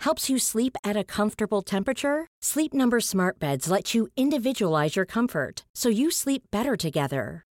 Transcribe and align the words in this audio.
Helps 0.00 0.30
you 0.30 0.38
sleep 0.38 0.76
at 0.84 0.96
a 0.96 1.04
comfortable 1.04 1.60
temperature? 1.62 2.28
Sleep 2.42 2.72
Number 2.72 3.00
Smart 3.00 3.38
Beds 3.38 3.68
let 3.68 3.94
you 3.94 4.08
individualize 4.16 4.96
your 4.96 5.06
comfort 5.06 5.64
so 5.74 5.88
you 5.88 6.10
sleep 6.10 6.42
better 6.50 6.76
together. 6.76 7.42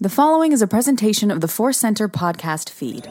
The 0.00 0.08
following 0.08 0.52
is 0.52 0.62
a 0.62 0.68
presentation 0.68 1.28
of 1.28 1.40
the 1.40 1.48
Force 1.48 1.76
Center 1.76 2.08
podcast 2.08 2.70
feed. 2.70 3.02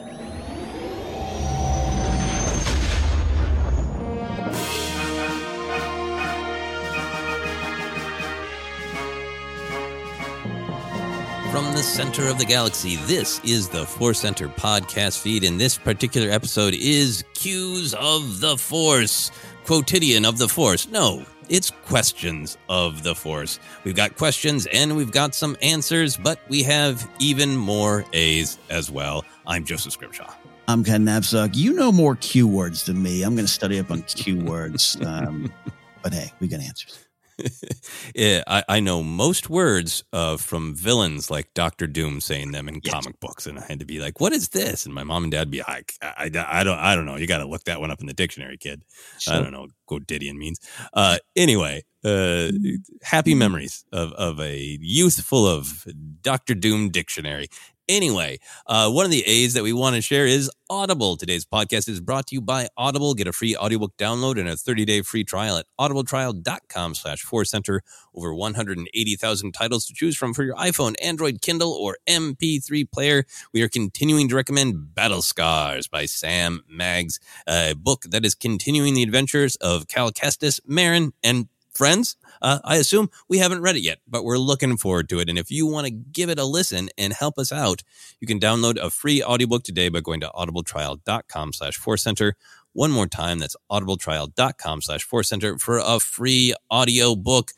From 11.52 11.72
the 11.74 11.82
center 11.82 12.26
of 12.26 12.38
the 12.38 12.46
galaxy, 12.48 12.96
this 13.04 13.38
is 13.44 13.68
the 13.68 13.84
Force 13.84 14.20
Center 14.20 14.48
podcast 14.48 15.20
feed, 15.20 15.44
and 15.44 15.60
this 15.60 15.76
particular 15.76 16.30
episode 16.30 16.72
is 16.72 17.22
Cues 17.34 17.92
of 17.92 18.40
the 18.40 18.56
Force, 18.56 19.30
quotidian 19.66 20.24
of 20.24 20.38
the 20.38 20.48
Force. 20.48 20.88
No, 20.88 21.26
questions 21.88 22.58
of 22.68 23.02
the 23.02 23.14
Force. 23.14 23.58
We've 23.82 23.96
got 23.96 24.16
questions 24.16 24.66
and 24.66 24.94
we've 24.94 25.10
got 25.10 25.34
some 25.34 25.56
answers, 25.62 26.16
but 26.18 26.38
we 26.48 26.62
have 26.62 27.08
even 27.18 27.56
more 27.56 28.04
A's 28.12 28.58
as 28.68 28.90
well. 28.90 29.24
I'm 29.46 29.64
Joseph 29.64 29.92
Scrimshaw. 29.94 30.30
I'm 30.68 30.84
Ken 30.84 31.04
Napzok. 31.04 31.56
You 31.56 31.72
know 31.72 31.90
more 31.90 32.14
Q 32.16 32.46
words 32.46 32.84
than 32.84 33.02
me. 33.02 33.22
I'm 33.22 33.34
going 33.34 33.46
to 33.46 33.52
study 33.52 33.78
up 33.78 33.90
on 33.90 34.02
Q 34.02 34.38
words. 34.38 34.96
Um, 35.08 35.52
but 36.02 36.12
hey, 36.12 36.32
we 36.38 36.46
got 36.46 36.60
answers. 36.60 37.07
yeah, 38.14 38.42
I, 38.46 38.64
I, 38.68 38.80
know 38.80 39.02
most 39.02 39.48
words 39.48 40.02
uh, 40.12 40.36
from 40.36 40.74
villains 40.74 41.30
like 41.30 41.52
Doctor 41.54 41.86
Doom 41.86 42.20
saying 42.20 42.52
them 42.52 42.68
in 42.68 42.80
yes. 42.82 42.92
comic 42.92 43.20
books, 43.20 43.46
and 43.46 43.58
I 43.58 43.64
had 43.66 43.80
to 43.80 43.86
be 43.86 44.00
like, 44.00 44.20
"What 44.20 44.32
is 44.32 44.48
this?" 44.48 44.84
And 44.84 44.94
my 44.94 45.04
mom 45.04 45.24
and 45.24 45.32
dad 45.32 45.50
be 45.50 45.62
like, 45.68 45.94
"I, 46.02 46.30
I, 46.34 46.60
I 46.60 46.64
don't, 46.64 46.78
I 46.78 46.94
don't 46.94 47.06
know. 47.06 47.16
You 47.16 47.26
got 47.26 47.38
to 47.38 47.46
look 47.46 47.64
that 47.64 47.80
one 47.80 47.90
up 47.90 48.00
in 48.00 48.06
the 48.06 48.14
dictionary, 48.14 48.56
kid. 48.56 48.82
Sure. 49.18 49.34
I 49.34 49.40
don't 49.40 49.52
know 49.52 49.62
what 49.62 49.70
quotidian 49.86 50.38
means." 50.38 50.58
Uh, 50.92 51.18
anyway, 51.36 51.84
uh, 52.04 52.50
happy 53.02 53.34
memories 53.34 53.84
of 53.92 54.12
of 54.12 54.40
a 54.40 54.78
youth 54.80 55.20
full 55.20 55.46
of 55.46 55.86
Doctor 56.22 56.54
Doom 56.54 56.90
dictionary. 56.90 57.48
Anyway, 57.88 58.38
uh, 58.66 58.90
one 58.90 59.06
of 59.06 59.10
the 59.10 59.24
A's 59.26 59.54
that 59.54 59.62
we 59.62 59.72
want 59.72 59.96
to 59.96 60.02
share 60.02 60.26
is 60.26 60.50
Audible. 60.68 61.16
Today's 61.16 61.46
podcast 61.46 61.88
is 61.88 62.02
brought 62.02 62.26
to 62.26 62.34
you 62.34 62.42
by 62.42 62.68
Audible. 62.76 63.14
Get 63.14 63.26
a 63.26 63.32
free 63.32 63.56
audiobook 63.56 63.96
download 63.96 64.38
and 64.38 64.46
a 64.46 64.56
30-day 64.56 65.00
free 65.00 65.24
trial 65.24 65.56
at 65.56 65.64
audibletrial.com 65.80 66.94
slash 66.94 67.24
center. 67.44 67.82
Over 68.14 68.34
180,000 68.34 69.52
titles 69.52 69.86
to 69.86 69.94
choose 69.94 70.18
from 70.18 70.34
for 70.34 70.44
your 70.44 70.54
iPhone, 70.56 70.96
Android, 71.02 71.40
Kindle, 71.40 71.72
or 71.72 71.96
MP3 72.06 72.90
player. 72.90 73.24
We 73.54 73.62
are 73.62 73.68
continuing 73.68 74.28
to 74.28 74.36
recommend 74.36 74.94
Battle 74.94 75.22
Scars 75.22 75.88
by 75.88 76.04
Sam 76.04 76.62
Maggs, 76.68 77.18
a 77.48 77.72
book 77.74 78.02
that 78.10 78.26
is 78.26 78.34
continuing 78.34 78.92
the 78.92 79.02
adventures 79.02 79.56
of 79.56 79.88
Cal 79.88 80.12
Kestis, 80.12 80.60
Merrin, 80.68 81.12
and 81.24 81.48
friends. 81.72 82.16
Uh, 82.42 82.58
I 82.64 82.76
assume 82.76 83.10
we 83.28 83.38
haven't 83.38 83.62
read 83.62 83.76
it 83.76 83.82
yet, 83.82 83.98
but 84.08 84.24
we're 84.24 84.38
looking 84.38 84.76
forward 84.76 85.08
to 85.10 85.20
it. 85.20 85.28
And 85.28 85.38
if 85.38 85.50
you 85.50 85.66
want 85.66 85.86
to 85.86 85.90
give 85.92 86.30
it 86.30 86.38
a 86.38 86.44
listen 86.44 86.88
and 86.96 87.12
help 87.12 87.38
us 87.38 87.52
out, 87.52 87.82
you 88.20 88.26
can 88.26 88.38
download 88.40 88.76
a 88.78 88.90
free 88.90 89.22
audiobook 89.22 89.64
today 89.64 89.88
by 89.88 90.00
going 90.00 90.20
to 90.20 90.28
audibletrial.com 90.34 91.52
slash 91.52 91.78
center. 91.96 92.36
One 92.72 92.90
more 92.90 93.06
time, 93.06 93.38
that's 93.38 93.56
audibletrial.com 93.70 94.82
slash 94.82 95.06
center 95.22 95.58
for 95.58 95.78
a 95.78 95.98
free 96.00 96.54
audiobook. 96.72 97.52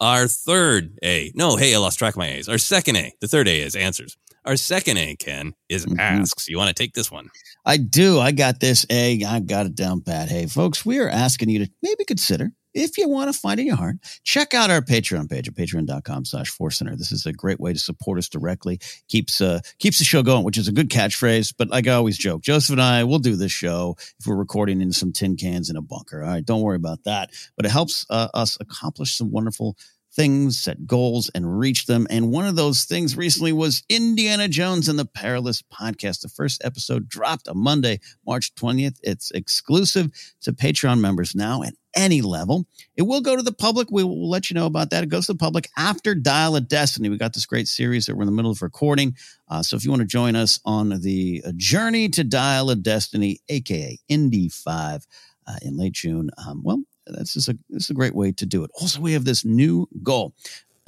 Our 0.00 0.26
third 0.26 0.98
A, 1.04 1.30
no, 1.34 1.56
hey, 1.56 1.74
I 1.74 1.78
lost 1.78 1.98
track 1.98 2.14
of 2.14 2.18
my 2.18 2.28
A's. 2.28 2.48
Our 2.48 2.58
second 2.58 2.96
A, 2.96 3.12
the 3.20 3.28
third 3.28 3.46
A 3.48 3.60
is 3.60 3.76
answers. 3.76 4.16
Our 4.44 4.56
second 4.56 4.96
A, 4.96 5.14
Ken, 5.14 5.54
is 5.68 5.86
Mhm. 5.86 6.00
asks. 6.00 6.48
You 6.48 6.56
want 6.56 6.74
to 6.74 6.82
take 6.82 6.94
this 6.94 7.08
one? 7.12 7.28
I 7.64 7.76
do. 7.76 8.18
I 8.18 8.32
got 8.32 8.58
this. 8.58 8.84
A. 8.90 9.22
I 9.22 9.38
got 9.38 9.66
it 9.66 9.76
down 9.76 10.00
pat. 10.00 10.28
Hey, 10.28 10.46
folks, 10.46 10.84
we 10.84 10.98
are 10.98 11.08
asking 11.08 11.50
you 11.50 11.64
to 11.64 11.70
maybe 11.80 12.04
consider, 12.04 12.52
if 12.74 12.98
you 12.98 13.08
want 13.08 13.32
to 13.32 13.38
find 13.38 13.60
in 13.60 13.66
your 13.66 13.76
heart, 13.76 13.96
check 14.24 14.54
out 14.54 14.70
our 14.70 14.80
Patreon 14.80 15.30
page 15.30 15.48
at 15.48 15.54
patreon.com 15.54 16.24
slash 16.24 16.52
center. 16.70 16.96
This 16.96 17.12
is 17.12 17.26
a 17.26 17.32
great 17.32 17.60
way 17.60 17.72
to 17.72 17.78
support 17.78 18.18
us 18.18 18.28
directly. 18.28 18.78
Keeps 19.08 19.40
uh 19.40 19.60
keeps 19.78 19.98
the 19.98 20.04
show 20.04 20.22
going, 20.22 20.44
which 20.44 20.58
is 20.58 20.68
a 20.68 20.72
good 20.72 20.88
catchphrase. 20.88 21.54
But 21.56 21.68
like 21.68 21.86
I 21.86 21.92
always 21.92 22.18
joke, 22.18 22.42
Joseph 22.42 22.72
and 22.72 22.82
I 22.82 23.04
will 23.04 23.18
do 23.18 23.36
this 23.36 23.52
show 23.52 23.96
if 24.18 24.26
we're 24.26 24.36
recording 24.36 24.80
in 24.80 24.92
some 24.92 25.12
tin 25.12 25.36
cans 25.36 25.70
in 25.70 25.76
a 25.76 25.82
bunker. 25.82 26.22
All 26.22 26.30
right, 26.30 26.44
don't 26.44 26.62
worry 26.62 26.76
about 26.76 27.04
that. 27.04 27.30
But 27.56 27.66
it 27.66 27.72
helps 27.72 28.06
uh, 28.10 28.28
us 28.34 28.56
accomplish 28.60 29.16
some 29.16 29.30
wonderful 29.30 29.76
things, 30.14 30.60
set 30.60 30.86
goals, 30.86 31.30
and 31.34 31.58
reach 31.58 31.86
them. 31.86 32.06
And 32.10 32.30
one 32.30 32.46
of 32.46 32.56
those 32.56 32.84
things 32.84 33.16
recently 33.16 33.52
was 33.52 33.82
Indiana 33.88 34.48
Jones 34.48 34.88
and 34.88 34.98
the 34.98 35.06
Perilous 35.06 35.62
podcast. 35.62 36.20
The 36.20 36.28
first 36.28 36.62
episode 36.64 37.08
dropped 37.08 37.48
on 37.48 37.58
Monday, 37.58 38.00
March 38.26 38.54
20th. 38.54 38.98
It's 39.02 39.30
exclusive 39.30 40.10
to 40.42 40.52
Patreon 40.52 41.00
members 41.00 41.34
now 41.34 41.62
at 41.62 41.74
any 41.94 42.22
level. 42.22 42.66
It 42.96 43.02
will 43.02 43.20
go 43.20 43.36
to 43.36 43.42
the 43.42 43.52
public. 43.52 43.88
We 43.90 44.04
will 44.04 44.28
let 44.28 44.50
you 44.50 44.54
know 44.54 44.66
about 44.66 44.90
that. 44.90 45.02
It 45.02 45.08
goes 45.08 45.26
to 45.26 45.32
the 45.32 45.38
public 45.38 45.68
after 45.76 46.14
Dial 46.14 46.56
of 46.56 46.68
Destiny. 46.68 47.08
We 47.08 47.18
got 47.18 47.34
this 47.34 47.46
great 47.46 47.68
series 47.68 48.06
that 48.06 48.16
we're 48.16 48.22
in 48.22 48.26
the 48.26 48.32
middle 48.32 48.50
of 48.50 48.62
recording. 48.62 49.16
Uh, 49.48 49.62
so 49.62 49.76
if 49.76 49.84
you 49.84 49.90
want 49.90 50.00
to 50.00 50.06
join 50.06 50.36
us 50.36 50.60
on 50.64 51.00
the 51.00 51.42
uh, 51.46 51.52
journey 51.56 52.08
to 52.10 52.24
Dial 52.24 52.70
of 52.70 52.82
Destiny, 52.82 53.40
aka 53.48 53.98
Indy 54.08 54.48
5, 54.48 55.06
uh, 55.46 55.56
in 55.62 55.76
late 55.76 55.92
June, 55.92 56.30
um, 56.46 56.62
well, 56.64 56.82
that's 57.06 57.34
just 57.34 57.48
a 57.48 57.58
this 57.68 57.84
is 57.84 57.90
a 57.90 57.94
great 57.94 58.14
way 58.14 58.32
to 58.32 58.46
do 58.46 58.64
it. 58.64 58.70
Also, 58.80 59.00
we 59.00 59.12
have 59.12 59.24
this 59.24 59.44
new 59.44 59.88
goal. 60.02 60.34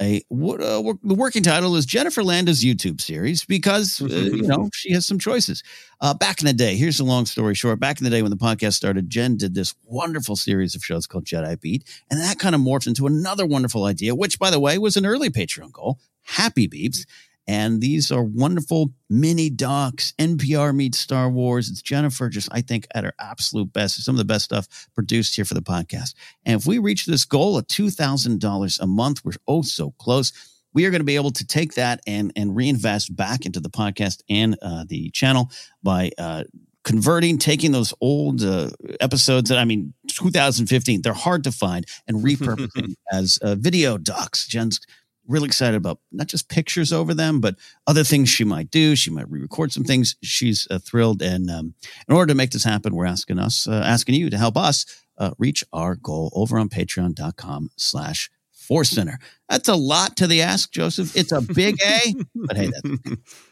A 0.01 0.21
what 0.27 0.61
uh, 0.61 0.81
work, 0.81 0.97
the 1.03 1.15
working 1.15 1.41
title 1.41 1.77
is 1.77 1.85
Jennifer 1.85 2.21
Landa's 2.21 2.65
YouTube 2.65 2.99
series 2.99 3.45
because 3.45 4.01
uh, 4.01 4.07
you 4.07 4.41
know 4.47 4.69
she 4.73 4.91
has 4.91 5.05
some 5.05 5.19
choices. 5.19 5.63
Uh, 6.01 6.13
back 6.13 6.41
in 6.41 6.47
the 6.47 6.53
day, 6.53 6.75
here's 6.75 6.97
the 6.97 7.05
long 7.05 7.25
story 7.25 7.55
short. 7.55 7.79
Back 7.79 7.99
in 7.99 8.03
the 8.03 8.09
day 8.09 8.21
when 8.21 8.31
the 8.31 8.37
podcast 8.37 8.73
started, 8.73 9.09
Jen 9.09 9.37
did 9.37 9.55
this 9.55 9.73
wonderful 9.85 10.35
series 10.35 10.75
of 10.75 10.83
shows 10.83 11.07
called 11.07 11.23
Jedi 11.23 11.59
Beat, 11.61 11.85
and 12.11 12.19
that 12.19 12.39
kind 12.39 12.53
of 12.53 12.59
morphed 12.59 12.87
into 12.87 13.07
another 13.07 13.45
wonderful 13.45 13.85
idea, 13.85 14.13
which 14.13 14.37
by 14.37 14.49
the 14.49 14.59
way 14.59 14.77
was 14.77 14.97
an 14.97 15.05
early 15.05 15.29
Patreon 15.29 15.71
goal, 15.71 15.97
Happy 16.23 16.67
Beeps. 16.67 17.05
And 17.47 17.81
these 17.81 18.11
are 18.11 18.23
wonderful 18.23 18.91
mini 19.09 19.49
docs. 19.49 20.13
NPR 20.19 20.75
meets 20.75 20.99
Star 20.99 21.29
Wars. 21.29 21.69
It's 21.69 21.81
Jennifer, 21.81 22.29
just 22.29 22.49
I 22.51 22.61
think 22.61 22.87
at 22.95 23.03
her 23.03 23.13
absolute 23.19 23.71
best. 23.71 24.03
Some 24.03 24.15
of 24.15 24.19
the 24.19 24.25
best 24.25 24.45
stuff 24.45 24.67
produced 24.95 25.35
here 25.35 25.45
for 25.45 25.53
the 25.53 25.61
podcast. 25.61 26.15
And 26.45 26.59
if 26.59 26.65
we 26.65 26.79
reach 26.79 27.05
this 27.05 27.25
goal 27.25 27.57
of 27.57 27.67
two 27.67 27.89
thousand 27.89 28.39
dollars 28.39 28.79
a 28.79 28.87
month, 28.87 29.23
we're 29.23 29.33
oh 29.47 29.61
so 29.61 29.91
close. 29.99 30.31
We 30.73 30.85
are 30.85 30.91
going 30.91 31.01
to 31.01 31.05
be 31.05 31.15
able 31.15 31.31
to 31.31 31.45
take 31.45 31.75
that 31.75 32.01
and 32.07 32.33
and 32.35 32.55
reinvest 32.55 33.15
back 33.15 33.45
into 33.45 33.59
the 33.59 33.69
podcast 33.69 34.21
and 34.29 34.57
uh, 34.61 34.85
the 34.87 35.09
channel 35.11 35.51
by 35.83 36.11
uh, 36.17 36.43
converting, 36.85 37.37
taking 37.37 37.71
those 37.71 37.93
old 37.99 38.41
uh, 38.43 38.69
episodes 39.01 39.49
that 39.49 39.57
I 39.57 39.65
mean, 39.65 39.93
2015, 40.07 41.01
they're 41.01 41.13
hard 41.13 41.43
to 41.43 41.51
find, 41.51 41.85
and 42.07 42.17
repurposing 42.23 42.93
as 43.11 43.37
uh, 43.41 43.55
video 43.55 43.97
docs. 43.97 44.47
Jen's 44.47 44.79
really 45.27 45.47
excited 45.47 45.75
about 45.75 45.99
not 46.11 46.27
just 46.27 46.49
pictures 46.49 46.93
over 46.93 47.13
them, 47.13 47.41
but 47.41 47.55
other 47.87 48.03
things 48.03 48.29
she 48.29 48.43
might 48.43 48.71
do. 48.71 48.95
She 48.95 49.09
might 49.09 49.29
re-record 49.29 49.71
some 49.71 49.83
things. 49.83 50.15
She's 50.21 50.67
uh, 50.69 50.79
thrilled, 50.79 51.21
and 51.21 51.49
um, 51.49 51.73
in 52.07 52.15
order 52.15 52.27
to 52.31 52.35
make 52.35 52.51
this 52.51 52.63
happen, 52.63 52.95
we're 52.95 53.05
asking 53.05 53.39
us, 53.39 53.67
uh, 53.67 53.83
asking 53.85 54.15
you 54.15 54.29
to 54.29 54.37
help 54.37 54.57
us 54.57 54.85
uh, 55.17 55.31
reach 55.37 55.63
our 55.73 55.95
goal 55.95 56.31
over 56.33 56.57
on 56.57 56.69
Patreon.com/slash 56.69 58.29
Force 58.51 58.89
Center. 58.89 59.19
That's 59.49 59.69
a 59.69 59.75
lot 59.75 60.17
to 60.17 60.27
the 60.27 60.41
ask, 60.41 60.71
Joseph. 60.71 61.15
It's 61.15 61.31
a 61.31 61.41
big 61.41 61.77
A, 61.85 62.15
but 62.35 62.57
hey, 62.57 62.71
that's. 62.71 63.17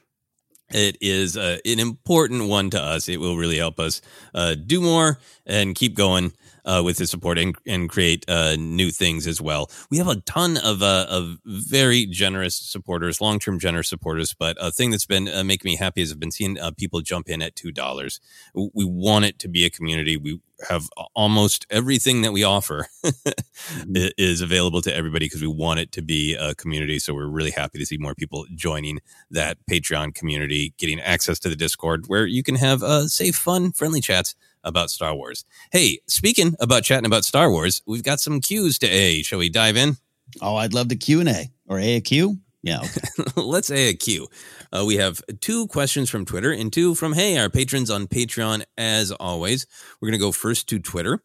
It 0.73 0.97
is 1.01 1.37
uh, 1.37 1.57
an 1.65 1.79
important 1.79 2.49
one 2.49 2.71
to 2.71 2.81
us. 2.81 3.07
It 3.07 3.19
will 3.19 3.37
really 3.37 3.57
help 3.57 3.79
us 3.79 4.01
uh, 4.33 4.55
do 4.55 4.81
more 4.81 5.19
and 5.45 5.75
keep 5.75 5.93
going 5.93 6.33
uh, 6.65 6.81
with 6.83 6.97
his 6.97 7.09
support 7.09 7.37
and, 7.37 7.55
and 7.67 7.89
create 7.89 8.25
uh, 8.29 8.55
new 8.57 8.91
things 8.91 9.27
as 9.27 9.41
well. 9.41 9.69
We 9.89 9.97
have 9.97 10.07
a 10.07 10.17
ton 10.21 10.57
of 10.57 10.81
uh, 10.81 11.05
of 11.09 11.37
very 11.45 12.05
generous 12.05 12.55
supporters, 12.55 13.21
long 13.21 13.39
term 13.39 13.59
generous 13.59 13.89
supporters. 13.89 14.33
But 14.33 14.57
a 14.59 14.71
thing 14.71 14.91
that's 14.91 15.05
been 15.05 15.27
uh, 15.27 15.43
making 15.43 15.69
me 15.69 15.75
happy 15.75 16.01
is 16.01 16.11
I've 16.11 16.19
been 16.19 16.31
seeing 16.31 16.59
uh, 16.59 16.71
people 16.71 17.01
jump 17.01 17.29
in 17.29 17.41
at 17.41 17.55
two 17.55 17.71
dollars. 17.71 18.19
We 18.53 18.85
want 18.85 19.25
it 19.25 19.39
to 19.39 19.47
be 19.47 19.65
a 19.65 19.69
community. 19.69 20.17
We 20.17 20.39
have 20.69 20.83
almost 21.15 21.65
everything 21.69 22.21
that 22.21 22.31
we 22.31 22.43
offer 22.43 22.87
i- 23.03 24.11
is 24.17 24.41
available 24.41 24.81
to 24.81 24.95
everybody 24.95 25.25
because 25.25 25.41
we 25.41 25.47
want 25.47 25.79
it 25.79 25.91
to 25.93 26.01
be 26.01 26.35
a 26.35 26.55
community. 26.55 26.99
So 26.99 27.13
we're 27.13 27.27
really 27.27 27.51
happy 27.51 27.79
to 27.79 27.85
see 27.85 27.97
more 27.97 28.15
people 28.15 28.45
joining 28.55 28.99
that 29.31 29.57
Patreon 29.69 30.15
community, 30.15 30.73
getting 30.77 30.99
access 30.99 31.39
to 31.39 31.49
the 31.49 31.55
Discord 31.55 32.05
where 32.07 32.25
you 32.25 32.43
can 32.43 32.55
have 32.55 32.83
uh, 32.83 33.07
safe, 33.07 33.35
fun, 33.35 33.71
friendly 33.71 34.01
chats 34.01 34.35
about 34.63 34.89
Star 34.89 35.15
Wars. 35.15 35.45
Hey, 35.71 35.99
speaking 36.07 36.55
about 36.59 36.83
chatting 36.83 37.05
about 37.05 37.25
Star 37.25 37.51
Wars, 37.51 37.81
we've 37.85 38.03
got 38.03 38.19
some 38.19 38.41
cues 38.41 38.79
to 38.79 38.87
A. 38.87 39.23
Shall 39.23 39.39
we 39.39 39.49
dive 39.49 39.77
in? 39.77 39.97
Oh, 40.41 40.55
I'd 40.55 40.73
love 40.73 40.89
the 40.89 40.95
Q 40.95 41.19
and 41.19 41.29
A 41.29 41.51
or 41.67 41.79
A 41.79 41.95
a 41.97 42.01
Q. 42.01 42.37
Yeah, 42.63 42.79
okay. 42.79 43.31
Let's 43.41 43.69
A 43.69 43.89
a 43.89 43.93
Q. 43.93 44.27
Uh, 44.71 44.83
we 44.85 44.95
have 44.95 45.21
two 45.41 45.67
questions 45.67 46.09
from 46.09 46.25
Twitter 46.25 46.51
and 46.51 46.71
two 46.71 46.95
from 46.95 47.13
Hey, 47.13 47.37
our 47.37 47.49
patrons 47.49 47.89
on 47.89 48.07
Patreon. 48.07 48.63
As 48.77 49.11
always, 49.11 49.67
we're 49.99 50.07
going 50.07 50.19
to 50.19 50.25
go 50.25 50.31
first 50.31 50.67
to 50.69 50.79
Twitter. 50.79 51.21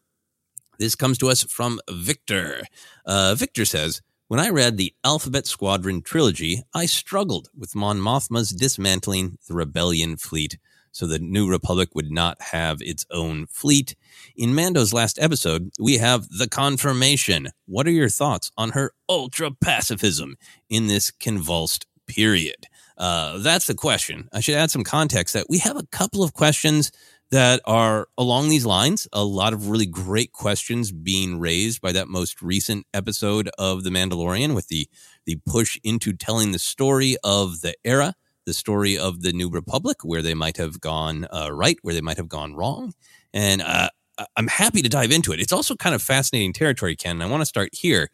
This 0.78 0.94
comes 0.94 1.18
to 1.18 1.28
us 1.28 1.44
from 1.44 1.80
Victor. 1.90 2.62
Uh, 3.06 3.34
Victor 3.36 3.64
says, 3.64 4.02
When 4.28 4.40
I 4.40 4.50
read 4.50 4.76
the 4.76 4.94
Alphabet 5.04 5.46
Squadron 5.46 6.02
trilogy, 6.02 6.62
I 6.74 6.86
struggled 6.86 7.48
with 7.56 7.74
Mon 7.74 7.98
Mothma's 7.98 8.50
dismantling 8.50 9.38
the 9.48 9.54
rebellion 9.54 10.16
fleet 10.16 10.58
so 10.98 11.06
the 11.06 11.20
New 11.20 11.48
Republic 11.48 11.90
would 11.94 12.10
not 12.10 12.42
have 12.42 12.82
its 12.82 13.06
own 13.12 13.46
fleet. 13.46 13.94
In 14.34 14.52
Mando's 14.52 14.92
last 14.92 15.16
episode, 15.20 15.70
we 15.78 15.98
have 15.98 16.28
the 16.28 16.48
confirmation. 16.48 17.50
What 17.66 17.86
are 17.86 17.92
your 17.92 18.08
thoughts 18.08 18.50
on 18.58 18.70
her 18.70 18.90
ultra 19.08 19.52
pacifism 19.52 20.36
in 20.68 20.88
this 20.88 21.12
convulsed 21.12 21.86
period? 22.08 22.66
Uh, 22.96 23.38
that's 23.38 23.68
the 23.68 23.76
question. 23.76 24.28
I 24.32 24.40
should 24.40 24.56
add 24.56 24.72
some 24.72 24.82
context 24.82 25.34
that 25.34 25.46
we 25.48 25.58
have 25.58 25.76
a 25.76 25.86
couple 25.86 26.24
of 26.24 26.34
questions 26.34 26.90
that 27.30 27.60
are 27.64 28.08
along 28.18 28.48
these 28.48 28.66
lines. 28.66 29.06
A 29.12 29.22
lot 29.22 29.52
of 29.52 29.68
really 29.68 29.86
great 29.86 30.32
questions 30.32 30.90
being 30.90 31.38
raised 31.38 31.80
by 31.80 31.92
that 31.92 32.08
most 32.08 32.42
recent 32.42 32.86
episode 32.92 33.50
of 33.56 33.84
The 33.84 33.90
Mandalorian 33.90 34.52
with 34.52 34.66
the 34.66 34.88
the 35.26 35.38
push 35.46 35.78
into 35.84 36.12
telling 36.12 36.50
the 36.50 36.58
story 36.58 37.16
of 37.22 37.60
the 37.60 37.74
era, 37.84 38.14
the 38.48 38.54
story 38.64 38.94
of 38.98 39.12
the 39.22 39.32
New 39.40 39.48
Republic, 39.60 39.98
where 40.02 40.22
they 40.22 40.34
might 40.34 40.56
have 40.56 40.80
gone 40.80 41.16
uh, 41.38 41.50
right, 41.52 41.78
where 41.82 41.94
they 41.94 42.06
might 42.08 42.16
have 42.16 42.28
gone 42.38 42.54
wrong, 42.54 42.92
and 43.32 43.60
uh, 43.62 43.88
I'm 44.36 44.48
happy 44.48 44.82
to 44.82 44.88
dive 44.88 45.12
into 45.12 45.32
it. 45.32 45.38
It's 45.40 45.52
also 45.52 45.76
kind 45.76 45.94
of 45.94 46.02
fascinating 46.02 46.52
territory, 46.52 46.96
Ken. 46.96 47.12
And 47.16 47.22
I 47.22 47.26
want 47.32 47.42
to 47.42 47.46
start 47.46 47.70
here. 47.72 48.10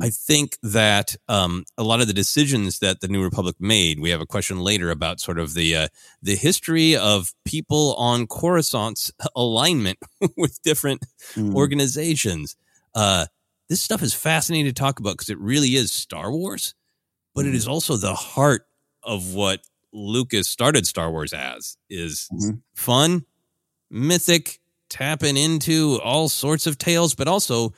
I 0.00 0.08
think 0.10 0.56
that 0.62 1.14
um, 1.28 1.64
a 1.76 1.84
lot 1.84 2.00
of 2.00 2.06
the 2.08 2.14
decisions 2.14 2.78
that 2.78 3.00
the 3.00 3.06
New 3.14 3.22
Republic 3.22 3.56
made. 3.60 4.00
We 4.00 4.10
have 4.10 4.22
a 4.22 4.26
question 4.34 4.58
later 4.58 4.90
about 4.90 5.20
sort 5.20 5.38
of 5.38 5.52
the 5.54 5.76
uh, 5.76 5.88
the 6.22 6.36
history 6.36 6.96
of 6.96 7.32
people 7.44 7.94
on 7.96 8.26
Coruscant's 8.26 9.12
alignment 9.36 9.98
with 10.36 10.60
different 10.62 11.02
Mm. 11.36 11.54
organizations. 11.54 12.56
Uh, 12.94 13.26
this 13.68 13.82
stuff 13.82 14.02
is 14.02 14.14
fascinating 14.14 14.66
to 14.66 14.72
talk 14.72 14.98
about 15.00 15.12
because 15.14 15.30
it 15.30 15.38
really 15.38 15.76
is 15.76 15.92
Star 15.92 16.32
Wars, 16.32 16.74
but 17.34 17.44
it 17.46 17.54
is 17.54 17.68
also 17.68 17.96
the 17.96 18.14
heart 18.14 18.62
of 19.02 19.34
what 19.34 19.60
Lucas 19.94 20.48
started 20.48 20.86
Star 20.86 21.10
Wars 21.10 21.32
as 21.32 21.76
is 21.88 22.28
Mhm. 22.32 22.60
fun, 22.74 23.24
mythic, 23.90 24.60
tapping 24.90 25.36
into 25.36 26.00
all 26.02 26.28
sorts 26.28 26.66
of 26.66 26.76
tales, 26.78 27.14
but 27.14 27.28
also 27.28 27.72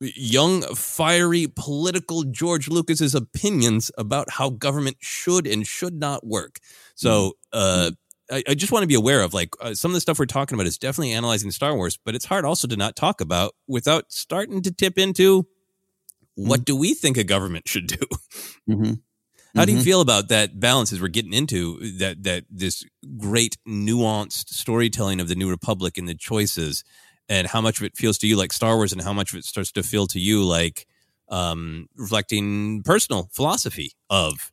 young, 0.00 0.62
fiery, 0.74 1.46
political 1.54 2.24
George 2.24 2.68
Lucas's 2.68 3.14
opinions 3.14 3.90
about 3.96 4.30
how 4.30 4.50
government 4.50 4.96
should 5.00 5.46
and 5.46 5.66
should 5.66 5.94
not 5.94 6.26
work. 6.26 6.58
So, 6.94 7.34
uh, 7.52 7.92
I, 8.30 8.42
I 8.48 8.54
just 8.54 8.72
want 8.72 8.82
to 8.82 8.86
be 8.86 8.94
aware 8.94 9.22
of 9.22 9.34
like 9.34 9.50
uh, 9.60 9.74
some 9.74 9.90
of 9.90 9.94
the 9.94 10.00
stuff 10.00 10.18
we're 10.18 10.24
talking 10.26 10.56
about 10.56 10.66
is 10.66 10.78
definitely 10.78 11.12
analyzing 11.12 11.50
Star 11.50 11.74
Wars, 11.76 11.98
but 12.04 12.14
it's 12.14 12.24
hard 12.24 12.44
also 12.46 12.66
to 12.66 12.76
not 12.76 12.96
talk 12.96 13.20
about 13.20 13.54
without 13.68 14.10
starting 14.12 14.62
to 14.62 14.72
tip 14.72 14.98
into 14.98 15.46
what 16.34 16.64
do 16.64 16.74
we 16.74 16.94
think 16.94 17.16
a 17.16 17.22
government 17.24 17.68
should 17.68 17.86
do? 17.86 17.98
Mhm. 18.68 19.00
How 19.54 19.64
do 19.64 19.72
you 19.72 19.78
Mhm. 19.78 19.84
feel 19.84 20.00
about 20.00 20.28
that 20.28 20.58
balance 20.58 20.92
as 20.92 21.00
we're 21.00 21.08
getting 21.08 21.32
into 21.32 21.78
that 21.98 22.22
that 22.24 22.44
this 22.50 22.84
great 23.16 23.56
nuanced 23.66 24.48
storytelling 24.48 25.20
of 25.20 25.28
the 25.28 25.34
New 25.36 25.48
Republic 25.48 25.96
and 25.96 26.08
the 26.08 26.14
choices, 26.14 26.82
and 27.28 27.46
how 27.46 27.60
much 27.60 27.78
of 27.78 27.84
it 27.84 27.96
feels 27.96 28.18
to 28.18 28.26
you 28.26 28.36
like 28.36 28.52
Star 28.52 28.76
Wars, 28.76 28.92
and 28.92 29.00
how 29.02 29.12
much 29.12 29.32
of 29.32 29.38
it 29.38 29.44
starts 29.44 29.70
to 29.72 29.82
feel 29.82 30.06
to 30.08 30.18
you 30.18 30.42
like 30.44 30.86
um, 31.28 31.88
reflecting 31.96 32.82
personal 32.82 33.30
philosophy 33.32 33.92
of 34.10 34.52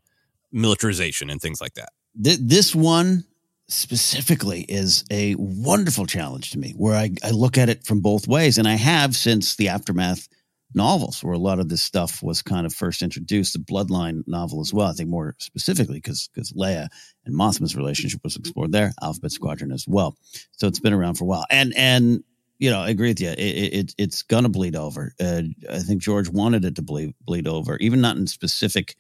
militarization 0.52 1.30
and 1.30 1.42
things 1.42 1.60
like 1.62 1.74
that? 1.74 1.90
Th- 2.24 2.40
this 2.42 2.76
one 2.76 3.26
specifically 3.68 4.62
is 4.68 5.06
a 5.12 5.34
wonderful 5.36 6.06
challenge 6.06 6.52
to 6.52 6.60
me 6.60 6.74
where 6.78 6.96
I, 6.96 7.12
I 7.24 7.32
look 7.32 7.58
at 7.58 7.70
it 7.70 7.86
from 7.86 8.02
both 8.02 8.28
ways 8.28 8.58
and 8.58 8.68
i 8.68 8.74
have 8.76 9.16
since 9.16 9.56
the 9.56 9.70
aftermath 9.70 10.28
novels 10.74 11.24
where 11.24 11.34
a 11.34 11.40
lot 11.40 11.60
of 11.60 11.70
this 11.70 11.82
stuff 11.82 12.24
was 12.24 12.42
kind 12.42 12.66
of 12.66 12.74
first 12.74 13.02
introduced. 13.02 13.54
The 13.54 13.60
Bloodline 13.60 14.24
novel 14.28 14.62
as 14.62 14.74
well, 14.74 14.88
I 14.88 14.94
think 14.94 15.10
more 15.10 15.36
specifically 15.40 15.98
because 15.98 16.30
because 16.34 16.54
Leia 16.54 16.88
and 17.26 17.36
Mothma's 17.36 17.76
relationship 17.76 18.22
was 18.24 18.36
explored 18.36 18.72
there. 18.72 18.94
Alphabet 19.02 19.32
Squadron 19.32 19.72
as 19.72 19.86
well. 19.88 20.18
So 20.52 20.68
it's 20.68 20.80
been 20.80 20.94
around 20.94 21.16
for 21.16 21.26
a 21.26 21.28
while, 21.28 21.46
and 21.50 21.74
and 21.76 22.24
you 22.60 22.70
know, 22.70 22.82
I 22.82 22.90
agree 22.90 23.10
with 23.10 23.20
you. 23.20 23.30
It, 23.30 23.38
it 23.38 23.96
it's 23.98 24.22
gonna 24.22 24.50
bleed 24.50 24.76
over. 24.76 25.14
Uh, 25.20 25.44
I 25.70 25.80
think 25.80 26.02
George 26.02 26.30
wanted 26.30 26.64
it 26.66 26.76
to 26.76 26.82
bleed 26.82 27.14
bleed 27.22 27.48
over, 27.48 27.78
even 27.78 28.02
not 28.02 28.18
in 28.18 28.28
specific 28.28 28.96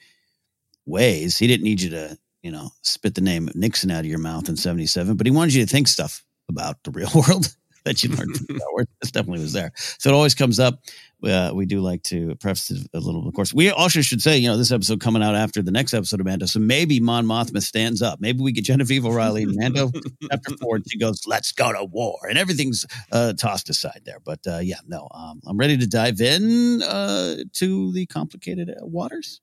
ways. 0.86 1.38
He 1.38 1.48
didn't 1.48 1.63
need 1.63 1.82
you 1.82 1.92
to 1.92 2.18
you 2.42 2.51
know 2.51 2.72
spit 2.82 3.16
the 3.16 3.22
name 3.22 3.50
Nixon 3.56 3.92
out 3.92 4.00
of 4.00 4.08
your 4.08 4.20
mouth 4.20 4.50
in 4.50 4.58
'77, 4.58 5.16
but 5.16 5.28
he 5.28 5.32
wanted 5.32 5.54
you 5.54 5.66
to 5.66 5.72
think 5.72 5.88
stuff 5.88 6.25
about 6.50 6.84
the 6.84 6.92
real 6.92 7.12
world 7.28 7.56
that 7.83 8.03
you 8.03 8.09
learned 8.09 8.38
from 8.38 8.57
Star 8.57 8.71
Wars. 8.71 8.88
This 9.01 9.11
definitely 9.11 9.41
was 9.41 9.53
there. 9.53 9.71
So 9.75 10.09
it 10.09 10.13
always 10.13 10.35
comes 10.35 10.59
up. 10.59 10.83
Uh, 11.23 11.51
we 11.53 11.67
do 11.67 11.81
like 11.81 12.01
to 12.01 12.35
preface 12.35 12.71
it 12.71 12.88
a 12.93 13.00
little. 13.00 13.27
Of 13.27 13.33
course, 13.35 13.53
we 13.53 13.69
also 13.69 14.01
should 14.01 14.21
say, 14.21 14.38
you 14.38 14.50
know, 14.50 14.57
this 14.57 14.71
episode 14.71 15.01
coming 15.01 15.21
out 15.21 15.35
after 15.35 15.61
the 15.61 15.71
next 15.71 15.93
episode 15.93 16.19
of 16.19 16.25
Mando, 16.25 16.47
so 16.47 16.59
maybe 16.59 17.00
Mon 17.00 17.25
Mothma 17.25 17.61
stands 17.61 18.01
up. 18.01 18.19
Maybe 18.19 18.41
we 18.41 18.51
get 18.51 18.63
Genevieve 18.63 19.05
O'Reilly 19.05 19.43
and 19.43 19.55
Mando 19.55 19.91
chapter 20.31 20.57
four, 20.57 20.77
and 20.77 20.85
she 20.89 20.97
goes, 20.97 21.21
"Let's 21.27 21.51
go 21.51 21.71
to 21.73 21.85
war," 21.85 22.17
and 22.27 22.39
everything's 22.39 22.88
uh, 23.11 23.33
tossed 23.33 23.69
aside 23.69 24.01
there. 24.03 24.19
But 24.23 24.39
uh, 24.47 24.59
yeah, 24.59 24.79
no, 24.88 25.07
um, 25.13 25.41
I'm 25.45 25.57
ready 25.57 25.77
to 25.77 25.88
dive 25.88 26.21
in 26.21 26.81
uh, 26.81 27.43
to 27.53 27.91
the 27.91 28.07
complicated 28.07 28.71
uh, 28.71 28.85
waters. 28.85 29.41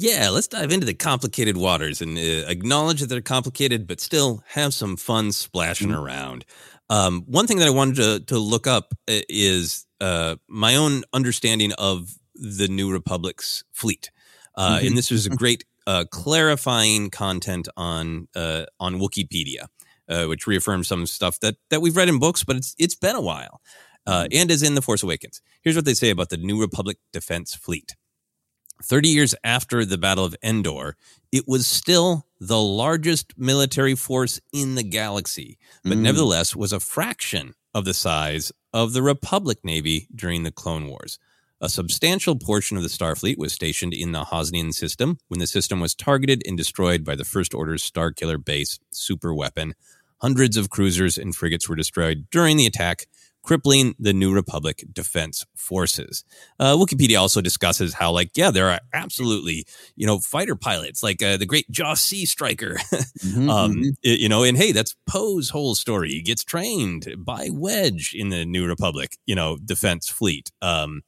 Yeah, 0.00 0.28
let's 0.30 0.46
dive 0.46 0.70
into 0.70 0.86
the 0.86 0.94
complicated 0.94 1.56
waters 1.56 2.00
and 2.00 2.16
uh, 2.16 2.48
acknowledge 2.48 3.00
that 3.00 3.08
they're 3.08 3.20
complicated, 3.20 3.88
but 3.88 4.00
still 4.00 4.44
have 4.50 4.72
some 4.72 4.96
fun 4.96 5.32
splashing 5.32 5.88
mm-hmm. 5.88 5.98
around. 5.98 6.44
Um, 6.90 7.24
one 7.26 7.46
thing 7.46 7.58
that 7.58 7.68
I 7.68 7.72
wanted 7.72 7.96
to, 7.96 8.20
to 8.26 8.38
look 8.38 8.66
up 8.66 8.94
uh, 9.08 9.20
is 9.28 9.86
uh, 10.00 10.36
my 10.48 10.76
own 10.76 11.04
understanding 11.12 11.72
of 11.78 12.14
the 12.34 12.68
New 12.68 12.90
Republic's 12.90 13.64
fleet, 13.72 14.10
uh, 14.54 14.76
mm-hmm. 14.76 14.86
and 14.86 14.96
this 14.96 15.10
was 15.10 15.26
a 15.26 15.30
great 15.30 15.64
uh, 15.86 16.04
clarifying 16.10 17.10
content 17.10 17.68
on 17.76 18.28
uh, 18.34 18.64
on 18.80 18.96
Wikipedia, 19.00 19.66
uh, 20.08 20.24
which 20.26 20.46
reaffirms 20.46 20.88
some 20.88 21.06
stuff 21.06 21.40
that 21.40 21.56
that 21.70 21.82
we've 21.82 21.96
read 21.96 22.08
in 22.08 22.18
books, 22.18 22.44
but 22.44 22.56
it's 22.56 22.74
it's 22.78 22.94
been 22.94 23.16
a 23.16 23.20
while, 23.20 23.60
mm-hmm. 24.06 24.28
and 24.32 24.50
is 24.50 24.62
in 24.62 24.74
the 24.74 24.82
Force 24.82 25.02
Awakens. 25.02 25.42
Here's 25.62 25.76
what 25.76 25.84
they 25.84 25.94
say 25.94 26.10
about 26.10 26.30
the 26.30 26.36
New 26.36 26.60
Republic 26.60 26.98
Defense 27.12 27.54
Fleet. 27.54 27.96
30 28.84 29.08
years 29.08 29.34
after 29.42 29.84
the 29.84 29.98
Battle 29.98 30.24
of 30.24 30.36
Endor, 30.42 30.96
it 31.32 31.44
was 31.48 31.66
still 31.66 32.27
the 32.40 32.60
largest 32.60 33.34
military 33.36 33.94
force 33.94 34.40
in 34.52 34.74
the 34.74 34.82
galaxy, 34.82 35.58
but 35.82 35.98
mm. 35.98 36.02
nevertheless 36.02 36.54
was 36.54 36.72
a 36.72 36.80
fraction 36.80 37.54
of 37.74 37.84
the 37.84 37.94
size 37.94 38.52
of 38.72 38.92
the 38.92 39.02
Republic 39.02 39.58
Navy 39.64 40.08
during 40.14 40.42
the 40.42 40.52
Clone 40.52 40.86
Wars. 40.86 41.18
A 41.60 41.68
substantial 41.68 42.36
portion 42.36 42.76
of 42.76 42.84
the 42.84 42.88
Starfleet 42.88 43.36
was 43.36 43.52
stationed 43.52 43.92
in 43.92 44.12
the 44.12 44.24
Hosnian 44.24 44.72
system 44.72 45.18
when 45.26 45.40
the 45.40 45.46
system 45.46 45.80
was 45.80 45.94
targeted 45.94 46.42
and 46.46 46.56
destroyed 46.56 47.04
by 47.04 47.16
the 47.16 47.24
First 47.24 47.52
Order's 47.52 47.88
Starkiller 47.88 48.42
base 48.42 48.78
super 48.90 49.34
weapon. 49.34 49.74
Hundreds 50.18 50.56
of 50.56 50.70
cruisers 50.70 51.18
and 51.18 51.34
frigates 51.34 51.68
were 51.68 51.74
destroyed 51.74 52.26
during 52.30 52.56
the 52.56 52.66
attack, 52.66 53.06
crippling 53.42 53.94
the 53.98 54.12
New 54.12 54.32
Republic 54.32 54.84
defense 54.92 55.46
forces. 55.54 56.24
Uh, 56.58 56.76
Wikipedia 56.76 57.18
also 57.18 57.40
discusses 57.40 57.94
how, 57.94 58.10
like, 58.10 58.30
yeah, 58.34 58.50
there 58.50 58.68
are 58.68 58.80
absolutely, 58.92 59.64
you 59.96 60.06
know, 60.06 60.18
fighter 60.18 60.56
pilots 60.56 61.02
like 61.02 61.22
uh, 61.22 61.36
the 61.36 61.46
great 61.46 61.70
Joss 61.70 62.02
C. 62.02 62.26
Striker, 62.26 62.74
mm-hmm, 62.92 63.48
um, 63.48 63.72
mm-hmm. 63.74 63.90
you 64.02 64.28
know, 64.28 64.42
and 64.42 64.56
hey, 64.56 64.72
that's 64.72 64.94
Poe's 65.06 65.50
whole 65.50 65.74
story. 65.74 66.10
He 66.10 66.22
gets 66.22 66.44
trained 66.44 67.14
by 67.18 67.48
Wedge 67.50 68.14
in 68.14 68.28
the 68.28 68.44
New 68.44 68.66
Republic, 68.66 69.16
you 69.26 69.34
know, 69.34 69.56
defense 69.56 70.08
fleet. 70.08 70.50
Um, 70.60 71.02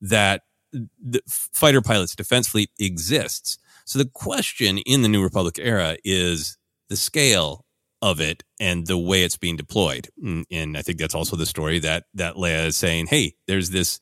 that 0.00 0.42
the 0.72 1.20
fighter 1.28 1.80
pilots 1.80 2.14
defense 2.14 2.48
fleet 2.48 2.70
exists. 2.78 3.58
So 3.84 3.98
the 3.98 4.10
question 4.12 4.78
in 4.78 5.02
the 5.02 5.08
New 5.08 5.22
Republic 5.22 5.58
era 5.58 5.96
is 6.04 6.58
the 6.88 6.96
scale 6.96 7.63
of 8.04 8.20
it 8.20 8.44
and 8.60 8.86
the 8.86 8.98
way 8.98 9.22
it's 9.24 9.38
being 9.38 9.56
deployed. 9.56 10.08
And, 10.22 10.44
and 10.50 10.76
I 10.76 10.82
think 10.82 10.98
that's 10.98 11.14
also 11.14 11.36
the 11.36 11.46
story 11.46 11.78
that 11.78 12.04
that 12.12 12.34
Leia 12.34 12.66
is 12.66 12.76
saying, 12.76 13.06
"Hey, 13.06 13.34
there's 13.48 13.70
this 13.70 13.98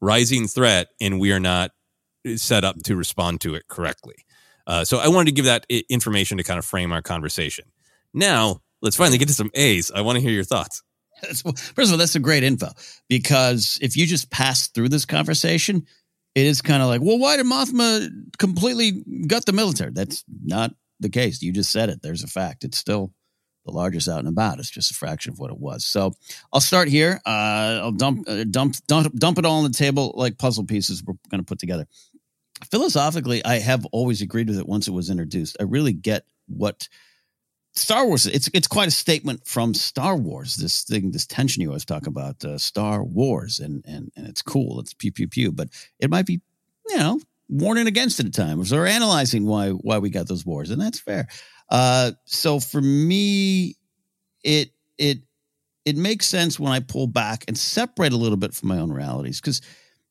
rising 0.00 0.48
threat, 0.48 0.88
and 1.00 1.20
we 1.20 1.32
are 1.32 1.40
not 1.40 1.72
set 2.36 2.64
up 2.64 2.82
to 2.84 2.96
respond 2.96 3.42
to 3.42 3.54
it 3.54 3.68
correctly." 3.68 4.24
Uh, 4.66 4.84
so 4.84 4.98
I 4.98 5.08
wanted 5.08 5.26
to 5.26 5.32
give 5.32 5.44
that 5.44 5.66
information 5.90 6.38
to 6.38 6.44
kind 6.44 6.58
of 6.58 6.64
frame 6.64 6.92
our 6.92 7.02
conversation. 7.02 7.66
Now 8.14 8.62
let's 8.80 8.96
finally 8.96 9.18
get 9.18 9.28
to 9.28 9.34
some 9.34 9.50
A's. 9.54 9.90
I 9.90 10.00
want 10.00 10.16
to 10.16 10.22
hear 10.22 10.32
your 10.32 10.44
thoughts. 10.44 10.82
First 11.22 11.44
of 11.44 11.92
all, 11.92 11.98
that's 11.98 12.12
some 12.12 12.22
great 12.22 12.42
info 12.42 12.68
because 13.08 13.78
if 13.82 13.96
you 13.96 14.06
just 14.06 14.30
pass 14.30 14.68
through 14.68 14.88
this 14.88 15.04
conversation, 15.04 15.86
it 16.34 16.46
is 16.46 16.62
kind 16.62 16.82
of 16.82 16.88
like, 16.88 17.02
well, 17.02 17.18
why 17.18 17.36
did 17.36 17.46
Mothma 17.46 18.08
completely 18.38 19.04
gut 19.26 19.44
the 19.44 19.52
military? 19.52 19.90
That's 19.92 20.24
not 20.42 20.72
the 21.00 21.10
case. 21.10 21.42
You 21.42 21.52
just 21.52 21.70
said 21.70 21.90
it. 21.90 22.00
There's 22.02 22.24
a 22.24 22.28
fact. 22.28 22.64
It's 22.64 22.78
still 22.78 23.12
the 23.64 23.72
largest 23.72 24.08
out 24.08 24.20
and 24.20 24.28
about. 24.28 24.58
It's 24.58 24.70
just 24.70 24.90
a 24.90 24.94
fraction 24.94 25.32
of 25.32 25.38
what 25.38 25.50
it 25.50 25.58
was. 25.58 25.84
So 25.84 26.12
I'll 26.52 26.60
start 26.60 26.88
here. 26.88 27.20
Uh, 27.24 27.80
I'll 27.82 27.92
dump, 27.92 28.28
uh, 28.28 28.44
dump, 28.50 28.76
dump, 28.86 29.14
dump 29.14 29.38
it 29.38 29.44
all 29.44 29.58
on 29.58 29.64
the 29.64 29.76
table 29.76 30.12
like 30.16 30.38
puzzle 30.38 30.64
pieces 30.64 31.02
we're 31.04 31.14
going 31.30 31.40
to 31.40 31.46
put 31.46 31.58
together. 31.58 31.86
Philosophically, 32.70 33.44
I 33.44 33.58
have 33.58 33.84
always 33.86 34.22
agreed 34.22 34.48
with 34.48 34.58
it 34.58 34.68
once 34.68 34.86
it 34.88 34.92
was 34.92 35.10
introduced. 35.10 35.56
I 35.58 35.64
really 35.64 35.92
get 35.92 36.24
what 36.46 36.88
Star 37.74 38.06
Wars. 38.06 38.26
It's 38.26 38.48
it's 38.52 38.68
quite 38.68 38.88
a 38.88 38.92
statement 38.92 39.46
from 39.46 39.74
Star 39.74 40.16
Wars. 40.16 40.56
This 40.56 40.84
thing, 40.84 41.10
this 41.10 41.26
tension 41.26 41.62
you 41.62 41.68
always 41.68 41.84
talk 41.84 42.06
about, 42.06 42.44
uh, 42.44 42.58
Star 42.58 43.02
Wars, 43.02 43.60
and 43.60 43.84
and 43.86 44.12
and 44.16 44.26
it's 44.26 44.42
cool. 44.42 44.78
It's 44.80 44.94
pew 44.94 45.10
pew 45.10 45.26
pew, 45.26 45.52
but 45.52 45.68
it 45.98 46.10
might 46.10 46.26
be, 46.26 46.40
you 46.88 46.98
know, 46.98 47.20
warning 47.48 47.86
against 47.86 48.20
it 48.20 48.26
at 48.26 48.34
times 48.34 48.72
or 48.72 48.86
analyzing 48.86 49.46
why 49.46 49.70
why 49.70 49.98
we 49.98 50.10
got 50.10 50.28
those 50.28 50.44
wars, 50.44 50.70
and 50.70 50.80
that's 50.80 51.00
fair. 51.00 51.28
Uh, 51.72 52.12
so 52.26 52.60
for 52.60 52.82
me, 52.82 53.76
it 54.44 54.72
it 54.98 55.20
it 55.86 55.96
makes 55.96 56.26
sense 56.26 56.60
when 56.60 56.70
I 56.70 56.80
pull 56.80 57.06
back 57.06 57.44
and 57.48 57.56
separate 57.56 58.12
a 58.12 58.16
little 58.18 58.36
bit 58.36 58.52
from 58.52 58.68
my 58.68 58.78
own 58.78 58.92
realities 58.92 59.40
because 59.40 59.62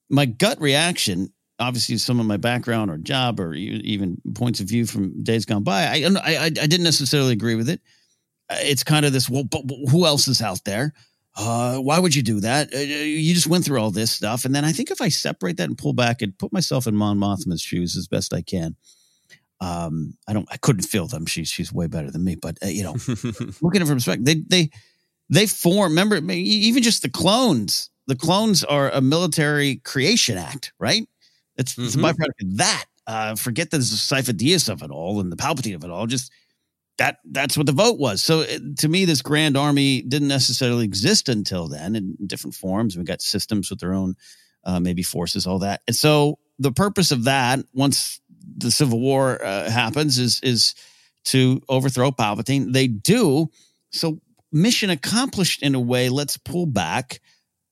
my 0.10 0.26
gut 0.26 0.60
reaction, 0.60 1.32
obviously, 1.60 1.98
some 1.98 2.20
of 2.20 2.26
my 2.26 2.38
background 2.38 2.90
or 2.90 2.98
job 2.98 3.40
or 3.40 3.54
even 3.54 4.20
points 4.34 4.60
of 4.60 4.68
view 4.68 4.88
from 4.88 5.22
days 5.22 5.46
gone 5.46 5.62
by, 5.62 5.84
I 5.84 6.10
I, 6.24 6.46
I 6.46 6.50
didn't 6.50 6.84
necessarily 6.84 7.34
agree 7.34 7.56
with 7.56 7.70
it. 7.70 7.80
Uh, 8.50 8.56
it's 8.62 8.84
kind 8.84 9.06
of 9.06 9.14
this. 9.14 9.30
Well, 9.30 9.44
but 9.44 9.62
who 9.92 10.08
else 10.08 10.28
is 10.28 10.42
out 10.42 10.66
there? 10.66 10.96
Uh, 11.38 11.78
why 11.78 12.00
would 12.00 12.16
you 12.16 12.24
do 12.24 12.40
that? 12.40 12.74
Uh, 12.74 12.80
you 12.80 13.36
just 13.36 13.46
went 13.46 13.64
through 13.66 13.80
all 13.80 13.92
this 13.92 14.10
stuff, 14.10 14.46
and 14.46 14.56
then 14.56 14.66
I 14.66 14.72
think 14.72 14.90
if 14.90 15.00
I 15.00 15.10
separate 15.10 15.58
that 15.58 15.70
and 15.70 15.78
pull 15.78 15.94
back 15.94 16.24
and 16.24 16.36
put 16.40 16.52
myself 16.52 16.88
in 16.88 16.96
Mon 16.96 17.20
Mothma's 17.20 17.62
shoes 17.62 17.96
as 17.96 18.08
best 18.08 18.34
I 18.34 18.42
can, 18.42 18.76
um, 19.62 20.18
I 20.28 20.34
don't, 20.34 20.48
I 20.52 20.58
couldn't 20.58 20.84
feel 20.84 21.08
them. 21.08 21.26
She's 21.28 21.50
she's 21.50 21.72
way 21.72 21.88
better 21.88 22.12
than 22.12 22.24
me. 22.24 22.36
But 22.36 22.58
uh, 22.64 22.68
you 22.68 22.84
know, 22.84 22.96
looking 23.62 23.82
at 23.82 23.84
it 23.84 23.86
from 23.86 23.98
perspective, 23.98 24.26
they 24.26 24.36
they 24.36 24.70
they 25.30 25.46
form. 25.46 25.92
Remember, 25.92 26.18
even 26.32 26.84
just 26.84 27.04
the 27.04 27.10
clones. 27.10 27.90
The 28.08 28.16
clones 28.16 28.64
are 28.64 28.90
a 28.90 29.00
military 29.00 29.76
creation 29.78 30.38
act, 30.38 30.74
right? 30.80 31.08
It's, 31.56 31.74
mm-hmm. 31.74 31.84
it's 31.86 31.96
a 31.96 31.98
mm-hmm. 32.00 32.08
byproduct 32.08 32.52
of 32.52 32.58
that. 32.58 32.86
Uh, 33.06 33.36
forget 33.36 33.70
the 33.70 33.78
Sifo 33.78 34.34
Dyas 34.34 34.68
of 34.68 34.82
it 34.82 34.90
all 34.90 35.20
and 35.20 35.32
the 35.32 35.38
Palpatine 35.38 35.76
of 35.76 35.84
it 35.84 35.92
all. 35.92 36.08
Just 36.08 36.32
that 36.98 37.18
that's 37.24 37.56
what 37.56 37.68
the 37.68 37.72
vote 37.72 38.00
was. 38.00 38.22
So 38.22 38.42
it, 38.42 38.80
to 38.80 38.90
me, 38.90 39.06
this 39.06 39.22
grand 39.22 39.56
army 39.56 40.02
didn't 40.02 40.28
necessarily 40.28 40.84
exist 40.84 41.30
until 41.30 41.68
then 41.68 41.96
in 41.96 42.18
different 42.26 42.56
forms. 42.56 42.98
We 42.98 43.04
got 43.04 43.22
systems 43.22 43.70
with 43.70 43.80
their 43.80 43.94
own 43.94 44.16
uh, 44.64 44.80
maybe 44.80 45.04
forces, 45.04 45.46
all 45.46 45.60
that. 45.60 45.82
And 45.88 45.96
so 45.96 46.40
the 46.60 46.72
purpose 46.72 47.12
of 47.12 47.26
that, 47.26 47.60
once 47.74 48.20
the 48.58 48.72
Civil 48.72 49.00
War 49.00 49.44
uh, 49.44 49.70
happens 49.70 50.18
is 50.18 50.40
is 50.42 50.76
to 51.26 51.62
overthrow 51.70 52.12
Palpatine. 52.12 52.74
They 52.74 52.88
do 52.88 53.50
so. 53.92 54.20
Mission 54.54 54.90
accomplished 54.90 55.64
in 55.64 55.76
a 55.76 55.80
way. 55.80 56.10
Let's 56.10 56.36
pull 56.36 56.66
back. 56.66 57.22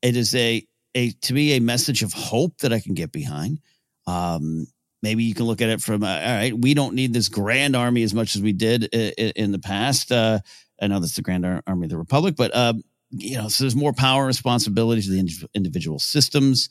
It 0.02 0.16
is 0.16 0.34
a 0.34 0.66
a 0.96 1.12
to 1.12 1.34
me 1.34 1.54
a 1.54 1.60
message 1.60 2.04
of 2.04 2.14
hope 2.14 2.58
that 2.60 2.72
I 2.72 2.80
can 2.80 2.94
get 2.94 3.12
behind. 3.12 3.60
Um, 4.08 4.68
maybe 5.02 5.24
you 5.24 5.34
can 5.34 5.46
look 5.46 5.62
at 5.62 5.70
it 5.70 5.82
from 5.82 6.04
uh, 6.04 6.08
all 6.08 6.36
right. 6.36 6.58
We 6.58 6.74
don't 6.74 6.96
need 6.96 7.14
this 7.14 7.30
grand 7.30 7.76
army 7.76 8.04
as 8.04 8.14
much 8.14 8.36
as 8.36 8.42
we 8.42 8.54
did 8.54 8.86
in, 8.86 9.32
in 9.36 9.52
the 9.52 9.60
past. 9.60 10.12
Uh, 10.12 10.40
I 10.82 10.88
know 10.88 11.00
that's 11.00 11.16
the 11.16 11.22
Grand 11.22 11.46
Army 11.46 11.86
of 11.86 11.90
the 11.90 11.98
Republic, 11.98 12.36
but 12.38 12.56
uh, 12.56 12.74
you 13.12 13.38
know, 13.38 13.48
so 13.50 13.64
there's 13.64 13.76
more 13.76 13.94
power 13.94 14.22
and 14.22 14.28
responsibility 14.28 15.02
to 15.02 15.10
the 15.10 15.48
individual 15.54 16.00
systems. 16.00 16.70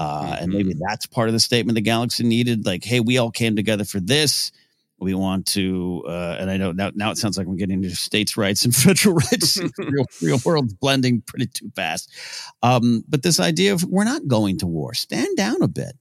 Uh, 0.00 0.22
mm-hmm. 0.22 0.44
And 0.44 0.52
maybe 0.54 0.74
that's 0.78 1.04
part 1.04 1.28
of 1.28 1.34
the 1.34 1.40
statement 1.40 1.74
the 1.74 1.82
galaxy 1.82 2.24
needed. 2.24 2.64
Like, 2.64 2.82
hey, 2.82 3.00
we 3.00 3.18
all 3.18 3.30
came 3.30 3.54
together 3.54 3.84
for 3.84 4.00
this. 4.00 4.50
We 4.98 5.12
want 5.12 5.44
to, 5.48 6.04
uh, 6.08 6.38
and 6.40 6.50
I 6.50 6.56
know 6.56 6.72
now, 6.72 6.90
now 6.94 7.10
it 7.10 7.18
sounds 7.18 7.36
like 7.36 7.46
I'm 7.46 7.56
getting 7.58 7.84
into 7.84 7.94
states' 7.94 8.34
rights 8.38 8.64
and 8.64 8.74
federal 8.76 9.16
rights. 9.16 9.58
real, 9.78 10.06
real 10.22 10.38
world 10.42 10.80
blending 10.80 11.20
pretty 11.20 11.48
too 11.48 11.70
fast. 11.76 12.10
Um, 12.62 13.04
but 13.10 13.22
this 13.22 13.40
idea 13.40 13.74
of 13.74 13.84
we're 13.84 14.04
not 14.04 14.26
going 14.26 14.58
to 14.60 14.66
war, 14.66 14.94
stand 14.94 15.36
down 15.36 15.60
a 15.60 15.68
bit, 15.68 15.92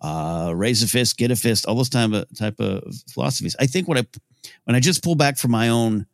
uh, 0.00 0.52
raise 0.54 0.84
a 0.84 0.88
fist, 0.88 1.18
get 1.18 1.32
a 1.32 1.36
fist, 1.36 1.66
all 1.66 1.74
those 1.74 1.88
type 1.88 2.12
of 2.12 2.26
type 2.38 2.60
of 2.60 2.84
philosophies. 3.12 3.56
I 3.58 3.66
think 3.66 3.88
when 3.88 3.98
I 3.98 4.06
when 4.64 4.76
I 4.76 4.80
just 4.80 5.02
pull 5.02 5.16
back 5.16 5.36
from 5.36 5.50
my 5.50 5.68
own 5.68 6.06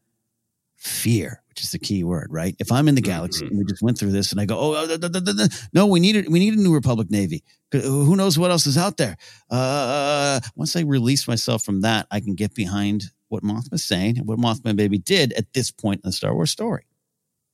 fear, 0.76 1.42
which 1.54 1.62
is 1.62 1.70
the 1.70 1.78
key 1.78 2.02
word, 2.02 2.26
right? 2.30 2.56
If 2.58 2.72
I'm 2.72 2.88
in 2.88 2.96
the 2.96 3.00
galaxy 3.00 3.44
Mhm. 3.44 3.50
and 3.50 3.58
we 3.58 3.64
just 3.64 3.80
went 3.80 3.96
through 3.96 4.10
this 4.10 4.32
and 4.32 4.40
I 4.40 4.44
go, 4.44 4.58
oh, 4.58 4.72
uh, 4.72 4.86
da, 4.88 4.96
da, 4.96 5.06
da, 5.08 5.20
da, 5.20 5.32
da. 5.32 5.46
no, 5.72 5.86
we 5.86 6.00
need 6.00 6.16
it. 6.16 6.28
We 6.28 6.40
need 6.40 6.54
a 6.54 6.60
new 6.60 6.74
Republic 6.74 7.12
Navy. 7.12 7.44
Who 7.70 8.16
knows 8.16 8.36
what 8.36 8.50
else 8.50 8.66
is 8.66 8.76
out 8.76 8.96
there? 8.96 9.16
Uh, 9.50 10.40
once 10.56 10.74
I 10.74 10.80
release 10.80 11.28
myself 11.28 11.62
from 11.62 11.82
that, 11.82 12.08
I 12.10 12.18
can 12.18 12.34
get 12.34 12.54
behind 12.56 13.04
what 13.28 13.44
Mothma's 13.44 13.84
saying 13.84 14.18
and 14.18 14.26
what 14.26 14.38
Mothma 14.40 14.74
Baby 14.74 14.98
did 14.98 15.32
at 15.34 15.52
this 15.52 15.70
point 15.70 16.00
in 16.02 16.08
the 16.08 16.12
Star 16.12 16.34
Wars 16.34 16.50
story. 16.50 16.86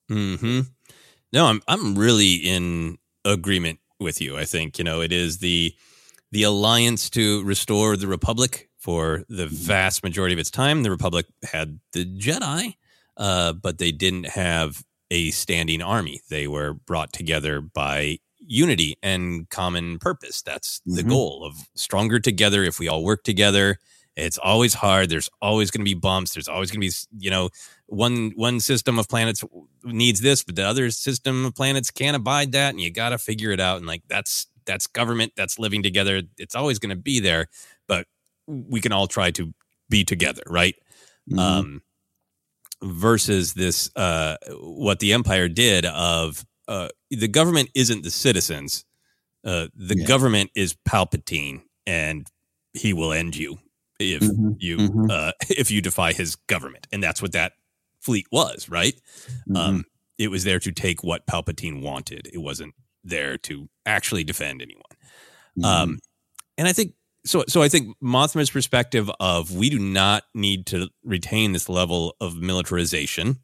Hmm. 0.08 0.60
No, 1.32 1.44
I'm 1.46 1.60
I'm 1.68 1.94
really 1.98 2.34
in 2.36 2.96
agreement 3.26 3.80
with 4.00 4.20
you. 4.22 4.38
I 4.38 4.46
think 4.46 4.78
you 4.78 4.84
know 4.84 5.02
it 5.02 5.12
is 5.12 5.38
the 5.38 5.74
the 6.32 6.42
alliance 6.44 7.10
to 7.10 7.42
restore 7.44 7.96
the 7.98 8.06
Republic 8.06 8.70
for 8.78 9.24
the 9.28 9.46
vast 9.46 10.02
majority 10.02 10.32
of 10.32 10.38
its 10.38 10.50
time. 10.50 10.82
The 10.84 10.90
Republic 10.90 11.26
had 11.52 11.80
the 11.92 12.04
Jedi, 12.06 12.76
uh, 13.20 13.52
but 13.54 13.78
they 13.78 13.92
didn't 13.92 14.28
have 14.28 14.82
a 15.12 15.30
standing 15.32 15.82
army. 15.82 16.22
They 16.30 16.48
were 16.48 16.74
brought 16.74 17.12
together 17.12 17.60
by 17.62 18.18
unity 18.40 18.96
and 19.02 19.48
common 19.50 20.00
purpose. 20.00 20.42
That's 20.42 20.80
the 20.86 21.02
Mhm. 21.04 21.10
goal 21.10 21.44
of 21.44 21.54
stronger 21.76 22.20
together. 22.20 22.64
If 22.64 22.80
we 22.80 22.88
all 22.88 23.04
work 23.04 23.22
together, 23.24 23.78
it's 24.16 24.38
always 24.38 24.74
hard. 24.74 25.10
There's 25.10 25.30
always 25.42 25.70
going 25.70 25.82
to 25.86 25.90
be 25.90 25.94
bumps. 25.94 26.34
There's 26.34 26.48
always 26.48 26.70
going 26.72 26.80
to 26.82 26.88
be, 26.88 27.24
you 27.24 27.30
know, 27.30 27.50
one 27.86 28.32
one 28.36 28.60
system 28.60 28.98
of 28.98 29.08
planets 29.08 29.44
needs 29.84 30.20
this, 30.20 30.42
but 30.44 30.56
the 30.56 30.64
other 30.66 30.90
system 30.90 31.46
of 31.46 31.54
planets 31.54 31.90
can't 31.90 32.16
abide 32.16 32.52
that, 32.52 32.70
and 32.70 32.80
you 32.80 32.90
got 32.90 33.10
to 33.10 33.18
figure 33.18 33.52
it 33.52 33.60
out. 33.60 33.78
And 33.78 33.86
like 33.86 34.02
that's 34.08 34.46
that's 34.66 34.86
government. 34.86 35.32
That's 35.36 35.58
living 35.58 35.82
together. 35.82 36.22
It's 36.38 36.54
always 36.56 36.78
going 36.80 36.90
to 36.96 37.02
be 37.02 37.20
there, 37.20 37.48
but 37.88 38.06
we 38.46 38.80
can 38.80 38.92
all 38.92 39.06
try 39.08 39.30
to 39.32 39.52
be 39.90 40.04
together, 40.04 40.42
right? 40.48 40.76
Mhm. 41.30 41.38
um, 41.38 41.82
versus 42.82 43.54
this 43.54 43.90
uh, 43.96 44.36
what 44.60 45.00
the 45.00 45.12
empire 45.12 45.48
did 45.48 45.84
of 45.86 46.44
uh, 46.68 46.88
the 47.10 47.28
government 47.28 47.68
isn't 47.74 48.02
the 48.02 48.10
citizens 48.10 48.84
uh, 49.44 49.68
the 49.74 49.96
Yeah. 49.96 50.06
government 50.06 50.50
is 50.54 50.76
palpatine 50.88 51.62
and 51.86 52.26
he 52.72 52.92
will 52.92 53.12
end 53.12 53.36
you 53.36 53.58
if 53.98 54.22
Mhm, 54.22 54.56
you 54.58 54.78
mhm. 54.78 55.10
uh, 55.10 55.32
if 55.50 55.70
you 55.70 55.80
defy 55.82 56.12
his 56.12 56.36
government 56.36 56.86
and 56.92 57.02
that's 57.02 57.20
what 57.20 57.32
that 57.32 57.52
fleet 58.00 58.26
was 58.32 58.68
right 58.68 59.00
Mhm. 59.48 59.56
um, 59.56 59.84
it 60.18 60.28
was 60.30 60.44
there 60.44 60.58
to 60.60 60.72
take 60.72 61.02
what 61.02 61.26
palpatine 61.26 61.82
wanted 61.82 62.28
it 62.32 62.38
wasn't 62.38 62.74
there 63.04 63.36
to 63.38 63.68
actually 63.86 64.24
defend 64.24 64.62
anyone 64.62 64.82
Mhm. 65.58 65.64
um, 65.66 65.98
and 66.56 66.68
I 66.68 66.72
think 66.72 66.94
so. 67.24 67.44
So 67.48 67.62
I 67.62 67.68
think 67.68 67.96
Mothma's 68.02 68.50
perspective 68.50 69.10
of 69.20 69.54
we 69.54 69.70
do 69.70 69.78
not 69.78 70.24
need 70.34 70.66
to 70.66 70.88
retain 71.04 71.52
this 71.52 71.68
level 71.68 72.16
of 72.20 72.36
militarization 72.36 73.40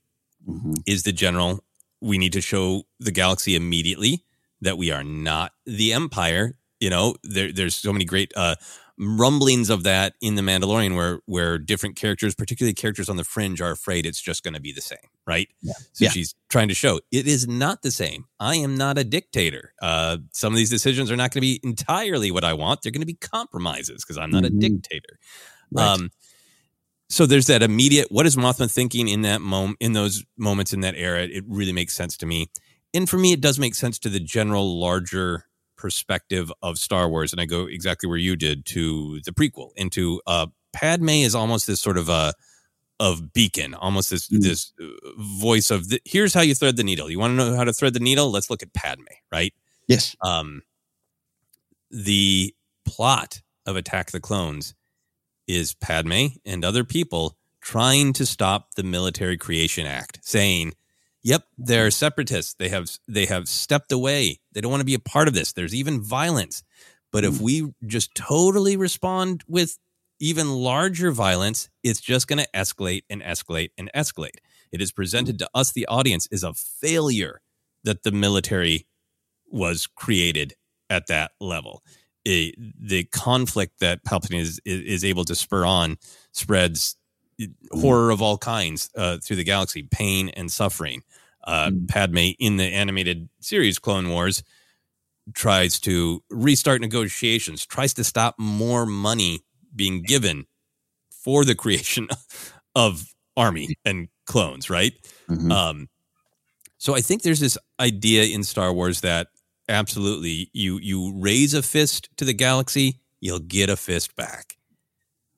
Mhm. 0.49 0.77
is 0.87 1.03
the 1.03 1.13
general. 1.13 1.65
We 2.01 2.19
need 2.19 2.33
to 2.35 2.41
show 2.41 2.85
the 3.01 3.11
galaxy 3.11 3.55
immediately 3.57 4.25
that 4.61 4.79
we 4.79 4.91
are 4.91 5.05
not 5.05 5.53
the 5.65 5.93
Empire. 5.93 6.59
You 6.81 6.91
know, 6.91 7.17
there, 7.23 7.53
there's 7.53 7.75
so 7.75 7.93
many 7.93 8.05
great 8.05 8.33
uh, 8.37 8.57
rumblings 8.99 9.71
of 9.71 9.83
that 9.83 10.15
in 10.21 10.35
the 10.37 10.43
Mandalorian, 10.43 10.95
where 10.95 11.21
where 11.27 11.59
different 11.59 11.97
characters, 11.97 12.35
particularly 12.35 12.75
characters 12.75 13.09
on 13.09 13.17
the 13.17 13.25
fringe, 13.25 13.61
are 13.61 13.71
afraid 13.73 14.07
it's 14.07 14.21
just 14.21 14.43
going 14.43 14.55
to 14.55 14.61
be 14.61 14.73
the 14.73 14.81
same, 14.83 14.99
right? 15.27 15.49
Yeah. 15.63 15.73
So 15.93 16.05
Yeah. 16.05 16.11
she's 16.11 16.35
trying 16.49 16.69
to 16.69 16.75
show 16.75 17.01
it 17.11 17.27
is 17.27 17.49
not 17.49 17.83
the 17.83 17.91
same. 17.91 18.25
I 18.41 18.57
am 18.57 18.77
not 18.77 18.97
a 18.99 19.05
dictator. 19.05 19.73
Uh, 19.83 20.19
some 20.33 20.53
of 20.53 20.57
these 20.57 20.71
decisions 20.71 21.11
are 21.11 21.17
not 21.17 21.31
going 21.33 21.39
to 21.39 21.41
be 21.41 21.61
entirely 21.65 22.31
what 22.31 22.45
I 22.45 22.53
want. 22.53 22.83
They're 22.83 22.93
going 22.93 23.01
to 23.01 23.07
be 23.07 23.15
compromises 23.15 24.05
because 24.05 24.19
I'm 24.19 24.31
not 24.31 24.45
Mhm. 24.45 24.47
a 24.47 24.51
dictator. 24.51 25.19
Right. 25.73 25.89
Um, 25.89 26.11
so 27.09 27.27
there's 27.27 27.47
that 27.47 27.63
immediate. 27.63 28.11
What 28.11 28.27
is 28.27 28.37
Mothma 28.37 28.71
thinking 28.71 29.09
in 29.09 29.23
that 29.23 29.41
moment? 29.41 29.79
In 29.81 29.93
those 29.93 30.25
moments 30.37 30.73
in 30.73 30.81
that 30.81 30.95
era, 30.97 31.25
it 31.25 31.45
really 31.47 31.73
makes 31.73 31.95
sense 31.95 32.17
to 32.19 32.27
me. 32.27 32.51
And 32.95 33.09
for 33.09 33.19
me, 33.19 33.33
it 33.33 33.41
does 33.41 33.59
make 33.59 33.75
sense 33.75 33.99
to 34.01 34.09
the 34.09 34.21
general 34.21 34.79
larger 34.81 35.45
perspective 35.77 36.51
of 36.63 36.79
Star 36.79 37.09
Wars. 37.09 37.33
And 37.33 37.41
I 37.41 37.45
go 37.45 37.67
exactly 37.67 38.09
where 38.09 38.19
you 38.19 38.35
did 38.37 38.65
to 38.67 39.21
the 39.25 39.33
prequel. 39.33 39.71
Into 39.77 40.21
uh, 40.27 40.47
Padme 40.73 41.11
is 41.11 41.35
almost 41.35 41.67
this 41.67 41.81
sort 41.81 41.99
of 41.99 42.09
a 42.09 42.33
of 42.99 43.33
beacon, 43.33 43.75
almost 43.75 44.11
this 44.11 44.29
Mm. 44.29 44.43
this 44.43 44.73
uh, 44.83 44.87
voice 45.41 45.71
of 45.71 45.89
the, 45.91 46.01
here's 46.05 46.33
how 46.35 46.41
you 46.41 46.55
thread 46.55 46.77
the 46.77 46.85
needle. 46.85 47.11
You 47.11 47.19
want 47.19 47.33
to 47.33 47.37
know 47.37 47.57
how 47.57 47.65
to 47.65 47.73
thread 47.73 47.93
the 47.95 48.01
needle? 48.01 48.31
Let's 48.31 48.49
look 48.51 48.63
at 48.63 48.73
Padme, 48.73 49.05
right? 49.31 49.53
Yes. 49.89 50.17
um, 50.23 50.63
the 51.91 52.55
plot 52.85 53.43
of 53.67 53.77
Attack 53.77 54.11
the 54.11 54.21
Clones 54.21 54.75
is 55.47 55.75
Padme 55.75 56.27
and 56.45 56.65
other 56.65 56.85
people 56.85 57.37
trying 57.61 58.13
to 58.15 58.27
stop 58.27 58.75
the 58.75 58.83
Military 58.83 59.37
Creation 59.37 59.87
Act, 59.87 60.19
saying, 60.23 60.75
"Yep, 61.23 61.45
they're 61.59 61.91
separatists. 61.91 62.55
They 62.55 62.69
have 62.69 62.91
they 63.07 63.27
have 63.27 63.49
stepped 63.49 63.93
away. 63.93 64.41
They 64.53 64.61
don't 64.61 64.71
want 64.71 64.81
to 64.81 64.85
be 64.87 64.95
a 64.95 64.99
part 65.01 65.29
of 65.29 65.35
this. 65.35 65.53
There's 65.53 65.75
even 65.75 66.01
violence. 66.03 66.63
But 67.13 67.25
if 67.25 67.41
we 67.41 67.73
just 67.87 68.15
totally 68.15 68.77
respond 68.77 69.43
with 69.49 69.79
even 70.19 70.51
larger 70.51 71.11
violence, 71.11 71.69
it's 71.83 72.01
just 72.01 72.29
going 72.29 72.39
to 72.39 72.49
escalate 72.55 73.03
and 73.11 73.23
escalate 73.23 73.71
and 73.77 73.91
escalate. 73.95 74.39
It 74.73 74.81
is 74.81 74.93
presented 74.93 75.39
to 75.39 75.49
us, 75.55 75.73
the 75.73 75.87
audience, 75.87 76.27
as 76.33 76.43
a 76.43 76.55
failure 76.55 77.41
that 77.85 78.03
the 78.03 78.13
military 78.13 78.87
was 79.51 79.87
created 79.87 80.55
at 80.91 81.07
that 81.07 81.33
level. 81.41 81.83
A- 82.27 82.55
the 82.59 83.05
conflict 83.05 83.81
that 83.81 84.05
Palpatine 84.05 84.41
is, 84.41 84.61
is 84.65 84.81
is 84.81 85.05
able 85.05 85.25
to 85.25 85.35
spur 85.35 85.65
on 85.65 85.97
spreads 86.33 86.97
horror 87.71 88.11
of 88.11 88.23
all 88.23 88.39
kinds 88.39 88.91
uh, 88.97 89.19
through 89.19 89.37
the 89.37 89.45
galaxy, 89.45 89.83
pain 89.91 90.31
and 90.31 90.51
suffering. 90.51 91.03
Uh, 91.45 91.71
Padme 91.87 92.31
in 92.41 92.57
the 92.57 92.65
animated 92.65 93.29
series 93.41 93.79
Clone 93.79 94.09
Wars 94.09 94.43
tries 95.35 95.79
to 95.81 96.23
restart 96.31 96.81
negotiations, 96.81 97.65
tries 97.65 97.95
to 97.95 98.05
stop 98.05 98.35
more 98.39 98.85
money 98.85 99.45
being 99.77 100.03
given 100.03 100.47
for 101.11 101.45
the 101.45 101.55
creation 101.55 102.09
of 102.75 103.05
army 103.37 103.77
and 103.85 104.09
clones, 104.27 104.71
right? 104.71 104.95
Mhm. 105.29 105.53
Um, 105.53 105.89
so 106.79 106.95
I 106.95 107.01
think 107.01 107.23
there's 107.23 107.41
this 107.41 107.59
idea 107.81 108.25
in 108.25 108.45
Star 108.45 108.73
Wars 108.73 109.01
that 109.01 109.29
absolutely 109.69 110.51
you 110.53 110.79
you 110.79 111.13
raise 111.17 111.55
a 111.55 111.63
fist 111.63 112.09
to 112.17 112.25
the 112.25 112.35
galaxy, 112.35 113.01
you'll 113.21 113.39
get 113.41 113.71
a 113.71 113.77
fist 113.77 114.15
back. 114.17 114.57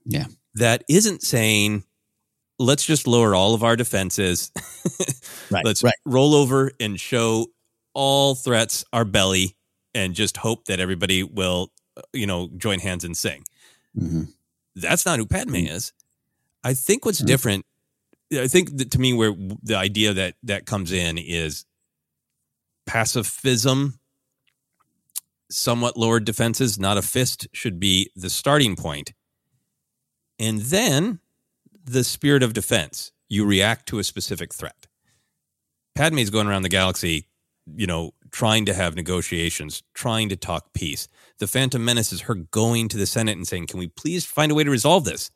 Yeah. 0.04 0.26
That 0.54 0.84
isn't 0.88 1.22
saying 1.22 1.84
let's 2.58 2.84
just 2.84 3.06
lower 3.06 3.34
all 3.34 3.54
of 3.54 3.62
our 3.62 3.76
defenses. 3.76 4.50
Right, 5.50 5.64
let's 5.64 5.82
right. 5.82 5.94
roll 6.04 6.34
over 6.34 6.72
and 6.78 7.00
show 7.00 7.46
all 7.94 8.34
threats 8.34 8.84
our 8.92 9.06
belly 9.06 9.56
and 9.94 10.14
just 10.14 10.36
hope 10.36 10.66
that 10.66 10.78
everybody 10.78 11.22
will 11.22 11.72
uh, 11.96 12.02
you 12.12 12.26
know 12.26 12.50
join 12.58 12.80
hands 12.80 13.02
and 13.04 13.16
sing. 13.16 13.44
Mhm. 13.96 14.32
That's 14.76 15.04
not 15.06 15.18
who 15.18 15.26
Padme 15.26 15.54
Mm. 15.56 15.70
is. 15.70 15.92
I 16.64 16.74
think 16.74 17.04
what's 17.04 17.22
Mhm. 17.22 17.26
different 17.26 17.66
I 18.30 18.46
think 18.46 18.76
that 18.76 18.90
to 18.90 18.98
me 18.98 19.14
where 19.14 19.32
the 19.62 19.76
idea 19.76 20.12
that 20.12 20.36
that 20.42 20.66
comes 20.66 20.92
in 20.92 21.16
is 21.16 21.64
pacifism 22.86 23.98
somewhat 25.50 25.96
lowered 25.96 26.24
defenses 26.26 26.78
not 26.78 26.98
a 26.98 27.02
fist 27.02 27.48
should 27.54 27.80
be 27.80 28.10
the 28.14 28.28
starting 28.28 28.76
point 28.76 29.14
and 30.38 30.60
then 30.60 31.20
the 31.84 32.04
spirit 32.04 32.42
of 32.42 32.52
defense 32.52 33.12
you 33.30 33.46
react 33.46 33.86
to 33.88 33.98
a 33.98 34.04
specific 34.04 34.52
threat 34.52 34.86
padme's 35.94 36.28
going 36.28 36.46
around 36.46 36.62
the 36.62 36.68
galaxy 36.68 37.26
you 37.76 37.86
know 37.86 38.12
trying 38.30 38.64
to 38.64 38.74
have 38.74 38.94
negotiations 38.94 39.82
trying 39.94 40.28
to 40.28 40.36
talk 40.36 40.72
peace 40.72 41.08
the 41.38 41.46
phantom 41.46 41.84
menace 41.84 42.12
is 42.12 42.22
her 42.22 42.34
going 42.34 42.88
to 42.88 42.96
the 42.96 43.06
senate 43.06 43.36
and 43.36 43.46
saying 43.46 43.66
can 43.66 43.78
we 43.78 43.88
please 43.88 44.24
find 44.24 44.52
a 44.52 44.54
way 44.54 44.64
to 44.64 44.70
resolve 44.70 45.04
this 45.04 45.30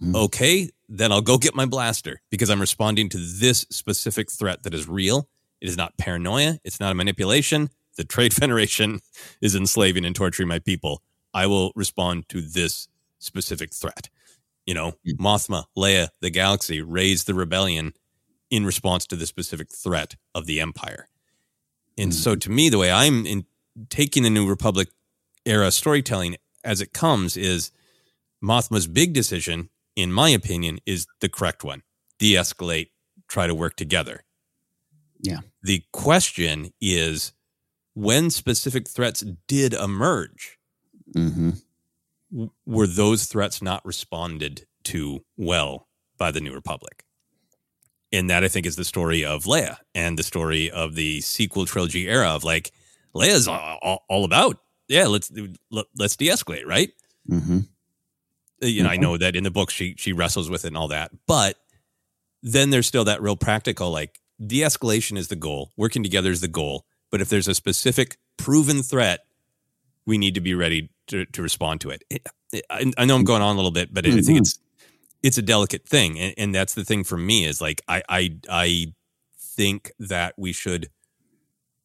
hmm. 0.00 0.14
okay, 0.14 0.70
then 0.88 1.12
I'll 1.12 1.20
go 1.20 1.38
get 1.38 1.54
my 1.54 1.66
blaster 1.66 2.20
because 2.30 2.50
I'm 2.50 2.60
responding 2.60 3.08
to 3.10 3.18
this 3.18 3.66
specific 3.70 4.30
threat 4.30 4.62
that 4.62 4.74
is 4.74 4.88
real. 4.88 5.28
It 5.60 5.68
is 5.68 5.76
not 5.76 5.98
paranoia. 5.98 6.58
It's 6.64 6.80
not 6.80 6.92
a 6.92 6.94
manipulation. 6.94 7.70
The 7.96 8.04
Trade 8.04 8.32
Federation 8.42 9.00
is 9.40 9.54
enslaving 9.54 10.04
and 10.04 10.16
torturing 10.16 10.48
my 10.48 10.58
people. 10.58 11.02
I 11.34 11.46
will 11.46 11.72
respond 11.74 12.28
to 12.30 12.40
this 12.40 12.88
specific 13.18 13.74
threat. 13.74 14.08
You 14.66 14.74
know, 14.74 14.92
hmm. 15.04 15.22
Mothma, 15.22 15.64
Leia, 15.76 16.08
the 16.20 16.30
galaxy 16.30 16.80
raised 16.80 17.26
the 17.26 17.34
rebellion 17.34 17.92
in 18.50 18.64
response 18.64 19.06
to 19.06 19.16
the 19.16 19.26
specific 19.26 19.68
threat 19.70 20.14
of 20.34 20.46
the 20.46 20.60
Empire. 20.60 21.08
And 21.98 22.14
so, 22.14 22.36
to 22.36 22.50
me, 22.50 22.68
the 22.68 22.78
way 22.78 22.90
I'm 22.90 23.26
in 23.26 23.44
taking 23.90 24.22
the 24.22 24.30
New 24.30 24.48
Republic 24.48 24.88
era 25.44 25.70
storytelling 25.70 26.36
as 26.64 26.80
it 26.80 26.92
comes 26.92 27.36
is 27.36 27.70
Mothma's 28.42 28.86
big 28.86 29.12
decision, 29.12 29.68
in 29.96 30.12
my 30.12 30.28
opinion, 30.30 30.78
is 30.86 31.06
the 31.20 31.28
correct 31.28 31.64
one. 31.64 31.82
De 32.18 32.34
escalate, 32.34 32.90
try 33.28 33.46
to 33.46 33.54
work 33.54 33.74
together. 33.76 34.24
Yeah. 35.20 35.40
The 35.62 35.82
question 35.92 36.72
is 36.80 37.32
when 37.94 38.30
specific 38.30 38.88
threats 38.88 39.24
did 39.48 39.74
emerge, 39.74 40.54
Mm-hmm. 41.16 41.50
w- 42.30 42.50
were 42.66 42.86
those 42.86 43.24
threats 43.26 43.62
not 43.62 43.84
responded 43.84 44.66
to 44.84 45.24
well 45.38 45.88
by 46.18 46.30
the 46.30 46.40
New 46.40 46.52
Republic? 46.52 47.04
And 48.12 48.30
that 48.30 48.44
I 48.44 48.48
think 48.48 48.66
is 48.66 48.76
the 48.76 48.84
story 48.84 49.24
of 49.24 49.44
Leia 49.44 49.76
and 49.94 50.18
the 50.18 50.22
story 50.22 50.70
of 50.70 50.94
the 50.94 51.20
sequel 51.20 51.66
trilogy 51.66 52.08
era 52.08 52.28
of 52.28 52.44
like 52.44 52.72
Leia's 53.14 53.48
all, 53.48 54.04
all, 54.08 54.24
about 54.24 54.58
yeah 54.88 55.06
let's 55.06 55.30
let's 55.96 56.16
de-escalate 56.16 56.66
right. 56.66 56.90
Mm-hmm. 57.28 57.60
You 58.60 58.82
know, 58.82 58.88
I 58.88 58.96
know 58.96 59.16
that 59.16 59.36
in 59.36 59.44
the 59.44 59.50
book 59.50 59.70
she 59.70 59.94
she 59.98 60.12
wrestles 60.12 60.50
with 60.50 60.64
it 60.64 60.68
and 60.68 60.76
all 60.76 60.88
that, 60.88 61.10
but 61.26 61.56
then 62.42 62.70
there's 62.70 62.86
still 62.86 63.04
that 63.04 63.22
real 63.22 63.36
practical 63.36 63.90
like 63.90 64.20
de-escalation 64.44 65.16
is 65.16 65.28
the 65.28 65.36
goal, 65.36 65.72
working 65.76 66.02
together 66.02 66.30
is 66.30 66.40
the 66.40 66.48
goal. 66.48 66.84
But 67.10 67.20
if 67.20 67.28
there's 67.28 67.48
a 67.48 67.54
specific 67.54 68.16
proven 68.36 68.82
threat, 68.82 69.20
we 70.06 70.18
need 70.18 70.34
to 70.34 70.40
be 70.40 70.54
ready 70.54 70.90
to, 71.08 71.26
to 71.26 71.42
respond 71.42 71.80
to 71.82 71.90
it. 71.90 72.04
it 72.08 72.26
I, 72.70 72.92
I, 72.96 73.04
know 73.04 73.16
I'm 73.16 73.24
going 73.24 73.42
on 73.42 73.54
a 73.54 73.56
little 73.56 73.70
bit, 73.70 73.92
but 73.92 74.04
mm-hmm. 74.04 74.18
I 74.18 74.22
think 74.22 74.38
it's 74.38 74.58
it's 75.22 75.38
a 75.38 75.42
delicate 75.42 75.86
thing, 75.86 76.18
and, 76.18 76.34
and 76.36 76.54
that's 76.54 76.74
the 76.74 76.84
thing 76.84 77.04
for 77.04 77.16
me 77.16 77.44
is 77.44 77.60
like 77.60 77.82
I 77.88 78.02
I 78.08 78.36
I 78.48 78.86
think 79.36 79.92
that 79.98 80.34
we 80.36 80.52
should 80.52 80.88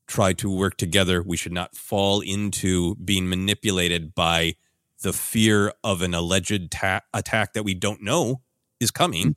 try 0.08 0.34
to 0.34 0.56
work 0.56 0.78
together. 0.78 1.24
We 1.24 1.38
should 1.38 1.54
not 1.54 1.76
fall 1.76 2.22
into 2.22 2.96
being 2.96 3.30
manipulated 3.30 4.14
by 4.14 4.56
the 5.02 5.14
fear 5.14 5.74
of 5.84 6.02
an 6.02 6.14
alleged 6.14 6.72
ta- 6.72 7.02
attack 7.14 7.54
that 7.54 7.64
we 7.64 7.74
don't 7.74 8.02
know 8.02 8.42
is 8.80 8.92
coming 8.92 9.36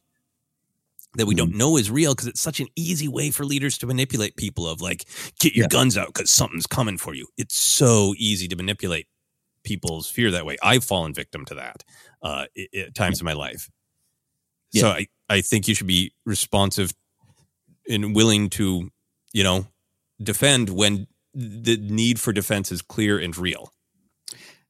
that 1.17 1.27
we 1.27 1.35
don't 1.35 1.51
mm-hmm. 1.51 1.59
know 1.59 1.77
is 1.77 1.91
real 1.91 2.15
because 2.15 2.29
it's 2.29 2.41
such 2.41 2.61
an 2.61 2.69
easy 2.77 3.09
way 3.09 3.31
for 3.31 3.45
leaders 3.45 3.79
to 3.79 3.87
manipulate 3.87 4.37
people 4.37 4.69
of 4.69 4.81
like 4.81 5.05
get 5.41 5.55
your 5.55 5.65
yeah. 5.65 5.69
guns 5.69 5.97
out 5.97 6.09
because 6.09 6.31
something's 6.31 6.67
coming 6.67 6.99
for 6.99 7.15
you 7.15 7.27
it's 7.37 7.57
so 7.57 8.15
easy 8.19 8.49
to 8.49 8.57
manipulate 8.57 9.07
people's 9.65 10.09
fear 10.09 10.31
that 10.31 10.47
way 10.47 10.57
i've 10.63 10.85
fallen 10.85 11.13
victim 11.13 11.45
to 11.45 11.55
that 11.55 11.83
uh, 12.23 12.47
at 12.77 12.95
times 12.95 13.21
in 13.21 13.25
my 13.25 13.33
life 13.33 13.71
yeah. 14.77 14.83
so 14.83 14.89
I, 14.91 15.07
I 15.29 15.41
think 15.41 15.69
you 15.69 15.75
should 15.75 15.87
be 15.87 16.13
responsive 16.25 16.93
and 17.89 18.15
willing 18.15 18.51
to 18.51 18.91
you 19.33 19.45
know 19.45 19.67
defend 20.23 20.71
when 20.71 21.07
the 21.35 21.77
need 21.77 22.19
for 22.19 22.33
defense 22.33 22.73
is 22.73 22.81
clear 22.83 23.19
and 23.19 23.37
real 23.37 23.73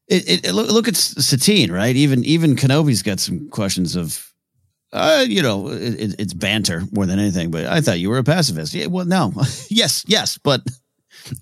it, 0.08 0.46
it, 0.46 0.52
look, 0.52 0.86
at 0.86 0.94
Satine, 0.94 1.72
right? 1.72 1.96
Even 1.96 2.24
even 2.24 2.54
Kenobi's 2.54 3.02
got 3.02 3.18
some 3.18 3.48
questions 3.48 3.96
of 3.96 4.32
uh, 4.92 5.24
you 5.28 5.42
know, 5.42 5.68
it, 5.68 6.14
it's 6.18 6.32
banter 6.32 6.84
more 6.92 7.06
than 7.06 7.18
anything. 7.18 7.50
But 7.50 7.66
I 7.66 7.80
thought 7.80 7.98
you 7.98 8.08
were 8.08 8.18
a 8.18 8.24
pacifist. 8.24 8.72
Yeah, 8.72 8.86
well, 8.86 9.04
no, 9.04 9.32
yes, 9.68 10.04
yes, 10.06 10.38
but 10.38 10.62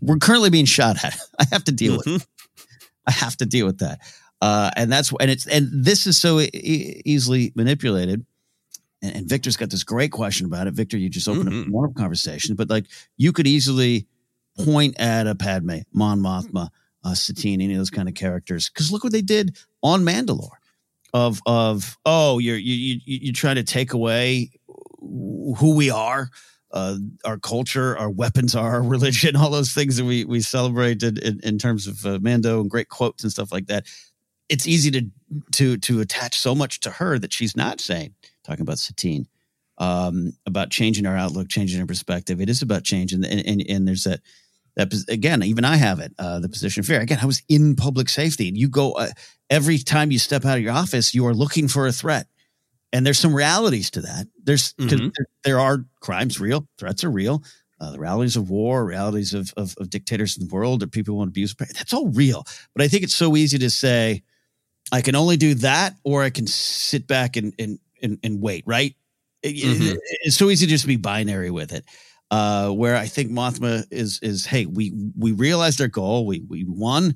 we're 0.00 0.16
currently 0.16 0.50
being 0.50 0.64
shot 0.64 1.02
at. 1.04 1.16
I 1.38 1.44
have 1.52 1.64
to 1.64 1.72
deal 1.72 1.98
mm-hmm. 1.98 2.14
with. 2.14 2.26
I 3.06 3.12
have 3.12 3.36
to 3.38 3.46
deal 3.46 3.66
with 3.66 3.78
that, 3.78 4.00
uh, 4.40 4.70
and 4.76 4.90
that's 4.90 5.12
and 5.20 5.30
it's 5.30 5.46
and 5.46 5.68
this 5.72 6.06
is 6.06 6.18
so 6.18 6.40
e- 6.40 7.02
easily 7.04 7.52
manipulated. 7.54 8.24
And, 9.04 9.16
and, 9.16 9.28
Victor's 9.28 9.56
got 9.56 9.70
this 9.70 9.84
great 9.84 10.12
question 10.12 10.46
about 10.46 10.66
it. 10.66 10.74
Victor, 10.74 10.96
you 10.96 11.08
just 11.08 11.28
opened 11.28 11.50
mm-hmm. 11.50 11.70
a 11.70 11.72
wonderful 11.72 12.00
conversation, 12.00 12.54
but 12.54 12.70
like 12.70 12.86
you 13.16 13.32
could 13.32 13.46
easily 13.46 14.06
point 14.64 14.98
at 14.98 15.26
a 15.26 15.34
Padme, 15.34 15.78
Mon 15.92 16.20
Mothma, 16.20 16.68
uh, 17.04 17.14
Satine, 17.14 17.60
any 17.60 17.74
of 17.74 17.78
those 17.78 17.90
kind 17.90 18.08
of 18.08 18.14
characters, 18.14 18.68
because 18.68 18.90
look 18.90 19.04
what 19.04 19.12
they 19.12 19.22
did 19.22 19.58
on 19.82 20.02
Mandalore 20.02 20.56
of 21.12 21.40
of 21.46 21.96
oh 22.04 22.38
you're 22.38 22.56
you 22.56 22.74
you 22.74 23.00
you 23.04 23.32
trying 23.32 23.54
to 23.54 23.62
take 23.62 23.92
away 23.92 24.50
who 25.00 25.74
we 25.76 25.90
are 25.90 26.28
uh, 26.74 26.96
our 27.24 27.38
culture, 27.38 27.96
our 27.96 28.10
weapons, 28.10 28.54
our 28.56 28.82
religion, 28.82 29.36
all 29.36 29.48
those 29.48 29.72
things 29.72 29.96
that 29.96 30.04
we 30.04 30.24
we 30.24 30.40
celebrated 30.40 31.18
in, 31.18 31.40
in 31.42 31.56
terms 31.56 31.86
of 31.86 32.04
uh, 32.04 32.18
Mando 32.20 32.60
and 32.60 32.68
great 32.68 32.88
quotes 32.88 33.22
and 33.22 33.32
stuff 33.32 33.52
like 33.52 33.66
that. 33.66 33.86
It's 34.48 34.66
easy 34.66 34.90
to 34.90 35.06
to 35.52 35.78
to 35.78 36.00
attach 36.00 36.38
so 36.38 36.54
much 36.54 36.80
to 36.80 36.90
her 36.90 37.18
that 37.18 37.32
she's 37.32 37.56
not 37.56 37.80
saying. 37.80 38.14
Talking 38.44 38.62
about 38.62 38.78
Satine, 38.78 39.26
um, 39.78 40.32
about 40.46 40.70
changing 40.70 41.06
our 41.06 41.16
outlook, 41.16 41.48
changing 41.48 41.80
our 41.80 41.86
perspective. 41.86 42.40
It 42.40 42.48
is 42.48 42.62
about 42.62 42.84
change, 42.84 43.12
and 43.12 43.24
and, 43.24 43.64
and 43.68 43.88
there's 43.88 44.04
that 44.04 44.20
that 44.76 44.92
again 45.08 45.42
even 45.42 45.64
i 45.64 45.76
have 45.76 46.00
it 46.00 46.12
uh, 46.18 46.38
the 46.40 46.48
position 46.48 46.80
of 46.80 46.86
fear 46.86 47.00
again 47.00 47.18
i 47.22 47.26
was 47.26 47.42
in 47.48 47.76
public 47.76 48.08
safety 48.08 48.48
And 48.48 48.56
you 48.56 48.68
go 48.68 48.92
uh, 48.92 49.08
every 49.50 49.78
time 49.78 50.10
you 50.10 50.18
step 50.18 50.44
out 50.44 50.56
of 50.56 50.62
your 50.62 50.72
office 50.72 51.14
you 51.14 51.26
are 51.26 51.34
looking 51.34 51.68
for 51.68 51.86
a 51.86 51.92
threat 51.92 52.26
and 52.92 53.04
there's 53.04 53.18
some 53.18 53.34
realities 53.34 53.90
to 53.92 54.00
that 54.02 54.26
there's 54.42 54.72
mm-hmm. 54.74 55.08
there, 55.16 55.26
there, 55.44 55.60
are 55.60 55.84
crimes 56.00 56.40
real 56.40 56.68
threats 56.78 57.04
are 57.04 57.10
real 57.10 57.42
uh, 57.80 57.90
the 57.90 57.98
realities 57.98 58.36
of 58.36 58.50
war 58.50 58.84
realities 58.84 59.34
of, 59.34 59.52
of, 59.56 59.74
of 59.78 59.90
dictators 59.90 60.36
in 60.36 60.46
the 60.46 60.54
world 60.54 60.80
that 60.80 60.92
people 60.92 61.16
want 61.16 61.28
to 61.28 61.32
abuse 61.32 61.54
that's 61.54 61.92
all 61.92 62.08
real 62.08 62.44
but 62.74 62.82
i 62.82 62.88
think 62.88 63.02
it's 63.02 63.14
so 63.14 63.36
easy 63.36 63.58
to 63.58 63.70
say 63.70 64.22
i 64.92 65.00
can 65.00 65.14
only 65.14 65.36
do 65.36 65.54
that 65.54 65.94
or 66.04 66.22
i 66.22 66.30
can 66.30 66.46
sit 66.46 67.06
back 67.06 67.36
and 67.36 67.54
and 67.58 67.78
and, 68.04 68.18
and 68.22 68.40
wait 68.40 68.62
right 68.66 68.94
mm-hmm. 69.42 69.82
it, 69.82 70.00
it's 70.22 70.36
so 70.36 70.50
easy 70.50 70.66
to 70.66 70.70
just 70.70 70.86
be 70.86 70.96
binary 70.96 71.50
with 71.50 71.72
it 71.72 71.84
uh, 72.30 72.70
where 72.70 72.96
I 72.96 73.06
think 73.06 73.30
Mothma 73.30 73.86
is 73.92 74.18
is 74.20 74.44
hey, 74.44 74.66
we 74.66 74.92
we 75.16 75.32
realized 75.32 75.80
our 75.80 75.88
goal, 75.88 76.26
we 76.26 76.40
we 76.48 76.64
won. 76.64 77.14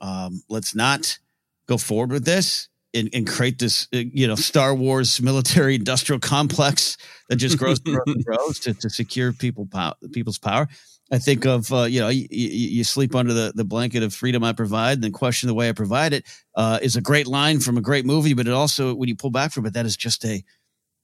Um, 0.00 0.42
let's 0.48 0.74
not 0.74 1.18
go 1.66 1.76
forward 1.76 2.10
with 2.10 2.24
this 2.24 2.68
and, 2.94 3.08
and 3.12 3.26
create 3.26 3.58
this 3.58 3.88
uh, 3.94 3.98
you 4.12 4.26
know 4.26 4.34
Star 4.34 4.74
Wars 4.74 5.20
military 5.20 5.74
industrial 5.74 6.20
complex 6.20 6.96
that 7.28 7.36
just 7.36 7.58
grows 7.58 7.80
and 7.84 7.96
grows 7.96 8.14
and 8.14 8.24
grows 8.24 8.58
to, 8.60 8.74
to 8.74 8.90
secure 8.90 9.32
people 9.32 9.66
pow- 9.66 9.96
people's 10.12 10.38
power. 10.38 10.68
I 11.12 11.18
think 11.18 11.44
of 11.44 11.70
uh, 11.72 11.82
you 11.82 12.00
know 12.00 12.08
you, 12.08 12.26
you, 12.30 12.84
sleep 12.84 13.14
under 13.14 13.34
the, 13.34 13.52
the 13.54 13.64
blanket 13.64 14.02
of 14.02 14.14
freedom 14.14 14.42
I 14.42 14.54
provide, 14.54 14.94
and 14.94 15.04
then 15.04 15.12
question 15.12 15.46
the 15.46 15.54
way 15.54 15.68
I 15.68 15.72
provide 15.72 16.14
it 16.14 16.24
uh, 16.56 16.78
is 16.80 16.96
a 16.96 17.02
great 17.02 17.26
line 17.26 17.60
from 17.60 17.76
a 17.76 17.82
great 17.82 18.06
movie, 18.06 18.32
but 18.32 18.48
it 18.48 18.54
also 18.54 18.94
when 18.94 19.10
you 19.10 19.14
pull 19.14 19.30
back 19.30 19.52
from 19.52 19.66
it, 19.66 19.74
that 19.74 19.84
is 19.84 19.96
just 19.96 20.24
a 20.24 20.42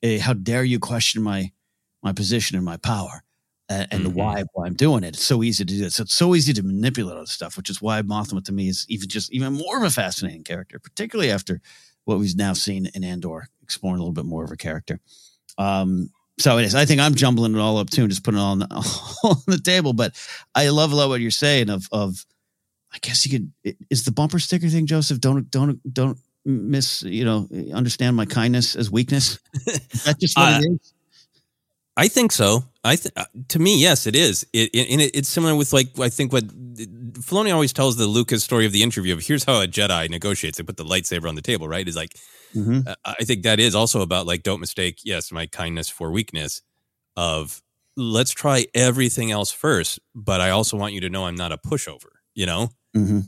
a 0.02 0.18
how 0.18 0.32
dare 0.32 0.64
you 0.64 0.78
question 0.78 1.22
my 1.22 1.52
my 2.02 2.12
position 2.12 2.56
and 2.56 2.64
my 2.64 2.78
power 2.78 3.22
and, 3.68 3.86
and 3.90 4.02
mm-hmm. 4.02 4.04
the 4.04 4.10
why 4.10 4.44
why 4.54 4.66
I'm 4.66 4.74
doing 4.74 5.04
it. 5.04 5.08
It's 5.08 5.24
so 5.24 5.42
easy 5.42 5.64
to 5.64 5.74
do 5.74 5.78
this. 5.78 6.00
It's 6.00 6.14
so 6.14 6.34
easy 6.34 6.54
to 6.54 6.62
manipulate 6.62 7.16
all 7.16 7.22
this 7.22 7.32
stuff, 7.32 7.56
which 7.58 7.68
is 7.68 7.82
why 7.82 8.00
Mothma 8.00 8.42
to 8.44 8.52
me 8.52 8.68
is 8.68 8.86
even 8.88 9.08
just 9.08 9.30
even 9.32 9.52
more 9.52 9.76
of 9.76 9.82
a 9.82 9.90
fascinating 9.90 10.44
character, 10.44 10.78
particularly 10.78 11.30
after 11.30 11.60
what 12.04 12.18
we've 12.18 12.36
now 12.36 12.54
seen 12.54 12.86
in 12.94 13.04
Andor, 13.04 13.48
exploring 13.62 13.98
a 13.98 14.02
little 14.02 14.14
bit 14.14 14.24
more 14.24 14.44
of 14.44 14.50
her 14.50 14.56
character. 14.56 15.00
Um, 15.58 16.10
so 16.38 16.58
it 16.58 16.64
is. 16.64 16.74
I 16.74 16.84
think 16.84 17.00
I'm 17.00 17.14
jumbling 17.14 17.54
it 17.54 17.58
all 17.58 17.78
up 17.78 17.90
too, 17.90 18.02
and 18.02 18.10
just 18.10 18.24
putting 18.24 18.40
it 18.40 18.42
on 18.42 18.60
the, 18.60 18.66
on 19.24 19.36
the 19.46 19.58
table. 19.58 19.92
But 19.92 20.14
I 20.54 20.68
love 20.68 20.92
a 20.92 20.94
lot 20.94 21.08
what 21.08 21.20
you're 21.20 21.30
saying 21.30 21.70
of 21.70 21.88
of. 21.92 22.24
I 22.92 22.98
guess 23.02 23.26
you 23.26 23.38
could. 23.62 23.76
Is 23.90 24.04
the 24.04 24.12
bumper 24.12 24.38
sticker 24.38 24.68
thing, 24.68 24.86
Joseph? 24.86 25.20
Don't 25.20 25.50
don't 25.50 25.80
don't 25.92 26.18
miss. 26.44 27.02
You 27.02 27.24
know, 27.24 27.48
understand 27.74 28.16
my 28.16 28.24
kindness 28.24 28.76
as 28.76 28.90
weakness. 28.90 29.38
That's 29.66 30.18
just 30.18 30.38
what 30.38 30.52
uh, 30.54 30.60
it 30.62 30.72
is. 30.72 30.94
I 31.98 32.06
think 32.06 32.30
so. 32.30 32.62
I 32.84 32.94
th- 32.94 33.12
uh, 33.16 33.24
to 33.48 33.58
me, 33.58 33.80
yes, 33.80 34.06
it 34.06 34.14
is. 34.14 34.46
It, 34.52 34.70
it, 34.72 34.88
and 34.88 35.00
it, 35.00 35.16
it's 35.16 35.28
similar 35.28 35.56
with 35.56 35.72
like 35.72 35.98
I 35.98 36.08
think 36.08 36.32
what 36.32 36.44
Filoni 37.20 37.52
always 37.52 37.72
tells 37.72 37.96
the 37.96 38.06
Lucas 38.06 38.44
story 38.44 38.66
of 38.66 38.72
the 38.72 38.82
interview 38.82 39.12
of 39.12 39.24
here's 39.24 39.44
how 39.44 39.60
a 39.60 39.66
Jedi 39.66 40.08
negotiates. 40.08 40.58
They 40.58 40.64
put 40.64 40.76
the 40.76 40.84
lightsaber 40.84 41.28
on 41.28 41.34
the 41.34 41.42
table, 41.42 41.68
right? 41.68 41.86
Is 41.86 41.96
like 41.96 42.14
mm-hmm. 42.54 42.80
uh, 42.86 42.94
I 43.04 43.24
think 43.24 43.42
that 43.42 43.60
is 43.60 43.74
also 43.74 44.02
about 44.02 44.26
like 44.26 44.42
don't 44.42 44.60
mistake 44.60 45.00
yes 45.04 45.32
my 45.32 45.46
kindness 45.46 45.88
for 45.88 46.10
weakness. 46.10 46.62
Of 47.16 47.62
let's 47.96 48.30
try 48.30 48.66
everything 48.74 49.30
else 49.30 49.50
first, 49.50 49.98
but 50.14 50.40
I 50.40 50.50
also 50.50 50.76
want 50.76 50.94
you 50.94 51.00
to 51.00 51.10
know 51.10 51.26
I'm 51.26 51.34
not 51.34 51.52
a 51.52 51.58
pushover. 51.58 52.10
You 52.34 52.46
know. 52.46 52.68
Mm-hmm. 52.96 53.20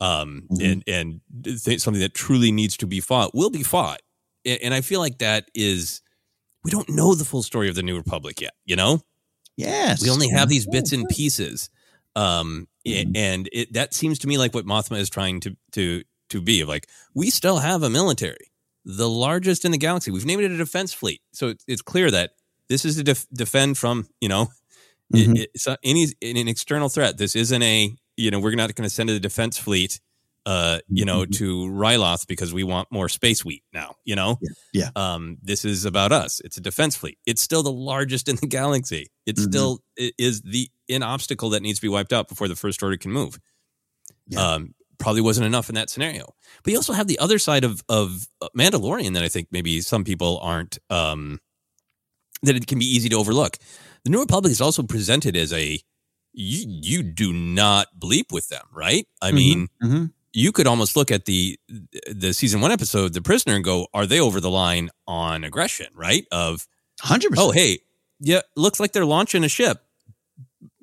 Um, 0.00 0.42
mm-hmm. 0.50 0.64
and 0.64 0.84
and 0.86 1.20
th- 1.64 1.80
something 1.80 2.00
that 2.00 2.14
truly 2.14 2.52
needs 2.52 2.76
to 2.78 2.86
be 2.86 3.00
fought 3.00 3.34
will 3.34 3.50
be 3.50 3.62
fought, 3.62 4.02
and, 4.44 4.60
and 4.62 4.74
I 4.74 4.80
feel 4.80 5.00
like 5.00 5.18
that 5.18 5.50
is 5.54 6.02
we 6.62 6.70
don't 6.70 6.88
know 6.88 7.14
the 7.14 7.24
full 7.24 7.42
story 7.42 7.68
of 7.68 7.74
the 7.74 7.82
New 7.82 7.96
Republic 7.96 8.40
yet. 8.40 8.54
You 8.64 8.76
know, 8.76 9.00
yes, 9.56 10.02
we 10.02 10.10
only 10.10 10.28
have 10.28 10.48
these 10.48 10.66
bits 10.66 10.92
and 10.92 11.08
pieces. 11.08 11.70
Um, 12.16 12.68
mm-hmm. 12.86 13.16
and 13.16 13.48
it, 13.52 13.72
that 13.72 13.94
seems 13.94 14.18
to 14.20 14.28
me 14.28 14.38
like 14.38 14.54
what 14.54 14.66
Mothma 14.66 14.98
is 14.98 15.10
trying 15.10 15.40
to 15.40 15.56
to 15.72 16.02
to 16.30 16.40
be 16.40 16.60
of 16.60 16.68
like 16.68 16.88
we 17.14 17.30
still 17.30 17.58
have 17.58 17.82
a 17.82 17.90
military, 17.90 18.50
the 18.84 19.08
largest 19.08 19.64
in 19.64 19.72
the 19.72 19.78
galaxy. 19.78 20.10
We've 20.10 20.26
named 20.26 20.42
it 20.42 20.50
a 20.50 20.56
defense 20.56 20.92
fleet, 20.92 21.20
so 21.32 21.54
it's 21.66 21.82
clear 21.82 22.10
that 22.10 22.32
this 22.68 22.84
is 22.84 22.96
to 22.96 23.02
def- 23.02 23.26
defend 23.32 23.78
from 23.78 24.08
you 24.20 24.28
know 24.28 24.48
mm-hmm. 25.14 25.36
it, 25.36 25.50
it's 25.54 25.68
any 25.82 26.06
an 26.22 26.48
external 26.48 26.88
threat. 26.88 27.18
This 27.18 27.36
isn't 27.36 27.62
a 27.62 27.94
you 28.16 28.30
know 28.30 28.40
we're 28.40 28.54
not 28.54 28.74
going 28.74 28.88
to 28.88 28.94
send 28.94 29.10
a 29.10 29.20
defense 29.20 29.58
fleet 29.58 30.00
uh, 30.46 30.78
you 30.88 31.04
know, 31.04 31.22
mm-hmm. 31.22 31.30
to 31.32 31.66
Ryloth 31.70 32.26
because 32.26 32.52
we 32.52 32.64
want 32.64 32.92
more 32.92 33.08
space 33.08 33.44
wheat 33.44 33.62
now, 33.72 33.96
you 34.04 34.14
know? 34.14 34.38
Yeah. 34.42 34.90
yeah. 34.96 35.14
Um, 35.14 35.38
this 35.42 35.64
is 35.64 35.84
about 35.84 36.12
us. 36.12 36.40
It's 36.40 36.56
a 36.56 36.60
defense 36.60 36.96
fleet. 36.96 37.18
It's 37.24 37.40
still 37.40 37.62
the 37.62 37.72
largest 37.72 38.28
in 38.28 38.36
the 38.36 38.46
galaxy. 38.46 39.10
It 39.26 39.36
mm-hmm. 39.36 39.50
still 39.50 39.78
is 39.96 40.42
the 40.42 40.68
in 40.88 41.02
obstacle 41.02 41.50
that 41.50 41.62
needs 41.62 41.78
to 41.78 41.82
be 41.82 41.88
wiped 41.88 42.12
out 42.12 42.28
before 42.28 42.48
the 42.48 42.56
first 42.56 42.82
order 42.82 42.96
can 42.96 43.12
move. 43.12 43.38
Yeah. 44.26 44.40
Um, 44.40 44.74
probably 44.98 45.20
wasn't 45.20 45.46
enough 45.46 45.68
in 45.68 45.74
that 45.74 45.90
scenario. 45.90 46.34
But 46.62 46.72
you 46.72 46.78
also 46.78 46.92
have 46.92 47.08
the 47.08 47.18
other 47.18 47.38
side 47.38 47.64
of 47.64 47.82
of 47.88 48.28
uh, 48.40 48.48
Mandalorian 48.56 49.14
that 49.14 49.22
I 49.22 49.28
think 49.28 49.48
maybe 49.50 49.80
some 49.80 50.04
people 50.04 50.38
aren't 50.42 50.78
um 50.90 51.40
that 52.42 52.56
it 52.56 52.66
can 52.66 52.78
be 52.78 52.86
easy 52.86 53.08
to 53.08 53.16
overlook. 53.16 53.58
The 54.04 54.10
New 54.10 54.20
Republic 54.20 54.52
is 54.52 54.60
also 54.60 54.82
presented 54.82 55.36
as 55.36 55.52
a 55.52 55.80
you, 56.32 56.66
you 56.66 57.02
do 57.02 57.32
not 57.32 57.88
bleep 57.98 58.32
with 58.32 58.48
them, 58.48 58.66
right? 58.72 59.06
I 59.22 59.28
mm-hmm. 59.28 59.36
mean, 59.36 59.68
mm-hmm 59.82 60.04
you 60.34 60.50
could 60.50 60.66
almost 60.66 60.96
look 60.96 61.10
at 61.10 61.24
the 61.24 61.58
the 62.10 62.34
season 62.34 62.60
one 62.60 62.72
episode, 62.72 63.14
The 63.14 63.22
Prisoner, 63.22 63.54
and 63.54 63.64
go, 63.64 63.86
are 63.94 64.04
they 64.04 64.20
over 64.20 64.40
the 64.40 64.50
line 64.50 64.90
on 65.06 65.44
aggression? 65.44 65.86
Right? 65.94 66.26
Of 66.30 66.66
hundred 67.00 67.30
percent. 67.30 67.48
Oh, 67.48 67.52
hey, 67.52 67.78
yeah, 68.20 68.40
looks 68.56 68.80
like 68.80 68.92
they're 68.92 69.06
launching 69.06 69.44
a 69.44 69.48
ship. 69.48 69.83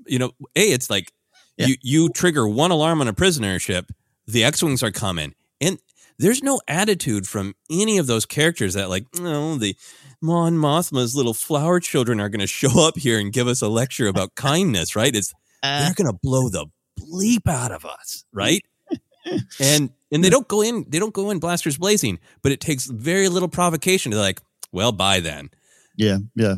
You 0.05 0.19
know, 0.19 0.31
a 0.55 0.71
it's 0.71 0.89
like 0.89 1.11
Yeah. 1.57 1.67
you 1.67 1.75
you 1.81 2.09
trigger 2.09 2.47
one 2.47 2.71
alarm 2.71 3.01
on 3.01 3.07
a 3.07 3.13
prisoner 3.13 3.59
ship, 3.59 3.91
the 4.27 4.43
X-wings 4.43 4.83
are 4.83 4.91
coming, 4.91 5.33
and 5.59 5.79
there's 6.17 6.43
no 6.43 6.61
attitude 6.67 7.27
from 7.27 7.55
any 7.69 7.97
of 7.97 8.07
those 8.07 8.25
characters 8.25 8.75
that 8.75 8.89
like, 8.89 9.05
no, 9.19 9.55
the 9.57 9.75
Mon 10.21 10.53
Mothma's 10.53 11.15
little 11.15 11.33
flower 11.33 11.79
children 11.79 12.19
are 12.19 12.29
going 12.29 12.41
to 12.41 12.47
show 12.47 12.85
up 12.87 12.97
here 12.97 13.19
and 13.19 13.33
give 13.33 13.47
us 13.47 13.61
a 13.61 13.67
lecture 13.67 14.07
about 14.07 14.35
kindness, 14.35 14.95
right? 14.95 15.15
It's 15.15 15.33
uh. 15.63 15.83
they're 15.85 15.93
going 15.95 16.11
to 16.11 16.19
blow 16.21 16.49
the 16.49 16.67
bleep 16.99 17.47
out 17.47 17.71
of 17.71 17.85
us, 17.85 18.25
right? 18.31 18.63
and 19.59 19.91
and 20.11 20.23
they 20.23 20.29
don't 20.29 20.47
go 20.47 20.61
in 20.61 20.85
they 20.87 20.99
don't 20.99 21.13
go 21.13 21.29
in 21.31 21.39
blasters 21.39 21.77
blazing, 21.77 22.19
but 22.41 22.51
it 22.51 22.59
takes 22.59 22.85
very 22.85 23.29
little 23.29 23.49
provocation 23.49 24.11
to 24.11 24.19
like, 24.19 24.41
well, 24.71 24.91
bye 24.91 25.19
then. 25.19 25.49
Yeah, 25.95 26.17
yeah. 26.35 26.55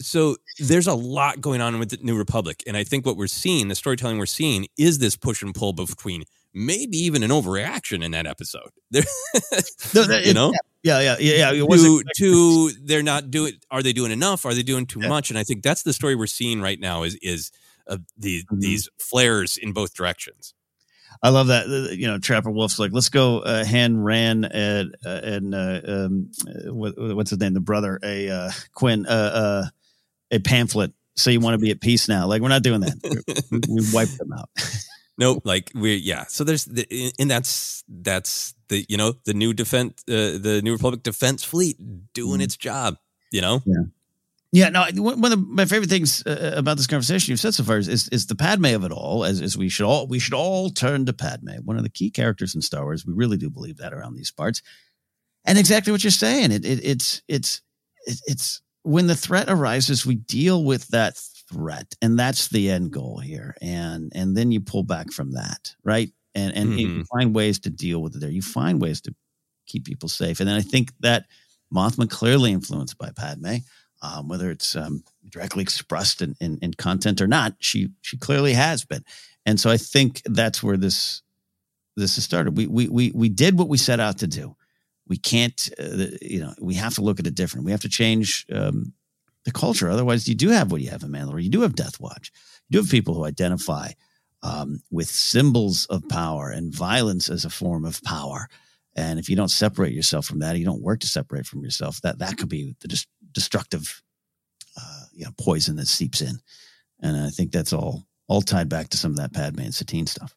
So 0.00 0.36
there's 0.58 0.86
a 0.86 0.94
lot 0.94 1.40
going 1.40 1.60
on 1.60 1.78
with 1.78 1.90
the 1.90 1.98
New 2.02 2.16
Republic, 2.18 2.62
and 2.66 2.76
I 2.76 2.84
think 2.84 3.06
what 3.06 3.16
we're 3.16 3.26
seeing, 3.28 3.68
the 3.68 3.74
storytelling 3.74 4.18
we're 4.18 4.26
seeing, 4.26 4.66
is 4.78 4.98
this 4.98 5.16
push 5.16 5.42
and 5.42 5.54
pull 5.54 5.72
between 5.72 6.24
maybe 6.52 6.96
even 6.98 7.22
an 7.22 7.30
overreaction 7.30 8.02
in 8.04 8.10
that 8.12 8.26
episode. 8.26 8.70
There, 8.90 9.02
No, 9.94 10.04
that- 10.04 10.24
you 10.26 10.34
know, 10.34 10.52
Yeah, 10.82 11.00
yeah, 11.00 11.16
yeah, 11.18 11.52
yeah. 11.52 11.52
To, 11.52 12.02
to 12.16 12.70
they're 12.84 13.02
not 13.02 13.30
doing. 13.30 13.54
Are 13.70 13.82
they 13.82 13.92
doing 13.92 14.12
enough? 14.12 14.44
Are 14.46 14.54
they 14.54 14.62
doing 14.62 14.86
too 14.86 15.00
much? 15.08 15.30
And 15.30 15.38
I 15.38 15.44
think 15.44 15.62
that's 15.62 15.82
the 15.82 15.92
story 15.92 16.14
we're 16.14 16.26
seeing 16.26 16.60
right 16.60 16.78
now. 16.78 17.02
Is 17.02 17.16
is 17.22 17.50
uh, 17.88 17.96
the, 18.18 18.42
Mm-hmm. 18.44 18.60
these 18.60 18.88
flares 18.98 19.56
in 19.56 19.72
both 19.72 19.94
directions. 19.94 20.54
I 21.22 21.30
love 21.30 21.46
that. 21.46 21.66
uh, 21.66 21.92
You 21.92 22.06
know, 22.06 22.18
Trapper 22.18 22.50
Wolf's 22.50 22.78
like, 22.78 22.92
let's 22.92 23.08
go. 23.08 23.38
Uh, 23.40 23.64
Han 23.64 23.98
ran 24.02 24.44
and 24.44 24.94
uh, 25.04 25.20
and 25.24 25.54
uh, 25.54 25.80
um, 25.88 26.30
uh, 26.46 26.72
what, 26.74 26.94
what's 27.16 27.30
his 27.30 27.38
name? 27.40 27.54
The 27.54 27.60
brother, 27.60 27.98
a 28.02 28.28
uh, 28.28 28.50
Quinn, 28.74 29.06
uh, 29.06 29.10
uh, 29.10 29.64
a 30.36 30.40
pamphlet. 30.40 30.92
So 31.16 31.30
you 31.30 31.40
want 31.40 31.54
to 31.54 31.58
be 31.58 31.70
at 31.70 31.80
peace 31.80 32.08
now? 32.08 32.26
Like 32.26 32.42
we're 32.42 32.48
not 32.48 32.62
doing 32.62 32.80
that. 32.80 32.94
we, 33.50 33.60
we 33.68 33.82
wiped 33.92 34.18
them 34.18 34.32
out. 34.32 34.48
Nope. 35.18 35.42
Like 35.44 35.72
we, 35.74 35.96
yeah. 35.96 36.24
So 36.28 36.44
there's 36.44 36.66
the, 36.66 37.12
and 37.18 37.30
that's 37.30 37.84
that's 37.88 38.54
the 38.68 38.84
you 38.88 38.96
know 38.96 39.14
the 39.24 39.34
new 39.34 39.54
defense, 39.54 40.02
uh, 40.08 40.36
the 40.38 40.60
New 40.62 40.72
Republic 40.72 41.02
defense 41.02 41.42
fleet 41.42 41.78
doing 42.12 42.40
its 42.40 42.56
job. 42.56 42.96
You 43.32 43.40
know. 43.40 43.62
Yeah. 43.64 43.82
Yeah, 44.52 44.68
no. 44.70 44.86
One 44.94 45.20
one 45.20 45.32
of 45.32 45.46
my 45.46 45.64
favorite 45.64 45.90
things 45.90 46.22
uh, 46.26 46.54
about 46.56 46.76
this 46.76 46.86
conversation 46.86 47.32
you've 47.32 47.40
said 47.40 47.54
so 47.54 47.64
far 47.64 47.78
is, 47.78 47.88
is 47.88 48.08
is 48.08 48.26
the 48.26 48.36
Padme 48.36 48.66
of 48.66 48.84
it 48.84 48.92
all. 48.92 49.24
As, 49.24 49.40
as 49.42 49.58
we 49.58 49.68
should 49.68 49.86
all 49.86 50.06
we 50.06 50.18
should 50.18 50.34
all 50.34 50.70
turn 50.70 51.04
to 51.06 51.12
Padme, 51.12 51.56
one 51.64 51.76
of 51.76 51.82
the 51.82 51.90
key 51.90 52.10
characters 52.10 52.54
in 52.54 52.62
Star 52.62 52.84
Wars. 52.84 53.04
We 53.04 53.12
really 53.12 53.36
do 53.36 53.50
believe 53.50 53.78
that 53.78 53.92
around 53.92 54.14
these 54.14 54.30
parts, 54.30 54.62
and 55.44 55.58
exactly 55.58 55.92
what 55.92 56.04
you're 56.04 56.10
saying. 56.10 56.52
It, 56.52 56.64
it 56.64 56.84
it's 56.84 57.22
it's 57.28 57.60
it, 58.06 58.20
it's 58.26 58.62
when 58.86 59.06
the 59.06 59.16
threat 59.16 59.48
arises, 59.48 60.06
we 60.06 60.14
deal 60.16 60.64
with 60.64 60.88
that 60.88 61.16
threat, 61.50 61.94
and 62.02 62.18
that's 62.18 62.48
the 62.48 62.70
end 62.70 62.92
goal 62.92 63.18
here. 63.18 63.56
And 63.60 64.12
and 64.14 64.36
then 64.36 64.52
you 64.52 64.60
pull 64.60 64.82
back 64.82 65.12
from 65.12 65.32
that, 65.32 65.74
right? 65.84 66.10
And 66.34 66.54
and 66.54 66.78
you 66.78 66.88
Mhm. 66.88 67.06
find 67.08 67.34
ways 67.34 67.58
to 67.60 67.70
deal 67.70 68.00
with 68.02 68.16
it. 68.16 68.20
There, 68.20 68.30
you 68.30 68.42
find 68.42 68.80
ways 68.80 69.00
to 69.02 69.14
keep 69.66 69.84
people 69.84 70.08
safe. 70.08 70.40
And 70.40 70.48
then 70.48 70.56
I 70.56 70.62
think 70.62 70.92
that 71.00 71.26
Mothma 71.74 72.08
clearly 72.08 72.52
influenced 72.52 72.98
by 72.98 73.10
Padme 73.10 73.56
um, 74.02 74.28
whether 74.28 74.50
it's 74.50 74.76
um, 74.76 75.02
directly 75.30 75.62
expressed 75.62 76.22
in, 76.22 76.36
in, 76.40 76.58
in 76.62 76.74
content 76.74 77.20
or 77.20 77.26
not. 77.26 77.54
She 77.60 77.88
she 78.02 78.16
clearly 78.16 78.52
has 78.52 78.84
been, 78.84 79.04
and 79.46 79.58
so 79.58 79.70
I 79.70 79.76
think 79.78 80.22
that's 80.26 80.62
where 80.62 80.76
this 80.76 81.22
this 81.96 82.16
has 82.16 82.24
started. 82.24 82.56
We 82.56 82.66
we 82.66 82.88
we 82.88 83.12
we 83.14 83.28
did 83.28 83.58
what 83.58 83.68
we 83.68 83.78
set 83.78 84.00
out 84.00 84.18
to 84.18 84.26
do. 84.26 84.56
We 85.08 85.16
can't, 85.16 85.68
uh, 85.78 86.06
you 86.20 86.40
know, 86.40 86.54
we 86.60 86.74
have 86.74 86.94
to 86.94 87.02
look 87.02 87.20
at 87.20 87.26
it 87.26 87.34
different. 87.34 87.64
We 87.64 87.70
have 87.70 87.82
to 87.82 87.88
change 87.88 88.46
um, 88.52 88.92
the 89.44 89.52
culture. 89.52 89.88
Otherwise, 89.88 90.28
you 90.28 90.34
do 90.34 90.48
have 90.48 90.72
what 90.72 90.80
you 90.80 90.90
have 90.90 91.02
in 91.02 91.10
Mandalore. 91.10 91.42
You 91.42 91.50
do 91.50 91.62
have 91.62 91.74
Death 91.74 92.00
Watch. 92.00 92.32
You 92.68 92.78
do 92.78 92.82
have 92.82 92.90
people 92.90 93.14
who 93.14 93.24
identify 93.24 93.90
um, 94.42 94.82
with 94.90 95.08
symbols 95.08 95.86
of 95.86 96.08
power 96.08 96.50
and 96.50 96.74
violence 96.74 97.28
as 97.28 97.44
a 97.44 97.50
form 97.50 97.84
of 97.84 98.02
power. 98.02 98.48
And 98.96 99.18
if 99.18 99.28
you 99.28 99.36
don't 99.36 99.48
separate 99.48 99.92
yourself 99.92 100.26
from 100.26 100.40
that, 100.40 100.58
you 100.58 100.64
don't 100.64 100.82
work 100.82 101.00
to 101.00 101.06
separate 101.06 101.46
from 101.46 101.62
yourself. 101.62 102.00
That 102.00 102.18
that 102.18 102.38
could 102.38 102.48
be 102.48 102.74
the 102.80 102.88
dis- 102.88 103.06
destructive, 103.32 104.02
uh, 104.76 105.04
you 105.12 105.24
know, 105.24 105.32
poison 105.38 105.76
that 105.76 105.88
seeps 105.88 106.22
in. 106.22 106.40
And 107.00 107.16
I 107.16 107.30
think 107.30 107.52
that's 107.52 107.72
all 107.72 108.06
all 108.28 108.42
tied 108.42 108.68
back 108.68 108.88
to 108.88 108.96
some 108.96 109.12
of 109.12 109.18
that 109.18 109.32
Padme 109.32 109.60
and 109.60 109.74
Satine 109.74 110.06
stuff. 110.06 110.34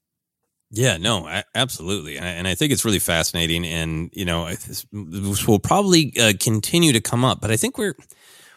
Yeah, 0.72 0.98
no, 0.98 1.28
absolutely, 1.56 2.18
and 2.18 2.26
I, 2.26 2.30
and 2.30 2.48
I 2.48 2.54
think 2.54 2.72
it's 2.72 2.86
really 2.86 3.00
fascinating, 3.00 3.66
and 3.66 4.12
you 4.14 4.24
know, 4.24 4.48
this, 4.50 4.86
this 4.92 5.48
will 5.48 5.58
probably 5.58 6.14
uh, 6.20 6.34
continue 6.40 6.94
to 6.94 7.02
come 7.02 7.26
up. 7.26 7.42
But 7.42 7.50
I 7.50 7.58
think 7.58 7.80
we're 7.80 7.96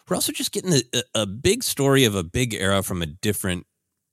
we're 0.09 0.16
also 0.16 0.31
just 0.33 0.53
getting 0.53 0.75
a, 0.75 0.83
a- 0.94 1.22
a 1.22 1.27
big 1.27 1.62
story 1.62 2.05
of 2.05 2.14
a 2.14 2.22
big 2.22 2.53
era 2.53 2.83
from 2.83 3.01
a 3.01 3.07
different 3.07 3.66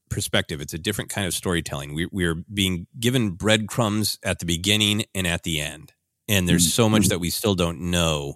perspective. 0.09 0.61
It's 0.61 0.73
a 0.73 0.77
different 0.77 1.09
kind 1.09 1.27
of 1.27 1.33
storytelling. 1.33 1.93
We, 1.93 2.07
we're 2.09 2.35
being 2.53 2.87
given 2.99 3.31
breadcrumbs 3.31 4.17
at 4.23 4.39
the 4.39 4.45
beginning 4.45 5.03
and 5.13 5.27
at 5.27 5.43
the 5.43 5.59
end, 5.59 5.91
and 6.29 6.47
there's 6.47 6.73
so 6.73 6.87
much 6.87 7.07
that 7.09 7.19
we 7.19 7.29
still 7.29 7.55
don't 7.55 7.81
know. 7.91 8.35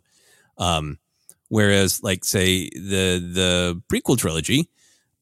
Um, 0.57 0.99
whereas, 1.47 2.03
like, 2.03 2.25
say 2.25 2.69
the 2.69 3.19
the 3.33 3.81
prequel 3.89 4.17
trilogy, 4.17 4.67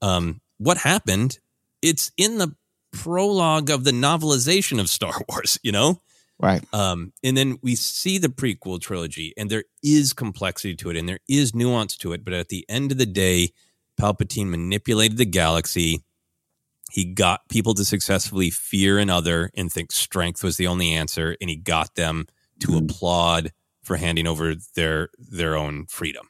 um, 0.02 0.42
what 0.58 0.78
happened? 0.78 1.38
It's 1.84 2.12
in 2.18 2.40
the 2.40 2.56
prologue 2.92 3.70
of 3.70 3.84
the 3.84 3.92
novelization 3.92 4.80
of 4.80 4.90
Star 4.90 5.14
Wars, 5.30 5.60
you 5.64 5.72
know? 5.72 6.02
Right. 6.40 6.64
Um, 6.74 7.14
and 7.24 7.38
then 7.38 7.60
we 7.62 7.76
see 7.76 8.18
the 8.18 8.28
prequel 8.28 8.82
trilogy, 8.82 9.34
and 9.38 9.50
there 9.50 9.66
is 9.84 10.12
complexity 10.12 10.76
to 10.78 10.90
it 10.90 10.98
and 10.98 11.08
there 11.08 11.20
is 11.30 11.54
nuance 11.54 11.96
to 11.98 12.14
it. 12.14 12.26
But 12.26 12.34
at 12.34 12.50
the 12.50 12.66
end 12.68 12.92
of 12.92 12.98
the 12.98 13.06
day, 13.06 13.50
Palpatine 14.00 14.50
manipulated 14.50 15.18
the 15.18 15.26
galaxy. 15.26 16.04
He 16.92 17.06
got 17.06 17.48
people 17.48 17.76
to 17.76 17.86
successfully 17.86 18.50
fear 18.50 18.98
another 18.98 19.52
and 19.56 19.72
think 19.72 19.92
strength 19.92 20.44
was 20.44 20.58
the 20.58 20.66
only 20.66 20.94
answer, 20.94 21.38
and 21.40 21.50
he 21.50 21.56
got 21.56 21.94
them 21.94 22.26
to 22.62 22.78
applaud 22.78 23.52
for 23.84 23.98
handing 23.98 24.28
over 24.28 24.56
their 24.76 25.10
their 25.18 25.56
own 25.56 25.86
freedom. 25.86 26.28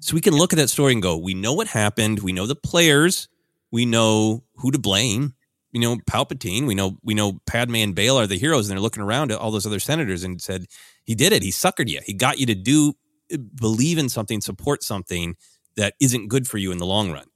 So 0.00 0.14
we 0.14 0.20
can 0.20 0.34
look 0.34 0.52
at 0.52 0.56
that 0.56 0.68
story 0.68 0.92
and 0.92 1.02
go, 1.02 1.16
we 1.16 1.34
know 1.34 1.54
what 1.54 1.66
happened, 1.66 2.20
we 2.20 2.32
know 2.32 2.46
the 2.46 2.54
players, 2.54 3.28
we 3.70 3.86
know 3.86 4.44
who 4.56 4.70
to 4.70 4.78
blame. 4.78 5.34
You 5.74 5.80
know, 5.80 5.96
Palpatine, 6.08 6.66
we 6.66 6.74
know 6.74 6.96
we 7.02 7.14
know 7.14 7.40
Padme 7.46 7.74
and 7.76 7.94
Bail 7.94 8.16
are 8.18 8.26
the 8.26 8.38
heroes, 8.38 8.68
and 8.70 8.76
they're 8.76 8.82
looking 8.82 9.02
around 9.02 9.32
at 9.32 9.38
all 9.38 9.50
those 9.50 9.66
other 9.66 9.80
senators 9.80 10.24
and 10.24 10.40
said, 10.40 10.64
He 11.04 11.14
did 11.14 11.32
it, 11.32 11.42
he 11.42 11.50
suckered 11.50 11.88
you. 11.88 12.00
He 12.04 12.14
got 12.14 12.38
you 12.38 12.46
to 12.46 12.54
do 12.54 12.94
believe 13.56 13.98
in 13.98 14.08
something, 14.08 14.40
support 14.40 14.82
something 14.82 15.34
that 15.76 15.94
isn't 16.00 16.28
good 16.28 16.46
for 16.46 16.58
you 16.58 16.70
in 16.72 16.78
the 16.78 16.86
long 16.86 17.10
run. 17.10 17.26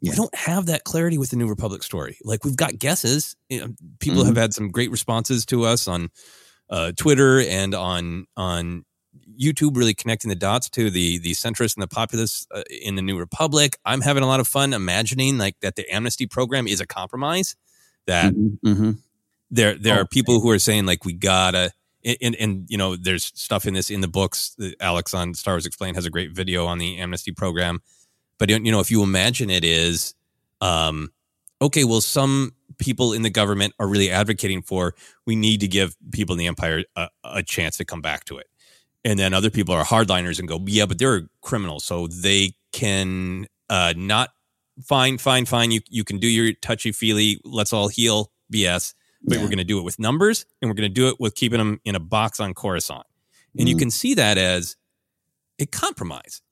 We 0.00 0.10
don't 0.10 0.34
have 0.34 0.66
that 0.66 0.84
clarity 0.84 1.16
with 1.18 1.30
the 1.30 1.36
New 1.36 1.48
Republic 1.48 1.82
story. 1.82 2.18
Like 2.22 2.44
we've 2.44 2.56
got 2.56 2.78
guesses. 2.78 3.34
You 3.48 3.60
know, 3.60 3.68
people 4.00 4.22
Mhm. 4.22 4.26
have 4.26 4.36
had 4.36 4.54
some 4.54 4.68
great 4.68 4.90
responses 4.90 5.44
to 5.46 5.64
us 5.64 5.88
on 5.88 6.10
uh, 6.70 6.92
Twitter 6.92 7.40
and 7.40 7.74
on 7.74 8.26
on 8.36 8.84
YouTube, 9.40 9.76
really 9.76 9.94
connecting 9.94 10.28
the 10.28 10.34
dots 10.34 10.68
to 10.70 10.90
the 10.90 11.18
the 11.18 11.32
centrists 11.32 11.74
and 11.74 11.82
the 11.82 11.88
populists 11.88 12.46
uh, 12.54 12.62
in 12.70 12.96
the 12.96 13.02
New 13.02 13.18
Republic. 13.18 13.76
I'm 13.84 14.00
having 14.02 14.22
a 14.22 14.26
lot 14.26 14.40
of 14.40 14.46
fun 14.46 14.72
imagining 14.74 15.38
like 15.38 15.56
that 15.60 15.76
the 15.76 15.88
amnesty 15.92 16.26
program 16.26 16.66
is 16.68 16.80
a 16.80 16.86
compromise. 16.86 17.56
That 18.06 18.34
Mm-hmm. 18.34 18.92
there 19.50 19.74
there 19.76 19.98
Oh, 19.98 20.02
are 20.02 20.06
people 20.06 20.40
who 20.40 20.50
are 20.50 20.58
saying 20.58 20.86
like 20.86 21.04
we 21.04 21.12
gotta 21.12 21.72
and, 22.20 22.34
and 22.36 22.66
you 22.68 22.76
know 22.76 22.96
there's 22.96 23.32
stuff 23.34 23.66
in 23.66 23.74
this 23.74 23.88
in 23.90 24.00
the 24.00 24.08
books. 24.08 24.56
Alex 24.80 25.14
on 25.14 25.34
star 25.34 25.54
wars 25.54 25.66
explained 25.66 25.96
has 25.96 26.04
a 26.06 26.10
great 26.10 26.32
video 26.32 26.66
on 26.66 26.78
the 26.78 26.98
amnesty 26.98 27.32
program. 27.32 27.80
But 28.38 28.50
you 28.50 28.70
know 28.72 28.80
if 28.80 28.90
you 28.90 29.02
imagine 29.02 29.48
it 29.50 29.64
is 29.64 30.14
um 30.60 31.12
okay 31.62 31.84
well 31.84 32.00
some 32.00 32.52
people 32.78 33.12
in 33.12 33.22
the 33.22 33.30
government 33.30 33.72
are 33.78 33.86
really 33.86 34.10
advocating 34.10 34.60
for 34.60 34.94
we 35.26 35.36
need 35.36 35.60
to 35.60 35.68
give 35.68 35.96
people 36.10 36.34
in 36.34 36.38
the 36.38 36.46
empire 36.46 36.84
a, 36.96 37.08
a 37.24 37.42
chance 37.42 37.76
to 37.78 37.84
come 37.84 38.00
back 38.02 38.24
to 38.24 38.36
it. 38.38 38.48
And 39.04 39.18
then 39.18 39.32
other 39.34 39.50
people 39.50 39.74
are 39.74 39.84
hardliners 39.84 40.38
and 40.38 40.48
go 40.48 40.60
yeah 40.66 40.86
but 40.86 40.98
they're 40.98 41.28
criminals 41.40 41.84
so 41.84 42.06
they 42.08 42.52
can 42.72 43.46
uh 43.70 43.94
not 43.96 44.30
fine 44.82 45.18
fine 45.18 45.44
fine 45.46 45.70
you 45.70 45.80
you 45.88 46.02
can 46.04 46.18
do 46.18 46.26
your 46.26 46.52
touchy 46.54 46.90
feely 46.92 47.40
let's 47.44 47.72
all 47.72 47.88
heal 47.88 48.32
bs 48.52 48.94
but 49.22 49.38
we're 49.38 49.44
going 49.46 49.58
to 49.58 49.64
do 49.64 49.78
it 49.78 49.82
with 49.84 49.98
numbers 49.98 50.44
and 50.60 50.68
we're 50.68 50.74
going 50.74 50.88
to 50.88 50.92
do 50.94 51.08
it 51.08 51.16
with 51.18 51.34
keeping 51.34 51.58
them 51.58 51.80
in 51.84 51.94
a 51.94 52.00
box 52.00 52.40
on 52.40 52.52
Coruscant. 52.52 53.06
And 53.58 53.68
you 53.68 53.74
Mhm. 53.74 53.78
can 53.78 53.90
see 53.90 54.12
that 54.14 54.36
as 54.36 54.76
a 55.58 55.64
compromise. 55.64 56.42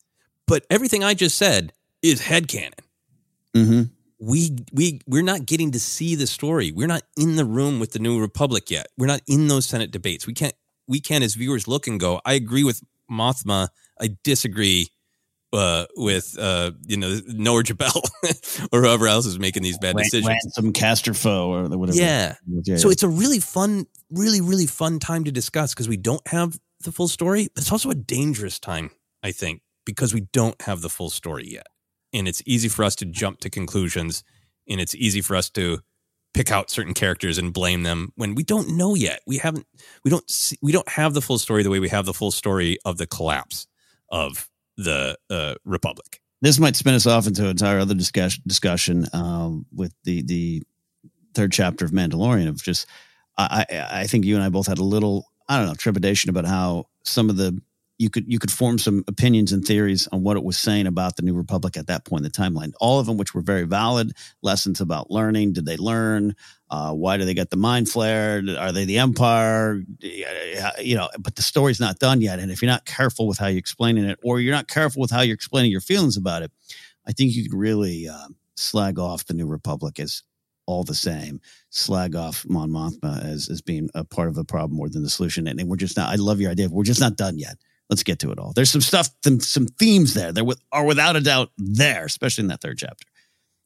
But 0.46 0.64
everything 0.70 1.04
I 1.04 1.12
just 1.12 1.36
said 1.36 1.74
is 2.00 2.22
headcanon. 2.22 2.78
Mm-hmm. 3.54 3.82
We 4.20 4.56
we 4.72 5.00
we're 5.06 5.22
not 5.22 5.44
getting 5.44 5.72
to 5.72 5.80
see 5.80 6.14
the 6.14 6.26
story. 6.26 6.72
We're 6.72 6.86
not 6.86 7.02
in 7.16 7.36
the 7.36 7.44
room 7.44 7.78
with 7.78 7.92
the 7.92 7.98
New 7.98 8.18
Republic 8.20 8.70
yet. 8.70 8.86
We're 8.96 9.06
not 9.06 9.20
in 9.26 9.48
those 9.48 9.66
Senate 9.66 9.90
debates. 9.90 10.26
We 10.26 10.32
can't 10.32 10.54
we 10.88 10.98
can't 11.00 11.24
as 11.24 11.34
viewers 11.34 11.68
look 11.68 11.86
and 11.86 12.00
go, 12.00 12.20
I 12.24 12.32
agree 12.34 12.64
with 12.64 12.82
Mothma. 13.10 13.68
I 14.00 14.16
disagree 14.24 14.88
uh, 15.52 15.86
with 15.96 16.36
uh, 16.38 16.72
you 16.86 16.96
know 16.96 17.18
Noah 17.28 17.62
Jabel 17.62 18.02
or 18.72 18.80
whoever 18.82 19.06
else 19.06 19.26
is 19.26 19.38
making 19.38 19.62
these 19.62 19.78
bad 19.78 19.96
decisions. 19.96 20.28
Ransolm 20.58 20.72
Casterfo 20.72 21.46
or 21.46 21.78
whatever. 21.78 21.98
Yeah. 21.98 22.36
Yeah, 22.46 22.76
So 22.76 22.90
it's 22.90 23.02
a 23.02 23.08
really 23.08 23.38
fun, 23.40 23.86
really, 24.10 24.40
really 24.40 24.66
fun 24.66 24.98
time 24.98 25.24
to 25.24 25.32
discuss 25.32 25.74
because 25.74 25.88
we 25.88 25.96
don't 25.96 26.26
have 26.28 26.58
the 26.82 26.92
full 26.92 27.08
story, 27.08 27.48
but 27.54 27.62
it's 27.62 27.72
also 27.72 27.90
a 27.90 27.94
dangerous 27.94 28.58
time, 28.58 28.90
I 29.22 29.30
think, 29.32 29.62
because 29.84 30.12
we 30.14 30.22
don't 30.32 30.60
have 30.62 30.80
the 30.80 30.88
full 30.88 31.10
story 31.10 31.46
yet. 31.48 31.66
and 32.14 32.26
it's 32.28 32.42
easy 32.44 32.68
for 32.68 32.84
us 32.84 32.94
to 32.96 33.04
jump 33.06 33.40
to 33.40 33.48
conclusions, 33.50 34.22
and 34.68 34.80
it's 34.80 34.94
easy 34.94 35.20
for 35.22 35.34
us 35.36 35.48
to 35.50 35.78
pick 36.34 36.50
out 36.50 36.70
certain 36.70 36.94
characters 36.94 37.38
and 37.38 37.52
blame 37.52 37.82
them 37.84 38.10
when 38.16 38.34
we 38.34 38.42
don't 38.42 38.68
know 38.76 38.94
yet. 38.94 39.20
We 39.26 39.38
haven't, 39.38 39.66
we 40.04 40.10
don't, 40.10 40.28
see, 40.30 40.56
we 40.62 40.72
don't 40.72 40.88
have 40.88 41.14
the 41.14 41.20
full 41.22 41.38
story 41.38 41.62
the 41.62 41.70
way 41.70 41.78
we 41.78 41.88
have 41.90 42.06
the 42.06 42.14
full 42.14 42.30
story 42.30 42.78
of 42.84 42.96
the 42.98 43.06
collapse 43.06 43.66
of 44.10 44.48
the 44.82 45.16
uh, 45.30 45.54
republic. 45.64 46.20
This 46.40 46.58
might 46.58 46.76
spin 46.76 46.94
us 46.94 47.06
off 47.06 47.26
into 47.26 47.44
an 47.44 47.50
entire 47.50 47.78
other 47.78 47.94
discussion 47.94 48.42
discussion 48.46 49.06
um, 49.12 49.66
with 49.74 49.94
the 50.04 50.22
the 50.22 50.62
third 51.34 51.52
chapter 51.52 51.84
of 51.84 51.92
Mandalorian 51.92 52.48
of 52.48 52.62
just 52.62 52.86
I 53.38 53.64
I 53.70 54.06
think 54.06 54.24
you 54.24 54.34
and 54.34 54.44
I 54.44 54.48
both 54.48 54.66
had 54.66 54.78
a 54.78 54.84
little 54.84 55.26
I 55.48 55.58
don't 55.58 55.66
know 55.66 55.74
trepidation 55.74 56.30
about 56.30 56.46
how 56.46 56.86
some 57.04 57.30
of 57.30 57.36
the 57.36 57.60
you 58.02 58.10
could 58.10 58.30
you 58.30 58.38
could 58.38 58.50
form 58.50 58.78
some 58.78 59.04
opinions 59.06 59.52
and 59.52 59.64
theories 59.64 60.08
on 60.10 60.22
what 60.22 60.36
it 60.36 60.42
was 60.42 60.58
saying 60.58 60.88
about 60.88 61.16
the 61.16 61.22
new 61.22 61.34
republic 61.34 61.76
at 61.76 61.86
that 61.86 62.04
point 62.04 62.24
in 62.24 62.24
the 62.24 62.30
timeline. 62.30 62.72
All 62.80 62.98
of 62.98 63.06
them 63.06 63.16
which 63.16 63.32
were 63.32 63.40
very 63.40 63.62
valid 63.62 64.12
lessons 64.42 64.80
about 64.80 65.10
learning. 65.10 65.52
Did 65.52 65.66
they 65.66 65.76
learn? 65.76 66.34
Uh, 66.68 66.92
why 66.92 67.16
do 67.16 67.24
they 67.24 67.34
get 67.34 67.50
the 67.50 67.56
Mind 67.56 67.86
Flayer? 67.86 68.58
Are 68.58 68.72
they 68.72 68.84
the 68.84 68.98
empire? 68.98 69.82
You 70.00 70.96
know 70.96 71.08
but 71.18 71.36
the 71.36 71.42
story's 71.42 71.80
not 71.80 72.00
done 72.00 72.20
yet. 72.20 72.40
And 72.40 72.50
if 72.50 72.60
you're 72.60 72.70
not 72.70 72.84
careful 72.84 73.28
with 73.28 73.38
how 73.38 73.46
you're 73.46 73.58
explaining 73.58 74.04
it 74.04 74.18
or 74.24 74.40
you're 74.40 74.54
not 74.54 74.68
careful 74.68 75.00
with 75.00 75.12
how 75.12 75.20
you're 75.20 75.34
explaining 75.34 75.70
your 75.70 75.80
feelings 75.80 76.16
about 76.16 76.42
it 76.42 76.50
i 77.06 77.12
think 77.12 77.34
you 77.34 77.42
could 77.42 77.56
really 77.58 78.08
uh, 78.08 78.28
slag 78.56 78.98
off 78.98 79.26
the 79.26 79.34
new 79.34 79.46
republic 79.46 80.00
as 80.00 80.22
all 80.66 80.84
the 80.84 80.94
same. 80.94 81.40
Slag 81.70 82.14
off 82.14 82.46
Mon 82.48 82.70
Mothma 82.70 83.24
as, 83.24 83.48
as 83.48 83.60
being 83.60 83.90
a 83.94 84.04
part 84.04 84.28
of 84.28 84.34
the 84.34 84.44
problem 84.44 84.76
more 84.76 84.88
than 84.88 85.02
the 85.02 85.10
solution. 85.10 85.46
And, 85.46 85.68
we're 85.68 85.76
just 85.76 85.96
not, 85.96 86.10
I 86.10 86.16
love 86.16 86.40
your 86.40 86.50
idea. 86.50 86.68
We're 86.68 86.84
just 86.84 87.00
not 87.00 87.16
done 87.16 87.38
yet 87.38 87.56
let's 87.92 88.02
get 88.02 88.20
to 88.20 88.32
it 88.32 88.38
all. 88.38 88.52
There's 88.54 88.70
some 88.70 88.80
stuff, 88.80 89.10
some, 89.22 89.38
some 89.40 89.66
themes 89.66 90.14
there 90.14 90.32
that 90.32 90.56
are 90.72 90.84
without 90.84 91.14
a 91.14 91.20
doubt 91.20 91.50
there, 91.58 92.06
especially 92.06 92.42
in 92.42 92.48
that 92.48 92.62
third 92.62 92.78
chapter. 92.78 93.06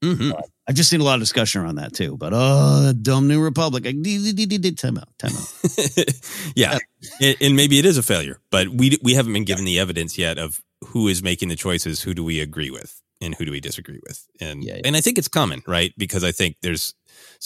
Mm-hmm. 0.02 0.32
Uh, 0.32 0.42
I've 0.68 0.74
just 0.74 0.90
seen 0.90 1.00
a 1.00 1.04
lot 1.04 1.14
of 1.14 1.20
discussion 1.20 1.62
around 1.62 1.76
that 1.76 1.94
too. 1.94 2.16
But 2.16 2.32
oh, 2.34 2.82
the 2.86 2.92
dumb 2.92 3.28
New 3.28 3.40
Republic. 3.40 3.84
Time 3.84 4.98
out. 4.98 5.08
Time 5.18 5.30
out. 5.30 6.04
yeah, 6.56 6.78
and, 7.20 7.36
and 7.40 7.56
maybe 7.56 7.78
it 7.78 7.86
is 7.86 7.96
a 7.96 8.02
failure, 8.02 8.40
but 8.50 8.68
we 8.68 8.98
we 9.02 9.14
haven't 9.14 9.32
been 9.32 9.44
given 9.44 9.64
the 9.64 9.78
evidence 9.78 10.18
yet 10.18 10.38
of 10.38 10.60
who 10.88 11.06
is 11.06 11.22
making 11.22 11.50
the 11.50 11.56
choices. 11.56 12.02
Who 12.02 12.14
do 12.14 12.24
we 12.24 12.40
agree 12.40 12.70
with, 12.70 13.00
and 13.20 13.34
who 13.36 13.44
do 13.44 13.52
we 13.52 13.60
disagree 13.60 14.00
with? 14.06 14.26
And 14.40 14.64
yeah, 14.64 14.74
yeah. 14.74 14.82
and 14.84 14.96
I 14.96 15.00
think 15.00 15.18
it's 15.18 15.28
common, 15.28 15.62
right? 15.68 15.94
Because 15.96 16.24
I 16.24 16.32
think 16.32 16.56
there's 16.62 16.94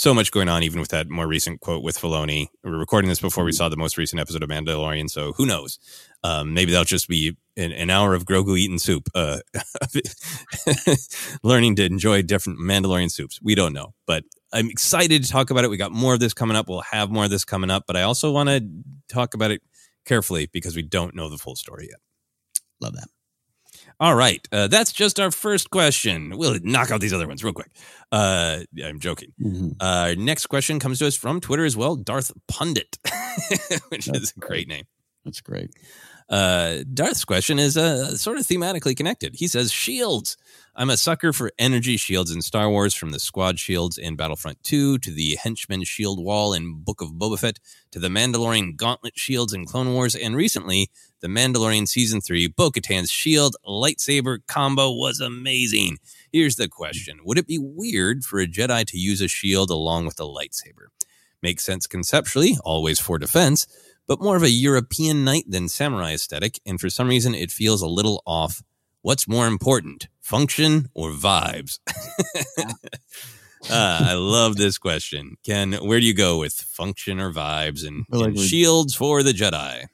so 0.01 0.15
much 0.15 0.33
going 0.33 0.49
on, 0.49 0.63
even 0.63 0.81
with 0.81 0.89
that 0.89 1.11
more 1.11 1.27
recent 1.27 1.61
quote 1.61 1.83
with 1.83 1.99
Filoni. 1.99 2.47
We're 2.65 2.79
recording 2.79 3.11
this 3.11 3.21
before 3.21 3.45
we 3.45 3.51
mm-hmm. 3.51 3.57
saw 3.57 3.69
the 3.69 3.77
most 3.77 3.99
recent 3.99 4.19
episode 4.19 4.43
of 4.43 4.49
Mandalorian, 4.49 5.11
so 5.11 5.35
who 5.35 5.45
knows? 5.45 5.79
Um, 6.25 6.55
maybe 6.55 6.73
that'll 6.73 6.87
just 6.87 7.07
be 7.07 7.37
an, 7.59 7.71
an, 7.73 7.91
hour 7.91 8.15
of 8.15 8.25
Grogu 8.25 8.59
eating 8.59 8.79
soup, 8.79 9.11
uh, 9.15 9.41
learning 11.43 11.77
to 11.77 11.85
enjoy 11.85 12.23
different 12.23 12.61
Mandalorian 12.61 13.11
soups. 13.11 13.41
We 13.43 13.55
don't 13.55 13.75
know, 13.75 13.93
but 14.07 14.25
I'm 14.55 14.71
excited 14.71 15.23
to 15.23 15.31
talk 15.31 15.51
about 15.51 15.65
it. 15.65 15.71
We 15.71 15.77
got 15.77 15.93
more 15.93 16.15
of 16.15 16.21
this 16.21 16.33
coming 16.33 16.57
up. 16.57 16.71
We'll 16.71 16.81
have 16.81 17.11
more 17.11 17.25
of 17.25 17.31
this 17.31 17.45
coming 17.45 17.69
up, 17.69 17.85
but 17.87 17.95
I 17.95 18.03
also 18.03 18.33
want 18.33 18.49
to 18.49 18.67
talk 19.11 19.35
about 19.35 19.51
it 19.51 19.61
carefully 20.07 20.49
because 20.51 20.75
we 20.75 20.83
don't 20.83 21.15
know 21.15 21.29
the 21.29 21.37
full 21.37 21.57
story 21.57 21.89
yet. 21.91 22.01
Love 22.81 22.95
that. 22.95 23.09
All 24.01 24.15
right. 24.15 24.47
Uh, 24.51 24.67
that's 24.67 24.93
just 24.93 25.21
our 25.21 25.31
first 25.31 25.69
question. 25.69 26.33
We'll 26.37 26.59
knock 26.63 26.91
out 26.91 27.03
these 27.03 27.13
other 27.13 27.29
ones 27.29 27.45
real 27.45 27.53
quick. 27.53 27.71
Uh, 28.11 28.61
I'm 28.83 28.99
joking. 28.99 29.35
Mm-hmm. 29.39 29.73
Uh, 29.79 30.15
next 30.17 30.47
question 30.47 30.81
comes 30.81 30.99
to 31.01 31.07
us 31.07 31.17
from 31.17 31.39
Twitter 31.39 31.67
as 31.67 31.77
well 31.77 31.97
Darth 31.97 32.33
Pundit, 32.49 32.99
which 33.91 34.07
that's 34.07 34.19
is 34.19 34.35
a 34.35 34.41
great 34.41 34.69
name. 34.69 34.85
That's 35.27 35.43
great. 35.43 35.71
Uh, 36.31 36.79
Darth's 36.95 37.27
question 37.27 37.59
is 37.59 37.77
uh, 37.77 38.17
sort 38.17 38.39
of 38.39 38.47
thematically 38.47 38.97
connected. 38.97 39.35
He 39.35 39.49
says, 39.49 39.71
Shields. 39.71 40.39
I'm 40.81 40.89
a 40.89 40.97
sucker 40.97 41.35
for 41.35 41.53
energy 41.59 41.99
shields 41.99 42.31
in 42.31 42.41
Star 42.41 42.71
Wars, 42.71 42.95
from 42.95 43.11
the 43.11 43.19
squad 43.19 43.59
shields 43.59 43.99
in 43.99 44.17
Battlefront 44.17 44.63
2 44.63 44.97
to 45.01 45.11
the 45.11 45.35
henchman 45.35 45.85
shield 45.85 46.25
wall 46.25 46.55
in 46.55 46.83
Book 46.83 47.03
of 47.03 47.11
Boba 47.11 47.39
Fett 47.39 47.61
to 47.91 47.99
the 47.99 48.09
Mandalorian 48.09 48.77
gauntlet 48.77 49.13
shields 49.19 49.53
in 49.53 49.67
Clone 49.67 49.93
Wars, 49.93 50.17
and 50.17 50.35
recently 50.35 50.89
the 51.21 51.29
Mandalorian 51.29 51.87
Season 51.87 52.23
3 52.23 52.47
Bo 52.47 52.71
Katan's 52.71 53.11
shield 53.11 53.57
lightsaber 53.63 54.39
combo 54.49 54.91
was 54.91 55.21
amazing. 55.21 55.99
Here's 56.33 56.57
the 56.57 56.67
question 56.67 57.19
Would 57.25 57.37
it 57.37 57.47
be 57.47 57.59
weird 57.59 58.25
for 58.25 58.41
a 58.41 58.47
Jedi 58.47 58.87
to 58.87 58.97
use 58.97 59.21
a 59.21 59.29
shield 59.29 59.69
along 59.69 60.07
with 60.07 60.19
a 60.19 60.23
lightsaber? 60.23 60.87
Makes 61.43 61.63
sense 61.63 61.87
conceptually, 61.87 62.57
always 62.65 62.99
for 62.99 63.19
defense, 63.19 63.67
but 64.07 64.23
more 64.23 64.37
of 64.37 64.43
a 64.43 64.49
European 64.49 65.25
knight 65.25 65.45
than 65.47 65.69
samurai 65.69 66.15
aesthetic, 66.15 66.59
and 66.65 66.81
for 66.81 66.89
some 66.89 67.09
reason 67.09 67.35
it 67.35 67.51
feels 67.51 67.83
a 67.83 67.87
little 67.87 68.23
off. 68.25 68.63
What's 69.03 69.27
more 69.27 69.47
important, 69.47 70.09
function 70.31 70.89
or 70.95 71.11
vibes? 71.11 71.81
uh, 72.65 72.73
I 73.71 74.15
love 74.15 74.57
this 74.57 74.79
question. 74.79 75.35
Ken, 75.45 75.73
where 75.73 75.99
do 75.99 76.07
you 76.07 76.15
go 76.15 76.39
with 76.39 76.55
function 76.55 77.19
or 77.19 77.33
vibes 77.33 77.85
and, 77.85 78.07
like 78.11 78.29
and 78.29 78.39
shields 78.39 78.95
for 78.95 79.25
the 79.25 79.33
Jedi? 79.33 79.87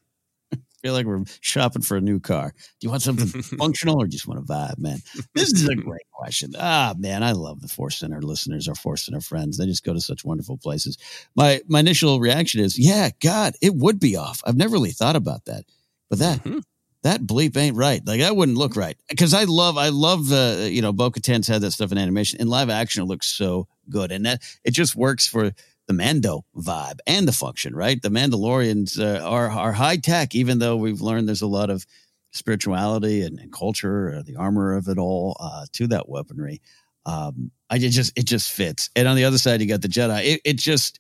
feel 0.82 0.92
like 0.92 1.06
we're 1.06 1.24
shopping 1.40 1.80
for 1.80 1.96
a 1.96 2.02
new 2.02 2.20
car. 2.20 2.52
Do 2.54 2.84
you 2.84 2.90
want 2.90 3.02
something 3.02 3.42
functional 3.58 4.00
or 4.00 4.06
just 4.06 4.28
want 4.28 4.40
a 4.40 4.42
vibe, 4.42 4.78
man? 4.78 4.98
This 5.34 5.52
is 5.52 5.66
a 5.66 5.74
great 5.74 6.08
question. 6.12 6.52
Ah, 6.58 6.94
man, 6.98 7.22
I 7.22 7.32
love 7.32 7.62
the 7.62 7.68
Force 7.68 7.96
Center 7.98 8.20
listeners, 8.20 8.68
our 8.68 8.74
Force 8.74 9.06
Center 9.06 9.22
friends. 9.22 9.56
They 9.56 9.64
just 9.64 9.84
go 9.84 9.94
to 9.94 10.00
such 10.02 10.22
wonderful 10.22 10.58
places. 10.58 10.98
My 11.34 11.62
my 11.66 11.80
initial 11.80 12.20
reaction 12.20 12.60
is, 12.60 12.78
yeah, 12.78 13.08
God, 13.22 13.54
it 13.62 13.74
would 13.74 13.98
be 13.98 14.16
off. 14.16 14.42
I've 14.46 14.56
never 14.58 14.74
really 14.74 14.90
thought 14.90 15.16
about 15.16 15.46
that, 15.46 15.64
but 16.10 16.18
that. 16.18 16.40
Mm-hmm. 16.40 16.58
That 17.06 17.22
bleep 17.22 17.56
ain't 17.56 17.76
right. 17.76 18.04
Like 18.04 18.18
that 18.18 18.34
wouldn't 18.34 18.58
look 18.58 18.74
right. 18.74 18.96
Because 19.08 19.32
I 19.32 19.44
love, 19.44 19.78
I 19.78 19.90
love 19.90 20.26
the, 20.26 20.68
you 20.72 20.82
know, 20.82 20.92
Bo 20.92 21.12
Katan's 21.12 21.46
had 21.46 21.60
that 21.60 21.70
stuff 21.70 21.92
in 21.92 21.98
animation. 21.98 22.40
In 22.40 22.48
live 22.48 22.68
action, 22.68 23.04
it 23.04 23.06
looks 23.06 23.28
so 23.28 23.68
good, 23.88 24.10
and 24.10 24.26
that 24.26 24.42
it 24.64 24.72
just 24.72 24.96
works 24.96 25.24
for 25.24 25.52
the 25.86 25.92
Mando 25.92 26.44
vibe 26.56 26.98
and 27.06 27.28
the 27.28 27.32
function, 27.32 27.76
right? 27.76 28.02
The 28.02 28.08
Mandalorians 28.08 28.98
uh, 28.98 29.24
are 29.24 29.48
are 29.48 29.72
high 29.72 29.98
tech, 29.98 30.34
even 30.34 30.58
though 30.58 30.76
we've 30.76 31.00
learned 31.00 31.28
there's 31.28 31.42
a 31.42 31.46
lot 31.46 31.70
of 31.70 31.86
spirituality 32.32 33.22
and, 33.22 33.38
and 33.38 33.52
culture, 33.52 34.16
uh, 34.18 34.22
the 34.22 34.34
armor 34.34 34.74
of 34.74 34.88
it 34.88 34.98
all 34.98 35.36
uh, 35.38 35.66
to 35.74 35.86
that 35.86 36.08
weaponry. 36.08 36.60
Um, 37.04 37.52
I 37.70 37.76
it 37.76 37.90
just 37.90 38.18
it 38.18 38.24
just 38.24 38.50
fits. 38.50 38.90
And 38.96 39.06
on 39.06 39.14
the 39.14 39.24
other 39.24 39.38
side, 39.38 39.60
you 39.60 39.68
got 39.68 39.82
the 39.82 39.88
Jedi. 39.88 40.24
It, 40.24 40.40
it 40.44 40.56
just 40.56 40.98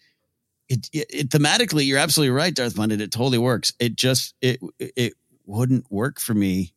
it, 0.68 0.88
it, 0.92 1.06
it, 1.10 1.28
thematically, 1.30 1.84
you're 1.84 1.98
absolutely 1.98 2.30
right, 2.30 2.54
Darth 2.54 2.76
Pundit. 2.76 3.00
It 3.00 3.10
totally 3.10 3.38
works. 3.38 3.72
It 3.80 3.96
just 3.96 4.34
it 4.40 4.60
it 4.78 5.14
wouldn't 5.46 5.90
work 5.90 6.20
for 6.20 6.34
me 6.34 6.74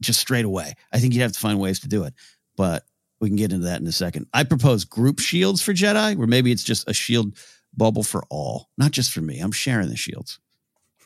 just 0.00 0.20
straight 0.20 0.44
away. 0.44 0.74
I 0.92 1.00
think 1.00 1.14
you'd 1.14 1.22
have 1.22 1.32
to 1.32 1.40
find 1.40 1.58
ways 1.58 1.80
to 1.80 1.88
do 1.88 2.04
it, 2.04 2.14
but 2.56 2.84
we 3.20 3.28
can 3.28 3.36
get 3.36 3.52
into 3.52 3.66
that 3.66 3.80
in 3.80 3.86
a 3.86 3.92
second. 3.92 4.26
I 4.32 4.44
propose 4.44 4.84
group 4.84 5.18
shields 5.18 5.62
for 5.62 5.72
Jedi, 5.72 6.16
where 6.16 6.26
maybe 6.26 6.52
it's 6.52 6.62
just 6.62 6.88
a 6.88 6.94
shield 6.94 7.36
bubble 7.76 8.02
for 8.02 8.24
all, 8.30 8.68
not 8.78 8.92
just 8.92 9.12
for 9.12 9.20
me. 9.20 9.40
I'm 9.40 9.52
sharing 9.52 9.88
the 9.88 9.96
shields. 9.96 10.38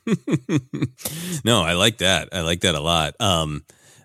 no, 1.44 1.62
I 1.62 1.74
like 1.74 1.98
that. 1.98 2.28
I 2.32 2.40
like 2.40 2.60
that 2.60 2.74
a 2.74 2.80
lot. 2.80 3.14
Um, 3.20 3.64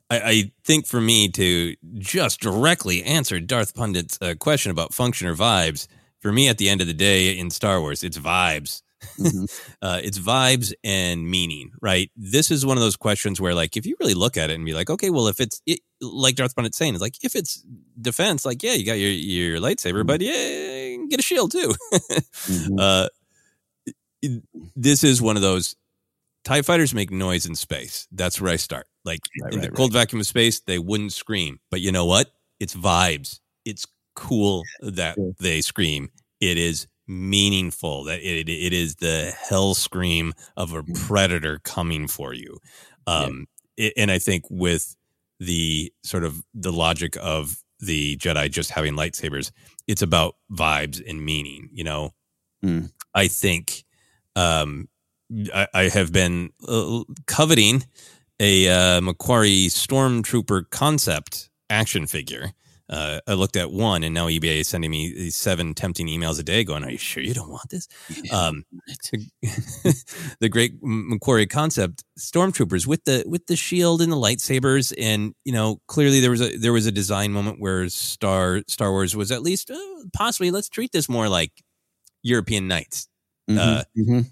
I, 0.10 0.20
I, 0.20 0.52
think 0.64 0.86
for 0.86 1.02
me 1.02 1.28
to 1.30 1.76
just 1.98 2.40
directly 2.40 3.04
answer 3.04 3.40
Darth 3.40 3.74
Pundit's 3.74 4.18
uh, 4.22 4.36
question 4.40 4.72
about 4.72 4.94
function 4.94 5.28
or 5.28 5.36
vibes, 5.36 5.88
for 6.20 6.32
me 6.32 6.48
at 6.48 6.58
the 6.58 6.70
end 6.70 6.82
of 6.82 6.88
the 6.88 6.94
day 6.94 7.38
in 7.38 7.50
Star 7.50 7.82
Wars, 7.82 8.04
it's 8.04 8.18
vibes. 8.18 8.84
Mm-hmm. 9.20 9.46
uh, 9.82 10.02
it's 10.04 10.20
vibes 10.20 10.74
and 10.84 11.30
meaning, 11.30 11.72
right? 11.82 12.12
This 12.16 12.52
is 12.52 12.66
one 12.66 12.78
of 12.78 12.84
those 12.84 12.96
questions 12.96 13.40
where, 13.40 13.54
like, 13.54 13.78
if 13.78 13.86
you 13.86 13.96
really 14.00 14.14
look 14.14 14.38
at 14.38 14.50
it 14.50 14.56
and 14.56 14.66
be 14.66 14.74
like, 14.74 14.90
okay, 14.90 15.10
well, 15.10 15.28
if 15.28 15.40
it's 15.40 15.62
it, 15.66 15.80
like 16.02 16.36
Darth 16.36 16.56
Pundit's 16.56 16.78
saying, 16.78 16.94
it's 16.94 17.02
like 17.02 17.24
if 17.24 17.36
it's 17.36 17.64
defense, 18.00 18.46
like, 18.46 18.64
yeah, 18.64 18.74
you 18.74 18.86
got 18.86 18.94
your 18.94 19.12
your 19.12 19.60
lightsaber, 19.60 20.04
mm-hmm. 20.04 20.08
but 20.08 20.22
yeah, 20.22 21.06
get 21.10 21.20
a 21.20 21.24
shield 21.24 21.52
too. 21.52 21.74
mm-hmm. 21.94 22.80
uh, 22.80 23.08
it, 24.22 24.44
this 24.76 25.04
is 25.04 25.22
one 25.22 25.36
of 25.36 25.42
those 25.42 25.76
TIE 26.44 26.62
fighters 26.62 26.94
make 26.94 27.12
noise 27.12 27.46
in 27.46 27.56
space. 27.56 28.08
That's 28.12 28.40
where 28.40 28.54
I 28.54 28.56
start. 28.56 28.88
Like 29.04 29.20
right, 29.42 29.54
in 29.54 29.60
right, 29.60 29.70
the 29.70 29.76
cold 29.76 29.94
right. 29.94 30.02
vacuum 30.02 30.22
of 30.22 30.28
space, 30.28 30.62
they 30.62 30.80
wouldn't 30.80 31.14
scream. 31.14 31.60
But 31.70 31.82
you 31.82 31.92
know 31.92 32.06
what? 32.06 32.32
It's 32.60 32.76
vibes. 32.76 33.40
It's 33.66 33.86
cool 34.16 34.64
that 34.82 35.18
they 35.40 35.62
scream. 35.62 36.10
It 36.40 36.58
is 36.58 36.88
meaningful 37.08 38.04
that 38.04 38.20
it, 38.20 38.50
it 38.50 38.74
is 38.74 38.96
the 38.96 39.34
hell 39.50 39.74
scream 39.74 40.34
of 40.56 40.74
a 40.74 40.84
mm. 40.84 41.08
predator 41.08 41.60
coming 41.64 42.08
for 42.08 42.34
you 42.34 42.58
um 43.06 43.48
yeah. 43.78 43.88
it, 43.88 43.94
and 43.98 44.12
i 44.12 44.20
think 44.20 44.44
with 44.50 44.96
the 45.40 45.92
sort 46.04 46.24
of 46.24 46.42
the 46.54 46.72
logic 46.72 47.16
of 47.22 47.64
the 47.80 48.18
jedi 48.18 48.50
just 48.50 48.72
having 48.72 48.96
lightsabers 48.96 49.52
it's 49.88 50.02
about 50.02 50.36
vibes 50.52 51.02
and 51.08 51.24
meaning 51.24 51.70
you 51.72 51.84
know 51.84 52.12
mm. 52.64 52.92
i 53.14 53.28
think 53.28 53.84
um 54.36 54.88
I, 55.54 55.68
I 55.74 55.84
have 55.90 56.14
been 56.14 56.52
uh, 56.68 57.04
coveting 57.26 57.84
a 58.40 58.70
uh, 58.70 59.02
McQuarrie 59.02 59.66
stormtrooper 59.66 60.70
concept 60.70 61.50
action 61.70 62.08
figure 62.08 62.54
Uh, 62.90 63.20
I 63.28 63.34
looked 63.34 63.58
at 63.58 63.72
one, 63.72 64.04
and 64.04 64.14
now 64.14 64.28
eBay 64.28 64.60
is 64.60 64.68
sending 64.70 64.92
me 64.92 65.14
these 65.14 65.36
seven 65.36 65.74
tempting 65.74 66.08
emails 66.08 66.40
a 66.40 66.44
day, 66.44 66.64
going, 66.64 66.84
"Are 66.86 66.90
you 66.92 66.98
sure 66.98 67.22
you 67.22 67.34
don't 67.34 67.50
want 67.50 67.70
this?" 67.70 67.88
Um, 68.32 68.64
the 70.40 70.50
great 70.50 70.82
McQuarrie 70.82 71.50
concept, 71.50 72.04
stormtroopers 72.20 72.88
with 72.88 73.04
the 73.04 73.24
with 73.28 73.48
the 73.48 73.56
shield 73.56 74.02
and 74.02 74.12
the 74.12 74.16
lightsabers, 74.16 74.94
and 74.98 75.34
you 75.44 75.52
know, 75.52 75.82
clearly 75.88 76.20
there 76.20 76.32
was 76.32 76.42
a 76.42 76.56
there 76.58 76.74
was 76.74 76.86
a 76.86 76.92
design 76.92 77.32
moment 77.34 77.60
where 77.60 77.90
Star 77.90 78.62
Star 78.68 78.92
Wars 78.92 79.16
was 79.16 79.32
at 79.32 79.42
least 79.44 79.70
uh, 79.72 79.78
possibly 80.14 80.52
let's 80.52 80.70
treat 80.70 80.92
this 80.92 81.10
more 81.10 81.28
like 81.30 81.52
European 82.24 82.68
knights. 82.68 83.08
Mhm, 83.50 83.58
Uh, 83.60 83.84
mhm. 83.98 84.26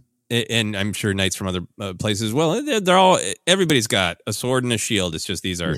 and 0.50 0.76
I'm 0.76 0.94
sure 0.94 1.14
knights 1.14 1.36
from 1.36 1.48
other 1.48 1.62
uh, 1.80 1.94
places. 1.94 2.30
as 2.30 2.34
Well, 2.34 2.64
they're, 2.64 2.80
they're 2.82 2.98
all 2.98 3.20
everybody's 3.48 3.88
got 3.88 4.18
a 4.28 4.34
sword 4.34 4.64
and 4.64 4.74
a 4.74 4.78
shield. 4.78 5.16
It's 5.16 5.26
just 5.26 5.44
these 5.44 5.62
are 5.62 5.78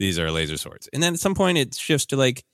these 0.00 0.18
are 0.18 0.28
laser 0.32 0.56
swords. 0.56 0.88
And 0.92 1.00
then 1.02 1.14
at 1.14 1.20
some 1.20 1.34
point 1.36 1.58
it 1.58 1.74
shifts 1.76 2.06
to 2.06 2.16
like, 2.16 2.44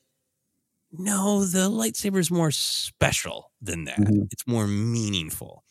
no, 0.93 1.45
the 1.45 1.71
lightsaber 1.71 2.19
is 2.19 2.31
more 2.31 2.51
special 2.51 3.51
than 3.63 3.85
that. 3.85 3.99
Mm-hmm. 3.99 4.25
It's 4.31 4.47
more 4.47 4.67
meaningful, 4.67 5.65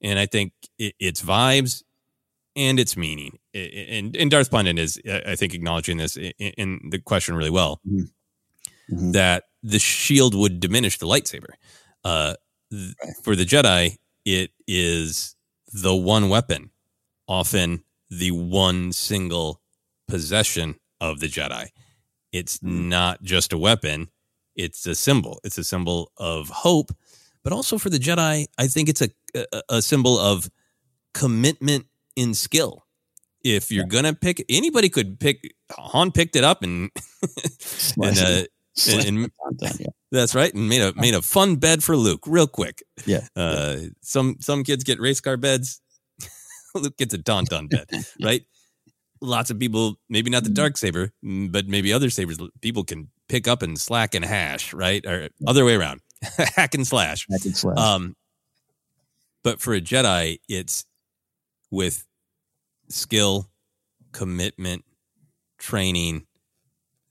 and 0.00 0.18
I 0.18 0.26
think 0.26 0.52
it, 0.78 0.94
it's 1.00 1.22
vibes 1.22 1.82
and 2.56 2.78
its 2.80 2.96
meaning. 2.96 3.38
And 3.54 4.16
and 4.16 4.30
Darth 4.30 4.50
Pundit 4.50 4.78
is, 4.78 5.00
I 5.06 5.36
think, 5.36 5.54
acknowledging 5.54 5.96
this 5.98 6.16
i- 6.18 6.32
i- 6.40 6.54
in 6.56 6.88
the 6.90 6.98
question 6.98 7.34
really 7.34 7.50
well. 7.50 7.80
Mm-hmm. 7.86 8.94
Mm-hmm. 8.94 9.10
That 9.12 9.44
the 9.62 9.78
shield 9.78 10.34
would 10.34 10.58
diminish 10.60 10.98
the 10.98 11.06
lightsaber. 11.06 11.54
Uh, 12.04 12.34
th- 12.70 12.94
For 13.22 13.36
the 13.36 13.44
Jedi, 13.44 13.96
it 14.24 14.50
is 14.66 15.36
the 15.72 15.94
one 15.94 16.28
weapon, 16.28 16.70
often 17.28 17.84
the 18.10 18.30
one 18.32 18.92
single 18.92 19.60
possession 20.08 20.74
of 21.02 21.20
the 21.20 21.26
Jedi. 21.26 21.66
It's 22.32 22.62
not 22.62 23.22
just 23.22 23.52
a 23.52 23.58
weapon, 23.58 24.08
it's 24.56 24.86
a 24.86 24.94
symbol. 24.94 25.40
It's 25.44 25.58
a 25.58 25.64
symbol 25.64 26.12
of 26.16 26.48
hope, 26.48 26.92
but 27.42 27.52
also 27.52 27.76
for 27.76 27.90
the 27.90 27.98
Jedi, 27.98 28.46
I 28.56 28.66
think 28.68 28.88
it's 28.88 29.02
a 29.02 29.10
a, 29.34 29.62
a 29.68 29.82
symbol 29.82 30.18
of 30.18 30.48
commitment 31.12 31.86
in 32.16 32.34
skill. 32.34 32.84
If 33.44 33.70
you're 33.72 33.86
gonna 33.86 34.14
pick, 34.14 34.44
anybody 34.48 34.88
could 34.88 35.18
pick. 35.18 35.54
Han 35.72 36.12
picked 36.12 36.36
it 36.36 36.44
up 36.44 36.62
and 36.62 36.90
and, 38.02 38.18
uh, 38.18 38.42
and, 38.88 39.30
yeah. 39.60 39.86
that's 40.10 40.34
right, 40.34 40.54
and 40.54 40.68
made 40.68 40.80
a 40.80 40.92
made 40.94 41.14
a 41.14 41.22
fun 41.22 41.56
bed 41.56 41.82
for 41.82 41.96
Luke 41.96 42.22
real 42.26 42.46
quick. 42.46 42.82
Yeah, 43.04 43.26
Uh, 43.34 43.76
some 44.00 44.36
some 44.40 44.62
kids 44.64 44.84
get 44.84 45.00
race 45.00 45.20
car 45.20 45.36
beds. 45.36 45.80
Luke 46.74 46.96
gets 46.96 47.14
a 47.14 47.18
tauntaun 47.18 47.68
bed, 47.68 47.86
right? 48.22 48.42
Lots 49.24 49.50
of 49.50 49.58
people, 49.58 49.98
maybe 50.08 50.30
not 50.30 50.42
the 50.42 50.50
dark 50.50 50.76
saber, 50.76 51.12
mm, 51.24 51.50
but 51.52 51.68
maybe 51.68 51.92
other 51.92 52.10
sabers. 52.10 52.38
People 52.60 52.82
can 52.82 53.08
pick 53.28 53.46
up 53.46 53.62
and 53.62 53.78
slack 53.78 54.14
and 54.14 54.24
hash, 54.24 54.74
right? 54.74 55.04
Or 55.06 55.28
other 55.46 55.64
way 55.64 55.76
around, 55.76 56.00
hack 56.56 56.74
and 56.74 56.84
slash. 56.86 57.26
Hack 57.30 57.44
and 57.44 57.56
slash. 57.56 57.78
Um, 57.78 58.16
but 59.44 59.60
for 59.60 59.74
a 59.74 59.80
Jedi, 59.80 60.40
it's 60.48 60.84
with 61.70 62.04
skill, 62.88 63.48
commitment, 64.10 64.84
training. 65.58 66.26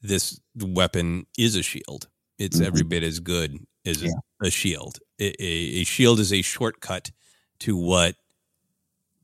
This 0.02 0.40
weapon 0.60 1.28
is 1.38 1.56
a 1.56 1.64
shield. 1.64 2.08
It's 2.38 2.60
every 2.60 2.84
bit 2.84 3.04
as 3.04 3.20
good 3.20 3.58
as 3.86 4.04
a- 4.04 4.10
a 4.44 4.50
shield. 4.50 5.00
A, 5.20 5.28
a, 5.42 5.82
a 5.82 5.84
shield 5.86 6.20
is 6.20 6.34
a 6.34 6.42
shortcut 6.42 7.12
to 7.60 7.78
what 7.78 8.16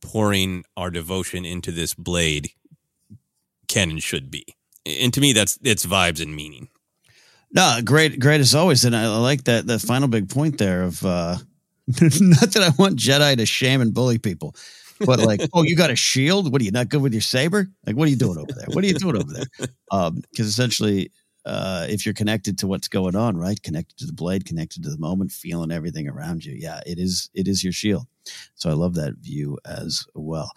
pouring 0.01 0.63
our 0.77 0.91
devotion 0.91 1.43
into 1.43 1.71
this 1.71 1.95
blade 1.95 2.51
can 3.77 3.89
and 3.91 4.01
should 4.01 4.31
be. 4.31 4.45
And 4.85 5.13
to 5.13 5.21
me, 5.21 5.33
that's 5.33 5.59
it's 5.63 5.85
vibes 5.85 6.21
and 6.21 6.35
meaning. 6.35 6.69
No, 7.53 7.79
great, 7.83 8.19
great 8.19 8.41
as 8.41 8.55
always, 8.55 8.83
and 8.85 8.95
I, 8.95 9.07
like 9.17 9.43
that 9.45 9.67
that 9.67 9.79
final 9.79 10.07
big 10.07 10.29
point 10.29 10.57
there 10.57 10.83
of 10.83 11.05
uh, 11.05 11.37
not 11.87 12.51
that 12.51 12.63
I 12.63 12.81
want 12.81 12.97
Jedi 12.97 13.37
to 13.37 13.45
shame 13.45 13.81
and 13.81 13.93
bully 13.93 14.17
people, 14.17 14.55
but 15.05 15.19
like, 15.19 15.41
oh, 15.53 15.63
you 15.63 15.75
got 15.75 15.91
a 15.91 15.95
shield? 15.95 16.51
What 16.51 16.61
are 16.61 16.65
you 16.65 16.71
not 16.71 16.89
good 16.89 17.01
with 17.01 17.13
your 17.13 17.21
saber? 17.21 17.67
Like, 17.85 17.95
what 17.95 18.07
are 18.07 18.11
you 18.11 18.17
doing 18.17 18.37
over 18.37 18.51
there? 18.51 18.67
What 18.73 18.83
are 18.83 18.87
you 18.87 18.93
doing 18.93 19.17
over 19.17 19.31
there? 19.31 19.45
Because 19.89 20.47
essentially, 20.47 21.11
uh, 21.45 21.85
if 21.89 22.05
you're 22.05 22.13
connected 22.13 22.59
to 22.59 22.67
what's 22.67 22.89
going 22.89 23.15
on, 23.15 23.37
right, 23.37 23.61
connected 23.63 23.97
to 23.97 24.05
the 24.05 24.13
blade, 24.13 24.45
connected 24.45 24.83
to 24.83 24.89
the 24.89 24.97
moment, 24.97 25.31
feeling 25.31 25.71
everything 25.71 26.09
around 26.09 26.43
you, 26.43 26.53
yeah, 26.53 26.81
it 26.85 26.99
is 26.99 27.29
it 27.33 27.47
is 27.47 27.63
your 27.63 27.73
shield. 27.73 28.05
So 28.55 28.69
I 28.69 28.73
love 28.73 28.95
that 28.95 29.13
view 29.15 29.57
as 29.65 30.05
well. 30.13 30.51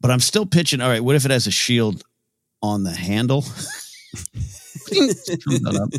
But 0.00 0.10
I'm 0.10 0.20
still 0.20 0.46
pitching. 0.46 0.80
All 0.80 0.88
right, 0.88 1.02
what 1.02 1.14
if 1.14 1.24
it 1.24 1.30
has 1.30 1.46
a 1.46 1.52
shield 1.52 2.02
on 2.62 2.82
the 2.84 2.92
handle? 2.92 3.42
Screw 3.42 5.08
that 5.58 5.78
up. 5.80 5.90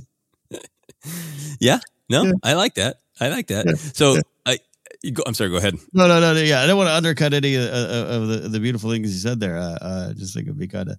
Yeah, 1.59 1.79
no, 2.09 2.23
Yeah. 2.23 2.31
I 2.43 2.53
like 2.53 2.75
that. 2.75 2.97
I 3.19 3.29
like 3.29 3.47
that. 3.47 3.65
Yeah. 3.65 3.75
So 3.75 4.17
I, 4.45 4.59
you 5.03 5.11
go, 5.11 5.23
I'm 5.25 5.33
sorry. 5.33 5.49
Go 5.49 5.57
ahead. 5.57 5.75
No, 5.93 6.07
no, 6.07 6.19
no, 6.19 6.33
no. 6.33 6.39
Yeah, 6.39 6.61
I 6.61 6.67
don't 6.67 6.77
want 6.77 6.87
to 6.89 6.93
undercut 6.95 7.33
any 7.33 7.55
of, 7.55 7.63
of 7.63 8.27
the, 8.27 8.49
the 8.49 8.59
beautiful 8.59 8.91
things 8.91 9.11
he 9.11 9.19
said 9.19 9.39
there. 9.39 9.57
Uh, 9.57 9.77
uh, 9.81 10.13
just 10.13 10.33
think 10.33 10.47
it'd 10.47 10.57
be 10.57 10.67
kind 10.67 10.89
of 10.89 10.97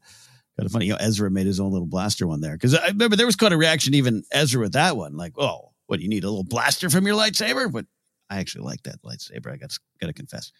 kind 0.56 0.66
of 0.66 0.72
funny. 0.72 0.86
You 0.86 0.92
know, 0.92 0.98
Ezra 1.00 1.30
made 1.30 1.46
his 1.46 1.60
own 1.60 1.72
little 1.72 1.86
blaster 1.86 2.26
one 2.26 2.40
there 2.40 2.52
because 2.52 2.74
I 2.74 2.88
remember 2.88 3.16
there 3.16 3.26
was 3.26 3.36
quite 3.36 3.52
a 3.52 3.56
reaction, 3.56 3.94
even 3.94 4.24
Ezra 4.32 4.60
with 4.60 4.72
that 4.72 4.96
one. 4.96 5.16
Like, 5.16 5.34
oh, 5.38 5.72
what 5.86 5.98
do 5.98 6.02
you 6.02 6.08
need 6.08 6.24
a 6.24 6.28
little 6.28 6.44
blaster 6.44 6.90
from 6.90 7.06
your 7.06 7.16
lightsaber? 7.16 7.70
But 7.70 7.86
I 8.30 8.38
actually 8.38 8.64
like 8.64 8.82
that 8.84 9.02
lightsaber. 9.02 9.52
I 9.52 9.56
got 9.56 9.76
got 10.00 10.08
to 10.08 10.12
confess. 10.12 10.52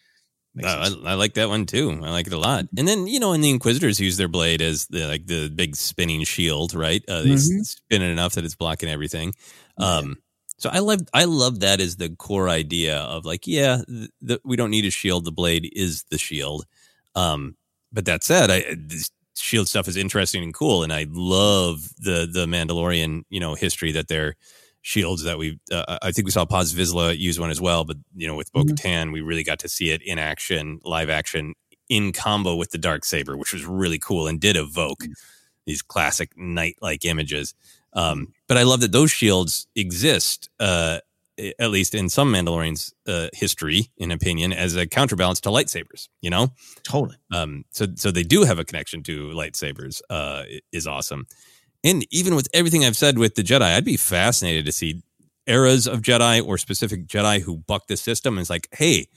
Uh. 0.63 0.89
I, 1.05 1.11
I 1.11 1.13
like 1.13 1.35
that 1.35 1.49
one 1.49 1.65
too. 1.65 1.91
I 2.03 2.09
like 2.09 2.27
it 2.27 2.33
a 2.33 2.37
lot. 2.37 2.65
And 2.77 2.87
then 2.87 3.07
you 3.07 3.19
know, 3.19 3.33
and 3.33 3.43
the 3.43 3.49
Inquisitors 3.49 3.99
use 3.99 4.17
their 4.17 4.27
blade 4.27 4.61
as 4.61 4.87
the 4.87 5.05
like 5.07 5.27
the 5.27 5.49
big 5.49 5.75
spinning 5.75 6.23
shield, 6.23 6.73
right? 6.73 7.03
Uh, 7.07 7.21
they 7.21 7.29
Mhm. 7.29 7.65
spin 7.65 8.01
it 8.01 8.09
enough 8.11 8.33
that 8.35 8.45
it's 8.45 8.55
blocking 8.55 8.89
everything. 8.89 9.33
Um, 9.77 10.17
so 10.57 10.69
I 10.69 10.79
love 10.79 11.01
I 11.13 11.23
love 11.25 11.61
that 11.61 11.79
as 11.79 11.95
the 11.97 12.09
core 12.09 12.49
idea 12.49 12.97
of 12.97 13.25
like, 13.25 13.47
yeah, 13.47 13.81
th- 13.87 14.09
the, 14.21 14.41
we 14.43 14.55
don't 14.57 14.71
need 14.71 14.85
a 14.85 14.91
shield. 14.91 15.23
The 15.25 15.31
blade 15.31 15.69
is 15.73 16.03
the 16.11 16.17
shield. 16.17 16.65
Um, 17.15 17.55
but 17.93 18.05
that 18.05 18.23
said, 18.23 18.51
I 18.51 18.75
this 18.77 19.09
shield 19.37 19.69
stuff 19.69 19.87
is 19.87 19.95
interesting 19.95 20.43
and 20.43 20.53
cool, 20.53 20.83
and 20.83 20.91
I 20.91 21.05
love 21.09 21.89
the 21.99 22.27
the 22.31 22.45
Mandalorian 22.47 23.23
you 23.29 23.39
know 23.39 23.55
history 23.55 23.91
that 23.93 24.07
they're 24.09 24.35
shields 24.81 25.23
that 25.23 25.37
we 25.37 25.59
uh, 25.71 25.97
I 26.01 26.11
think 26.11 26.25
we 26.25 26.31
saw 26.31 26.45
Paz 26.45 26.73
Vizsla 26.73 27.17
use 27.17 27.39
one 27.39 27.49
as 27.49 27.61
well, 27.61 27.85
but 27.85 27.97
you 28.15 28.27
know 28.27 28.35
with 28.35 28.51
Bo 28.51 28.63
Katan 28.63 29.11
we 29.11 29.21
really 29.21 29.43
got 29.43 29.59
to 29.59 29.69
see 29.69 29.91
it 29.91 30.01
in 30.01 30.19
action, 30.19 30.79
live 30.83 31.09
action, 31.09 31.53
in 31.89 32.11
combo 32.11 32.55
with 32.55 32.71
the 32.71 32.77
dark 32.77 33.03
saber, 33.03 33.35
which 33.35 33.53
was 33.53 33.65
really 33.65 33.99
cool 33.99 34.27
and 34.27 34.39
did 34.39 34.55
evoke 34.55 35.03
these 35.65 35.81
classic 35.81 36.31
knight 36.37 36.75
like 36.81 37.05
images. 37.05 37.53
Um, 37.93 38.33
but 38.47 38.57
I 38.57 38.63
love 38.63 38.81
that 38.81 38.91
those 38.91 39.11
shields 39.11 39.67
exist, 39.75 40.49
uh, 40.59 40.99
at 41.57 41.71
least 41.71 41.95
in 41.95 42.09
some 42.09 42.31
Mandalorians' 42.33 42.93
uh, 43.07 43.29
history, 43.33 43.89
in 43.97 44.11
opinion, 44.11 44.53
as 44.53 44.75
a 44.75 44.85
counterbalance 44.85 45.39
to 45.41 45.49
lightsabers. 45.49 46.07
You 46.21 46.29
know, 46.29 46.49
totally. 46.83 47.17
um, 47.33 47.65
so 47.71 47.87
so 47.95 48.11
they 48.11 48.23
do 48.23 48.43
have 48.43 48.59
a 48.59 48.65
connection 48.65 49.03
to 49.03 49.29
lightsabers. 49.29 50.01
Uh, 50.09 50.43
is 50.71 50.85
awesome. 50.85 51.25
And 51.83 52.05
even 52.11 52.35
with 52.35 52.47
everything 52.53 52.83
I've 52.85 52.97
said 52.97 53.17
with 53.17 53.35
the 53.35 53.41
Jedi, 53.43 53.61
I'd 53.75 53.85
be 53.85 53.97
fascinated 53.97 54.65
to 54.65 54.71
see 54.71 55.01
eras 55.47 55.87
of 55.87 56.01
Jedi 56.01 56.45
or 56.45 56.57
specific 56.57 57.07
Jedi 57.07 57.41
who 57.41 57.57
buck 57.57 57.87
the 57.87 57.97
system 57.97 58.35
and 58.37 58.41
is 58.41 58.49
like, 58.49 58.67
hey, 58.71 59.07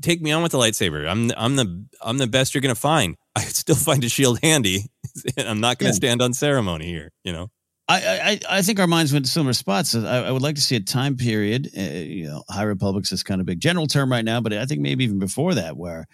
take 0.00 0.22
me 0.22 0.30
on 0.32 0.42
with 0.42 0.52
the 0.52 0.58
lightsaber. 0.58 1.08
I'm 1.08 1.30
I'm 1.36 1.56
the 1.56 1.84
I'm 2.00 2.18
the 2.18 2.26
best 2.26 2.54
you're 2.54 2.62
gonna 2.62 2.74
find. 2.74 3.16
I 3.36 3.40
still 3.42 3.74
find 3.76 4.04
a 4.04 4.08
shield 4.08 4.38
handy, 4.42 4.90
and 5.36 5.48
I'm 5.48 5.60
not 5.60 5.78
gonna 5.78 5.90
Yeah. 5.90 5.94
stand 5.96 6.22
on 6.22 6.32
ceremony 6.34 6.86
here. 6.86 7.10
You 7.24 7.32
know. 7.32 7.50
I, 7.88 8.40
I 8.48 8.58
I 8.58 8.62
think 8.62 8.78
our 8.78 8.86
minds 8.86 9.12
went 9.12 9.24
to 9.26 9.30
similar 9.30 9.52
spots. 9.52 9.94
I, 9.94 10.18
I 10.22 10.30
would 10.30 10.40
like 10.40 10.54
to 10.54 10.60
see 10.62 10.76
a 10.76 10.80
time 10.80 11.16
period. 11.16 11.68
Uh, 11.76 11.80
you 11.82 12.28
know, 12.28 12.44
High 12.48 12.62
Republic's 12.62 13.10
this 13.10 13.22
kind 13.24 13.40
of 13.40 13.46
big 13.46 13.60
general 13.60 13.86
term 13.86 14.10
right 14.10 14.24
now, 14.24 14.40
but 14.40 14.52
I 14.52 14.64
think 14.66 14.80
maybe 14.80 15.02
even 15.04 15.18
before 15.18 15.54
that, 15.56 15.76
where 15.76 16.06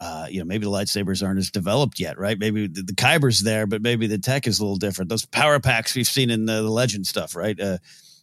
uh, 0.00 0.26
you 0.30 0.38
know 0.38 0.46
maybe 0.46 0.64
the 0.64 0.70
lightsabers 0.70 1.24
aren't 1.24 1.38
as 1.38 1.50
developed 1.50 2.00
yet, 2.00 2.18
right? 2.18 2.38
Maybe 2.38 2.66
the, 2.66 2.82
the 2.82 2.92
Kyber's 2.92 3.42
there, 3.42 3.66
but 3.66 3.82
maybe 3.82 4.06
the 4.06 4.18
tech 4.18 4.46
is 4.46 4.58
a 4.58 4.62
little 4.62 4.76
different. 4.76 5.10
Those 5.10 5.26
power 5.26 5.60
packs 5.60 5.94
we've 5.94 6.06
seen 6.06 6.30
in 6.30 6.46
the, 6.46 6.62
the 6.62 6.70
Legend 6.70 7.06
stuff, 7.06 7.36
right? 7.36 7.58
Uh, 7.60 7.78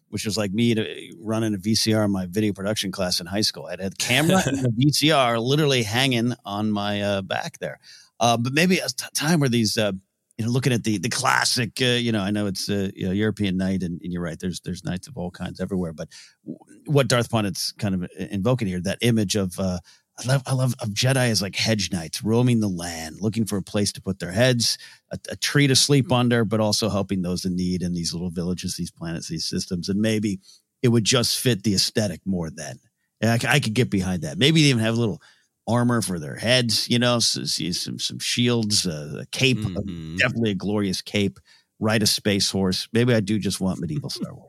which 0.09 0.25
was 0.25 0.37
like 0.37 0.51
me 0.51 0.73
to, 0.73 1.13
running 1.19 1.53
a 1.53 1.57
VCR 1.57 2.05
in 2.05 2.11
my 2.11 2.25
video 2.27 2.53
production 2.53 2.91
class 2.91 3.19
in 3.19 3.25
high 3.25 3.41
school. 3.41 3.65
I 3.65 3.71
had 3.71 3.81
a 3.81 3.89
camera 3.91 4.41
and 4.45 4.65
a 4.65 4.69
VCR 4.69 5.41
literally 5.41 5.83
hanging 5.83 6.33
on 6.45 6.71
my 6.71 7.01
uh, 7.01 7.21
back 7.21 7.59
there. 7.59 7.79
Uh, 8.19 8.37
but 8.37 8.53
maybe 8.53 8.79
a 8.79 8.87
t- 8.87 9.05
time 9.13 9.39
where 9.39 9.49
these, 9.49 9.77
uh, 9.77 9.91
you 10.37 10.45
know, 10.45 10.51
looking 10.51 10.73
at 10.73 10.83
the 10.83 10.97
the 10.97 11.09
classic, 11.09 11.73
uh, 11.81 11.85
you 11.85 12.11
know, 12.11 12.21
I 12.21 12.31
know 12.31 12.47
it's 12.47 12.69
uh, 12.69 12.89
you 12.95 13.07
know 13.07 13.11
European 13.11 13.57
knight, 13.57 13.83
and, 13.83 13.99
and 14.01 14.13
you're 14.13 14.21
right. 14.21 14.39
There's 14.39 14.59
there's 14.61 14.83
knights 14.83 15.07
of 15.07 15.17
all 15.17 15.31
kinds 15.31 15.59
everywhere. 15.59 15.93
But 15.93 16.09
w- 16.45 16.59
what 16.85 17.07
Darth 17.07 17.29
Pundit's 17.29 17.71
kind 17.73 17.95
of 17.95 18.09
invoking 18.17 18.67
here, 18.67 18.79
that 18.81 18.99
image 19.01 19.35
of 19.35 19.59
uh, 19.59 19.79
I 20.19 20.27
love 20.27 20.43
I 20.47 20.53
love 20.53 20.73
of 20.81 20.89
Jedi 20.89 21.29
as 21.29 21.41
like 21.41 21.55
hedge 21.55 21.91
knights 21.91 22.23
roaming 22.23 22.59
the 22.59 22.67
land, 22.67 23.17
looking 23.21 23.45
for 23.45 23.57
a 23.57 23.61
place 23.63 23.91
to 23.93 24.01
put 24.01 24.19
their 24.19 24.31
heads, 24.31 24.77
a, 25.11 25.19
a 25.29 25.35
tree 25.35 25.67
to 25.67 25.75
sleep 25.75 26.11
under, 26.11 26.43
but 26.43 26.59
also 26.59 26.89
helping 26.89 27.21
those 27.21 27.45
in 27.45 27.55
need 27.55 27.83
in 27.83 27.93
these 27.93 28.13
little 28.13 28.31
villages, 28.31 28.75
these 28.77 28.91
planets, 28.91 29.27
these 29.27 29.45
systems, 29.47 29.89
and 29.89 30.01
maybe 30.01 30.39
it 30.81 30.87
would 30.89 31.03
just 31.03 31.37
fit 31.39 31.63
the 31.63 31.75
aesthetic 31.75 32.21
more 32.25 32.49
then. 32.49 32.79
I, 33.21 33.39
I 33.47 33.59
could 33.59 33.73
get 33.73 33.89
behind 33.89 34.23
that. 34.23 34.37
Maybe 34.37 34.61
they 34.63 34.69
even 34.69 34.81
have 34.83 34.95
a 34.95 34.99
little 34.99 35.21
armor 35.67 36.01
for 36.01 36.19
their 36.19 36.35
heads, 36.35 36.87
you 36.89 36.97
know, 36.99 37.19
so, 37.19 37.43
see 37.43 37.71
some 37.73 37.99
some 37.99 38.19
shields, 38.19 38.87
uh, 38.87 39.19
a 39.21 39.25
cape, 39.27 39.57
Mhm. 39.57 39.93
definitely 40.17 40.51
a 40.51 40.55
glorious 40.55 41.01
cape 41.01 41.39
ride 41.79 42.01
a 42.03 42.07
space 42.07 42.49
horse. 42.49 42.87
Maybe 42.91 43.13
I 43.13 43.19
do 43.19 43.37
just 43.37 43.59
want 43.61 43.79
medieval 43.79 44.09
Star 44.09 44.33
Wars. 44.33 44.46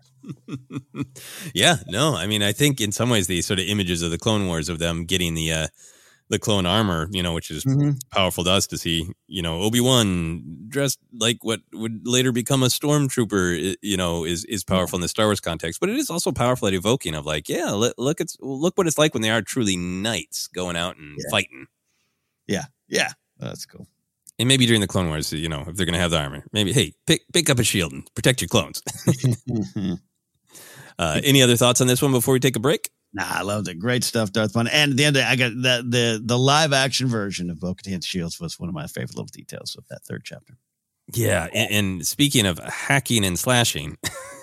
Yeah, 1.55 1.77
no, 1.87 2.15
I 2.15 2.27
mean, 2.27 2.43
I 2.43 2.53
think 2.53 2.81
in 2.81 2.93
some 2.93 3.11
ways 3.11 3.27
the 3.27 3.41
sort 3.43 3.59
of 3.59 3.67
images 3.67 4.03
of 4.03 4.11
the 4.11 4.19
Clone 4.19 4.47
Wars 4.47 4.69
of 4.69 4.79
them 4.79 5.05
getting 5.05 5.35
the 5.35 5.53
uh, 5.53 5.67
the 6.29 6.39
clone 6.39 6.67
armor, 6.67 7.09
you 7.11 7.23
know, 7.23 7.33
which 7.33 7.51
is 7.51 7.65
Mm-hmm. 7.65 7.91
powerful 8.11 8.45
to 8.45 8.51
us 8.51 8.67
to 8.67 8.77
see, 8.79 9.11
you 9.27 9.41
know, 9.43 9.63
Obi 9.63 9.81
Wan 9.81 10.43
dressed 10.69 10.99
like 11.19 11.39
what 11.43 11.61
would 11.73 12.01
later 12.05 12.33
become 12.33 12.63
a 12.63 12.67
stormtrooper, 12.67 13.77
you 13.83 13.97
know, 13.97 14.25
is 14.25 14.45
is 14.45 14.65
powerful 14.65 14.97
in 14.97 15.01
the 15.01 15.09
Star 15.09 15.27
Wars 15.27 15.41
context. 15.41 15.81
But 15.81 15.89
it 15.89 15.97
is 15.97 16.11
also 16.11 16.33
powerful 16.33 16.69
at 16.69 16.75
evoking 16.75 17.15
of 17.15 17.25
like, 17.27 17.49
yeah, 17.49 17.71
look, 17.71 18.21
it's 18.21 18.37
look 18.41 18.77
what 18.77 18.87
it's 18.87 18.99
like 18.99 19.15
when 19.15 19.23
they 19.23 19.31
are 19.31 19.43
truly 19.43 19.77
knights 19.77 20.49
going 20.49 20.77
out 20.77 20.97
and 20.97 21.19
Yeah. 21.19 21.31
fighting. 21.31 21.67
Yeah, 22.47 22.65
yeah, 22.89 23.13
that's 23.39 23.67
cool. 23.67 23.87
And 24.39 24.47
maybe 24.49 24.67
during 24.67 24.81
the 24.81 24.87
Clone 24.87 25.09
Wars, 25.09 25.33
you 25.33 25.49
know, 25.49 25.65
if 25.67 25.77
they're 25.77 25.87
going 25.87 25.95
to 25.95 25.99
have 26.01 26.13
the 26.13 26.19
armor, 26.19 26.45
maybe 26.53 26.73
hey, 26.73 26.93
pick 27.07 27.23
pick 27.33 27.51
up 27.51 27.59
a 27.59 27.65
shield 27.65 27.93
and 27.93 28.09
protect 28.15 28.41
your 28.41 28.49
clones. 28.49 28.83
uh, 30.99 31.21
any 31.25 31.43
other 31.43 31.57
thoughts 31.57 31.81
on 31.81 31.87
this 31.87 32.03
one 32.03 32.13
before 32.13 32.35
we 32.35 32.41
take 32.41 32.57
a 32.57 32.61
break? 32.61 32.91
Nah, 33.13 33.25
I 33.27 33.43
loved 33.43 33.69
it. 33.69 33.79
Great 33.79 34.05
stuff, 34.05 34.33
Darth 34.33 34.53
Fun. 34.53 34.69
And 34.69 34.91
at 34.93 34.97
the 34.97 35.05
end, 35.05 35.17
of 35.17 35.23
the 35.23 35.27
day, 35.27 35.31
I 35.33 35.37
got 35.37 35.51
the 35.51 35.85
the 35.89 36.23
the 36.25 36.39
live 36.39 36.73
action 36.73 37.09
version 37.09 37.49
of 37.51 37.59
Bo-Katan's 37.59 38.05
Shields 38.07 38.39
was 38.39 38.59
one 38.61 38.69
of 38.69 38.75
my 38.75 38.87
favorite 38.87 39.17
little 39.17 39.25
details 39.27 39.77
of 39.77 39.87
that 39.89 40.03
third 40.05 40.23
chapter. 40.25 40.59
Yeah, 41.15 41.49
and, 41.55 41.71
and 41.73 42.07
speaking 42.07 42.45
of 42.45 42.59
hacking 42.59 43.25
and 43.25 43.39
slashing, 43.39 43.97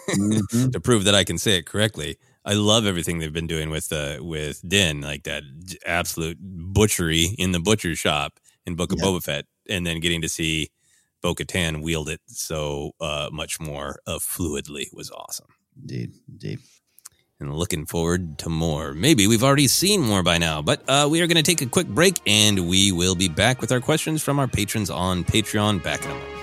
Mm-hmm. 0.10 0.70
to 0.72 0.80
prove 0.80 1.03
that 1.06 1.16
I 1.16 1.24
can 1.24 1.38
say 1.38 1.58
it 1.58 1.66
correctly, 1.66 2.18
I 2.43 2.53
love 2.53 2.86
everything 2.86 3.18
they've 3.20 3.34
been 3.34 3.47
doing 3.47 3.70
with 3.72 3.91
uh, 3.91 4.18
with 4.22 4.62
Din, 4.68 5.01
like 5.01 5.24
that 5.24 5.43
absolute 5.86 6.38
butchery 6.39 7.36
in 7.38 7.51
the 7.53 7.60
butcher 7.60 7.95
shop 7.95 8.39
in 8.66 8.76
Book 8.76 8.91
of 8.91 8.99
Yeah. 8.99 9.06
Boba 9.06 9.24
Fett, 9.24 9.45
and 9.70 9.86
then 9.86 9.99
getting 9.99 10.22
to 10.22 10.30
see 10.30 10.70
Bo 11.22 11.34
Katan 11.34 11.82
wield 11.82 12.10
it 12.10 12.22
so 12.28 12.91
uh, 13.01 13.30
much 13.32 13.60
more 13.60 13.99
uh, 14.06 14.20
fluidly 14.20 14.86
was 14.93 15.10
awesome. 15.12 15.47
Indeed, 15.82 16.13
indeed. 16.30 16.59
And 17.39 17.53
looking 17.53 17.86
forward 17.86 18.38
to 18.39 18.49
more. 18.49 18.93
Maybe 18.93 19.28
we've 19.28 19.43
already 19.43 19.67
seen 19.67 20.01
more 20.01 20.23
by 20.23 20.38
now, 20.38 20.61
but 20.61 20.82
uh, 20.88 21.07
we 21.11 21.21
are 21.21 21.28
going 21.28 21.36
to 21.36 21.43
take 21.43 21.61
a 21.61 21.65
quick 21.69 21.88
break 21.88 22.19
and 22.26 22.69
we 22.69 22.93
will 22.93 23.15
be 23.15 23.28
back 23.28 23.59
with 23.59 23.71
our 23.73 23.82
questions 23.82 24.23
from 24.23 24.39
our 24.39 24.47
patrons 24.47 24.89
on 24.89 25.23
Patreon 25.26 25.84
back 25.84 26.05
in 26.05 26.11
a 26.11 26.13
moment. 26.13 26.36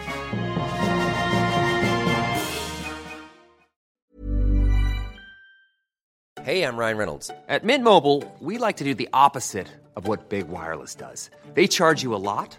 Hey, 6.42 6.64
I'm 6.64 6.76
Ryan 6.76 6.96
Reynolds. 6.96 7.30
At 7.48 7.62
Mint 7.62 7.84
Mobile, 7.84 8.24
we 8.40 8.58
like 8.58 8.76
to 8.78 8.84
do 8.84 8.94
the 8.94 9.08
opposite 9.12 9.68
of 9.94 10.08
what 10.08 10.28
Big 10.28 10.48
Wireless 10.48 10.96
does. 10.96 11.30
They 11.54 11.68
charge 11.68 12.02
you 12.02 12.16
a 12.16 12.18
lot, 12.18 12.58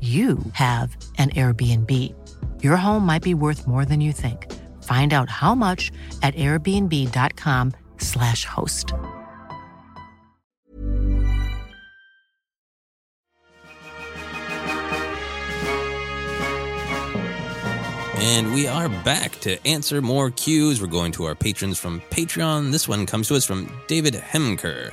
you 0.00 0.38
have 0.54 0.96
an 1.18 1.28
Airbnb. 1.30 2.14
Your 2.62 2.76
home 2.76 3.04
might 3.04 3.22
be 3.22 3.34
worth 3.34 3.66
more 3.66 3.84
than 3.84 4.00
you 4.00 4.12
think. 4.12 4.50
Find 4.84 5.12
out 5.12 5.28
how 5.28 5.54
much 5.54 5.92
at 6.22 6.34
airbnb.com/slash 6.36 8.46
host. 8.46 8.94
And 18.22 18.52
we 18.52 18.66
are 18.66 18.88
back 18.88 19.40
to 19.40 19.66
answer 19.66 20.02
more 20.02 20.30
cues. 20.30 20.82
We're 20.82 20.88
going 20.88 21.12
to 21.12 21.24
our 21.24 21.34
patrons 21.34 21.78
from 21.78 22.02
Patreon. 22.10 22.70
This 22.70 22.86
one 22.86 23.06
comes 23.06 23.28
to 23.28 23.34
us 23.34 23.46
from 23.46 23.72
David 23.86 24.14
Hemker. 24.14 24.92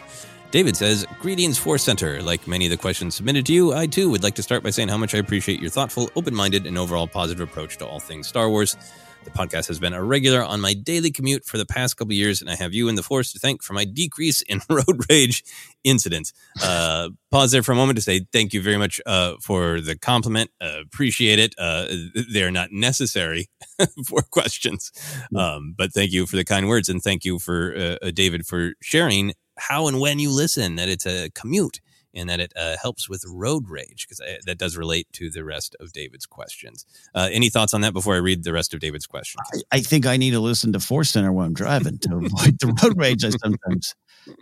David 0.49 0.77
says, 0.77 1.05
Greetings, 1.19 1.57
Force 1.57 1.83
Center. 1.83 2.21
Like 2.21 2.47
many 2.47 2.65
of 2.65 2.71
the 2.71 2.77
questions 2.77 3.15
submitted 3.15 3.45
to 3.47 3.53
you, 3.53 3.73
I 3.73 3.85
too 3.85 4.09
would 4.09 4.23
like 4.23 4.35
to 4.35 4.43
start 4.43 4.63
by 4.63 4.69
saying 4.69 4.87
how 4.87 4.97
much 4.97 5.13
I 5.13 5.17
appreciate 5.17 5.59
your 5.59 5.69
thoughtful, 5.69 6.09
open 6.15 6.33
minded, 6.33 6.65
and 6.65 6.77
overall 6.77 7.05
positive 7.05 7.47
approach 7.47 7.77
to 7.77 7.85
all 7.85 7.99
things 7.99 8.27
Star 8.27 8.49
Wars. 8.49 8.77
The 9.25 9.31
podcast 9.31 9.67
has 9.67 9.77
been 9.77 9.91
a 9.91 10.01
regular 10.01 10.41
on 10.41 10.61
my 10.61 10.73
daily 10.73 11.11
commute 11.11 11.43
for 11.43 11.57
the 11.57 11.65
past 11.65 11.97
couple 11.97 12.13
years, 12.13 12.39
and 12.39 12.49
I 12.49 12.55
have 12.55 12.73
you 12.73 12.87
and 12.87 12.97
the 12.97 13.03
Force 13.03 13.33
to 13.33 13.39
thank 13.39 13.61
for 13.61 13.73
my 13.73 13.83
decrease 13.83 14.41
in 14.41 14.61
road 14.69 15.03
rage 15.09 15.43
incidents. 15.83 16.31
Uh, 16.63 17.09
pause 17.29 17.51
there 17.51 17.61
for 17.61 17.73
a 17.73 17.75
moment 17.75 17.97
to 17.97 18.01
say 18.01 18.21
thank 18.31 18.53
you 18.53 18.61
very 18.61 18.77
much 18.77 19.01
uh, 19.05 19.33
for 19.41 19.81
the 19.81 19.97
compliment. 19.97 20.49
Uh, 20.61 20.79
appreciate 20.81 21.39
it. 21.39 21.53
Uh, 21.57 21.87
they're 22.31 22.51
not 22.51 22.71
necessary 22.71 23.47
for 24.07 24.21
questions, 24.21 24.93
um, 25.35 25.75
but 25.77 25.91
thank 25.91 26.13
you 26.13 26.25
for 26.25 26.37
the 26.37 26.45
kind 26.45 26.69
words, 26.69 26.87
and 26.87 27.03
thank 27.03 27.25
you 27.25 27.37
for 27.37 27.75
uh, 27.75 28.07
uh, 28.07 28.11
David 28.11 28.47
for 28.47 28.75
sharing 28.81 29.33
how 29.57 29.87
and 29.87 29.99
when 29.99 30.19
you 30.19 30.31
listen. 30.31 30.75
That 30.75 30.89
it's 30.89 31.05
a 31.05 31.29
commute 31.31 31.79
and 32.13 32.29
that 32.29 32.39
it 32.39 32.53
uh, 32.55 32.75
helps 32.81 33.09
with 33.09 33.23
road 33.27 33.69
rage 33.69 34.07
because 34.07 34.21
that 34.45 34.57
does 34.57 34.75
relate 34.75 35.07
to 35.13 35.29
the 35.29 35.43
rest 35.43 35.75
of 35.79 35.93
David's 35.93 36.25
questions. 36.25 36.85
Uh, 37.13 37.29
any 37.31 37.49
thoughts 37.49 37.73
on 37.73 37.81
that 37.81 37.93
before 37.93 38.15
I 38.15 38.19
read 38.19 38.43
the 38.43 38.53
rest 38.53 38.73
of 38.73 38.79
David's 38.79 39.05
questions? 39.05 39.43
I, 39.71 39.77
I 39.77 39.79
think 39.81 40.05
I 40.05 40.17
need 40.17 40.31
to 40.31 40.39
listen 40.39 40.73
to 40.73 40.79
Force 40.79 41.11
Center 41.11 41.31
when 41.31 41.45
I'm 41.45 41.53
driving 41.53 41.99
to 41.99 42.15
avoid 42.15 42.59
the 42.59 42.75
road 42.81 42.97
rage 42.97 43.23
I 43.23 43.29
sometimes 43.29 43.95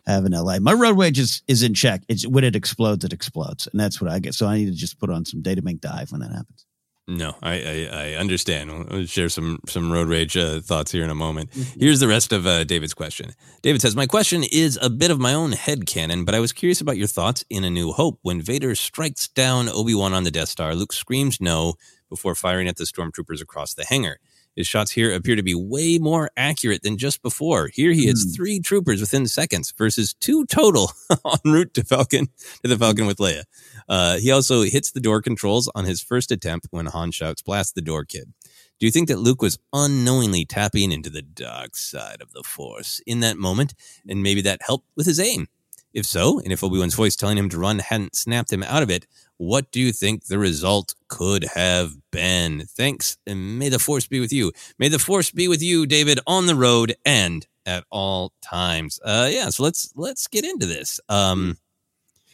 have 0.07 0.25
in 0.25 0.31
LA. 0.31 0.59
My 0.59 0.73
road 0.73 0.97
rage 0.97 1.19
is, 1.19 1.43
is 1.47 1.63
in 1.63 1.73
check. 1.73 2.03
It's 2.07 2.25
when 2.25 2.43
it 2.43 2.55
explodes, 2.55 3.03
it 3.03 3.13
explodes, 3.13 3.67
and 3.67 3.79
that's 3.79 4.01
what 4.01 4.09
I 4.09 4.19
get. 4.19 4.33
So 4.33 4.47
I 4.47 4.57
need 4.57 4.67
to 4.67 4.71
just 4.71 4.99
put 4.99 5.09
on 5.09 5.25
some 5.25 5.41
Data 5.41 5.61
Bank 5.61 5.81
Dive 5.81 6.11
when 6.11 6.21
that 6.21 6.31
happens. 6.31 6.65
No, 7.07 7.35
I, 7.43 7.53
I, 7.53 7.89
I 7.91 8.13
understand. 8.13 8.89
We'll 8.89 9.05
share 9.05 9.29
some 9.29 9.59
some 9.67 9.91
road 9.91 10.07
rage 10.07 10.35
uh, 10.35 10.59
thoughts 10.59 10.91
here 10.91 11.03
in 11.03 11.11
a 11.11 11.15
moment. 11.15 11.51
Here's 11.79 11.99
the 11.99 12.07
rest 12.07 12.33
of 12.33 12.47
uh, 12.47 12.63
David's 12.63 12.95
question. 12.95 13.33
David 13.61 13.81
says, 13.81 13.95
"My 13.95 14.07
question 14.07 14.43
is 14.43 14.79
a 14.81 14.89
bit 14.89 15.11
of 15.11 15.19
my 15.19 15.31
own 15.35 15.51
head 15.51 15.85
canon, 15.85 16.25
but 16.25 16.33
I 16.33 16.39
was 16.39 16.51
curious 16.51 16.81
about 16.81 16.97
your 16.97 17.05
thoughts 17.07 17.45
in 17.47 17.63
A 17.63 17.69
New 17.69 17.91
Hope 17.91 18.17
when 18.23 18.41
Vader 18.41 18.73
strikes 18.73 19.27
down 19.27 19.69
Obi 19.69 19.93
Wan 19.93 20.13
on 20.13 20.23
the 20.23 20.31
Death 20.31 20.49
Star. 20.49 20.73
Luke 20.73 20.93
screams 20.93 21.39
no 21.39 21.75
before 22.09 22.33
firing 22.33 22.67
at 22.67 22.77
the 22.77 22.85
stormtroopers 22.85 23.41
across 23.41 23.75
the 23.75 23.85
hangar. 23.85 24.17
His 24.55 24.67
shots 24.67 24.91
here 24.91 25.13
appear 25.13 25.35
to 25.35 25.43
be 25.43 25.53
way 25.53 25.97
more 25.97 26.29
accurate 26.37 26.81
than 26.81 26.97
just 26.97 27.21
before. 27.21 27.67
Here 27.73 27.91
he 27.91 28.05
hits 28.05 28.23
Hmm. 28.23 28.31
three 28.31 28.59
troopers 28.59 29.01
within 29.01 29.27
seconds 29.27 29.73
versus 29.77 30.13
two 30.13 30.45
total 30.45 30.91
en 31.25 31.51
route 31.51 31.73
to 31.73 31.83
Falcon 31.83 32.27
to 32.63 32.67
the 32.69 32.77
Falcon 32.77 33.05
with 33.05 33.17
Leia. 33.17 33.43
Uh, 33.89 34.17
he 34.17 34.31
also 34.31 34.61
hits 34.63 34.91
the 34.91 34.99
door 35.01 35.21
controls 35.21 35.69
on 35.75 35.85
his 35.85 36.01
first 36.01 36.31
attempt 36.31 36.67
when 36.71 36.85
Han 36.87 37.11
shouts, 37.11 37.41
"Blast 37.41 37.75
the 37.75 37.81
door, 37.81 38.05
kid." 38.05 38.33
Do 38.79 38.85
you 38.85 38.91
think 38.91 39.07
that 39.07 39.19
Luke 39.19 39.41
was 39.41 39.57
unknowingly 39.71 40.43
tapping 40.45 40.91
into 40.91 41.09
the 41.09 41.21
dark 41.21 41.75
side 41.77 42.21
of 42.21 42.31
the 42.33 42.43
Force 42.43 42.99
in 43.05 43.21
that 43.21 43.37
moment, 43.37 43.73
and 44.07 44.21
maybe 44.21 44.41
that 44.41 44.61
helped 44.65 44.87
with 44.97 45.05
his 45.05 45.19
aim? 45.19 45.47
If 45.95 46.05
so, 46.05 46.39
and 46.39 46.51
if 46.51 46.63
Obi 46.63 46.77
Wan's 46.77 46.93
voice 46.93 47.15
telling 47.15 47.37
him 47.37 47.49
to 47.49 47.57
run 47.57 47.79
hadn't 47.79 48.15
snapped 48.15 48.51
him 48.51 48.63
out 48.63 48.83
of 48.83 48.89
it, 48.91 49.07
what 49.37 49.71
do 49.71 49.79
you 49.79 49.93
think 49.93 50.25
the 50.25 50.37
result 50.37 50.93
could 51.07 51.45
have 51.55 51.93
been? 52.11 52.65
Thanks, 52.67 53.17
and 53.25 53.57
may 53.57 53.69
the 53.69 53.79
Force 53.79 54.05
be 54.05 54.19
with 54.19 54.33
you. 54.33 54.51
May 54.77 54.89
the 54.89 54.99
Force 54.99 55.31
be 55.31 55.47
with 55.47 55.63
you, 55.63 55.85
David, 55.85 56.19
on 56.27 56.47
the 56.47 56.55
road 56.55 56.95
and 57.05 57.47
at 57.65 57.85
all 57.89 58.33
times. 58.41 58.99
Uh, 59.03 59.29
yeah, 59.31 59.49
so 59.49 59.63
let's 59.63 59.93
let's 59.95 60.27
get 60.27 60.43
into 60.43 60.65
this. 60.65 60.99
Um, 61.07 61.57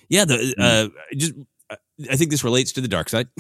yeah, 0.09 0.26
the 0.26 0.55
uh, 0.59 0.89
just 1.16 1.34
I 2.09 2.16
think 2.16 2.32
this 2.32 2.43
relates 2.43 2.72
to 2.74 2.82
the 2.82 2.88
dark 2.88 3.09
side. 3.09 3.28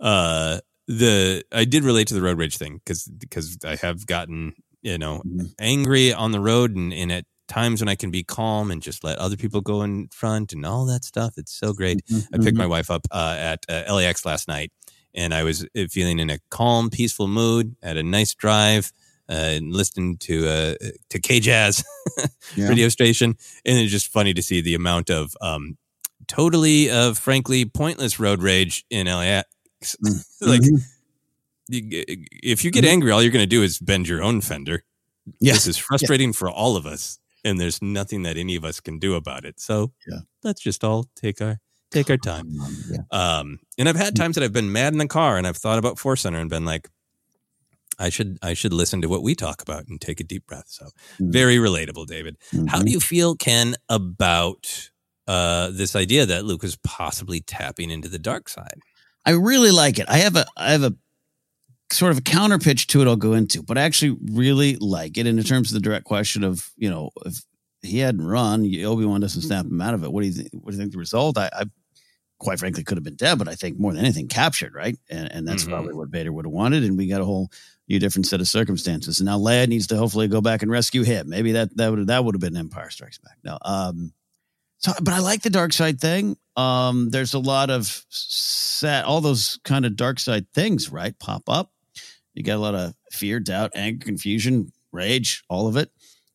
Uh, 0.00 0.58
the 0.86 1.42
I 1.52 1.64
did 1.64 1.84
relate 1.84 2.08
to 2.08 2.14
the 2.14 2.20
road 2.20 2.36
rage 2.36 2.58
thing 2.58 2.80
because 2.84 3.04
because 3.04 3.56
I 3.64 3.76
have 3.76 4.06
gotten 4.06 4.54
you 4.82 4.98
know 4.98 5.22
angry 5.58 6.12
on 6.12 6.32
the 6.32 6.40
road 6.40 6.76
and, 6.76 6.92
and 6.92 7.12
at 7.12 7.24
times 7.48 7.80
when 7.80 7.88
I 7.88 7.94
can 7.94 8.10
be 8.10 8.22
calm 8.22 8.70
and 8.70 8.82
just 8.82 9.04
let 9.04 9.18
other 9.18 9.36
people 9.36 9.60
go 9.60 9.82
in 9.82 10.08
front 10.08 10.52
and 10.52 10.64
all 10.64 10.86
that 10.86 11.04
stuff. 11.04 11.34
It's 11.36 11.52
so 11.52 11.72
great. 11.72 12.00
I 12.32 12.38
picked 12.38 12.56
my 12.56 12.66
wife 12.66 12.90
up 12.90 13.06
uh, 13.10 13.36
at 13.38 13.64
uh, 13.68 13.92
LAX 13.94 14.24
last 14.24 14.48
night 14.48 14.72
and 15.14 15.32
I 15.34 15.44
was 15.44 15.64
uh, 15.76 15.86
feeling 15.90 16.18
in 16.18 16.30
a 16.30 16.38
calm, 16.50 16.90
peaceful 16.90 17.28
mood. 17.28 17.76
Had 17.82 17.96
a 17.96 18.02
nice 18.02 18.34
drive. 18.34 18.92
Uh, 19.26 19.56
and 19.56 19.72
listening 19.72 20.18
to 20.18 20.46
uh, 20.46 20.74
to 21.08 21.18
K 21.18 21.40
Jazz 21.40 21.82
Yeah. 22.56 22.68
radio 22.68 22.90
station, 22.90 23.30
and 23.64 23.78
it's 23.78 23.90
just 23.90 24.08
funny 24.12 24.34
to 24.34 24.42
see 24.42 24.60
the 24.60 24.74
amount 24.74 25.08
of 25.08 25.34
um, 25.40 25.78
totally, 26.28 26.90
uh, 26.90 27.14
frankly, 27.14 27.64
pointless 27.64 28.20
road 28.20 28.42
rage 28.42 28.84
in 28.90 29.06
LAX. 29.06 29.46
like, 30.42 30.60
you, 31.68 32.04
if 32.42 32.66
you 32.66 32.70
get 32.70 32.84
angry, 32.84 33.12
all 33.12 33.22
you're 33.22 33.32
going 33.32 33.42
to 33.42 33.46
do 33.46 33.62
is 33.62 33.78
bend 33.78 34.06
your 34.06 34.22
own 34.22 34.42
fender. 34.42 34.84
Yeah. 35.40 35.54
This 35.54 35.68
is 35.68 35.78
frustrating 35.78 36.34
for 36.34 36.50
all 36.50 36.76
of 36.76 36.84
us, 36.84 37.18
and 37.44 37.60
there's 37.60 37.80
nothing 37.82 38.22
that 38.22 38.36
any 38.36 38.56
of 38.56 38.64
us 38.64 38.80
can 38.80 38.98
do 38.98 39.14
about 39.14 39.44
it. 39.44 39.60
So 39.60 39.92
Yeah. 40.06 40.20
let's 40.42 40.60
just 40.60 40.82
all 40.84 41.06
take 41.14 41.40
our 41.40 41.60
take 41.90 42.10
our 42.10 42.16
time. 42.16 42.48
Um, 43.12 43.60
and 43.78 43.88
I've 43.88 43.94
had 43.96 44.16
times 44.16 44.34
that 44.34 44.42
I've 44.42 44.52
been 44.52 44.72
mad 44.72 44.92
in 44.92 44.98
the 44.98 45.06
car, 45.06 45.36
and 45.38 45.46
I've 45.46 45.56
thought 45.56 45.78
about 45.78 45.98
Force 45.98 46.22
Center 46.22 46.40
and 46.40 46.50
been 46.50 46.64
like, 46.64 46.88
I 47.98 48.08
should 48.08 48.38
I 48.42 48.54
should 48.54 48.72
listen 48.72 49.00
to 49.02 49.08
what 49.08 49.22
we 49.22 49.34
talk 49.36 49.62
about 49.62 49.86
and 49.86 50.00
take 50.00 50.18
a 50.18 50.24
deep 50.24 50.46
breath. 50.46 50.66
So 50.68 50.88
very 51.20 51.56
relatable, 51.58 52.06
David. 52.06 52.36
How 52.66 52.82
do 52.82 52.90
you 52.90 52.98
feel, 52.98 53.36
Ken, 53.36 53.76
about 53.88 54.90
uh, 55.28 55.70
this 55.70 55.94
idea 55.94 56.26
that 56.26 56.44
Luke 56.44 56.64
is 56.64 56.76
possibly 56.82 57.40
tapping 57.40 57.90
into 57.90 58.08
the 58.08 58.18
dark 58.18 58.48
side? 58.48 58.80
I 59.24 59.30
really 59.30 59.70
like 59.70 59.98
it. 60.00 60.06
I 60.08 60.18
have 60.18 60.34
a 60.36 60.46
I 60.56 60.72
have 60.72 60.82
a 60.82 60.94
sort 61.92 62.12
of 62.12 62.18
a 62.18 62.22
counter 62.22 62.58
pitch 62.58 62.86
to 62.88 63.02
it 63.02 63.08
I'll 63.08 63.16
go 63.16 63.34
into, 63.34 63.62
but 63.62 63.78
I 63.78 63.82
actually 63.82 64.16
really 64.32 64.76
like 64.76 65.16
it. 65.18 65.26
And 65.26 65.38
in 65.38 65.44
terms 65.44 65.70
of 65.70 65.74
the 65.74 65.80
direct 65.88 66.04
question 66.04 66.42
of, 66.44 66.70
you 66.76 66.90
know, 66.90 67.10
if 67.24 67.42
he 67.82 67.98
hadn't 67.98 68.26
run, 68.26 68.60
Obi 68.84 69.04
Wan 69.04 69.20
doesn't 69.20 69.42
snap 69.42 69.66
him 69.66 69.80
out 69.80 69.94
of 69.94 70.02
it. 70.04 70.12
What 70.12 70.22
do 70.22 70.26
you 70.26 70.32
think? 70.32 70.50
What 70.52 70.70
do 70.70 70.76
you 70.76 70.80
think 70.82 70.92
the 70.92 70.98
result? 70.98 71.36
I, 71.38 71.50
I 71.52 71.64
quite 72.38 72.58
frankly 72.58 72.82
could 72.82 72.96
have 72.96 73.04
been 73.04 73.14
dead, 73.16 73.38
but 73.38 73.48
I 73.48 73.54
think 73.54 73.78
more 73.78 73.92
than 73.92 74.00
anything 74.04 74.28
captured, 74.28 74.74
right? 74.74 74.96
And 75.10 75.30
and 75.32 75.46
that's 75.46 75.64
Mhm. 75.64 75.68
probably 75.68 75.94
what 75.94 76.08
Vader 76.08 76.32
would 76.32 76.46
have 76.46 76.52
wanted. 76.52 76.82
And 76.84 76.96
we 76.96 77.06
got 77.06 77.20
a 77.20 77.24
whole 77.24 77.50
new 77.88 77.98
different 77.98 78.26
set 78.26 78.40
of 78.40 78.48
circumstances. 78.48 79.20
And 79.20 79.26
now 79.26 79.38
Leia 79.38 79.68
needs 79.68 79.86
to 79.88 79.96
hopefully 79.96 80.26
go 80.26 80.40
back 80.40 80.62
and 80.62 80.70
rescue 80.70 81.02
him. 81.02 81.28
Maybe 81.28 81.52
that 81.52 81.76
that 81.76 81.90
would 81.90 82.06
that 82.06 82.24
would 82.24 82.34
have 82.34 82.40
been 82.40 82.56
Empire 82.56 82.90
Strikes 82.90 83.18
Back. 83.18 83.36
No, 83.44 83.58
um, 83.62 84.12
so 84.78 84.92
but 85.02 85.12
I 85.14 85.18
like 85.20 85.42
the 85.42 85.50
dark 85.50 85.72
side 85.74 86.00
thing. 86.00 86.36
Um, 86.56 87.10
there's 87.10 87.34
a 87.34 87.38
lot 87.38 87.68
of 87.70 88.04
set 88.08 89.04
all 89.04 89.20
those 89.20 89.58
kind 89.64 89.84
of 89.84 89.96
dark 89.96 90.18
side 90.18 90.46
things, 90.54 90.90
right? 90.90 91.18
Pop 91.18 91.42
up. 91.48 91.70
You 92.34 92.42
got 92.42 92.56
a 92.56 92.58
lot 92.58 92.74
of 92.74 92.94
fear, 93.12 93.40
doubt, 93.40 93.72
anger, 93.74 94.04
confusion, 94.04 94.72
rage, 94.92 95.44
all 95.48 95.66
of 95.66 95.76
it. 95.76 95.90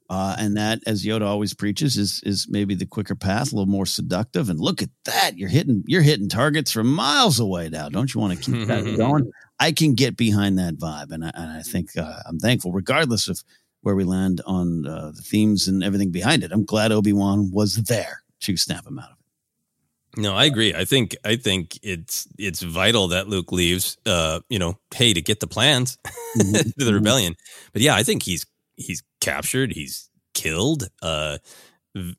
Uh, 0.10 0.36
and 0.40 0.58
that, 0.58 0.80
as 0.88 1.06
Yoda 1.06 1.26
always 1.26 1.54
preaches, 1.54 1.96
is 1.96 2.20
is 2.24 2.48
maybe 2.50 2.74
the 2.74 2.86
quicker 2.86 3.14
path, 3.14 3.52
a 3.52 3.56
little 3.56 3.68
more 3.68 3.86
seductive. 3.86 4.50
And 4.50 4.60
look 4.60 4.82
at 4.82 4.90
that, 5.06 5.38
you're 5.38 5.50
hitting 5.50 5.84
you're 5.86 6.02
hitting 6.02 6.30
targets 6.30 6.72
from 6.72 6.92
miles 6.92 7.40
away 7.40 7.70
now. 7.70 7.90
Don't 7.90 8.12
you 8.12 8.20
want 8.20 8.36
to 8.36 8.52
keep 8.52 8.68
that 8.68 8.98
going? 8.98 9.30
I 9.60 9.72
can 9.72 9.94
get 9.94 10.18
behind 10.18 10.58
that 10.58 10.78
vibe, 10.78 11.12
and 11.12 11.26
I, 11.26 11.32
and 11.36 11.52
I 11.52 11.62
think 11.62 11.96
uh, 11.96 12.22
I'm 12.26 12.40
thankful, 12.40 12.72
regardless 12.72 13.28
of 13.28 13.44
where 13.82 13.96
we 13.96 14.04
land 14.04 14.42
on 14.48 14.88
uh, 14.88 15.12
the 15.16 15.22
themes 15.22 15.68
and 15.68 15.84
everything 15.84 16.12
behind 16.12 16.44
it. 16.44 16.52
I'm 16.52 16.66
glad 16.66 16.92
Obi 16.92 17.14
Wan 17.14 17.52
was 17.52 17.76
there 17.76 18.24
to 18.42 18.58
snap 18.58 18.88
him 18.88 18.98
out 18.98 19.12
of 19.12 19.18
it. 19.18 19.19
No, 20.18 20.36
I 20.36 20.46
agree. 20.46 20.74
I 20.74 20.86
think 20.86 21.16
I 21.24 21.36
think 21.36 21.80
it's 21.84 22.28
it's 22.38 22.62
vital 22.62 23.10
that 23.10 23.28
Luke 23.28 23.52
leaves. 23.52 23.98
Uh, 24.06 24.40
you 24.50 24.58
know, 24.58 24.78
hey, 24.94 25.14
to 25.14 25.22
get 25.22 25.40
the 25.40 25.48
plans 25.48 25.98
to 26.40 26.74
the 26.78 26.94
rebellion. 26.94 27.36
But 27.74 27.82
yeah, 27.82 27.96
I 27.96 28.04
think 28.04 28.24
he's 28.24 28.46
he's 28.76 29.04
captured. 29.22 29.72
He's 29.72 30.10
killed. 30.34 30.88
Uh, 31.02 31.38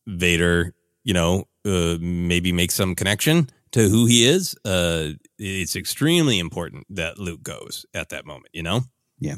Vader, 0.06 0.74
you 1.04 1.14
know, 1.14 1.48
uh, 1.64 1.96
maybe 2.00 2.52
make 2.52 2.70
some 2.70 2.94
connection 2.94 3.50
to 3.72 3.88
who 3.88 4.06
he 4.06 4.24
is. 4.26 4.54
Uh, 4.64 5.10
it's 5.38 5.76
extremely 5.76 6.38
important 6.38 6.86
that 6.90 7.18
Luke 7.18 7.42
goes 7.42 7.86
at 7.92 8.10
that 8.10 8.24
moment. 8.24 8.50
You 8.52 8.62
know. 8.62 8.82
Yeah. 9.18 9.36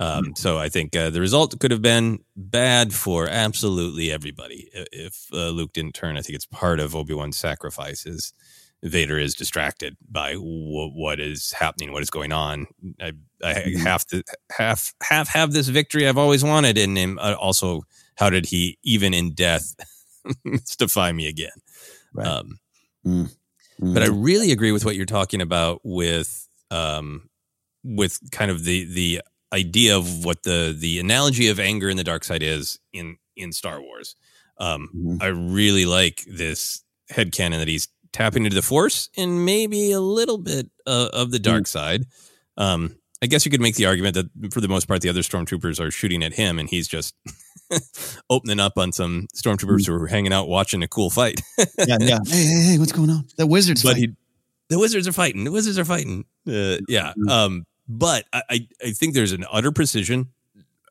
Um, 0.00 0.34
so 0.36 0.58
I 0.58 0.68
think 0.68 0.96
uh, 0.96 1.10
the 1.10 1.20
result 1.20 1.58
could 1.60 1.70
have 1.70 1.82
been 1.82 2.24
bad 2.36 2.92
for 2.92 3.28
absolutely 3.28 4.10
everybody 4.10 4.68
if 4.90 5.26
uh, 5.32 5.50
Luke 5.50 5.72
didn't 5.72 5.94
turn. 5.94 6.16
I 6.16 6.22
think 6.22 6.34
it's 6.34 6.46
part 6.46 6.80
of 6.80 6.96
Obi 6.96 7.14
Wan's 7.14 7.38
sacrifices. 7.38 8.32
Vader 8.82 9.16
is 9.16 9.34
distracted 9.36 9.96
by 10.10 10.32
w- 10.32 10.90
what 10.90 11.20
is 11.20 11.52
happening, 11.52 11.92
what 11.92 12.02
is 12.02 12.10
going 12.10 12.32
on. 12.32 12.66
I, 13.00 13.12
I 13.44 13.52
have 13.78 14.04
to 14.06 14.24
half 14.50 14.92
half 15.00 15.28
have 15.28 15.52
this 15.52 15.68
victory 15.68 16.08
I've 16.08 16.18
always 16.18 16.42
wanted, 16.42 16.76
and 16.78 16.96
then, 16.96 17.16
uh, 17.20 17.36
also 17.38 17.82
how 18.16 18.28
did 18.28 18.46
he 18.46 18.78
even 18.82 19.14
in 19.14 19.34
death 19.34 19.76
mystify 20.44 21.12
me 21.12 21.28
again? 21.28 21.50
Right. 22.12 22.26
Um, 22.26 22.58
Mm. 23.04 23.94
but 23.94 24.02
I 24.04 24.06
really 24.06 24.52
agree 24.52 24.70
with 24.70 24.84
what 24.84 24.94
you're 24.94 25.06
talking 25.06 25.40
about 25.40 25.80
with 25.82 26.46
um, 26.70 27.28
with 27.82 28.20
kind 28.30 28.50
of 28.50 28.62
the 28.64 28.84
the 28.84 29.22
idea 29.52 29.96
of 29.96 30.24
what 30.24 30.42
the 30.42 30.74
the 30.76 30.98
analogy 30.98 31.48
of 31.48 31.60
anger 31.60 31.88
in 31.88 31.96
the 31.96 32.04
dark 32.04 32.24
side 32.24 32.42
is 32.42 32.78
in 32.92 33.16
in 33.36 33.52
Star 33.52 33.80
Wars. 33.80 34.16
Um, 34.58 35.18
I 35.20 35.26
really 35.26 35.86
like 35.86 36.24
this 36.26 36.82
head 37.08 37.32
headcanon 37.32 37.58
that 37.58 37.68
he's 37.68 37.88
tapping 38.12 38.44
into 38.44 38.54
the 38.54 38.62
Force 38.62 39.08
and 39.16 39.44
maybe 39.44 39.92
a 39.92 40.00
little 40.00 40.38
bit 40.38 40.70
uh, 40.86 41.08
of 41.12 41.30
the 41.30 41.38
dark 41.38 41.66
side. 41.66 42.04
Um, 42.56 42.96
I 43.22 43.26
guess 43.26 43.44
you 43.44 43.50
could 43.50 43.60
make 43.60 43.76
the 43.76 43.86
argument 43.86 44.14
that 44.14 44.52
for 44.52 44.60
the 44.60 44.68
most 44.68 44.88
part, 44.88 45.00
the 45.00 45.08
other 45.08 45.20
stormtroopers 45.20 45.78
are 45.80 45.90
shooting 45.90 46.24
at 46.24 46.34
him, 46.34 46.58
and 46.58 46.68
he's 46.68 46.88
just 46.88 47.14
opening 48.30 48.58
up 48.58 48.76
on 48.76 48.92
some 48.92 49.28
stormtroopers 49.34 49.86
who 49.86 49.94
are 49.94 50.08
hanging 50.08 50.32
out 50.32 50.48
watching 50.48 50.82
a 50.82 50.88
cool 50.88 51.08
fight. 51.08 51.40
yeah, 51.58 51.96
yeah. 52.00 52.18
Hey, 52.26 52.44
hey, 52.44 52.62
hey, 52.72 52.78
what's 52.78 52.92
going 52.92 53.10
on? 53.10 53.24
The 53.36 53.46
wizards 53.46 53.82
but 53.82 53.92
fight. 53.92 53.98
he, 53.98 54.16
the 54.68 54.78
wizards 54.78 55.06
are 55.06 55.12
fighting. 55.12 55.44
The 55.44 55.52
wizards 55.52 55.78
are 55.78 55.84
fighting. 55.84 56.24
Uh, 56.48 56.78
yeah. 56.88 57.12
Um, 57.28 57.64
but 57.98 58.24
I, 58.32 58.66
I, 58.82 58.90
think 58.92 59.14
there's 59.14 59.32
an 59.32 59.44
utter 59.50 59.70
precision. 59.70 60.28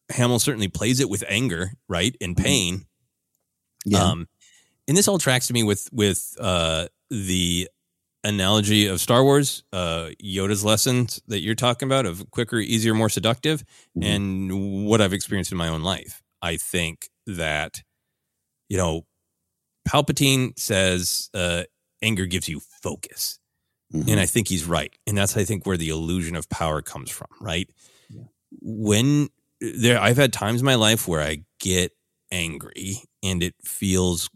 Hamill 0.09 0.39
certainly 0.39 0.67
plays 0.67 0.99
it 0.99 1.09
with 1.09 1.23
anger, 1.27 1.71
right, 1.87 2.15
and 2.21 2.37
pain. 2.37 2.85
Yeah. 3.85 4.03
Um, 4.03 4.27
and 4.87 4.95
this 4.95 5.07
all 5.07 5.17
tracks 5.17 5.47
to 5.47 5.53
me 5.53 5.63
with 5.63 5.89
with 5.91 6.35
uh, 6.39 6.87
the 7.09 7.69
analogy 8.23 8.87
of 8.87 9.01
Star 9.01 9.23
Wars, 9.23 9.63
uh, 9.73 10.09
Yoda's 10.23 10.63
lessons 10.63 11.21
that 11.27 11.39
you're 11.39 11.55
talking 11.55 11.87
about 11.87 12.05
of 12.05 12.29
quicker, 12.29 12.57
easier, 12.57 12.93
more 12.93 13.09
seductive, 13.09 13.63
and 14.01 14.85
what 14.85 15.01
I've 15.01 15.13
experienced 15.13 15.51
in 15.51 15.57
my 15.57 15.69
own 15.69 15.81
life. 15.81 16.21
I 16.41 16.57
think 16.57 17.09
that 17.25 17.81
you 18.69 18.77
know, 18.77 19.05
Palpatine 19.87 20.57
says 20.57 21.29
uh, 21.33 21.63
anger 22.01 22.25
gives 22.25 22.47
you 22.47 22.61
focus. 22.81 23.40
And 23.93 24.05
mm-hmm. 24.05 24.19
I 24.19 24.25
think 24.25 24.47
he's 24.47 24.65
right. 24.65 24.93
And 25.05 25.17
that's, 25.17 25.35
I 25.35 25.43
think, 25.43 25.65
where 25.65 25.77
the 25.77 25.89
illusion 25.89 26.35
of 26.35 26.49
power 26.49 26.81
comes 26.81 27.09
from, 27.09 27.27
right? 27.41 27.69
When 28.61 29.29
there, 29.59 29.99
I've 29.99 30.17
had 30.17 30.31
times 30.31 30.61
in 30.61 30.65
my 30.65 30.75
life 30.75 31.07
where 31.07 31.21
I 31.21 31.43
get 31.59 31.91
angry 32.31 32.97
and 33.21 33.43
it 33.43 33.55
feels 33.63 34.29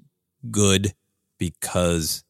good 0.51 0.93
because 1.39 2.23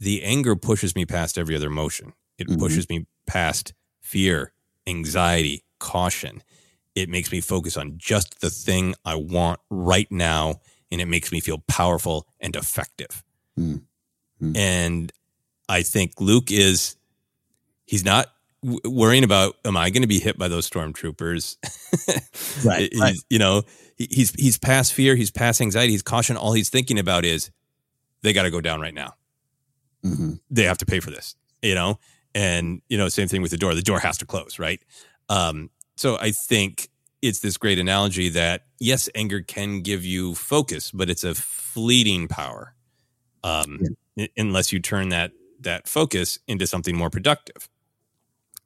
the 0.00 0.22
anger 0.22 0.56
pushes 0.56 0.96
me 0.96 1.04
past 1.04 1.38
every 1.38 1.54
other 1.54 1.68
emotion. 1.68 2.14
It 2.38 2.48
mm-hmm. 2.48 2.58
pushes 2.58 2.88
me 2.88 3.06
past 3.26 3.74
fear, 4.00 4.52
anxiety, 4.86 5.64
caution. 5.78 6.42
It 6.94 7.08
makes 7.08 7.30
me 7.30 7.40
focus 7.40 7.76
on 7.76 7.94
just 7.98 8.40
the 8.40 8.50
thing 8.50 8.94
I 9.04 9.14
want 9.14 9.60
right 9.70 10.10
now. 10.10 10.60
And 10.90 11.00
it 11.00 11.06
makes 11.06 11.32
me 11.32 11.40
feel 11.40 11.58
powerful 11.68 12.26
and 12.40 12.56
effective. 12.56 13.22
Mm-hmm. 13.58 14.56
And 14.56 15.12
I 15.72 15.82
think 15.82 16.20
Luke 16.20 16.50
is, 16.50 16.96
he's 17.86 18.04
not 18.04 18.26
w- 18.62 18.80
worrying 18.84 19.24
about, 19.24 19.56
am 19.64 19.76
I 19.76 19.90
going 19.90 20.02
to 20.02 20.08
be 20.08 20.18
hit 20.20 20.36
by 20.38 20.48
those 20.48 20.68
stormtroopers? 20.68 21.56
Right, 22.64 22.92
right. 23.00 23.16
You 23.30 23.38
know, 23.38 23.62
he- 23.96 24.08
he's, 24.10 24.30
he's 24.32 24.58
past 24.58 24.92
fear, 24.92 25.16
he's 25.16 25.30
past 25.30 25.60
anxiety, 25.60 25.92
he's 25.92 26.02
caution. 26.02 26.36
All 26.36 26.52
he's 26.52 26.68
thinking 26.68 26.98
about 26.98 27.24
is 27.24 27.50
they 28.22 28.32
got 28.32 28.42
to 28.42 28.50
go 28.50 28.60
down 28.60 28.80
right 28.80 28.94
now. 28.94 29.14
Mm-hmm. 30.04 30.34
They 30.50 30.64
have 30.64 30.78
to 30.78 30.86
pay 30.86 31.00
for 31.00 31.10
this, 31.10 31.34
you 31.62 31.74
know? 31.74 31.98
And, 32.34 32.82
you 32.88 32.98
know, 32.98 33.08
same 33.08 33.28
thing 33.28 33.40
with 33.42 33.50
the 33.50 33.56
door. 33.56 33.74
The 33.74 33.82
door 33.82 33.98
has 34.00 34.18
to 34.18 34.26
close, 34.26 34.58
right? 34.58 34.80
Um, 35.28 35.70
so 35.96 36.18
I 36.18 36.32
think 36.32 36.88
it's 37.22 37.40
this 37.40 37.56
great 37.56 37.78
analogy 37.78 38.28
that 38.30 38.66
yes, 38.80 39.08
anger 39.14 39.40
can 39.40 39.80
give 39.80 40.04
you 40.04 40.34
focus, 40.34 40.90
but 40.90 41.08
it's 41.08 41.24
a 41.24 41.34
fleeting 41.34 42.28
power. 42.28 42.74
Um, 43.44 43.80
u- 44.16 44.28
unless 44.36 44.72
you 44.72 44.80
turn 44.80 45.08
that 45.10 45.32
that 45.64 45.88
focus 45.88 46.38
into 46.46 46.66
something 46.66 46.96
more 46.96 47.10
productive. 47.10 47.68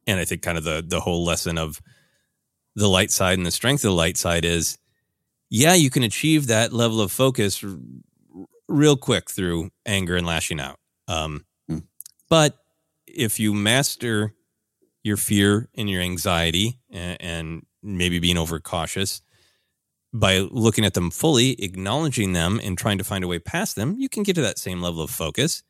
And 0.07 0.21
I 0.21 0.25
think 0.25 0.43
kind 0.43 0.59
of 0.59 0.65
the 0.65 0.85
the 0.87 1.01
whole 1.01 1.25
lesson 1.25 1.59
of 1.59 1.81
the 2.75 2.89
light 2.89 3.11
side 3.11 3.39
and 3.39 3.47
the 3.47 3.51
strength 3.51 3.85
of 3.85 3.91
the 3.91 3.97
light 3.97 4.17
side 4.17 4.45
is 4.45 4.79
yeah, 5.51 5.75
you 5.75 5.91
can 5.91 6.03
achieve 6.03 6.49
that 6.49 6.73
level 6.73 7.01
of 7.01 7.13
focus 7.13 7.63
r- 7.63 7.77
real 8.69 8.97
quick 8.97 9.31
through 9.31 9.71
anger 9.87 10.17
and 10.17 10.27
lashing 10.27 10.61
out. 10.61 10.79
Um, 11.09 11.45
But 12.29 12.59
if 13.07 13.39
you 13.39 13.55
master 13.55 14.35
your 15.05 15.17
fear 15.17 15.69
and 15.77 15.89
your 15.89 16.03
anxiety 16.03 16.81
and, 16.91 17.17
and 17.21 17.67
maybe 17.83 18.19
being 18.19 18.37
overcautious 18.39 19.23
by 20.13 20.39
looking 20.39 20.85
at 20.85 20.95
them 20.95 21.11
fully, 21.11 21.53
acknowledging 21.63 22.33
them, 22.33 22.61
and 22.63 22.77
trying 22.77 22.99
to 22.99 23.05
find 23.05 23.23
a 23.23 23.29
way 23.29 23.39
past 23.39 23.77
them, 23.77 23.97
you 23.99 24.09
can 24.09 24.25
get 24.25 24.35
to 24.35 24.43
that 24.43 24.59
same 24.59 24.83
level 24.83 25.03
of 25.03 25.11
focus 25.11 25.63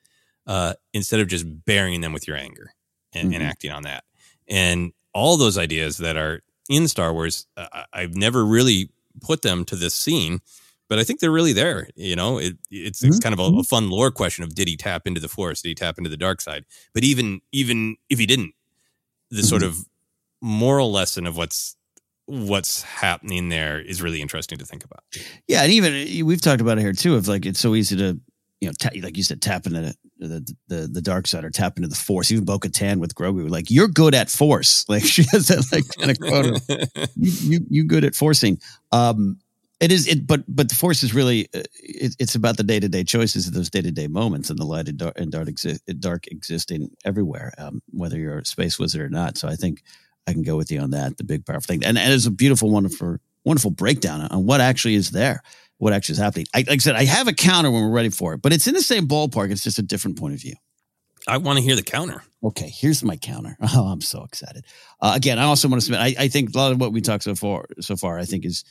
uh, 0.47 0.75
instead 0.93 1.21
of 1.21 1.29
just 1.29 1.45
burying 1.65 2.01
them 2.01 2.13
with 2.13 2.27
your 2.29 2.37
anger 2.37 2.73
and, 3.13 3.35
and 3.35 3.43
Mhm. 3.43 3.49
acting 3.49 3.71
on 3.71 3.83
that. 3.83 4.05
And 4.49 4.93
all 5.13 5.37
those 5.37 5.59
ideas 5.59 5.97
that 5.99 6.17
are 6.17 6.43
in 6.69 6.89
Star 6.89 7.13
Wars, 7.13 7.47
uh, 7.57 7.85
I've 7.93 8.15
never 8.17 8.45
really 8.45 8.91
put 9.21 9.43
them 9.43 9.65
to 9.67 9.77
this 9.77 9.95
scene, 9.95 10.41
but 10.89 10.99
I 10.99 11.05
think 11.05 11.21
they're 11.21 11.31
really 11.33 11.53
there. 11.53 11.89
You 11.97 12.15
know, 12.17 12.39
it, 12.39 12.57
it's, 12.71 13.03
it's 13.03 13.19
kind 13.19 13.33
of 13.33 13.39
a, 13.41 13.59
a 13.59 13.65
fun 13.65 13.89
lore 13.91 14.11
question 14.11 14.45
of 14.45 14.55
did 14.55 14.69
he 14.69 14.77
tap 14.77 15.07
into 15.07 15.21
the 15.21 15.29
Force? 15.29 15.63
Did 15.63 15.69
he 15.71 15.75
tap 15.75 15.99
into 15.99 16.11
the 16.11 16.17
dark 16.17 16.41
side? 16.41 16.65
But 16.95 17.03
even 17.03 17.41
even 17.51 17.97
if 18.11 18.19
he 18.19 18.27
didn't, 18.27 18.53
the 19.31 19.43
sort 19.43 19.63
of 19.63 19.77
moral 20.43 20.93
lesson 20.93 21.27
of 21.27 21.37
what's 21.37 21.77
what's 22.27 22.83
happening 22.83 23.49
there 23.49 23.81
is 23.81 24.03
really 24.03 24.21
interesting 24.21 24.59
to 24.59 24.67
think 24.67 24.85
about. 24.85 25.03
Yeah, 25.49 25.63
and 25.63 25.73
even 25.73 26.27
we've 26.27 26.41
talked 26.41 26.61
about 26.61 26.79
it 26.79 26.83
here 26.83 26.93
too. 26.93 27.15
Of 27.17 27.27
like, 27.29 27.47
it's 27.47 27.61
so 27.61 27.75
easy 27.75 27.97
to, 27.97 28.21
you 28.61 28.69
know, 28.69 28.73
ta- 28.79 28.91
like 29.01 29.17
you 29.17 29.23
said, 29.23 29.41
tap 29.41 29.67
into 29.67 29.95
the, 30.19 30.55
the 30.69 30.89
the 30.91 31.03
dark 31.03 31.27
side 31.27 31.45
or 31.45 31.51
tap 31.51 31.77
into 31.77 31.89
the 31.89 31.97
force. 31.97 32.31
Even 32.31 32.45
Bo 32.45 32.59
Katan 32.59 32.99
with 32.99 33.14
Grogu, 33.14 33.49
like 33.51 33.71
you're 33.71 33.89
good 33.89 34.14
at 34.14 34.31
force. 34.31 34.85
Like 34.97 35.05
she 35.05 35.25
has 35.33 35.49
that 35.49 35.71
like 35.73 35.85
kind 35.99 36.11
of 36.11 36.21
quote. 36.21 37.09
You, 37.17 37.33
you 37.51 37.67
you 37.69 37.85
good 37.85 38.05
at 38.05 38.14
forcing. 38.14 38.61
Um, 38.93 39.39
it 39.79 39.93
is 39.93 40.07
it, 40.09 40.27
but 40.27 40.43
but 40.49 40.69
the 40.69 40.75
force 40.75 41.03
is 41.03 41.12
really 41.12 41.49
uh, 41.55 41.62
it, 41.83 42.17
it's 42.19 42.35
about 42.35 42.57
the 42.57 42.62
day 42.62 42.81
to 42.81 42.89
day 42.89 43.05
choices 43.05 43.47
of 43.47 43.53
those 43.53 43.69
day 43.69 43.83
to 43.83 43.91
day 43.91 44.07
moments 44.07 44.49
and 44.49 44.59
the 44.59 44.64
light 44.64 44.89
and 44.89 44.97
dark 44.97 45.19
and 45.19 45.31
dark, 45.31 45.49
exi- 45.49 45.81
dark 46.01 46.27
existing 46.29 46.91
everywhere, 47.05 47.53
um, 47.59 47.83
whether 47.91 48.19
you're 48.19 48.39
a 48.39 48.45
space 48.45 48.79
wizard 48.79 49.03
or 49.03 49.11
not. 49.11 49.37
So 49.37 49.49
I 49.49 49.55
think 49.55 49.83
I 50.27 50.33
can 50.33 50.43
go 50.43 50.57
with 50.57 50.71
you 50.71 50.81
on 50.81 50.91
that. 50.91 51.19
The 51.19 51.25
big 51.25 51.45
powerful 51.45 51.67
thing, 51.67 51.85
and, 51.85 51.99
and 51.99 52.12
it's 52.12 52.27
a 52.27 52.31
beautiful, 52.31 52.71
wonderful, 52.71 53.19
wonderful 53.45 53.71
breakdown 53.71 54.23
on 54.23 54.47
what 54.47 54.61
actually 54.62 54.95
is 54.95 55.11
there, 55.11 55.43
what 55.79 55.93
actually 55.93 56.14
is 56.14 56.18
happening. 56.18 56.47
I, 56.55 56.59
like 56.61 56.70
I 56.70 56.77
said, 56.79 56.97
I 56.97 57.05
have 57.05 57.29
a 57.29 57.33
counter 57.33 57.70
when 57.70 57.83
we're 57.83 57.91
ready 57.91 58.11
for 58.11 58.35
it, 58.35 58.43
but 58.43 58.53
it's 58.53 58.66
in 58.66 58.74
the 58.74 58.83
same 58.83 59.07
ballpark. 59.07 59.51
It's 59.51 59.62
just 59.62 59.79
a 59.79 59.83
different 59.83 60.18
point 60.18 60.35
of 60.35 60.41
view. 60.41 60.55
I 61.29 61.39
want 61.39 61.59
to 61.59 61.64
hear 61.64 61.77
the 61.77 61.83
counter. 61.83 62.22
Okay, 62.43 62.68
here's 62.68 63.03
my 63.03 63.16
counter. 63.16 63.57
Oh, 63.74 63.87
I'm 63.87 64.01
so 64.01 64.22
excited. 64.22 64.64
Uh, 65.01 65.12
again, 65.16 65.39
I 65.39 65.45
also 65.45 65.68
want 65.68 65.81
to 65.81 65.85
submit. 65.85 66.01
I, 66.01 66.24
I 66.24 66.29
think 66.29 66.55
a 66.55 66.59
lot 66.59 66.72
of 66.72 66.81
what 66.81 66.93
we 66.93 67.01
talked 67.01 67.24
so 67.24 67.35
far, 67.35 67.66
so 67.81 67.97
far, 67.97 68.18
I 68.18 68.24
think 68.24 68.45
is 68.45 68.64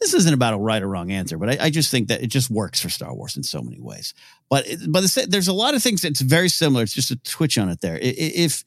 this 0.00 0.14
isn't 0.14 0.34
about 0.34 0.54
a 0.54 0.58
right 0.58 0.82
or 0.82 0.88
wrong 0.88 1.10
answer, 1.10 1.38
but 1.38 1.48
I, 1.48 1.64
I 1.64 1.70
just 1.70 1.90
think 1.90 2.08
that 2.08 2.22
it 2.22 2.28
just 2.28 2.50
works 2.50 2.80
for 2.80 2.90
Star 2.90 3.14
Wars 3.14 3.36
in 3.36 3.42
so 3.42 3.62
many 3.62 3.80
ways. 3.80 4.14
But 4.50 4.66
it, 4.66 4.80
but 4.88 5.00
the, 5.00 5.26
there's 5.28 5.48
a 5.48 5.54
lot 5.54 5.74
of 5.74 5.82
things 5.82 6.02
that's 6.02 6.20
very 6.20 6.48
similar. 6.48 6.82
It's 6.82 6.94
just 6.94 7.10
a 7.10 7.16
twitch 7.16 7.58
on 7.58 7.70
it 7.70 7.80
there. 7.80 7.98
If 8.00 8.64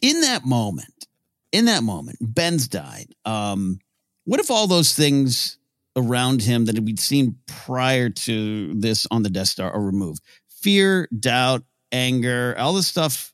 in 0.00 0.22
that 0.22 0.44
moment, 0.44 1.06
in 1.52 1.66
that 1.66 1.82
moment, 1.82 2.18
Ben's 2.20 2.66
died. 2.66 3.14
Um, 3.24 3.78
what 4.24 4.40
if 4.40 4.50
all 4.50 4.66
those 4.66 4.94
things 4.94 5.57
around 5.98 6.42
him 6.42 6.64
that 6.66 6.78
we'd 6.78 7.00
seen 7.00 7.36
prior 7.46 8.08
to 8.08 8.74
this 8.74 9.06
on 9.10 9.22
the 9.22 9.30
Death 9.30 9.48
Star 9.48 9.70
are 9.70 9.82
removed? 9.82 10.22
Fear, 10.48 11.08
doubt, 11.18 11.64
anger, 11.92 12.54
all 12.58 12.72
the 12.72 12.82
stuff 12.82 13.32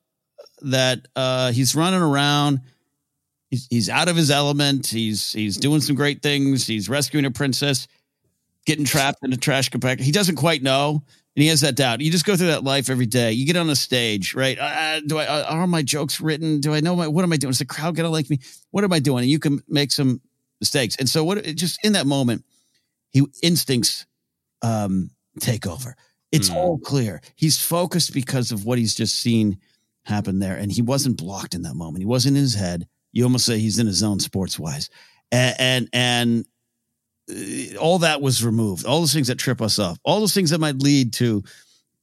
that 0.62 1.06
uh, 1.14 1.52
he's 1.52 1.74
running 1.74 2.00
around. 2.00 2.60
He's, 3.50 3.66
he's 3.68 3.88
out 3.88 4.08
of 4.08 4.16
his 4.16 4.30
element. 4.30 4.86
He's 4.86 5.32
he's 5.32 5.56
doing 5.56 5.80
some 5.80 5.94
great 5.94 6.22
things. 6.22 6.66
He's 6.66 6.88
rescuing 6.88 7.24
a 7.24 7.30
princess, 7.30 7.86
getting 8.66 8.84
trapped 8.84 9.20
in 9.22 9.32
a 9.32 9.36
trash 9.36 9.70
compactor. 9.70 10.00
He 10.00 10.12
doesn't 10.12 10.36
quite 10.36 10.62
know, 10.62 11.02
and 11.36 11.42
he 11.42 11.48
has 11.48 11.60
that 11.60 11.76
doubt. 11.76 12.00
You 12.00 12.10
just 12.10 12.24
go 12.24 12.36
through 12.36 12.48
that 12.48 12.64
life 12.64 12.90
every 12.90 13.06
day. 13.06 13.32
You 13.32 13.46
get 13.46 13.56
on 13.56 13.70
a 13.70 13.76
stage, 13.76 14.34
right? 14.34 14.58
Uh, 14.58 15.00
do 15.06 15.18
I 15.18 15.26
uh, 15.26 15.44
are 15.44 15.66
my 15.66 15.82
jokes 15.82 16.20
written? 16.20 16.60
Do 16.60 16.74
I 16.74 16.80
know 16.80 16.96
my 16.96 17.06
what 17.06 17.22
am 17.22 17.32
I 17.32 17.36
doing? 17.36 17.50
Is 17.50 17.58
the 17.58 17.64
crowd 17.64 17.94
gonna 17.94 18.10
like 18.10 18.28
me? 18.28 18.40
What 18.70 18.84
am 18.84 18.92
I 18.92 18.98
doing? 18.98 19.22
And 19.22 19.30
you 19.30 19.38
can 19.38 19.62
make 19.68 19.92
some 19.92 20.20
mistakes. 20.60 20.96
And 20.96 21.08
so 21.08 21.22
what? 21.22 21.44
Just 21.54 21.78
in 21.84 21.92
that 21.92 22.06
moment, 22.06 22.44
he 23.14 23.24
instincts 23.42 24.04
um, 24.60 25.10
take 25.40 25.66
over. 25.66 25.96
It's 26.32 26.50
all 26.50 26.78
clear. 26.78 27.22
He's 27.36 27.62
focused 27.64 28.12
because 28.12 28.50
of 28.50 28.64
what 28.66 28.76
he's 28.76 28.96
just 28.96 29.20
seen 29.20 29.58
happen 30.02 30.40
there, 30.40 30.56
and 30.56 30.70
he 30.70 30.82
wasn't 30.82 31.16
blocked 31.16 31.54
in 31.54 31.62
that 31.62 31.74
moment. 31.74 32.00
He 32.00 32.06
wasn't 32.06 32.36
in 32.36 32.42
his 32.42 32.56
head. 32.56 32.88
You 33.12 33.22
almost 33.22 33.46
say 33.46 33.60
he's 33.60 33.78
in 33.78 33.86
his 33.86 33.98
zone 33.98 34.18
sports 34.18 34.58
wise, 34.58 34.90
and 35.30 35.88
and, 35.92 36.44
and 37.30 37.74
uh, 37.74 37.78
all 37.78 38.00
that 38.00 38.20
was 38.20 38.44
removed. 38.44 38.84
All 38.84 38.98
those 38.98 39.14
things 39.14 39.28
that 39.28 39.38
trip 39.38 39.62
us 39.62 39.78
up, 39.78 39.96
all 40.02 40.18
those 40.18 40.34
things 40.34 40.50
that 40.50 40.58
might 40.58 40.82
lead 40.82 41.12
to 41.14 41.44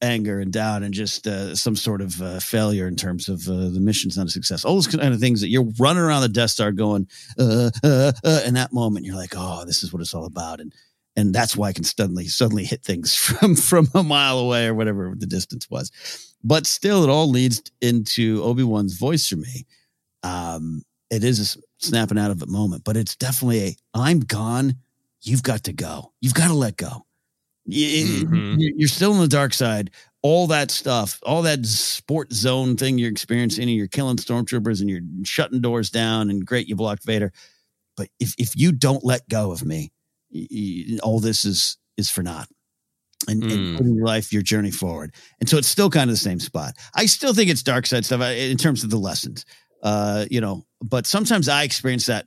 anger 0.00 0.40
and 0.40 0.50
doubt 0.50 0.82
and 0.82 0.94
just 0.94 1.26
uh, 1.26 1.54
some 1.54 1.76
sort 1.76 2.00
of 2.00 2.20
uh, 2.22 2.40
failure 2.40 2.88
in 2.88 2.96
terms 2.96 3.28
of 3.28 3.46
uh, 3.46 3.68
the 3.68 3.80
mission's 3.80 4.16
not 4.16 4.26
a 4.26 4.30
success. 4.30 4.64
All 4.64 4.74
those 4.74 4.88
kind 4.88 5.12
of 5.12 5.20
things 5.20 5.42
that 5.42 5.48
you're 5.48 5.70
running 5.78 6.02
around 6.02 6.22
the 6.22 6.28
Death 6.28 6.50
Star 6.50 6.72
going, 6.72 7.06
uh, 7.38 7.70
uh, 7.84 8.12
uh, 8.24 8.40
in 8.46 8.54
that 8.54 8.72
moment, 8.72 9.04
you're 9.04 9.14
like, 9.14 9.34
oh, 9.36 9.64
this 9.66 9.82
is 9.82 9.92
what 9.92 10.00
it's 10.00 10.14
all 10.14 10.24
about. 10.24 10.60
And, 10.60 10.72
and 11.16 11.34
that's 11.34 11.56
why 11.56 11.68
I 11.68 11.72
can 11.72 11.84
suddenly, 11.84 12.26
suddenly 12.28 12.64
hit 12.64 12.82
things 12.82 13.14
from, 13.16 13.54
from 13.56 13.88
a 13.94 14.02
mile 14.02 14.38
away 14.38 14.66
or 14.66 14.74
whatever 14.74 15.14
the 15.16 15.26
distance 15.26 15.68
was. 15.70 15.90
But 16.44 16.66
still, 16.66 17.04
it 17.04 17.10
all 17.10 17.28
leads 17.30 17.62
into 17.80 18.42
Obi-Wan's 18.42 18.94
voice 18.98 19.28
for 19.28 19.36
me. 19.36 19.66
Um, 20.22 20.82
it 21.10 21.22
is 21.24 21.56
a 21.56 21.84
snapping 21.84 22.18
out 22.18 22.30
of 22.30 22.42
it 22.42 22.48
moment, 22.48 22.84
but 22.84 22.96
it's 22.96 23.16
definitely 23.16 23.60
a, 23.62 23.76
I'm 23.94 24.20
gone. 24.20 24.76
You've 25.20 25.42
got 25.42 25.64
to 25.64 25.72
go. 25.72 26.12
You've 26.20 26.34
got 26.34 26.48
to 26.48 26.54
let 26.54 26.76
go. 26.76 27.04
Mhm. 27.68 28.56
you- 28.58 28.74
You're 28.76 28.88
still 28.88 29.12
on 29.12 29.20
the 29.20 29.28
dark 29.28 29.54
side. 29.54 29.90
All 30.22 30.46
that 30.48 30.70
stuff, 30.70 31.18
all 31.24 31.42
that 31.42 31.64
sport 31.66 32.32
zone 32.32 32.76
thing 32.76 32.96
you're 32.98 33.10
experiencing, 33.10 33.64
and 33.64 33.72
you're 33.74 33.88
killing 33.88 34.16
stormtroopers 34.16 34.80
and 34.80 34.88
you're 34.88 35.00
shutting 35.24 35.60
doors 35.60 35.90
down, 35.90 36.30
and 36.30 36.46
great, 36.46 36.68
you 36.68 36.76
blocked 36.76 37.04
Vader. 37.04 37.32
But 37.96 38.08
if 38.20 38.34
if 38.38 38.56
you 38.56 38.70
don't 38.72 39.04
let 39.04 39.28
go 39.28 39.50
of 39.52 39.64
me, 39.64 39.90
all 41.02 41.20
this 41.20 41.44
is 41.44 41.76
is 41.96 42.10
for 42.10 42.22
naught. 42.22 42.48
And, 43.28 43.44
and 43.52 43.52
Mm. 43.52 43.76
putting 43.76 43.94
your 43.94 44.04
life, 44.06 44.32
your 44.32 44.42
journey 44.42 44.72
forward. 44.72 45.14
And 45.38 45.48
so 45.48 45.56
it's 45.56 45.68
still 45.68 45.88
kind 45.88 46.10
of 46.10 46.14
the 46.14 46.20
same 46.20 46.40
spot. 46.40 46.74
I 46.96 47.06
still 47.06 47.32
think 47.32 47.50
it's 47.50 47.62
dark 47.62 47.86
side 47.86 48.04
stuff 48.04 48.20
uh, 48.20 48.24
in 48.24 48.56
terms 48.56 48.82
of 48.82 48.90
the 48.90 48.98
lessons. 48.98 49.44
Uh, 49.80 50.26
you 50.28 50.40
know, 50.40 50.64
but 50.80 51.06
sometimes 51.06 51.48
I 51.48 51.62
experience 51.62 52.06
that 52.06 52.26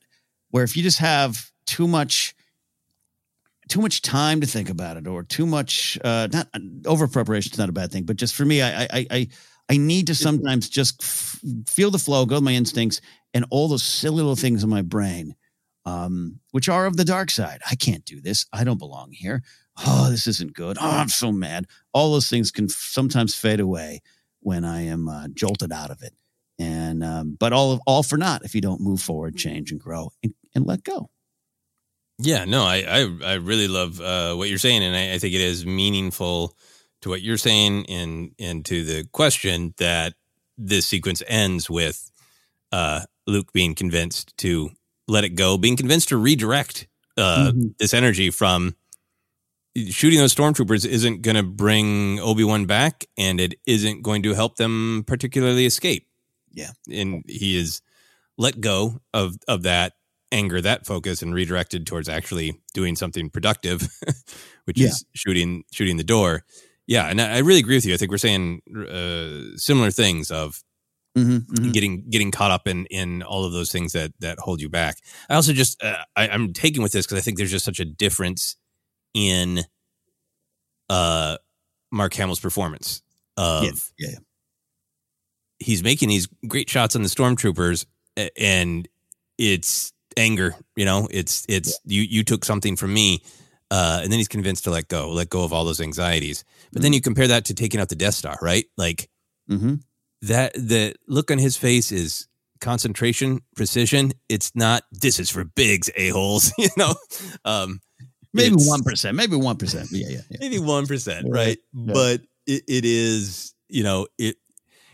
where 0.51 0.63
if 0.63 0.77
you 0.77 0.83
just 0.83 0.99
have 0.99 1.51
too 1.65 1.85
much 1.87 2.33
too 3.67 3.81
much 3.81 4.01
time 4.03 4.39
to 4.41 4.47
think 4.47 4.69
about 4.69 4.95
it 4.95 5.07
or 5.07 5.23
too 5.23 5.45
much 5.45 5.97
uh 6.03 6.27
not 6.31 6.47
over 6.85 7.07
preparation 7.07 7.51
is 7.51 7.57
not 7.57 7.67
a 7.67 7.73
bad 7.73 7.91
thing 7.91 8.03
but 8.03 8.15
just 8.15 8.35
for 8.35 8.45
me 8.45 8.61
i 8.61 8.83
i 8.83 9.07
i 9.09 9.27
i 9.71 9.77
need 9.77 10.05
to 10.07 10.13
sometimes 10.13 10.69
just 10.69 11.01
f- 11.01 11.39
feel 11.67 11.89
the 11.89 11.97
flow 11.97 12.25
go 12.27 12.35
with 12.35 12.43
my 12.43 12.53
instincts 12.53 13.01
and 13.33 13.43
all 13.49 13.67
those 13.67 13.81
silly 13.83 14.17
little 14.17 14.35
things 14.35 14.63
in 14.63 14.69
my 14.69 14.83
brain 14.83 15.35
um 15.85 16.39
which 16.51 16.69
are 16.69 16.85
of 16.85 16.97
the 16.97 17.05
dark 17.05 17.29
side. 17.31 17.61
I 17.69 17.75
can't 17.75 18.05
do 18.05 18.21
this. 18.21 18.45
I 18.51 18.63
don't 18.63 18.79
belong 18.79 19.11
here. 19.11 19.43
Oh 19.85 20.09
this 20.09 20.27
isn't 20.27 20.53
good. 20.53 20.77
Oh 20.79 20.89
i'm 20.89 21.09
so 21.09 21.31
mad. 21.31 21.67
All 21.93 22.11
those 22.11 22.29
things 22.29 22.51
can 22.51 22.69
sometimes 22.69 23.35
fade 23.35 23.59
away 23.59 24.01
when 24.41 24.63
i 24.63 24.81
am 24.81 25.07
uh, 25.09 25.27
jolted 25.33 25.71
out 25.71 25.91
of 25.91 26.01
it. 26.01 26.13
And 26.59 27.03
um 27.03 27.35
but 27.39 27.53
all 27.53 27.71
of 27.71 27.81
all 27.85 28.03
for 28.03 28.17
naught 28.17 28.43
if 28.43 28.55
you 28.55 28.61
don't 28.61 28.81
move 28.81 29.01
forward 29.01 29.35
change 29.35 29.71
and 29.71 29.79
grow 29.79 30.11
and, 30.23 30.33
and 30.53 30.65
let 30.65 30.83
go. 30.83 31.09
Yeah, 32.17 32.45
no, 32.45 32.63
I 32.63 32.77
I, 32.87 33.17
I 33.23 33.33
really 33.35 33.67
love 33.67 33.99
uh, 33.99 34.35
what 34.35 34.47
you're 34.47 34.57
saying, 34.57 34.83
and 34.83 34.95
I, 34.95 35.15
I 35.15 35.19
think 35.19 35.33
it 35.33 35.41
is 35.41 35.65
meaningful 35.65 36.55
to 37.01 37.09
what 37.09 37.21
you're 37.21 37.37
saying, 37.37 37.87
and 37.89 38.31
and 38.39 38.63
to 38.65 38.85
the 38.85 39.05
question 39.11 39.73
that 39.77 40.13
this 40.57 40.87
sequence 40.87 41.21
ends 41.27 41.69
with 41.69 42.09
uh, 42.71 43.01
Luke 43.27 43.51
being 43.51 43.75
convinced 43.75 44.35
to 44.37 44.71
let 45.07 45.23
it 45.23 45.29
go, 45.35 45.57
being 45.57 45.77
convinced 45.77 46.09
to 46.09 46.17
redirect 46.17 46.87
uh, 47.17 47.51
Mhm. 47.53 47.77
this 47.79 47.93
energy 47.93 48.29
from 48.29 48.75
shooting 49.89 50.19
those 50.19 50.33
stormtroopers 50.35 50.85
isn't 50.85 51.21
going 51.21 51.35
to 51.35 51.43
bring 51.43 52.19
Obi 52.19 52.43
Wan 52.43 52.65
back, 52.65 53.05
and 53.17 53.39
it 53.39 53.55
isn't 53.65 54.01
going 54.03 54.23
to 54.23 54.33
help 54.33 54.57
them 54.57 55.03
particularly 55.07 55.65
escape. 55.65 56.07
Yeah, 56.53 56.71
and 56.91 57.23
he 57.27 57.57
is 57.57 57.81
let 58.37 58.61
go 58.61 58.99
of 59.13 59.37
of 59.47 59.63
that 59.63 59.93
anger, 60.31 60.61
that 60.61 60.85
focus, 60.85 61.21
and 61.21 61.33
redirected 61.33 61.85
towards 61.87 62.09
actually 62.09 62.59
doing 62.73 62.95
something 62.97 63.29
productive, 63.29 63.87
which 64.65 64.79
Yeah. 64.79 64.87
is 64.89 65.05
shooting 65.13 65.63
shooting 65.71 65.97
the 65.97 66.03
door. 66.03 66.45
Yeah, 66.87 67.07
and 67.07 67.21
I 67.21 67.35
I 67.35 67.39
really 67.39 67.59
agree 67.61 67.75
with 67.77 67.85
you. 67.85 67.93
I 67.93 67.97
think 67.97 68.11
we're 68.11 68.17
saying 68.17 68.61
uh, 68.75 69.57
similar 69.57 69.91
things 69.91 70.31
of 70.31 70.63
Mm-hmm, 71.17 71.71
getting 71.71 72.09
getting 72.09 72.29
caught 72.31 72.51
up 72.51 72.67
in 72.67 72.85
in 72.87 73.23
all 73.23 73.45
of 73.45 73.53
those 73.53 73.71
things 73.71 73.93
that 73.93 74.11
that 74.19 74.37
hold 74.37 74.59
you 74.59 74.67
back. 74.67 74.97
I 75.29 75.35
also 75.35 75.53
just 75.53 75.81
uh, 75.81 76.03
I, 76.13 76.27
I'm 76.27 76.51
taking 76.51 76.83
with 76.83 76.91
this 76.91 77.05
because 77.05 77.17
I 77.17 77.21
think 77.21 77.37
there's 77.37 77.51
just 77.51 77.63
such 77.63 77.79
a 77.79 77.85
difference 77.85 78.57
in 79.13 79.61
uh 80.89 81.37
Mark 81.89 82.13
Hamill's 82.15 82.41
performance 82.41 83.01
of 83.37 83.63
yeah, 83.63 83.71
yeah, 83.97 84.09
yeah. 84.09 84.19
he's 85.59 85.83
making 85.83 86.09
these 86.09 86.27
great 86.47 86.69
shots 86.69 86.97
on 86.97 87.01
the 87.01 87.07
stormtroopers 87.07 87.85
and 88.37 88.87
it's 89.37 89.93
anger 90.17 90.53
you 90.75 90.83
know? 90.83 91.07
It's 91.09 91.45
it's 91.47 91.79
you 91.85 92.01
you 92.01 92.25
took 92.25 92.43
something 92.43 92.75
from 92.75 92.93
me 92.93 93.23
uh 93.71 94.01
and 94.03 94.11
then 94.11 94.19
he's 94.19 94.27
convinced 94.27 94.65
to 94.65 94.71
let 94.71 94.89
go 94.89 95.11
let 95.11 95.29
go 95.29 95.45
of 95.45 95.53
all 95.53 95.63
those 95.63 95.79
anxieties. 95.79 96.43
But 96.73 96.81
then 96.81 96.91
you 96.91 96.99
compare 96.99 97.29
that 97.29 97.45
to 97.45 97.53
taking 97.53 97.79
out 97.79 97.87
the 97.87 97.95
death 97.95 98.15
star 98.15 98.37
right? 98.41 98.65
Like 98.75 99.09
Mm-hmm. 99.49 99.75
That 100.21 100.53
the 100.53 100.95
look 101.07 101.31
on 101.31 101.37
his 101.37 101.57
face 101.57 101.91
is 101.91 102.27
concentration 102.61 103.41
precision 103.55 104.11
it's 104.29 104.55
not 104.55 104.81
this 104.89 105.19
is 105.19 105.29
for 105.29 105.43
Biggs 105.43 105.89
a-holes 105.97 106.53
you 106.57 106.69
know 106.77 106.95
um 107.43 107.81
maybe 108.35 108.55
one 108.57 108.83
percent, 108.83 109.15
maybe 109.15 109.35
one 109.35 109.57
percent. 109.57 109.89
Yeah, 109.91 110.07
yeah, 110.09 110.21
yeah. 110.29 110.37
maybe 110.39 110.59
one 110.59 110.85
percent, 110.85 111.27
Right. 111.29 111.57
Yeah. 111.73 111.93
But 111.93 112.21
it, 112.45 112.63
it 112.67 112.85
is, 112.85 113.53
you 113.69 113.83
know, 113.83 114.07
it 114.17 114.37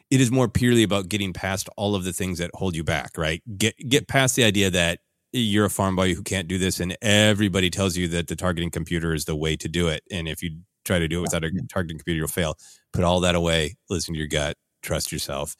it 0.09 0.21
is 0.21 0.31
more 0.31 0.47
purely 0.47 0.83
about 0.83 1.09
getting 1.09 1.33
past 1.33 1.69
all 1.77 1.95
of 1.95 2.03
the 2.03 2.13
things 2.13 2.39
that 2.39 2.51
hold 2.53 2.75
you 2.75 2.83
back, 2.83 3.17
right? 3.17 3.41
Get 3.57 3.75
get 3.89 4.07
past 4.07 4.35
the 4.35 4.43
idea 4.43 4.69
that 4.69 4.99
you're 5.33 5.65
a 5.65 5.69
farm 5.69 5.95
boy 5.95 6.13
who 6.13 6.23
can't 6.23 6.47
do 6.47 6.57
this, 6.57 6.79
and 6.79 6.95
everybody 7.01 7.69
tells 7.69 7.97
you 7.97 8.07
that 8.09 8.27
the 8.27 8.35
targeting 8.35 8.71
computer 8.71 9.13
is 9.13 9.25
the 9.25 9.35
way 9.35 9.55
to 9.57 9.67
do 9.67 9.87
it, 9.87 10.03
and 10.11 10.27
if 10.27 10.43
you 10.43 10.59
try 10.83 10.99
to 10.99 11.07
do 11.07 11.19
it 11.19 11.21
without 11.21 11.43
a 11.43 11.51
targeting 11.69 11.97
computer, 11.97 12.17
you'll 12.17 12.27
fail. 12.27 12.57
Put 12.91 13.03
all 13.03 13.21
that 13.21 13.35
away. 13.35 13.75
Listen 13.89 14.13
to 14.13 14.17
your 14.17 14.27
gut. 14.27 14.57
Trust 14.81 15.11
yourself. 15.11 15.55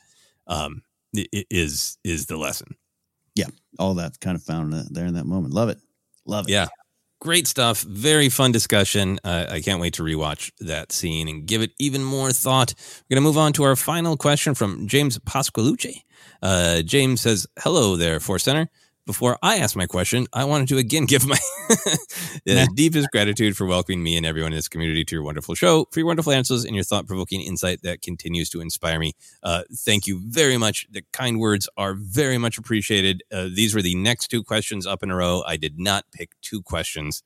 Um, 0.47 0.84
is 1.13 1.97
is 2.03 2.26
the 2.26 2.38
lesson. 2.38 2.76
Yeah, 3.36 3.47
all 3.80 3.93
that 3.95 4.19
kind 4.19 4.36
of 4.36 4.43
found 4.43 4.74
uh, 4.74 4.84
there 4.89 5.05
in 5.05 5.13
that 5.15 5.26
moment. 5.26 5.53
Love 5.53 5.69
it, 5.69 5.80
love 6.26 6.47
it. 6.47 6.51
Yeah. 6.51 6.67
Great 7.19 7.45
stuff. 7.45 7.82
Very 7.84 8.30
fun 8.30 8.51
discussion. 8.51 9.19
Uh, 9.24 9.45
I 9.47 9.61
can't 9.61 9.80
wait 9.80 9.93
to 9.93 10.03
rewatch 10.03 10.51
that 10.59 10.91
scene 10.91 11.28
and 11.28 11.45
give 11.45 11.61
it 11.61 11.69
even 11.78 12.03
more 12.03 12.32
thought. 12.32 12.74
We're 12.78 13.15
going 13.15 13.24
to 13.24 13.28
move 13.28 13.38
on 13.38 13.53
to 13.53 13.63
our 13.63 13.76
final 13.76 14.17
question 14.17 14.55
from 14.55 14.88
James 14.88 15.19
Pasqualucci. 15.19 15.97
Uh, 16.41 16.82
James 16.82 17.22
says, 17.22 17.45
Hello 17.59 17.95
there, 17.95 18.19
Force 18.19 18.45
Center. 18.45 18.72
Before 19.12 19.38
I 19.43 19.57
ask 19.57 19.76
my 19.76 19.88
question, 19.88 20.26
I 20.32 20.45
wanted 20.45 20.70
to 20.70 20.78
again 20.78 21.03
give 21.03 21.28
my 21.28 21.38
deepest 22.76 23.09
gratitude 23.12 23.57
for 23.57 23.66
welcoming 23.66 24.01
me 24.01 24.16
and 24.16 24.26
everyone 24.26 24.53
in 24.53 24.55
this 24.55 24.70
community 24.70 25.03
to 25.03 25.16
your 25.18 25.22
wonderful 25.22 25.53
show, 25.53 25.86
for 25.91 25.99
your 25.99 26.07
wonderful 26.07 26.32
answers, 26.32 26.64
and 26.64 26.76
your 26.76 26.86
thought 26.86 27.07
provoking 27.07 27.41
insight 27.41 27.82
that 27.82 28.01
continues 28.01 28.49
to 28.51 28.62
inspire 28.62 28.99
me. 28.99 29.12
Uh, 29.43 29.64
thank 29.80 30.07
you 30.07 30.22
very 30.26 30.57
much. 30.57 30.88
The 30.89 31.03
kind 31.12 31.41
words 31.41 31.68
are 31.76 31.93
very 31.93 32.38
much 32.38 32.57
appreciated. 32.57 33.22
Uh, 33.30 33.49
these 33.53 33.76
were 33.76 33.82
the 33.82 33.95
next 33.95 34.30
two 34.30 34.43
questions 34.45 34.88
up 34.88 35.03
in 35.03 35.12
a 35.12 35.16
row. 35.18 35.43
I 35.45 35.57
did 35.57 35.78
not 35.78 36.05
pick 36.14 36.32
two 36.41 36.62
questions 36.62 37.22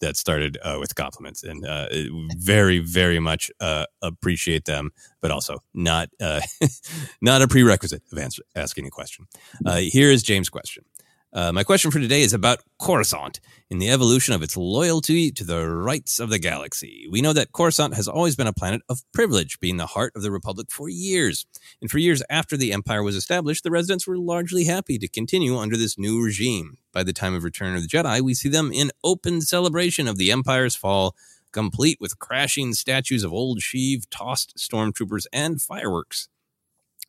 that 0.00 0.16
started 0.16 0.58
uh, 0.62 0.76
with 0.80 0.94
compliments 0.94 1.42
and 1.42 1.64
uh, 1.64 1.88
very 2.36 2.78
very 2.78 3.18
much 3.18 3.50
uh, 3.60 3.84
appreciate 4.02 4.64
them 4.64 4.90
but 5.20 5.30
also 5.30 5.58
not 5.74 6.08
uh, 6.20 6.40
not 7.20 7.42
a 7.42 7.48
prerequisite 7.48 8.02
of 8.12 8.18
answer, 8.18 8.42
asking 8.54 8.86
a 8.86 8.90
question 8.90 9.26
uh, 9.66 9.76
here 9.76 10.10
is 10.10 10.22
james 10.22 10.48
question 10.48 10.84
uh, 11.32 11.52
my 11.52 11.62
question 11.62 11.90
for 11.90 11.98
today 11.98 12.22
is 12.22 12.32
about 12.32 12.60
Coruscant 12.80 13.40
in 13.68 13.78
the 13.78 13.90
evolution 13.90 14.32
of 14.32 14.42
its 14.42 14.56
loyalty 14.56 15.30
to 15.30 15.44
the 15.44 15.68
rights 15.68 16.18
of 16.18 16.30
the 16.30 16.38
galaxy. 16.38 17.06
We 17.10 17.20
know 17.20 17.34
that 17.34 17.52
Coruscant 17.52 17.94
has 17.94 18.08
always 18.08 18.34
been 18.34 18.46
a 18.46 18.52
planet 18.52 18.80
of 18.88 19.02
privilege, 19.12 19.60
being 19.60 19.76
the 19.76 19.86
heart 19.86 20.14
of 20.16 20.22
the 20.22 20.30
Republic 20.30 20.68
for 20.70 20.88
years. 20.88 21.44
And 21.82 21.90
for 21.90 21.98
years 21.98 22.22
after 22.30 22.56
the 22.56 22.72
Empire 22.72 23.02
was 23.02 23.14
established, 23.14 23.62
the 23.62 23.70
residents 23.70 24.06
were 24.06 24.16
largely 24.16 24.64
happy 24.64 24.98
to 24.98 25.08
continue 25.08 25.58
under 25.58 25.76
this 25.76 25.98
new 25.98 26.24
regime. 26.24 26.78
By 26.92 27.02
the 27.02 27.12
time 27.12 27.34
of 27.34 27.44
Return 27.44 27.76
of 27.76 27.82
the 27.82 27.88
Jedi, 27.88 28.22
we 28.22 28.32
see 28.32 28.48
them 28.48 28.72
in 28.72 28.90
open 29.04 29.42
celebration 29.42 30.08
of 30.08 30.16
the 30.16 30.32
Empire's 30.32 30.76
fall, 30.76 31.14
complete 31.52 31.98
with 32.00 32.18
crashing 32.18 32.72
statues 32.72 33.22
of 33.22 33.34
old 33.34 33.60
Sheev, 33.60 34.06
tossed 34.10 34.56
stormtroopers, 34.56 35.26
and 35.30 35.60
fireworks. 35.60 36.28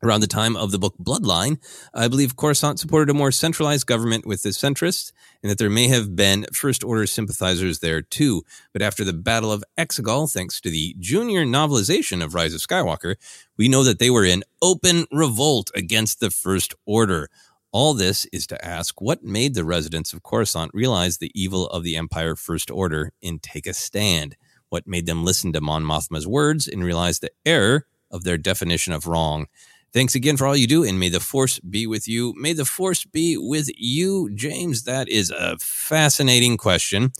Around 0.01 0.21
the 0.21 0.27
time 0.27 0.55
of 0.55 0.71
the 0.71 0.79
book 0.79 0.95
Bloodline, 0.97 1.57
I 1.93 2.07
believe 2.07 2.37
Coruscant 2.37 2.79
supported 2.79 3.09
a 3.09 3.13
more 3.13 3.33
centralized 3.33 3.85
government 3.85 4.25
with 4.25 4.43
the 4.43 4.49
centrists, 4.49 5.11
and 5.43 5.49
that 5.49 5.57
there 5.57 5.69
may 5.69 5.89
have 5.89 6.15
been 6.15 6.45
First 6.53 6.85
Order 6.85 7.05
sympathizers 7.05 7.79
there 7.79 8.01
too. 8.01 8.43
But 8.71 8.81
after 8.81 9.03
the 9.03 9.11
Battle 9.11 9.51
of 9.51 9.61
Exegol, 9.77 10.31
thanks 10.31 10.61
to 10.61 10.69
the 10.69 10.95
junior 10.99 11.43
novelization 11.43 12.23
of 12.23 12.33
Rise 12.33 12.53
of 12.53 12.61
Skywalker, 12.61 13.15
we 13.57 13.67
know 13.67 13.83
that 13.83 13.99
they 13.99 14.09
were 14.09 14.23
in 14.23 14.45
open 14.61 15.05
revolt 15.11 15.69
against 15.75 16.21
the 16.21 16.31
First 16.31 16.73
Order. 16.85 17.27
All 17.73 17.93
this 17.93 18.25
is 18.31 18.47
to 18.47 18.65
ask 18.65 19.01
what 19.01 19.25
made 19.25 19.53
the 19.53 19.65
residents 19.65 20.13
of 20.13 20.23
Coruscant 20.23 20.71
realize 20.73 21.17
the 21.17 21.31
evil 21.35 21.67
of 21.67 21.83
the 21.83 21.97
Empire 21.97 22.37
First 22.37 22.71
Order 22.71 23.11
and 23.21 23.43
take 23.43 23.67
a 23.67 23.73
stand? 23.73 24.37
What 24.69 24.87
made 24.87 25.07
them 25.07 25.25
listen 25.25 25.51
to 25.51 25.61
Mon 25.61 25.83
Mothma's 25.83 26.25
words 26.25 26.69
and 26.69 26.85
realize 26.85 27.19
the 27.19 27.31
error 27.45 27.85
of 28.09 28.23
their 28.23 28.37
definition 28.37 28.93
of 28.93 29.05
wrong? 29.05 29.47
Thanks 29.91 30.15
again 30.15 30.37
for 30.37 30.45
all 30.45 30.55
you 30.55 30.67
do, 30.67 30.83
and 30.83 30.99
may 30.99 31.09
the 31.09 31.19
force 31.19 31.59
be 31.59 31.87
with 31.87 32.07
you. 32.07 32.33
May 32.37 32.53
the 32.53 32.65
force 32.65 33.05
be 33.05 33.37
with 33.37 33.69
you, 33.75 34.29
James. 34.35 34.83
That 34.83 35.09
is 35.09 35.31
a 35.31 35.57
fascinating 35.57 36.57
question. 36.57 37.11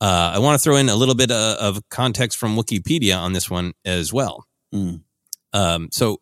Uh, 0.00 0.32
I 0.34 0.38
want 0.38 0.58
to 0.58 0.62
throw 0.62 0.76
in 0.76 0.88
a 0.88 0.94
little 0.94 1.14
bit 1.14 1.30
uh, 1.30 1.56
of 1.58 1.88
context 1.88 2.38
from 2.38 2.56
Wikipedia 2.56 3.18
on 3.18 3.32
this 3.32 3.50
one 3.50 3.72
as 3.84 4.12
well. 4.12 4.46
Mm. 4.74 5.02
Um, 5.52 5.88
so 5.90 6.20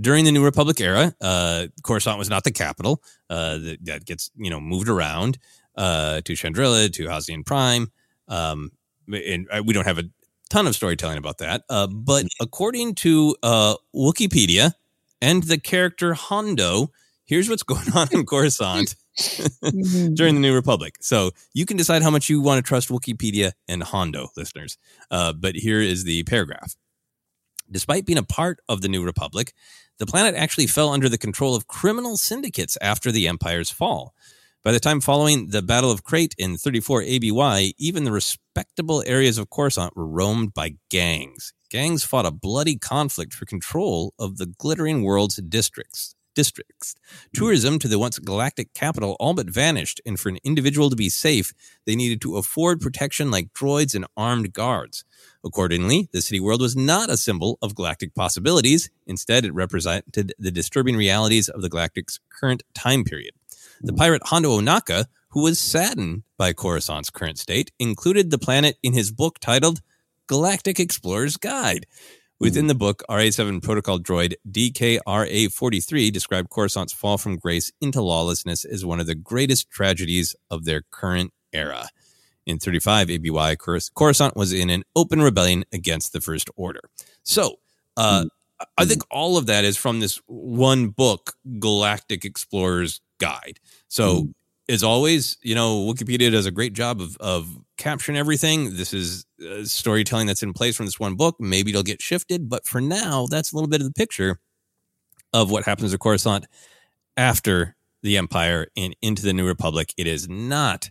during 0.00 0.24
the 0.24 0.32
New 0.32 0.44
Republic 0.44 0.80
era, 0.80 1.14
uh, 1.20 1.66
Coruscant 1.82 2.18
was 2.18 2.30
not 2.30 2.44
the 2.44 2.52
capital. 2.52 3.02
Uh, 3.28 3.58
that, 3.58 3.78
that 3.84 4.04
gets 4.04 4.30
you 4.36 4.50
know 4.50 4.60
moved 4.60 4.88
around 4.88 5.38
uh, 5.76 6.20
to 6.22 6.32
Chandrila, 6.34 6.92
to 6.92 7.04
Hosnian 7.06 7.44
Prime, 7.44 7.90
um, 8.28 8.70
and 9.08 9.48
we 9.64 9.74
don't 9.74 9.86
have 9.86 9.98
a 9.98 10.04
ton 10.50 10.66
of 10.66 10.74
storytelling 10.74 11.18
about 11.18 11.38
that. 11.38 11.62
Uh, 11.68 11.86
but 11.86 12.26
according 12.40 12.94
to 12.96 13.36
uh, 13.42 13.74
Wikipedia 13.94 14.72
and 15.20 15.42
the 15.44 15.58
character 15.58 16.14
Hondo, 16.14 16.90
here's 17.24 17.48
what's 17.48 17.62
going 17.62 17.92
on 17.94 18.08
in 18.12 18.26
Coruscant 18.26 18.96
during 20.14 20.34
the 20.34 20.40
New 20.40 20.54
Republic. 20.54 20.96
So 21.00 21.30
you 21.54 21.66
can 21.66 21.76
decide 21.76 22.02
how 22.02 22.10
much 22.10 22.28
you 22.28 22.40
want 22.40 22.64
to 22.64 22.68
trust 22.68 22.88
Wikipedia 22.88 23.52
and 23.66 23.82
Hondo, 23.82 24.28
listeners. 24.36 24.78
Uh, 25.10 25.32
but 25.32 25.54
here 25.54 25.80
is 25.80 26.04
the 26.04 26.22
paragraph. 26.24 26.74
Despite 27.70 28.06
being 28.06 28.18
a 28.18 28.22
part 28.22 28.60
of 28.68 28.80
the 28.80 28.88
New 28.88 29.04
Republic, 29.04 29.52
the 29.98 30.06
planet 30.06 30.34
actually 30.34 30.66
fell 30.66 30.90
under 30.90 31.08
the 31.08 31.18
control 31.18 31.54
of 31.54 31.66
criminal 31.66 32.16
syndicates 32.16 32.78
after 32.80 33.12
the 33.12 33.28
Empire's 33.28 33.70
fall. 33.70 34.14
By 34.64 34.72
the 34.72 34.80
time 34.80 35.00
following 35.00 35.48
the 35.48 35.62
Battle 35.62 35.90
of 35.90 36.04
Crait 36.04 36.34
in 36.38 36.56
34 36.56 37.02
ABY, 37.02 37.74
even 37.78 38.04
the 38.04 38.12
respectable 38.12 39.02
areas 39.06 39.38
of 39.38 39.50
Coruscant 39.50 39.96
were 39.96 40.06
roamed 40.06 40.54
by 40.54 40.76
gangs. 40.90 41.52
Gangs 41.70 42.04
fought 42.04 42.26
a 42.26 42.30
bloody 42.30 42.76
conflict 42.76 43.34
for 43.34 43.44
control 43.44 44.14
of 44.18 44.38
the 44.38 44.46
glittering 44.46 45.02
world's 45.02 45.36
districts 45.36 46.14
districts. 46.38 46.94
Tourism 47.34 47.80
to 47.80 47.88
the 47.88 47.98
once 47.98 48.20
galactic 48.20 48.72
capital 48.72 49.16
all 49.18 49.34
but 49.34 49.50
vanished, 49.50 50.00
and 50.06 50.20
for 50.20 50.28
an 50.28 50.38
individual 50.44 50.88
to 50.88 50.94
be 50.94 51.08
safe, 51.08 51.52
they 51.84 51.96
needed 51.96 52.20
to 52.20 52.36
afford 52.36 52.80
protection 52.80 53.28
like 53.28 53.52
droids 53.52 53.92
and 53.92 54.06
armed 54.16 54.52
guards. 54.52 55.04
Accordingly, 55.44 56.08
the 56.12 56.22
city 56.22 56.38
world 56.38 56.60
was 56.60 56.76
not 56.76 57.10
a 57.10 57.16
symbol 57.16 57.58
of 57.60 57.74
galactic 57.74 58.14
possibilities. 58.14 58.88
Instead, 59.04 59.44
it 59.44 59.52
represented 59.52 60.32
the 60.38 60.52
disturbing 60.52 60.94
realities 60.94 61.48
of 61.48 61.60
the 61.60 61.68
galactic's 61.68 62.20
current 62.28 62.62
time 62.72 63.02
period. 63.02 63.34
The 63.80 63.92
pirate 63.92 64.22
Hondo 64.26 64.60
Ohnaka, 64.60 65.06
who 65.30 65.42
was 65.42 65.58
saddened 65.58 66.22
by 66.36 66.52
Coruscant's 66.52 67.10
current 67.10 67.40
state, 67.40 67.72
included 67.80 68.30
the 68.30 68.38
planet 68.38 68.78
in 68.84 68.92
his 68.92 69.10
book 69.10 69.40
titled 69.40 69.80
Galactic 70.28 70.78
Explorer's 70.78 71.36
Guide. 71.36 71.86
Within 72.38 72.64
hmm. 72.64 72.68
the 72.68 72.74
book, 72.76 73.02
RA7 73.10 73.60
protocol 73.62 73.98
droid 73.98 74.34
DKRA43 74.48 76.12
described 76.12 76.50
Coruscant's 76.50 76.92
fall 76.92 77.18
from 77.18 77.36
grace 77.36 77.72
into 77.80 78.00
lawlessness 78.00 78.64
as 78.64 78.84
one 78.84 79.00
of 79.00 79.06
the 79.06 79.16
greatest 79.16 79.70
tragedies 79.70 80.36
of 80.50 80.64
their 80.64 80.82
current 80.92 81.32
era. 81.52 81.88
In 82.46 82.58
35 82.58 83.10
ABY, 83.10 83.56
Coruscant 83.56 84.36
was 84.36 84.52
in 84.52 84.70
an 84.70 84.84
open 84.94 85.20
rebellion 85.20 85.64
against 85.72 86.12
the 86.12 86.20
First 86.20 86.48
Order. 86.56 86.80
So, 87.24 87.56
uh, 87.96 88.22
hmm. 88.22 88.28
I 88.76 88.84
think 88.84 89.02
hmm. 89.04 89.16
all 89.16 89.36
of 89.36 89.46
that 89.46 89.64
is 89.64 89.76
from 89.76 90.00
this 90.00 90.20
one 90.26 90.88
book, 90.88 91.34
Galactic 91.58 92.24
Explorer's 92.24 93.00
Guide. 93.18 93.58
So, 93.88 94.28
as 94.68 94.82
always, 94.82 95.38
you 95.42 95.54
know, 95.54 95.86
Wikipedia 95.86 96.30
does 96.30 96.46
a 96.46 96.50
great 96.50 96.74
job 96.74 97.00
of, 97.00 97.16
of 97.18 97.48
capturing 97.78 98.18
everything. 98.18 98.76
This 98.76 98.92
is 98.92 99.24
uh, 99.42 99.64
storytelling 99.64 100.26
that's 100.26 100.42
in 100.42 100.52
place 100.52 100.76
from 100.76 100.86
this 100.86 101.00
one 101.00 101.14
book. 101.14 101.36
Maybe 101.40 101.70
it'll 101.70 101.82
get 101.82 102.02
shifted, 102.02 102.48
but 102.48 102.66
for 102.66 102.80
now, 102.80 103.26
that's 103.30 103.52
a 103.52 103.56
little 103.56 103.68
bit 103.68 103.80
of 103.80 103.86
the 103.86 103.94
picture 103.94 104.38
of 105.32 105.50
what 105.50 105.64
happens 105.64 105.92
to 105.92 105.98
Coruscant 105.98 106.46
after 107.16 107.76
the 108.02 108.16
Empire 108.16 108.68
and 108.76 108.94
into 109.00 109.22
the 109.22 109.32
New 109.32 109.46
Republic. 109.46 109.92
It 109.96 110.06
is 110.06 110.28
not 110.28 110.90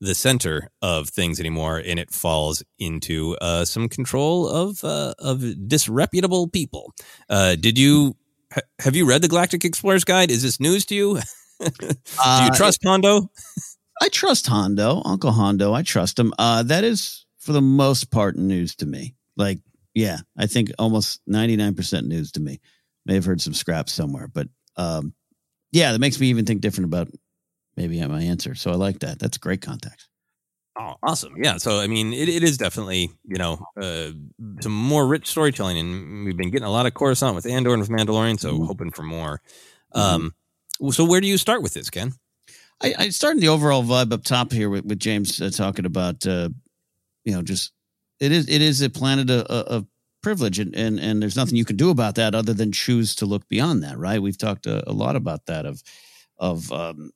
the 0.00 0.14
center 0.14 0.70
of 0.82 1.08
things 1.08 1.40
anymore, 1.40 1.82
and 1.84 1.98
it 1.98 2.12
falls 2.12 2.62
into 2.78 3.36
uh, 3.40 3.64
some 3.64 3.88
control 3.88 4.48
of 4.48 4.84
uh, 4.84 5.14
of 5.18 5.68
disreputable 5.68 6.48
people. 6.48 6.92
Uh, 7.28 7.56
did 7.56 7.78
you 7.78 8.14
ha- 8.52 8.60
have 8.80 8.94
you 8.94 9.08
read 9.08 9.22
the 9.22 9.28
Galactic 9.28 9.64
Explorer's 9.64 10.04
Guide? 10.04 10.30
Is 10.30 10.42
this 10.42 10.60
news 10.60 10.84
to 10.86 10.94
you? 10.94 11.18
Do 11.60 12.44
you 12.44 12.50
trust 12.54 12.80
Hondo? 12.84 13.30
I 14.00 14.08
trust 14.08 14.46
Hondo, 14.46 15.02
Uncle 15.04 15.32
Hondo. 15.32 15.72
I 15.72 15.82
trust 15.82 16.18
him. 16.18 16.32
Uh, 16.38 16.62
that 16.64 16.84
is 16.84 17.26
for 17.38 17.52
the 17.52 17.62
most 17.62 18.10
part 18.10 18.36
news 18.36 18.74
to 18.76 18.86
me. 18.86 19.14
Like, 19.36 19.60
yeah, 19.94 20.18
I 20.36 20.46
think 20.46 20.70
almost 20.78 21.20
ninety 21.26 21.56
nine 21.56 21.74
percent 21.74 22.06
news 22.06 22.32
to 22.32 22.40
me. 22.40 22.60
May 23.06 23.14
have 23.14 23.24
heard 23.24 23.40
some 23.40 23.54
scraps 23.54 23.92
somewhere, 23.92 24.28
but 24.28 24.48
um, 24.76 25.14
yeah, 25.72 25.92
that 25.92 26.00
makes 26.00 26.20
me 26.20 26.26
even 26.28 26.44
think 26.44 26.60
different 26.60 26.86
about 26.86 27.08
maybe 27.76 28.04
my 28.04 28.20
answer. 28.20 28.54
So 28.54 28.70
I 28.70 28.74
like 28.74 28.98
that. 29.00 29.18
That's 29.18 29.38
great 29.38 29.62
context. 29.62 30.08
Oh, 30.78 30.96
awesome. 31.02 31.42
Yeah. 31.42 31.56
So, 31.56 31.80
I 31.80 31.86
mean, 31.86 32.12
it, 32.12 32.28
it 32.28 32.42
is 32.42 32.58
definitely, 32.58 33.10
you 33.24 33.38
know, 33.38 33.64
uh, 33.80 34.10
some 34.60 34.72
more 34.72 35.06
rich 35.06 35.26
storytelling. 35.26 35.78
And 35.78 36.26
we've 36.26 36.36
been 36.36 36.50
getting 36.50 36.66
a 36.66 36.70
lot 36.70 36.84
of 36.84 36.92
Coruscant 36.92 37.34
with 37.34 37.46
Andor 37.46 37.72
and 37.72 37.80
with 37.80 37.88
Mandalorian. 37.88 38.38
So, 38.38 38.62
hoping 38.62 38.90
for 38.90 39.02
more. 39.02 39.40
Um, 39.92 40.34
so, 40.90 41.04
where 41.04 41.20
do 41.20 41.26
you 41.26 41.38
start 41.38 41.62
with 41.62 41.74
this, 41.74 41.90
Ken? 41.90 42.12
I, 42.82 42.94
I 42.98 43.08
started 43.08 43.40
the 43.40 43.48
overall 43.48 43.82
vibe 43.82 44.12
up 44.12 44.24
top 44.24 44.52
here 44.52 44.68
with, 44.68 44.84
with 44.84 44.98
James 44.98 45.40
uh, 45.40 45.50
talking 45.50 45.86
about, 45.86 46.26
uh, 46.26 46.50
you 47.24 47.32
know, 47.32 47.42
just 47.42 47.72
it 48.20 48.32
is 48.32 48.48
it 48.48 48.62
is 48.62 48.82
a 48.82 48.90
planet 48.90 49.30
of, 49.30 49.46
of 49.46 49.86
privilege, 50.22 50.58
and, 50.58 50.74
and 50.74 50.98
and 50.98 51.22
there's 51.22 51.36
nothing 51.36 51.56
you 51.56 51.64
can 51.64 51.76
do 51.76 51.90
about 51.90 52.16
that 52.16 52.34
other 52.34 52.52
than 52.52 52.72
choose 52.72 53.14
to 53.16 53.26
look 53.26 53.48
beyond 53.48 53.82
that, 53.82 53.98
right? 53.98 54.20
We've 54.20 54.38
talked 54.38 54.66
a, 54.66 54.88
a 54.88 54.92
lot 54.92 55.16
about 55.16 55.46
that 55.46 55.66
of 55.66 55.82
of 56.38 56.70
um, 56.72 57.10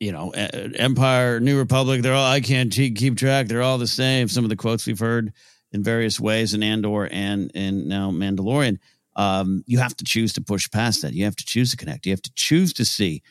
you 0.00 0.12
know, 0.12 0.30
Empire, 0.30 1.40
New 1.40 1.56
Republic. 1.56 2.02
They're 2.02 2.14
all 2.14 2.26
I 2.26 2.40
can't 2.40 2.72
keep 2.72 2.96
keep 2.96 3.16
track. 3.16 3.46
They're 3.46 3.62
all 3.62 3.78
the 3.78 3.86
same. 3.86 4.28
Some 4.28 4.44
of 4.44 4.50
the 4.50 4.56
quotes 4.56 4.86
we've 4.86 4.98
heard 4.98 5.32
in 5.72 5.82
various 5.82 6.20
ways 6.20 6.54
in 6.54 6.62
Andor 6.62 7.06
and 7.10 7.50
and 7.54 7.86
now 7.86 8.10
Mandalorian. 8.10 8.78
Um, 9.16 9.64
you 9.66 9.78
have 9.78 9.96
to 9.96 10.04
choose 10.04 10.32
to 10.34 10.40
push 10.40 10.70
past 10.70 11.02
that. 11.02 11.14
You 11.14 11.24
have 11.24 11.36
to 11.36 11.44
choose 11.44 11.70
to 11.70 11.76
connect. 11.76 12.06
You 12.06 12.12
have 12.12 12.22
to 12.22 12.32
choose 12.34 12.72
to 12.74 12.84
see 12.84 13.22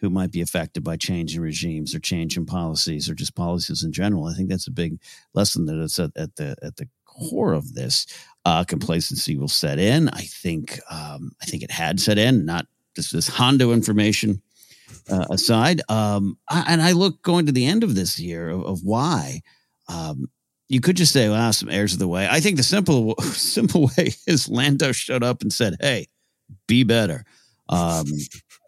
who 0.00 0.10
might 0.10 0.30
be 0.30 0.40
affected 0.40 0.84
by 0.84 0.96
change 0.96 1.36
in 1.36 1.42
regimes 1.42 1.94
or 1.94 2.00
change 2.00 2.36
in 2.36 2.46
policies 2.46 3.08
or 3.08 3.14
just 3.14 3.34
policies 3.34 3.82
in 3.82 3.92
general. 3.92 4.26
I 4.26 4.34
think 4.34 4.48
that's 4.48 4.68
a 4.68 4.72
big 4.72 5.00
lesson 5.34 5.66
that 5.66 5.82
it's 5.82 5.98
at, 5.98 6.16
at 6.16 6.36
the 6.36 6.56
at 6.62 6.76
the 6.76 6.88
core 7.04 7.52
of 7.52 7.74
this. 7.74 8.06
Uh, 8.44 8.64
complacency 8.64 9.36
will 9.36 9.48
set 9.48 9.78
in. 9.78 10.08
I 10.08 10.22
think 10.22 10.80
um, 10.90 11.32
I 11.42 11.46
think 11.46 11.62
it 11.62 11.70
had 11.70 12.00
set 12.00 12.18
in. 12.18 12.46
Not 12.46 12.66
just 12.94 13.12
this 13.12 13.28
Hondo 13.28 13.72
information 13.72 14.40
uh, 15.10 15.26
aside. 15.30 15.82
Um, 15.88 16.38
I, 16.48 16.64
and 16.68 16.80
I 16.80 16.92
look 16.92 17.22
going 17.22 17.46
to 17.46 17.52
the 17.52 17.66
end 17.66 17.84
of 17.84 17.94
this 17.94 18.18
year 18.18 18.48
of, 18.48 18.64
of 18.64 18.80
why. 18.82 19.42
Um, 19.88 20.30
you 20.68 20.80
could 20.80 20.96
just 20.96 21.12
say, 21.12 21.28
"Well, 21.28 21.52
some 21.52 21.70
heirs 21.70 21.92
of 21.92 21.98
the 21.98 22.08
way." 22.08 22.28
I 22.30 22.40
think 22.40 22.56
the 22.56 22.62
simple 22.62 23.14
simple 23.22 23.90
way 23.96 24.14
is 24.26 24.48
Lando 24.48 24.92
showed 24.92 25.22
up 25.22 25.42
and 25.42 25.52
said, 25.52 25.76
"Hey, 25.80 26.06
be 26.66 26.84
better." 26.84 27.24
Um, 27.70 28.06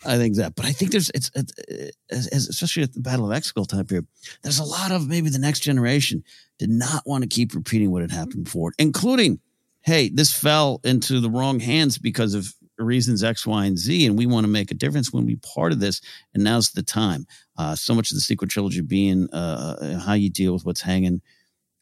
I 0.05 0.17
think 0.17 0.37
that, 0.37 0.55
but 0.55 0.67
I 0.67 0.73
think 0.73 0.91
there's 0.93 1.11
it's, 1.11 1.31
it's, 1.35 1.53
it's 2.11 2.49
especially 2.49 2.83
at 2.83 2.93
the 2.93 3.01
Battle 3.01 3.31
of 3.31 3.37
Exegol 3.37 3.67
time 3.67 3.87
period. 3.87 4.07
There's 4.43 4.59
a 4.59 4.65
lot 4.65 4.93
of 4.93 5.09
maybe 5.09 5.31
the 5.31 5.39
next 5.39 5.61
generation 5.61 6.25
did 6.59 6.71
not 6.71 7.03
want 7.07 7.23
to 7.23 7.29
keep 7.29 7.55
repeating 7.55 7.91
what 7.91 8.03
had 8.03 8.11
happened 8.11 8.45
before, 8.45 8.73
including, 8.79 9.41
"Hey, 9.83 10.09
this 10.09 10.33
fell 10.33 10.81
into 10.85 11.21
the 11.21 11.31
wrong 11.31 11.61
hands 11.61 11.99
because 11.99 12.35
of 12.35 12.55
reasons 12.79 13.23
X, 13.23 13.47
Y, 13.47 13.67
and 13.67 13.79
Z, 13.79 14.07
and 14.07 14.17
we 14.17 14.25
want 14.25 14.45
to 14.45 14.49
make 14.51 14.71
a 14.71 14.75
difference 14.75 15.13
when 15.13 15.27
we 15.27 15.37
part 15.37 15.73
of 15.73 15.81
this, 15.81 16.01
and 16.35 16.43
now's 16.43 16.71
the 16.71 16.83
time. 16.83 17.27
Uh, 17.59 17.75
so 17.75 17.95
much 17.95 18.11
of 18.11 18.15
the 18.15 18.23
sequel 18.23 18.49
trilogy 18.49 18.81
being 18.81 19.29
uh, 19.33 20.01
how 20.01 20.15
you 20.15 20.31
deal 20.31 20.55
with 20.55 20.65
what's 20.65 20.81
hanging 20.81 21.21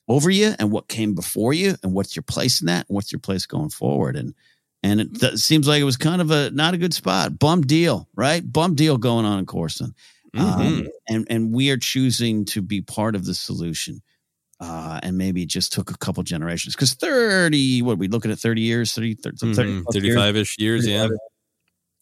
over 0.09 0.31
you 0.31 0.55
and 0.59 0.71
what 0.71 0.89
came 0.89 1.15
before 1.15 1.53
you, 1.53 1.77
and 1.83 1.93
what's 1.93 2.17
your 2.17 2.23
place 2.23 2.61
in 2.61 2.67
that, 2.67 2.87
and 2.89 2.95
what's 2.95 3.13
your 3.13 3.19
place 3.21 3.47
going 3.47 3.71
forward. 3.71 4.17
And 4.17 4.35
and 4.83 5.01
it 5.01 5.21
th- 5.21 5.37
seems 5.39 5.67
like 5.69 5.81
it 5.81 5.85
was 5.85 5.97
kind 5.97 6.21
of 6.23 6.31
a 6.31 6.51
not 6.51 6.75
a 6.75 6.79
good 6.79 6.95
spot, 6.95 7.39
bum 7.39 7.63
deal, 7.63 8.09
right? 8.15 8.41
Bum 8.51 8.75
deal 8.75 8.97
going 8.97 9.25
on 9.27 9.39
in 9.39 9.47
Corson. 9.47 9.95
um, 10.37 10.61
Mhm. 10.61 10.89
and 11.09 11.27
and 11.31 11.53
we 11.53 11.71
are 11.71 11.77
choosing 11.79 12.45
to 12.47 12.61
be 12.63 12.81
part 12.83 13.15
of 13.17 13.25
the 13.25 13.35
solution. 13.35 14.03
Uh, 14.61 14.99
and 15.05 15.17
maybe 15.17 15.43
it 15.43 15.49
just 15.49 15.73
took 15.73 15.91
a 15.91 15.97
couple 15.99 16.23
generations 16.25 16.75
because 16.75 16.93
30, 16.95 17.81
what 17.83 17.93
are 17.93 17.97
we 17.97 18.09
looking 18.09 18.31
at 18.33 18.39
30 18.41 18.61
years, 18.63 18.93
30, 18.93 19.15
30, 19.15 19.55
30 19.55 19.71
Mhm. 19.71 19.83
plus 19.85 19.95
years? 19.95 20.05
35 20.17 20.37
ish 20.37 20.57
years. 20.59 20.87
Yeah. 20.87 21.03
35. 21.03 21.19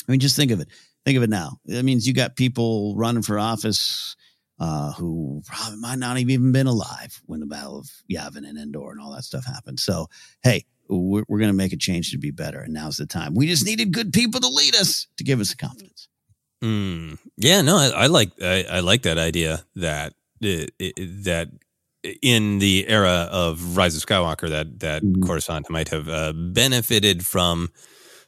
I 0.09 0.11
mean, 0.13 0.21
just 0.21 0.37
think 0.37 0.51
of 0.51 0.61
it. 0.61 0.69
Think 1.05 1.17
of 1.19 1.23
it 1.23 1.31
now. 1.31 1.61
That 1.67 1.85
means 1.85 2.07
you 2.07 2.13
got 2.15 2.35
people 2.35 2.97
running 2.97 3.23
for 3.23 3.39
office 3.39 4.17
uh, 4.59 4.93
who 4.93 5.43
probably 5.47 5.79
might 5.79 5.99
not 5.99 6.17
have 6.19 6.29
even 6.31 6.53
been 6.53 6.67
alive 6.67 7.21
when 7.27 7.41
the 7.41 7.47
Battle 7.47 7.79
of 7.79 7.89
Yavin 8.11 8.49
and 8.49 8.59
Endor 8.59 8.91
and 8.91 9.01
all 9.01 9.13
that 9.13 9.25
stuff 9.25 9.45
happened. 9.45 9.79
So, 9.81 10.07
hey, 10.43 10.65
we're, 10.89 11.25
we're 11.29 11.39
going 11.39 11.51
to 11.51 11.57
make 11.57 11.73
a 11.73 11.77
change 11.77 12.11
to 12.13 12.19
be 12.19 12.31
better, 12.31 12.61
and 12.61 12.73
now's 12.73 12.97
the 12.97 13.07
time. 13.07 13.35
We 13.35 13.47
just 13.49 13.67
needed 13.67 13.93
good 13.93 14.13
people 14.13 14.41
to 14.41 14.49
lead 14.49 14.75
us 14.77 15.07
to 15.19 15.25
give 15.25 15.41
us 15.41 15.51
the 15.51 15.57
confidence. 15.57 16.09
Mm. 16.63 17.19
Yeah, 17.37 17.61
no, 17.63 17.77
I, 17.77 17.89
I 17.89 18.07
like 18.07 18.31
I, 18.41 18.65
I 18.71 18.81
like 18.81 19.03
that 19.03 19.19
idea 19.19 19.65
that 19.77 20.15
it, 20.41 20.71
it- 20.79 21.25
that 21.25 21.49
in 22.23 22.61
the 22.61 22.87
era 22.89 23.29
of 23.33 23.77
Rise 23.77 23.97
of 23.97 24.07
Skywalker, 24.07 24.49
that 24.49 24.81
that 24.81 25.03
Coruscant 25.27 25.69
might 25.69 25.89
have 25.89 26.09
uh, 26.09 26.33
benefited 26.33 27.27
from 27.27 27.71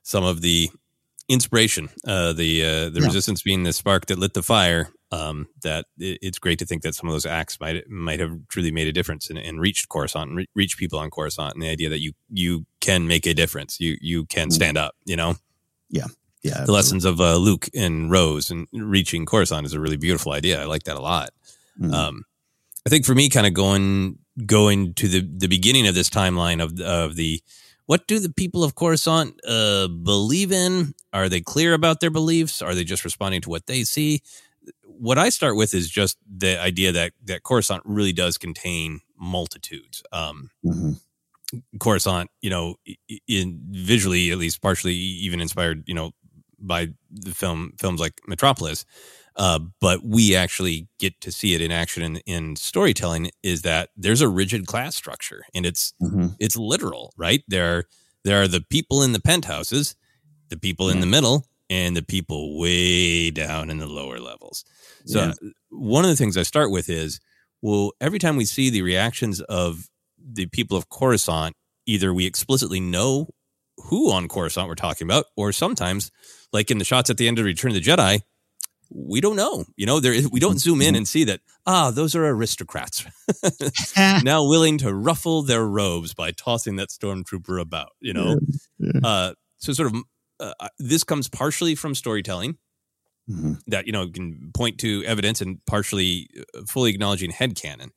some 0.02 0.24
of 0.24 0.40
the 0.40 0.68
inspiration, 1.28 1.88
uh, 2.06 2.32
the 2.32 2.64
uh, 2.64 2.88
the 2.90 3.00
Yeah. 3.00 3.06
resistance 3.06 3.42
being 3.42 3.62
the 3.64 3.72
spark 3.72 4.06
that 4.06 4.18
lit 4.18 4.34
the 4.34 4.42
fire. 4.42 4.90
Um, 5.10 5.48
that 5.62 5.86
it, 5.98 6.18
it's 6.20 6.38
great 6.38 6.58
to 6.58 6.66
think 6.66 6.82
that 6.82 6.94
some 6.94 7.08
of 7.08 7.14
those 7.14 7.24
acts 7.26 7.58
might 7.60 7.88
might 7.88 8.20
have 8.20 8.36
truly 8.48 8.70
made 8.70 8.88
a 8.88 8.92
difference 8.92 9.30
and, 9.30 9.38
and 9.38 9.58
reached 9.60 9.88
Coruscant 9.88 10.28
and 10.28 10.36
re- 10.38 10.48
reached 10.54 10.76
people 10.78 10.98
on 10.98 11.10
Coruscant, 11.10 11.54
and 11.54 11.62
the 11.62 11.68
idea 11.70 11.88
that 11.88 12.00
you 12.00 12.12
you 12.30 12.66
can 12.80 13.06
make 13.08 13.26
a 13.26 13.32
difference, 13.34 13.80
you 13.80 13.96
you 14.00 14.26
can 14.26 14.50
stand 14.50 14.76
up, 14.76 14.94
you 15.06 15.16
know 15.16 15.36
Yeah. 15.90 16.06
Yeah. 16.42 16.64
the 16.64 16.72
lessons 16.72 17.04
of 17.06 17.20
uh, 17.20 17.36
Luke 17.36 17.68
and 17.74 18.10
Rose 18.10 18.50
and 18.50 18.66
reaching 18.72 19.24
Coruscant 19.26 19.64
is 19.66 19.72
a 19.72 19.80
really 19.80 19.96
beautiful 19.96 20.32
idea. 20.32 20.60
I 20.60 20.66
like 20.66 20.84
that 20.84 20.96
a 20.96 21.00
lot. 21.00 21.30
Mhm. 21.80 21.92
Um, 21.92 22.24
I 22.86 22.90
think 22.90 23.04
for 23.06 23.14
me, 23.14 23.28
kind 23.30 23.46
of 23.46 23.54
going 23.54 24.18
going 24.46 24.92
to 24.94 25.08
the 25.08 25.20
the 25.20 25.48
beginning 25.48 25.86
of 25.88 25.94
this 25.94 26.10
timeline 26.10 26.62
of 26.62 26.78
of 26.80 27.16
the 27.16 27.42
what 27.88 28.06
do 28.06 28.18
the 28.18 28.28
people 28.28 28.62
of 28.62 28.74
Coruscant 28.74 29.40
uh, 29.48 29.88
believe 29.88 30.52
in? 30.52 30.92
Are 31.14 31.30
they 31.30 31.40
clear 31.40 31.72
about 31.72 32.00
their 32.00 32.10
beliefs? 32.10 32.60
Are 32.60 32.74
they 32.74 32.84
just 32.84 33.02
responding 33.02 33.40
to 33.40 33.48
what 33.48 33.66
they 33.66 33.82
see? 33.82 34.20
What 34.84 35.16
I 35.16 35.30
start 35.30 35.56
with 35.56 35.72
is 35.72 35.88
just 35.88 36.18
the 36.28 36.60
idea 36.60 36.92
that 36.92 37.12
that 37.24 37.44
Coruscant 37.44 37.82
really 37.86 38.12
does 38.12 38.36
contain 38.36 39.00
multitudes. 39.16 40.02
Um, 40.12 40.50
Mhm. 40.62 41.00
Coruscant, 41.80 42.30
you 42.42 42.50
know, 42.50 42.76
in 43.26 43.58
visually 43.70 44.30
at 44.32 44.38
least 44.38 44.60
partially 44.60 44.94
even 44.94 45.40
inspired, 45.40 45.82
you 45.86 45.94
know, 45.94 46.12
by 46.58 46.88
the 47.10 47.34
film 47.34 47.72
films 47.80 48.00
like 48.00 48.20
Metropolis. 48.26 48.84
Uh, 49.38 49.60
but 49.80 50.00
we 50.04 50.34
actually 50.34 50.88
get 50.98 51.20
to 51.20 51.30
see 51.30 51.54
it 51.54 51.60
in 51.60 51.70
action 51.70 52.02
in, 52.02 52.16
in 52.26 52.56
storytelling 52.56 53.30
is 53.44 53.62
that 53.62 53.90
there's 53.96 54.20
a 54.20 54.28
rigid 54.28 54.66
class 54.66 54.96
structure 54.96 55.44
and 55.54 55.64
it's 55.64 55.92
Mhm. 56.02 56.34
it's 56.40 56.56
literal, 56.56 57.12
right? 57.16 57.42
There 57.48 57.84
there 58.24 58.42
are 58.42 58.48
the 58.48 58.60
people 58.68 59.02
in 59.02 59.12
the 59.12 59.20
penthouses, 59.20 59.94
the 60.48 60.56
people 60.58 60.90
in 60.90 60.98
the 61.00 61.06
middle, 61.06 61.46
and 61.70 61.96
the 61.96 62.02
people 62.02 62.58
way 62.58 63.30
down 63.30 63.70
in 63.70 63.78
the 63.78 63.86
lower 63.86 64.18
levels. 64.18 64.64
So 65.06 65.20
Yeah. 65.26 65.32
one 65.70 66.04
of 66.04 66.10
the 66.10 66.16
things 66.16 66.36
I 66.36 66.42
start 66.42 66.70
with 66.72 66.88
is, 66.90 67.20
well, 67.62 67.92
every 68.00 68.18
time 68.18 68.34
we 68.36 68.44
see 68.44 68.70
the 68.70 68.82
reactions 68.82 69.40
of 69.42 69.88
the 70.20 70.46
people 70.46 70.76
of 70.76 70.88
Coruscant, 70.88 71.54
either 71.86 72.12
we 72.12 72.26
explicitly 72.26 72.80
know 72.80 73.28
who 73.76 74.10
on 74.10 74.26
Coruscant 74.26 74.66
we're 74.68 74.74
talking 74.74 75.06
about, 75.06 75.26
or 75.36 75.52
sometimes, 75.52 76.10
like 76.52 76.70
in 76.72 76.78
the 76.78 76.84
shots 76.84 77.08
at 77.08 77.16
the 77.18 77.28
end 77.28 77.38
of 77.38 77.44
Return 77.44 77.70
of 77.70 77.76
the 77.76 77.80
Jedi, 77.90 78.20
we 78.90 79.20
don't 79.20 79.36
know. 79.36 79.64
You 79.76 79.86
know, 79.86 80.00
there 80.00 80.14
we 80.30 80.40
don't 80.40 80.58
zoom 80.58 80.82
in 80.82 80.94
and 80.94 81.06
see 81.06 81.24
that 81.24 81.40
ah, 81.66 81.90
those 81.90 82.14
are 82.14 82.26
aristocrats 82.26 83.04
now 84.22 84.46
willing 84.46 84.78
to 84.78 84.94
ruffle 84.94 85.42
their 85.42 85.66
robes 85.66 86.14
by 86.14 86.30
tossing 86.30 86.76
that 86.76 86.88
stormtrooper 86.88 87.60
about. 87.60 87.90
You 88.00 88.14
know, 88.14 88.38
uh, 89.04 89.32
so 89.58 89.72
sort 89.72 89.94
of 89.94 90.02
uh, 90.40 90.68
this 90.78 91.04
comes 91.04 91.28
partially 91.28 91.74
from 91.74 91.94
storytelling 91.94 92.58
that 93.66 93.86
you 93.86 93.92
know 93.92 94.08
can 94.08 94.50
point 94.54 94.78
to 94.78 95.04
evidence 95.04 95.40
and 95.40 95.58
partially 95.66 96.30
uh, 96.56 96.62
fully 96.66 96.90
acknowledging 96.90 97.30
headcanon. 97.30 97.90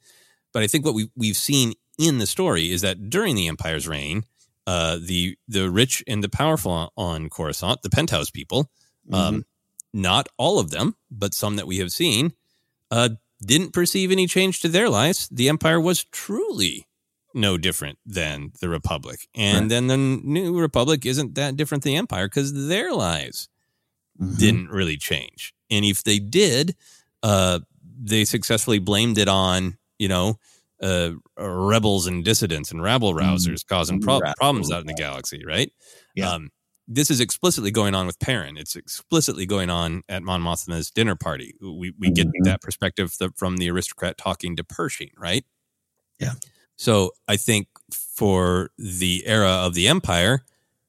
But 0.54 0.64
I 0.64 0.68
think 0.68 0.86
what 0.86 0.94
we 0.94 1.10
we've 1.16 1.38
seen 1.38 1.74
in 1.98 2.18
the 2.18 2.28
story 2.28 2.72
is 2.72 2.82
that 2.82 3.10
during 3.10 3.36
the 3.36 3.48
Empire's 3.48 3.88
reign, 3.88 4.24
uh, 4.68 4.98
the 5.02 5.38
the 5.48 5.70
rich 5.70 6.04
and 6.08 6.24
the 6.24 6.30
powerful 6.30 6.72
on, 6.72 6.90
on 6.98 7.30
Coruscant, 7.30 7.82
the 7.82 7.90
penthouse 7.90 8.30
people, 8.30 8.70
um, 9.14 9.46
not 9.94 10.28
all 10.38 10.60
of 10.60 10.72
them, 10.72 10.96
but 11.10 11.34
some 11.34 11.56
that 11.58 11.68
we 11.68 11.78
have 11.80 11.92
seen, 11.92 12.34
uh, 12.92 13.10
didn't 13.44 13.74
perceive 13.74 14.12
any 14.12 14.28
change 14.28 14.60
to 14.62 14.68
their 14.70 14.90
lives. 14.90 15.28
The 15.32 15.50
Empire 15.50 15.80
was 15.80 16.04
truly 16.06 16.88
no 17.34 17.58
different 17.58 17.98
than 18.06 18.52
the 18.62 18.70
Republic, 18.70 19.28
and 19.34 19.62
Right. 19.64 19.70
then 19.70 19.88
the 19.88 19.98
New 19.98 20.60
Republic 20.60 21.06
isn't 21.06 21.36
that 21.36 21.56
different 21.58 21.84
than 21.84 21.94
the 21.94 21.98
Empire 21.98 22.28
because 22.28 22.68
their 22.68 22.94
lives 22.94 23.48
Mm-hmm. 24.22 24.38
didn't 24.38 24.70
really 24.70 24.98
change. 24.98 25.54
And 25.72 25.84
if 25.86 26.04
they 26.04 26.20
did, 26.20 26.76
uh, 27.24 27.62
they 28.04 28.26
successfully 28.26 28.78
blamed 28.78 29.18
it 29.18 29.28
on, 29.30 29.78
you 29.98 30.10
know, 30.10 30.38
uh, 30.84 31.12
rebels 31.38 32.06
and 32.08 32.24
dissidents 32.24 32.72
and 32.72 32.84
rabble 32.84 33.14
rousers 33.16 33.66
causing 33.66 34.00
pro- 34.02 34.20
problems 34.38 34.70
out 34.72 34.82
in 34.82 34.88
the 34.88 34.94
galaxy, 34.94 35.44
right? 35.46 35.72
Yeah. 36.16 36.32
Um, 36.34 36.50
this 36.94 37.10
is 37.10 37.20
explicitly 37.20 37.72
going 37.72 37.96
on 37.96 38.06
with 38.06 38.20
Perrin. 38.20 38.58
It's 38.58 38.76
explicitly 38.76 39.46
going 39.46 39.70
on 39.70 40.04
at 40.10 40.24
Mon 40.24 40.42
Mothma's 40.42 40.92
dinner 40.92 41.16
party. 41.16 41.54
We 41.62 41.94
we 41.98 42.12
get 42.12 42.28
Mm-hmm. 42.28 42.44
that 42.44 42.62
perspective 42.62 43.16
from 43.36 43.58
the 43.58 43.70
aristocrat 43.70 44.18
talking 44.18 44.56
to 44.58 44.64
Pershing, 44.64 45.12
right? 45.18 45.46
Yeah. 46.20 46.34
So 46.76 47.12
I 47.28 47.38
think 47.38 47.68
for 47.92 48.72
the 48.78 49.24
era 49.26 49.50
of 49.50 49.74
the 49.74 49.88
Empire, 49.88 50.44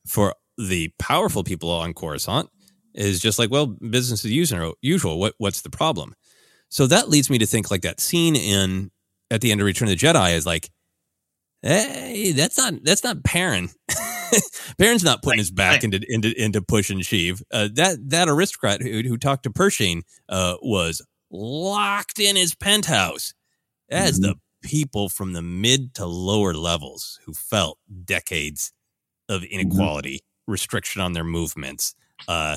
for 0.07 0.35
the 0.59 0.93
powerful 0.99 1.45
people 1.45 1.71
on 1.71 1.95
Coruscant, 1.95 2.49
is 2.95 3.21
just 3.21 3.39
like, 3.39 3.51
well, 3.51 3.67
business 3.67 4.25
as 4.25 4.31
usual. 4.31 4.75
Usual. 4.83 5.19
What 5.19 5.35
what's 5.39 5.63
the 5.63 5.71
problem? 5.71 6.15
So 6.69 6.87
that 6.87 7.09
leads 7.09 7.29
me 7.31 7.39
to 7.39 7.47
think 7.47 7.71
like 7.71 7.83
that 7.83 8.01
scene 8.01 8.35
in 8.37 8.91
at 9.31 9.41
the 9.41 9.53
end 9.53 9.61
of 9.61 9.67
Return 9.67 9.89
of 9.89 9.99
the 9.99 10.07
Jedi 10.07 10.35
is 10.35 10.47
like, 10.47 10.71
hey, 11.63 12.33
that's 12.33 12.59
not 12.59 12.75
that's 12.83 13.05
not 13.05 13.25
Perrin. 13.25 13.69
Perrin's 14.79 15.05
not 15.05 15.23
putting 15.23 15.39
his 15.39 15.51
back 15.51 15.85
into 15.85 16.01
into 16.09 16.33
into 16.43 16.63
push 16.63 16.91
and 16.91 17.01
Sheev. 17.01 17.43
Uh, 17.53 17.69
that 17.75 17.99
that 18.11 18.29
aristocrat 18.29 18.81
who, 18.83 19.03
who 19.03 19.17
talked 19.19 19.43
to 19.45 19.51
Pershing 19.51 20.05
uh, 20.29 20.57
was 20.63 21.05
locked 21.31 22.19
in 22.19 22.37
his 22.37 22.55
penthouse. 22.55 23.35
As 23.91 24.19
the 24.21 24.37
people 24.63 25.09
from 25.11 25.35
the 25.35 25.43
mid 25.43 25.95
to 25.95 26.07
lower 26.07 26.55
levels 26.55 27.21
who 27.27 27.35
felt 27.35 27.79
decades 28.05 28.73
of 29.29 29.45
inequality, 29.45 30.21
restriction 30.47 31.03
on 31.03 31.13
their 31.13 31.25
movements. 31.25 31.95
Uh, 32.27 32.57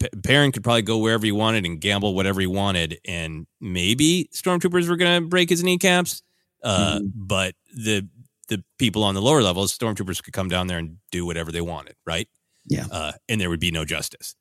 P- 0.00 0.08
Perrin 0.24 0.50
could 0.50 0.64
probably 0.64 0.82
go 0.82 0.98
wherever 0.98 1.24
he 1.24 1.32
wanted 1.32 1.64
and 1.66 1.80
gamble 1.80 2.14
whatever 2.14 2.40
he 2.40 2.46
wanted, 2.46 2.98
and 3.06 3.46
maybe 3.60 4.28
stormtroopers 4.34 4.88
were 4.88 4.96
going 4.96 5.22
to 5.22 5.28
break 5.28 5.50
his 5.50 5.62
kneecaps. 5.62 6.22
Uh, 6.62 7.00
But 7.14 7.54
the 7.74 8.08
the 8.48 8.64
people 8.78 9.04
on 9.04 9.14
the 9.14 9.22
lower 9.22 9.42
levels, 9.42 9.76
stormtroopers 9.76 10.22
could 10.22 10.34
come 10.34 10.48
down 10.48 10.66
there 10.66 10.78
and 10.78 10.98
do 11.10 11.26
whatever 11.26 11.52
they 11.52 11.60
wanted, 11.60 11.96
right? 12.06 12.28
Yeah. 12.66 12.86
Uh, 12.90 13.12
and 13.28 13.40
there 13.40 13.50
would 13.50 13.60
be 13.60 13.70
no 13.70 13.84
justice. 13.84 14.34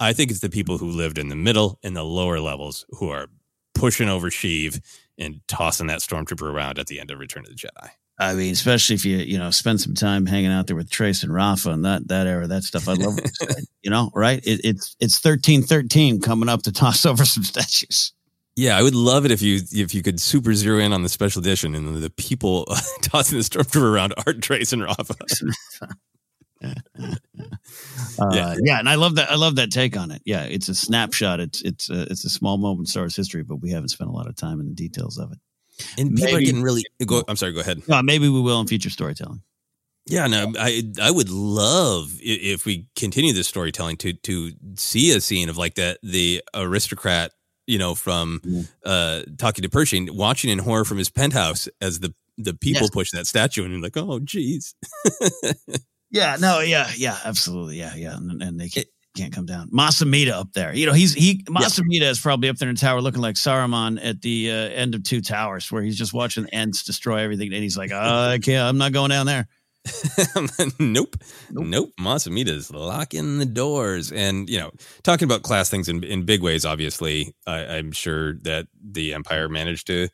I 0.00 0.12
think 0.12 0.30
it's 0.30 0.40
the 0.40 0.50
people 0.50 0.78
who 0.78 0.88
lived 0.88 1.18
in 1.18 1.28
the 1.28 1.36
middle 1.36 1.78
and 1.82 1.96
the 1.96 2.04
lower 2.04 2.40
levels 2.40 2.84
who 2.90 3.10
are 3.10 3.28
pushing 3.74 4.08
over 4.08 4.30
Sheev 4.30 4.80
and 5.18 5.40
tossing 5.48 5.86
that 5.88 6.00
stormtrooper 6.00 6.50
around 6.50 6.78
at 6.78 6.86
the 6.86 7.00
end 7.00 7.10
of 7.10 7.18
Return 7.18 7.44
of 7.44 7.50
the 7.50 7.54
Jedi. 7.54 7.90
I 8.18 8.34
mean, 8.34 8.52
especially 8.52 8.94
if 8.94 9.04
you 9.04 9.16
you 9.18 9.38
know 9.38 9.50
spend 9.50 9.80
some 9.80 9.94
time 9.94 10.26
hanging 10.26 10.52
out 10.52 10.68
there 10.68 10.76
with 10.76 10.88
Trace 10.88 11.24
and 11.24 11.34
Rafa 11.34 11.70
and 11.70 11.84
that 11.84 12.06
that 12.08 12.28
era, 12.28 12.46
that 12.46 12.62
stuff. 12.62 12.88
I 12.88 12.94
love. 12.94 13.18
you 13.18 13.48
you 13.82 13.90
know, 13.90 14.10
right? 14.14 14.40
It, 14.44 14.60
it's 14.64 14.94
it's 15.00 15.18
thirteen 15.18 15.62
thirteen 15.62 16.20
coming 16.20 16.48
up 16.48 16.62
to 16.62 16.72
toss 16.72 17.04
over 17.06 17.24
some 17.24 17.42
statues. 17.42 18.12
Yeah, 18.56 18.78
I 18.78 18.82
would 18.82 18.94
love 18.94 19.24
it 19.24 19.30
if 19.32 19.42
you 19.42 19.60
if 19.72 19.94
you 19.94 20.02
could 20.02 20.20
super 20.20 20.54
zero 20.54 20.78
in 20.78 20.92
on 20.92 21.02
the 21.02 21.08
special 21.08 21.40
edition 21.40 21.74
and 21.74 21.96
the 22.02 22.10
people 22.10 22.64
tossing 23.02 23.36
the 23.38 23.44
stormtrooper 23.44 23.82
around 23.92 24.14
Art 24.26 24.40
Trace 24.42 24.72
and 24.72 24.82
Rafa. 24.82 25.14
Uh, 26.62 28.30
Yeah. 28.32 28.56
yeah. 28.62 28.78
and 28.78 28.88
I 28.88 28.94
love 28.94 29.16
that. 29.16 29.30
I 29.30 29.34
love 29.34 29.56
that 29.56 29.70
take 29.70 29.96
on 29.96 30.10
it. 30.10 30.22
Yeah, 30.24 30.44
it's 30.44 30.68
a 30.68 30.74
snapshot. 30.74 31.40
It's 31.40 31.60
it's 31.62 31.90
a, 31.90 32.02
it's 32.02 32.24
a 32.24 32.30
small 32.30 32.56
moment 32.58 32.80
in 32.80 32.86
Star 32.86 33.02
Wars 33.02 33.16
history, 33.16 33.42
but 33.42 33.56
we 33.56 33.70
haven't 33.70 33.88
spent 33.88 34.08
a 34.08 34.12
lot 34.12 34.28
of 34.28 34.36
time 34.36 34.60
in 34.60 34.68
the 34.68 34.74
details 34.74 35.18
of 35.18 35.32
it. 35.32 35.38
And 35.98 36.10
people 36.14 36.28
are 36.28 36.32
Maybe- 36.34 36.44
getting 36.46 36.62
really. 36.62 36.84
Go, 37.04 37.22
I'm 37.28 37.36
sorry. 37.36 37.52
Go 37.52 37.60
ahead. 37.60 37.82
No, 37.88 38.00
maybe 38.02 38.28
we 38.28 38.40
will 38.40 38.60
in 38.60 38.66
future 38.66 38.90
storytelling. 38.90 39.42
Yeah, 40.06 40.26
no, 40.26 40.52
I 40.58 40.84
I 41.02 41.10
would 41.10 41.28
love 41.30 42.12
if 42.20 42.64
we 42.66 42.86
continue 42.94 43.32
this 43.32 43.48
storytelling 43.48 43.96
to 43.98 44.12
to 44.12 44.52
see 44.76 45.10
a 45.12 45.20
scene 45.20 45.48
of 45.48 45.56
like 45.58 45.74
that 45.74 45.98
the 46.02 46.42
aristocrat, 46.54 47.32
you 47.66 47.78
know, 47.78 47.94
from 47.94 48.40
uh 48.84 49.22
talking 49.38 49.62
to 49.62 49.68
Pershing, 49.68 50.08
watching 50.14 50.50
in 50.50 50.58
horror 50.58 50.84
from 50.84 50.98
his 50.98 51.10
penthouse 51.10 51.68
as 51.80 52.00
the 52.00 52.14
the 52.36 52.54
people 52.54 52.82
Yes. 52.82 52.90
push 52.90 53.10
that 53.12 53.26
statue 53.26 53.62
and 53.64 53.72
you're 53.72 53.80
like, 53.82 53.96
oh, 53.96 54.18
geez. 54.20 54.74
Yeah, 56.10 56.36
no, 56.38 56.60
yeah, 56.60 56.88
yeah, 56.96 57.18
absolutely, 57.24 57.76
yeah, 57.78 57.92
yeah, 57.96 58.16
and, 58.16 58.40
and 58.40 58.60
they 58.60 58.68
can't, 58.68 58.86
can't 59.16 59.32
come 59.32 59.46
down. 59.46 59.68
Masamita 59.70 60.30
up 60.30 60.52
there, 60.52 60.72
you 60.72 60.86
know, 60.86 60.92
he's 60.92 61.12
he 61.12 61.42
Masamita 61.48 62.02
is 62.02 62.20
probably 62.20 62.48
up 62.48 62.56
there 62.56 62.68
in 62.68 62.76
the 62.76 62.80
tower 62.80 63.00
looking 63.00 63.20
like 63.20 63.34
Saruman 63.34 63.98
at 64.00 64.20
the 64.22 64.48
uh, 64.48 64.54
end 64.54 64.94
of 64.94 65.02
Two 65.02 65.20
Towers, 65.20 65.72
where 65.72 65.82
he's 65.82 65.98
just 65.98 66.12
watching 66.12 66.44
the 66.44 66.54
Ents 66.54 66.84
destroy 66.84 67.18
everything, 67.18 67.52
and 67.52 67.62
he's 67.64 67.76
like, 67.76 67.90
uh, 67.90 68.28
I 68.30 68.38
can't, 68.38 68.62
I'm 68.68 68.78
not 68.78 68.92
going 68.92 69.10
down 69.10 69.26
there. 69.26 69.48
nope. 70.78 71.16
Nope. 71.50 71.92
Masamita's 72.00 72.70
locking 72.70 73.38
the 73.38 73.46
doors. 73.46 74.12
And, 74.12 74.48
you 74.48 74.58
know, 74.58 74.70
talking 75.02 75.26
about 75.26 75.42
class 75.42 75.68
things 75.68 75.88
in, 75.88 76.02
in 76.04 76.24
big 76.24 76.42
ways, 76.42 76.64
obviously, 76.64 77.34
I, 77.46 77.76
I'm 77.76 77.92
sure 77.92 78.34
that 78.42 78.66
the 78.82 79.14
Empire 79.14 79.48
managed 79.48 79.86
to 79.88 80.08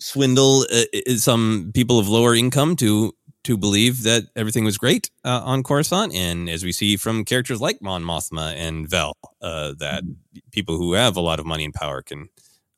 swindle 0.00 0.66
uh, 0.72 1.14
some 1.16 1.70
people 1.74 1.98
of 1.98 2.08
lower 2.08 2.34
income 2.34 2.76
to 2.76 3.12
to 3.44 3.56
believe 3.56 4.04
that 4.04 4.24
everything 4.36 4.64
was 4.64 4.78
great 4.78 5.10
uh, 5.24 5.42
on 5.44 5.62
Coruscant. 5.62 6.14
And 6.14 6.48
as 6.48 6.62
we 6.64 6.70
see 6.72 6.96
from 6.96 7.24
characters 7.24 7.60
like 7.60 7.82
Mon 7.82 8.02
Mothma 8.04 8.54
and 8.54 8.88
Vel, 8.88 9.14
uh, 9.40 9.74
that 9.78 10.04
people 10.52 10.76
who 10.76 10.92
have 10.92 11.16
a 11.16 11.20
lot 11.20 11.40
of 11.40 11.46
money 11.46 11.64
and 11.64 11.74
power 11.74 12.02
can 12.02 12.28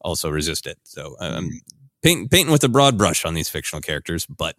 also 0.00 0.30
resist 0.30 0.66
it. 0.66 0.78
So 0.84 1.16
um, 1.20 1.50
paint, 2.02 2.30
painting 2.30 2.52
with 2.52 2.64
a 2.64 2.68
broad 2.68 2.96
brush 2.96 3.24
on 3.24 3.34
these 3.34 3.48
fictional 3.48 3.82
characters, 3.82 4.26
but 4.26 4.56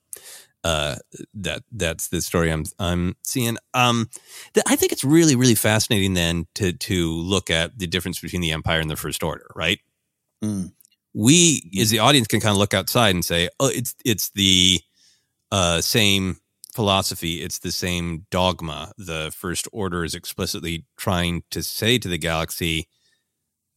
uh, 0.65 0.95
that 1.35 1.61
that's 1.71 2.07
the 2.07 2.21
story 2.21 2.51
I'm 2.51 2.65
I'm 2.79 3.15
seeing. 3.23 3.57
Um, 3.75 4.09
th- 4.55 4.65
I 4.67 4.75
think 4.75 4.91
it's 4.91 5.03
really 5.03 5.35
really 5.35 5.53
fascinating 5.53 6.15
then 6.15 6.47
to 6.55 6.73
to 6.73 7.11
look 7.11 7.51
at 7.51 7.77
the 7.77 7.85
difference 7.85 8.19
between 8.19 8.41
the 8.41 8.51
Empire 8.51 8.79
and 8.79 8.89
the 8.89 8.95
First 8.95 9.21
Order, 9.21 9.45
right? 9.55 9.79
Mm. 10.43 10.73
We 11.13 11.71
as 11.79 11.91
the 11.91 11.99
audience 11.99 12.27
can 12.27 12.39
kind 12.39 12.51
of 12.51 12.57
look 12.57 12.73
outside 12.73 13.13
and 13.13 13.23
say, 13.23 13.47
oh, 13.59 13.69
it's 13.69 13.93
it's 14.03 14.31
the 14.31 14.81
uh, 15.51 15.81
same 15.81 16.37
philosophy, 16.73 17.43
it's 17.43 17.59
the 17.59 17.71
same 17.71 18.25
dogma. 18.31 18.91
The 18.97 19.31
First 19.37 19.67
Order 19.71 20.03
is 20.03 20.15
explicitly 20.15 20.85
trying 20.97 21.43
to 21.51 21.61
say 21.61 21.99
to 21.99 22.07
the 22.07 22.17
galaxy. 22.17 22.89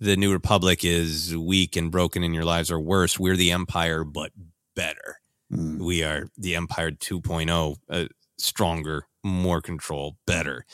The 0.00 0.16
New 0.16 0.32
Republic 0.32 0.84
is 0.84 1.36
weak 1.36 1.76
and 1.76 1.90
broken, 1.90 2.22
and 2.22 2.34
your 2.34 2.44
lives 2.44 2.70
are 2.70 2.80
worse. 2.80 3.18
We're 3.18 3.36
the 3.36 3.50
Empire, 3.50 4.04
but 4.04 4.32
better 4.74 5.17
Mm. 5.52 5.78
we 5.78 6.02
are 6.02 6.28
the 6.36 6.54
empire 6.56 6.90
2.0 6.90 7.76
uh, 7.88 8.04
stronger 8.38 9.06
more 9.24 9.60
control 9.62 10.16
better. 10.26 10.64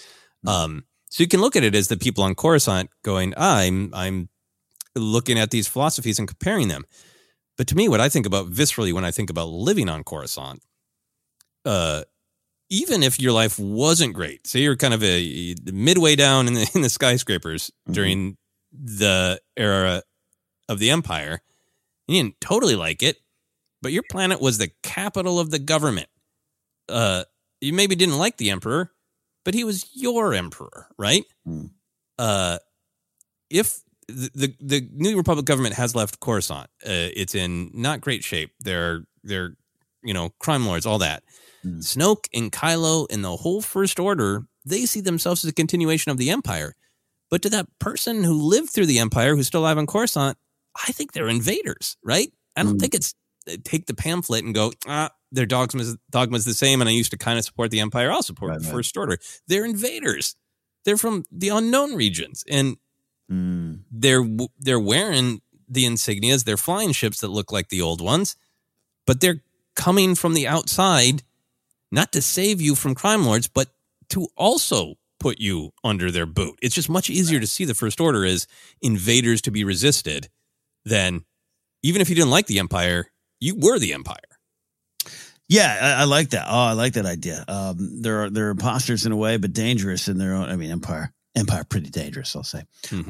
Um 0.46 0.84
so 1.10 1.22
you 1.22 1.28
can 1.28 1.40
look 1.40 1.54
at 1.54 1.62
it 1.62 1.76
as 1.76 1.86
the 1.86 1.96
people 1.96 2.24
on 2.24 2.34
coruscant 2.34 2.90
going 3.04 3.34
i'm 3.36 3.90
i'm 3.94 4.28
looking 4.96 5.38
at 5.38 5.52
these 5.52 5.68
philosophies 5.68 6.18
and 6.18 6.26
comparing 6.26 6.66
them. 6.68 6.84
But 7.56 7.68
to 7.68 7.76
me 7.76 7.88
what 7.88 8.00
i 8.00 8.08
think 8.08 8.26
about 8.26 8.50
viscerally 8.50 8.92
when 8.92 9.04
i 9.04 9.12
think 9.12 9.30
about 9.30 9.48
living 9.48 9.88
on 9.88 10.02
coruscant 10.02 10.60
uh 11.64 12.02
even 12.68 13.04
if 13.04 13.20
your 13.20 13.32
life 13.32 13.58
wasn't 13.60 14.12
great 14.12 14.44
say 14.46 14.60
you're 14.60 14.76
kind 14.76 14.94
of 14.94 15.04
a 15.04 15.54
midway 15.72 16.16
down 16.16 16.48
in 16.48 16.54
the, 16.54 16.70
in 16.74 16.82
the 16.82 16.88
skyscrapers 16.88 17.70
during 17.90 18.36
the 18.72 19.40
era 19.56 20.02
of 20.68 20.80
the 20.80 20.90
empire 20.90 21.40
and 22.08 22.16
you 22.16 22.22
didn't 22.22 22.40
totally 22.40 22.74
like 22.74 23.02
it 23.02 23.18
but 23.84 23.92
your 23.92 24.02
planet 24.10 24.40
was 24.40 24.58
the 24.58 24.70
capital 24.82 25.38
of 25.38 25.50
the 25.50 25.60
government. 25.60 26.08
Uh, 26.88 27.22
you 27.60 27.72
maybe 27.72 27.94
didn't 27.94 28.18
like 28.18 28.36
the 28.38 28.50
emperor, 28.50 28.90
but 29.44 29.54
he 29.54 29.62
was 29.62 29.86
your 29.94 30.34
emperor, 30.34 30.88
right? 30.98 31.24
uh, 32.18 32.58
if 33.50 33.80
the, 34.08 34.30
the 34.34 34.54
the 34.60 34.88
New 34.92 35.16
Republic 35.16 35.46
government 35.46 35.74
has 35.76 35.94
left 35.94 36.20
Coruscant, 36.20 36.68
uh, 36.84 37.08
it's 37.16 37.34
in 37.34 37.70
not 37.72 38.00
great 38.00 38.24
shape. 38.24 38.50
They're 38.60 39.04
they're 39.22 39.54
you 40.02 40.12
know 40.14 40.30
crime 40.40 40.66
lords, 40.66 40.84
all 40.86 40.98
that. 40.98 41.22
Mm. 41.64 41.78
Snoke 41.78 42.26
and 42.34 42.52
Kylo 42.52 43.06
and 43.10 43.24
the 43.24 43.36
whole 43.36 43.62
First 43.62 43.98
Order, 43.98 44.42
they 44.66 44.84
see 44.86 45.00
themselves 45.00 45.44
as 45.44 45.50
a 45.50 45.54
continuation 45.54 46.10
of 46.10 46.18
the 46.18 46.30
Empire. 46.30 46.74
But 47.30 47.40
to 47.42 47.50
that 47.50 47.66
person 47.78 48.22
who 48.24 48.34
lived 48.34 48.70
through 48.70 48.86
the 48.86 48.98
Empire, 48.98 49.34
who's 49.34 49.46
still 49.46 49.62
alive 49.62 49.78
on 49.78 49.86
Coruscant, 49.86 50.36
I 50.86 50.92
think 50.92 51.12
they're 51.12 51.28
invaders, 51.28 51.96
right? 52.04 52.30
I 52.56 52.62
don't 52.62 52.76
Mm. 52.76 52.80
think 52.80 52.94
it's 52.94 53.14
take 53.64 53.86
the 53.86 53.94
pamphlet 53.94 54.44
and 54.44 54.54
go, 54.54 54.72
ah, 54.86 55.10
their 55.32 55.46
dogma's 55.46 55.96
dogma's 56.10 56.44
the 56.44 56.54
same, 56.54 56.80
and 56.80 56.88
I 56.88 56.92
used 56.92 57.10
to 57.10 57.18
kind 57.18 57.38
of 57.38 57.44
support 57.44 57.70
the 57.70 57.80
Empire. 57.80 58.10
I'll 58.12 58.22
support 58.22 58.50
Right, 58.50 58.60
the 58.60 58.66
right. 58.66 58.72
First 58.74 58.96
Order. 58.96 59.18
They're 59.48 59.64
invaders. 59.64 60.36
They're 60.84 60.96
from 60.96 61.24
the 61.30 61.48
unknown 61.48 61.94
regions, 61.94 62.44
and 62.48 62.76
Mm. 63.32 63.84
they're 63.90 64.22
they're 64.58 64.78
wearing 64.78 65.40
the 65.66 65.84
insignias. 65.84 66.44
They're 66.44 66.58
flying 66.58 66.92
ships 66.92 67.20
that 67.20 67.28
look 67.28 67.50
like 67.50 67.70
the 67.70 67.80
old 67.80 68.02
ones, 68.02 68.36
but 69.06 69.20
they're 69.20 69.42
coming 69.74 70.14
from 70.14 70.34
the 70.34 70.46
outside, 70.46 71.22
not 71.90 72.12
to 72.12 72.20
save 72.20 72.60
you 72.60 72.74
from 72.74 72.94
crime 72.94 73.24
lords, 73.24 73.48
but 73.48 73.68
to 74.10 74.28
also 74.36 74.96
put 75.18 75.40
you 75.40 75.70
under 75.82 76.10
their 76.10 76.26
boot. 76.26 76.58
It's 76.60 76.74
just 76.74 76.90
much 76.90 77.08
easier 77.08 77.40
to 77.40 77.46
see 77.46 77.64
the 77.64 77.74
First 77.74 77.98
Order 77.98 78.26
as 78.26 78.46
invaders 78.82 79.40
to 79.42 79.50
be 79.50 79.64
resisted 79.64 80.28
than 80.84 81.24
even 81.82 82.02
if 82.02 82.10
you 82.10 82.14
didn't 82.14 82.30
like 82.30 82.46
the 82.46 82.58
Empire, 82.58 83.06
you 83.44 83.54
were 83.56 83.78
the 83.78 83.92
Empire. 83.92 84.16
Yeah, 85.48 85.76
I, 85.80 86.02
I 86.02 86.04
like 86.04 86.30
that. 86.30 86.46
Oh, 86.48 86.58
I 86.58 86.72
like 86.72 86.94
that 86.94 87.04
idea. 87.04 87.44
Um, 87.46 88.00
they're 88.00 88.30
they're 88.30 88.50
imposters 88.50 89.04
in 89.04 89.12
a 89.12 89.16
way, 89.16 89.36
but 89.36 89.52
dangerous 89.52 90.08
in 90.08 90.16
their 90.16 90.32
own. 90.32 90.48
I 90.48 90.56
mean, 90.56 90.70
Empire 90.70 91.12
Empire 91.36 91.64
pretty 91.64 91.90
dangerous, 91.90 92.34
I'll 92.34 92.44
say. 92.44 92.62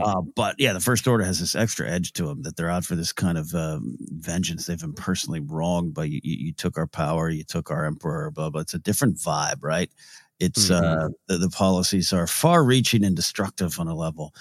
Uh, 0.02 0.22
but 0.34 0.56
yeah, 0.58 0.72
the 0.72 0.80
First 0.80 1.06
Order 1.06 1.24
has 1.24 1.38
this 1.38 1.54
extra 1.54 1.88
edge 1.88 2.12
to 2.14 2.26
them 2.26 2.42
that 2.42 2.56
they're 2.56 2.70
out 2.70 2.84
for 2.84 2.96
this 2.96 3.12
kind 3.12 3.38
of 3.38 3.54
um, 3.54 3.96
vengeance. 4.00 4.66
They've 4.66 4.80
been 4.80 4.94
personally 4.94 5.40
wronged 5.40 5.94
by 5.94 6.04
you, 6.06 6.20
you. 6.24 6.46
You 6.46 6.52
took 6.52 6.76
our 6.76 6.88
power, 6.88 7.30
you 7.30 7.44
took 7.44 7.70
our 7.70 7.84
emperor, 7.84 8.32
blah 8.32 8.50
blah. 8.50 8.62
It's 8.62 8.74
a 8.74 8.78
different 8.80 9.18
vibe, 9.18 9.62
right? 9.62 9.90
It's 10.40 10.70
uh, 10.70 11.10
the, 11.28 11.38
the 11.38 11.50
policies 11.50 12.12
are 12.12 12.26
far-reaching 12.26 13.04
and 13.04 13.14
destructive 13.14 13.78
on 13.78 13.86
a 13.86 13.94
level 13.94 14.34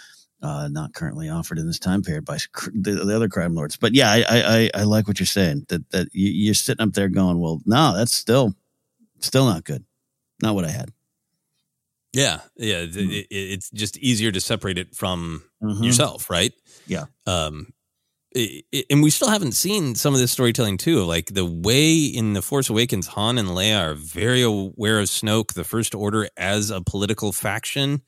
uh, 0.44 0.68
not 0.68 0.94
currently 0.94 1.30
offered 1.30 1.58
in 1.58 1.66
this 1.66 1.80
time 1.80 2.04
period 2.04 2.26
by 2.26 2.38
the, 2.74 2.92
the 3.06 3.16
other 3.16 3.30
crime 3.30 3.56
lords. 3.56 3.78
But 3.78 3.96
yeah, 3.96 4.12
I, 4.12 4.24
I 4.30 4.70
I- 4.82 4.84
like 4.84 5.08
what 5.08 5.20
you're 5.20 5.26
saying. 5.26 5.66
That 5.70 5.90
that 5.92 6.08
you, 6.14 6.30
you're 6.30 6.54
sitting 6.54 6.86
up 6.86 6.94
there 6.94 7.10
going, 7.10 7.40
well, 7.40 7.62
no, 7.66 7.96
that's 7.96 8.14
still 8.14 8.54
still 9.20 9.46
not 9.46 9.64
good. 9.64 9.84
Not 10.42 10.54
what 10.54 10.66
I 10.66 10.70
had. 10.72 10.92
Yeah, 12.12 12.42
yeah. 12.58 12.82
it- 12.82 12.96
it- 12.96 13.28
it's 13.32 13.70
just 13.72 13.98
easier 13.98 14.32
to 14.32 14.40
separate 14.42 14.78
it 14.78 14.96
from 14.96 15.44
Mhm. 15.64 15.84
yourself, 15.84 16.30
right? 16.30 16.54
Yeah. 16.86 17.06
Um, 17.26 17.74
i 18.36 18.64
i 18.74 18.84
and 18.90 19.02
we 19.04 19.10
still 19.12 19.30
haven't 19.30 19.52
seen 19.54 19.96
some 19.96 20.14
of 20.14 20.20
this 20.20 20.32
storytelling 20.32 20.78
too. 20.78 21.04
Like 21.04 21.28
the 21.34 21.46
way 21.46 21.96
in 22.04 22.34
the 22.34 22.42
Force 22.42 22.70
Awakens, 22.70 23.08
Han 23.08 23.38
and 23.38 23.50
Leia 23.50 23.80
are 23.80 23.94
very 23.94 24.42
aware 24.42 25.00
of 25.00 25.06
Snoke, 25.08 25.54
the 25.54 25.64
First 25.64 25.96
Order, 25.96 26.28
as 26.36 26.70
a 26.72 26.82
political 26.82 27.32
faction 27.32 28.02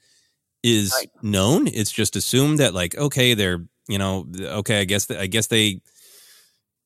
is 0.66 0.92
known. 1.22 1.68
It's 1.68 1.92
just 1.92 2.16
assumed 2.16 2.60
that, 2.60 2.74
like, 2.74 2.96
okay, 2.98 3.34
they're 3.36 3.66
you 3.88 4.00
know, 4.00 4.26
okay, 4.40 4.82
I 4.82 4.86
guess 4.86 5.10
I 5.12 5.28
guess 5.28 5.48
they 5.48 5.80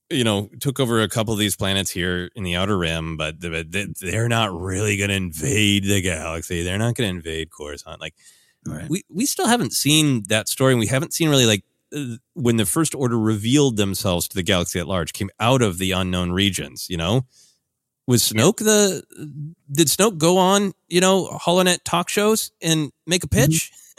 you 0.09 0.23
know 0.23 0.49
took 0.59 0.79
over 0.79 1.01
a 1.01 1.07
couple 1.07 1.33
of 1.33 1.39
these 1.39 1.55
planets 1.55 1.91
here 1.91 2.29
in 2.35 2.43
the 2.43 2.55
outer 2.55 2.77
rim 2.77 3.15
but 3.15 3.39
the- 3.39 3.63
they- 3.67 3.85
they're 4.01 4.27
not 4.29 4.51
really 4.59 4.97
going 4.97 5.09
to 5.09 5.15
invade 5.15 5.83
the 5.83 6.01
galaxy. 6.01 6.63
They're 6.63 6.79
not 6.79 6.95
going 6.95 7.09
to 7.09 7.15
invade 7.17 7.51
coruscant. 7.51 8.01
Like 8.01 8.15
we 8.89 9.03
we 9.09 9.25
still 9.25 9.47
haven't 9.47 9.73
seen 9.73 10.23
that 10.29 10.49
story 10.49 10.73
and 10.73 10.79
we 10.79 10.87
haven't 10.87 11.13
seen 11.13 11.29
really 11.29 11.45
like 11.45 11.63
uh, 11.95 12.17
when 12.33 12.57
the 12.57 12.65
first 12.65 12.93
order 12.95 13.17
revealed 13.19 13.77
themselves 13.77 14.27
to 14.27 14.35
the 14.35 14.43
galaxy 14.43 14.79
at 14.79 14.87
large 14.87 15.13
came 15.13 15.29
out 15.39 15.61
of 15.61 15.77
the 15.77 15.91
unknown 15.91 16.31
regions 16.31 16.87
you 16.89 16.97
know 16.97 17.21
was 18.09 18.23
snoke 18.23 18.57
the 18.57 19.03
did 19.71 19.87
snoke 19.87 20.17
go 20.17 20.37
on 20.37 20.73
you 20.87 20.99
know 20.99 21.27
holonet 21.45 21.77
talk 21.85 22.09
shows 22.09 22.51
and 22.61 22.91
make 23.05 23.23
a 23.23 23.27
pitch 23.27 23.71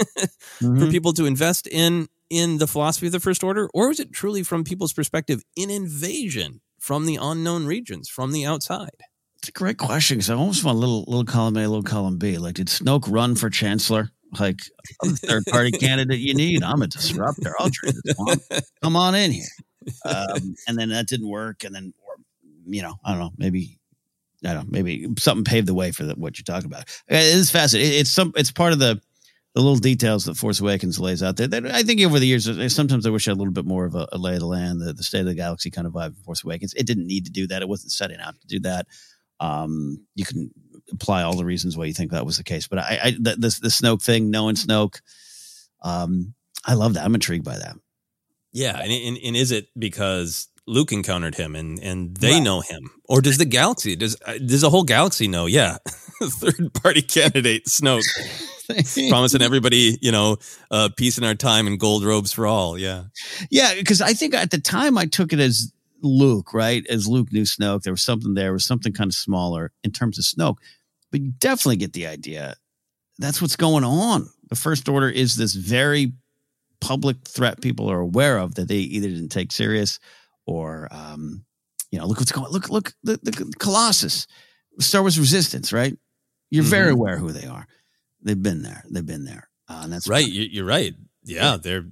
for 0.58 0.66
Mhm. 0.66 0.90
people 0.90 1.12
to 1.14 1.26
invest 1.26 1.66
in 1.66 2.08
in 2.28 2.58
the 2.58 2.66
philosophy 2.66 3.06
of 3.06 3.12
the 3.12 3.20
first 3.20 3.42
order 3.44 3.68
or 3.74 3.88
was 3.88 4.00
it 4.00 4.12
truly 4.12 4.42
from 4.42 4.64
people's 4.64 4.92
perspective 4.92 5.42
in 5.56 5.70
invasion 5.70 6.60
from 6.78 7.06
the 7.06 7.18
unknown 7.20 7.66
regions 7.66 8.08
from 8.08 8.32
the 8.32 8.44
outside 8.46 8.98
It's 9.38 9.48
a 9.48 9.52
great 9.52 9.78
question 9.78 10.16
because 10.18 10.30
I 10.30 10.34
almost 10.34 10.64
want 10.64 10.76
a 10.76 10.80
little 10.80 11.04
little 11.06 11.24
column 11.24 11.56
A, 11.56 11.66
little 11.66 11.82
column 11.94 12.18
B. 12.18 12.36
Like, 12.38 12.56
did 12.56 12.68
Snoke 12.68 13.06
run 13.08 13.34
for 13.36 13.48
chancellor? 13.50 14.10
Like, 14.38 14.60
third 15.28 15.44
party 15.46 15.70
candidate 15.86 16.20
you 16.20 16.34
need. 16.34 16.62
I'm 16.62 16.82
a 16.82 16.86
disruptor. 16.86 17.52
I'll 17.58 17.70
trade 17.70 17.94
this 18.04 18.14
one. 18.16 18.38
Come 18.82 18.96
on 18.96 19.14
in 19.14 19.32
here. 19.32 19.52
Um, 20.04 20.54
and 20.68 20.76
then 20.78 20.90
that 20.90 21.08
didn't 21.08 21.28
work. 21.28 21.64
And 21.64 21.74
then, 21.74 21.94
or, 22.06 22.14
you 22.66 22.82
know, 22.82 22.94
I 23.04 23.10
don't 23.12 23.20
know. 23.20 23.32
Maybe 23.38 23.79
I 24.44 24.54
don't 24.54 24.64
know. 24.64 24.70
Maybe 24.70 25.06
something 25.18 25.44
paved 25.44 25.68
the 25.68 25.74
way 25.74 25.92
for 25.92 26.04
the, 26.04 26.14
what 26.14 26.38
you're 26.38 26.44
talking 26.44 26.70
about. 26.70 26.88
It 27.08 27.16
is 27.16 27.50
fascinating. 27.50 28.00
It's 28.00 28.10
some. 28.10 28.32
It's 28.36 28.52
part 28.52 28.72
of 28.72 28.78
the 28.78 29.00
the 29.54 29.60
little 29.60 29.76
details 29.76 30.24
that 30.26 30.36
Force 30.36 30.60
Awakens 30.60 31.00
lays 31.00 31.22
out 31.22 31.36
there. 31.36 31.48
That 31.48 31.66
I 31.66 31.82
think 31.82 32.00
over 32.02 32.18
the 32.18 32.26
years, 32.26 32.48
uh, 32.48 32.68
sometimes 32.68 33.06
I 33.06 33.10
wish 33.10 33.26
I 33.26 33.32
had 33.32 33.36
a 33.36 33.40
little 33.40 33.52
bit 33.52 33.64
more 33.64 33.84
of 33.84 33.94
a, 33.94 34.06
a 34.12 34.18
lay 34.18 34.34
of 34.34 34.40
the 34.40 34.46
land, 34.46 34.80
the, 34.80 34.92
the 34.92 35.02
state 35.02 35.20
of 35.20 35.26
the 35.26 35.34
galaxy 35.34 35.70
kind 35.70 35.86
of 35.86 35.92
vibe. 35.92 36.08
of 36.08 36.18
Force 36.18 36.44
Awakens. 36.44 36.72
It 36.74 36.86
didn't 36.86 37.06
need 37.06 37.26
to 37.26 37.32
do 37.32 37.46
that. 37.48 37.60
It 37.62 37.68
wasn't 37.68 37.92
setting 37.92 38.20
out 38.20 38.40
to 38.40 38.46
do 38.46 38.60
that. 38.60 38.86
Um, 39.40 40.06
you 40.14 40.24
can 40.24 40.50
apply 40.92 41.22
all 41.22 41.36
the 41.36 41.44
reasons 41.44 41.76
why 41.76 41.86
you 41.86 41.94
think 41.94 42.12
that 42.12 42.26
was 42.26 42.36
the 42.36 42.44
case, 42.44 42.68
but 42.68 42.78
I, 42.78 43.00
I 43.02 43.10
the, 43.12 43.36
the, 43.36 43.58
the 43.62 43.68
Snoke 43.68 44.02
thing, 44.02 44.30
knowing 44.30 44.54
Snoke, 44.54 45.00
um, 45.82 46.34
I 46.64 46.74
love 46.74 46.94
that. 46.94 47.04
I'm 47.04 47.14
intrigued 47.14 47.44
by 47.44 47.58
that. 47.58 47.76
yeah 48.52 48.78
and, 48.78 48.92
and, 48.92 49.16
and 49.24 49.36
is 49.36 49.50
it 49.50 49.68
because 49.78 50.48
luke 50.70 50.92
encountered 50.92 51.34
him 51.34 51.56
and 51.56 51.78
and 51.80 52.16
they 52.16 52.40
know 52.40 52.60
him. 52.60 52.90
Or 53.08 53.20
does 53.20 53.38
the 53.38 53.44
galaxy 53.44 53.96
does 53.96 54.16
uh, 54.24 54.38
does 54.38 54.62
the 54.62 54.70
whole 54.70 54.84
galaxy 54.84 55.28
know? 55.28 55.46
Yeah. 55.46 55.78
Third 56.22 56.72
party 56.74 57.02
candidate 57.02 57.66
snoke. 57.66 58.04
Promising 59.10 59.42
everybody 59.42 59.98
you 60.00 60.12
know 60.12 60.36
uh 60.70 60.88
peace 60.96 61.18
in 61.18 61.24
our 61.24 61.34
time 61.34 61.66
and 61.66 61.78
gold 61.78 62.04
robes 62.04 62.32
for 62.32 62.46
all. 62.46 62.78
Yeah. 62.78 63.04
Yeah, 63.50 63.74
because 63.74 64.00
I 64.00 64.12
think 64.14 64.34
at 64.34 64.50
the 64.50 64.60
time 64.60 64.96
I 64.96 65.06
took 65.06 65.32
it 65.32 65.40
as 65.40 65.72
Luke, 66.02 66.54
right? 66.54 66.86
As 66.88 67.06
Luke 67.06 67.32
knew 67.32 67.42
Snoke, 67.42 67.82
there 67.82 67.92
was 67.92 68.02
something 68.02 68.34
there, 68.34 68.52
was 68.52 68.64
something 68.64 68.92
kind 68.92 69.10
of 69.10 69.14
smaller 69.14 69.72
in 69.84 69.90
terms 69.90 70.18
of 70.18 70.24
Snoke, 70.24 70.56
but 71.10 71.20
you 71.20 71.32
definitely 71.38 71.76
get 71.76 71.92
the 71.92 72.06
idea. 72.06 72.54
That's 73.18 73.42
what's 73.42 73.56
going 73.56 73.84
on. 73.84 74.30
The 74.48 74.56
First 74.56 74.88
Order 74.88 75.10
is 75.10 75.36
this 75.36 75.54
very 75.54 76.12
public 76.80 77.16
threat 77.28 77.60
people 77.60 77.90
are 77.90 78.00
aware 78.00 78.38
of 78.38 78.54
that 78.54 78.68
they 78.68 78.76
either 78.76 79.08
didn't 79.08 79.28
take 79.28 79.52
serious 79.52 79.98
or, 80.50 80.88
um, 80.90 81.44
you 81.90 81.98
know, 81.98 82.06
look 82.06 82.18
what's 82.18 82.32
going. 82.32 82.50
Look, 82.50 82.68
look, 82.70 82.92
the, 83.02 83.18
the 83.22 83.52
Colossus, 83.58 84.26
Star 84.80 85.00
Wars 85.02 85.18
Resistance, 85.18 85.72
right? 85.72 85.96
You're 86.50 86.64
very 86.64 86.90
Mhm. 86.90 86.94
aware 86.94 87.18
who 87.18 87.32
they 87.32 87.46
are. 87.46 87.66
They've 88.22 88.40
been 88.42 88.62
there. 88.62 88.84
They've 88.90 89.06
been 89.06 89.24
there, 89.24 89.48
uh, 89.68 89.80
and 89.84 89.92
that's 89.92 90.08
right 90.08 90.26
you, 90.28 90.42
you're 90.42 90.64
right 90.66 90.94
yeah, 91.24 91.56
they're 91.62 91.84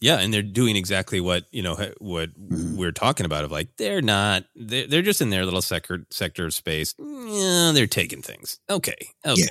yeah 0.00 0.18
and 0.20 0.32
they're 0.32 0.42
doing 0.42 0.76
exactly 0.76 1.20
what 1.20 1.44
you 1.50 1.62
know 1.62 1.74
what 1.98 2.30
Mm-hmm. 2.38 2.76
we're 2.76 2.92
talking 2.92 3.26
about 3.26 3.44
of 3.44 3.50
like 3.50 3.68
they're 3.76 4.00
not 4.02 4.44
they're, 4.54 4.86
they're 4.86 5.02
just 5.02 5.20
in 5.20 5.30
their 5.30 5.44
little 5.44 5.60
sector 5.62 6.06
sector 6.10 6.46
of 6.46 6.54
space 6.54 6.94
yeah 6.98 7.72
they're 7.74 7.86
taking 7.88 8.22
things 8.22 8.60
okay 8.70 8.94
okay 9.26 9.48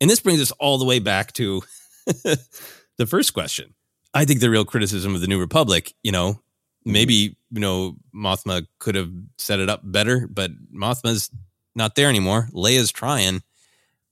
and 0.00 0.10
this 0.10 0.18
brings 0.20 0.40
us 0.40 0.50
all 0.52 0.78
the 0.78 0.84
way 0.84 0.98
back 0.98 1.32
to 1.34 1.62
the 2.24 3.06
first 3.06 3.32
question 3.34 3.74
i 4.12 4.24
think 4.24 4.40
the 4.40 4.50
real 4.50 4.64
criticism 4.64 5.14
of 5.14 5.20
the 5.20 5.26
new 5.28 5.38
republic 5.40 5.94
you 6.02 6.12
know 6.12 6.32
Mm-hmm. 6.32 6.43
Maybe 6.84 7.36
you 7.50 7.60
know 7.60 7.96
mothma 8.14 8.66
could 8.78 8.94
have 8.94 9.10
set 9.38 9.60
it 9.60 9.68
up 9.70 9.80
better 9.84 10.26
but 10.28 10.50
mothma's 10.74 11.30
not 11.76 11.94
there 11.96 12.08
anymore. 12.08 12.48
Leia's 12.52 12.92
trying 12.92 13.42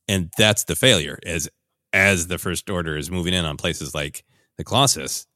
and 0.08 0.30
that's 0.38 0.64
the 0.64 0.74
failure 0.76 1.18
as 1.24 1.48
as 1.92 2.26
the 2.28 2.38
first 2.38 2.68
order 2.70 2.96
is 2.96 3.10
moving 3.10 3.34
in 3.34 3.44
on 3.44 3.56
places 3.56 3.94
like 3.94 4.24
the 4.58 4.64
colossus 4.64 5.26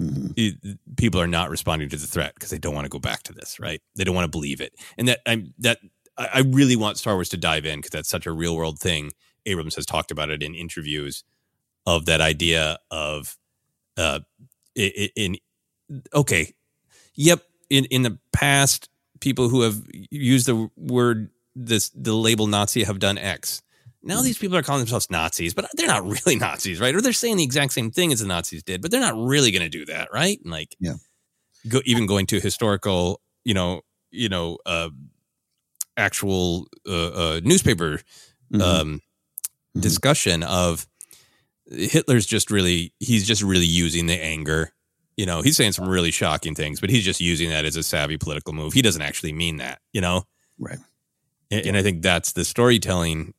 Mm-hmm. 0.00 0.28
it- 0.36 0.78
people 0.96 1.20
are 1.20 1.26
not 1.26 1.50
responding 1.50 1.88
to 1.88 1.96
the 1.96 2.06
threat 2.06 2.32
because 2.34 2.50
they 2.50 2.58
don't 2.58 2.74
want 2.74 2.84
to 2.84 2.88
go 2.88 3.00
back 3.00 3.24
to 3.24 3.32
this 3.32 3.58
right? 3.58 3.80
They 3.96 4.04
don't 4.04 4.14
want 4.14 4.26
to 4.26 4.30
believe 4.38 4.60
it. 4.60 4.72
And 4.96 5.08
that 5.08 5.20
i'm 5.26 5.52
that 5.58 5.78
i 6.16 6.40
really 6.46 6.76
want 6.76 6.98
star 6.98 7.14
wars 7.14 7.28
to 7.30 7.36
dive 7.36 7.66
in 7.66 7.78
because 7.80 7.90
that's 7.90 8.08
such 8.08 8.24
a 8.26 8.32
real 8.32 8.56
world 8.56 8.78
thing. 8.78 9.10
Abrams 9.46 9.74
has 9.74 9.86
talked 9.86 10.12
about 10.12 10.30
it 10.30 10.42
in 10.42 10.54
interviews 10.54 11.24
of 11.86 12.06
that 12.06 12.20
idea 12.20 12.78
of 12.92 13.36
uh 13.96 14.20
i- 14.78 14.92
i- 14.98 15.10
in 15.16 15.36
okay 16.14 16.54
yep 17.18 17.42
in 17.68 17.84
in 17.86 18.02
the 18.02 18.16
past 18.32 18.88
people 19.20 19.48
who 19.50 19.60
have 19.62 19.82
used 20.10 20.46
the 20.46 20.70
word 20.76 21.28
this 21.54 21.90
the 21.90 22.14
label 22.14 22.46
nazi 22.46 22.84
have 22.84 22.98
done 23.00 23.18
x 23.18 23.60
now 24.02 24.22
these 24.22 24.38
people 24.38 24.56
are 24.56 24.62
calling 24.62 24.80
themselves 24.80 25.10
nazis 25.10 25.52
but 25.54 25.66
they're 25.74 25.88
not 25.88 26.04
really 26.24 26.36
nazis 26.36 26.80
right 26.80 26.94
or 26.94 27.00
they're 27.02 27.12
saying 27.12 27.36
the 27.36 27.42
exact 27.44 27.72
same 27.72 27.90
thing 27.90 28.12
as 28.12 28.20
the 28.20 28.26
nazis 28.26 28.62
did 28.62 28.80
but 28.80 28.90
they're 28.92 29.00
not 29.00 29.16
really 29.16 29.50
going 29.50 29.62
to 29.62 29.68
do 29.68 29.84
that 29.84 30.08
right 30.12 30.38
and 30.42 30.52
like 30.52 30.76
Yeah. 30.78 30.94
go 31.68 31.80
even 31.84 32.06
going 32.06 32.26
to 32.28 32.38
historical 32.40 33.20
you 33.44 33.54
know 33.54 33.82
you 34.12 34.28
know 34.28 34.58
uh 34.64 34.90
actual 35.96 36.68
uh, 36.86 37.08
uh 37.08 37.40
newspaper 37.42 38.00
Mhm. 38.52 38.62
um 38.62 39.00
discussion 39.78 40.42
of 40.42 40.86
Hitler's 41.70 42.24
just 42.24 42.50
really 42.50 42.94
he's 42.98 43.26
just 43.26 43.42
really 43.42 43.66
using 43.66 44.06
the 44.06 44.14
anger. 44.14 44.72
You 45.18 45.26
know, 45.26 45.42
he's 45.42 45.56
saying 45.56 45.72
some 45.72 45.86
really 45.86 46.10
shocking 46.10 46.54
things, 46.54 46.80
but 46.80 46.88
he's 46.88 47.04
just 47.04 47.20
using 47.20 47.50
that 47.50 47.66
as 47.66 47.76
a 47.76 47.82
savvy 47.82 48.16
political 48.16 48.54
move. 48.54 48.72
He 48.72 48.80
doesn't 48.80 49.02
actually 49.02 49.34
mean 49.34 49.58
that, 49.58 49.80
you 49.92 50.00
know? 50.00 50.22
Right. 50.58 50.78
And, 51.50 51.66
and 51.66 51.76
I 51.76 51.82
think 51.82 52.02
that's 52.02 52.32
the 52.32 52.44
storytelling 52.44 53.34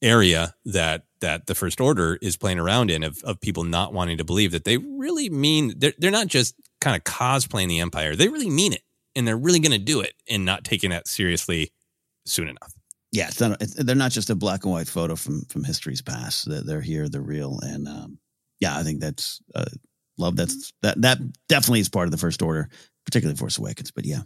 area 0.00 0.54
that 0.64 1.02
that 1.20 1.48
the 1.48 1.54
first 1.56 1.80
order 1.80 2.16
is 2.22 2.36
playing 2.36 2.60
around 2.60 2.88
in 2.88 3.02
of, 3.02 3.18
of 3.24 3.40
people 3.40 3.64
not 3.64 3.92
wanting 3.92 4.18
to 4.18 4.24
believe 4.24 4.52
that 4.52 4.62
they 4.62 4.76
really 4.76 5.28
mean 5.28 5.74
they're, 5.76 5.94
they're 5.98 6.12
not 6.12 6.28
just 6.28 6.54
kind 6.80 6.94
of 6.94 7.02
cosplaying 7.02 7.66
the 7.66 7.80
empire 7.80 8.14
they 8.14 8.28
really 8.28 8.48
mean 8.48 8.72
it 8.72 8.82
and 9.16 9.26
they're 9.26 9.36
really 9.36 9.58
going 9.58 9.72
to 9.72 9.84
do 9.84 10.00
it 10.00 10.12
and 10.30 10.44
not 10.44 10.62
taking 10.62 10.90
that 10.90 11.08
seriously 11.08 11.72
soon 12.24 12.46
enough 12.46 12.72
Yeah, 13.10 13.28
it's 13.28 13.40
not. 13.40 13.60
It's, 13.62 13.74
they're 13.74 13.96
not 13.96 14.12
just 14.12 14.30
a 14.30 14.34
black 14.34 14.64
and 14.64 14.72
white 14.72 14.88
photo 14.88 15.16
from 15.16 15.42
from 15.46 15.64
history's 15.64 16.02
past. 16.02 16.48
They're, 16.48 16.62
they're 16.62 16.80
here. 16.80 17.08
They're 17.08 17.22
real. 17.22 17.58
And 17.62 17.88
um, 17.88 18.18
yeah, 18.60 18.76
I 18.76 18.82
think 18.82 19.00
that's 19.00 19.40
uh, 19.54 19.64
love. 20.18 20.36
That's 20.36 20.72
that 20.82 21.00
that 21.02 21.18
definitely 21.48 21.80
is 21.80 21.88
part 21.88 22.06
of 22.06 22.12
the 22.12 22.18
first 22.18 22.42
order, 22.42 22.68
particularly 23.04 23.36
Force 23.36 23.58
Awakens. 23.58 23.90
But 23.90 24.04
yeah, 24.04 24.22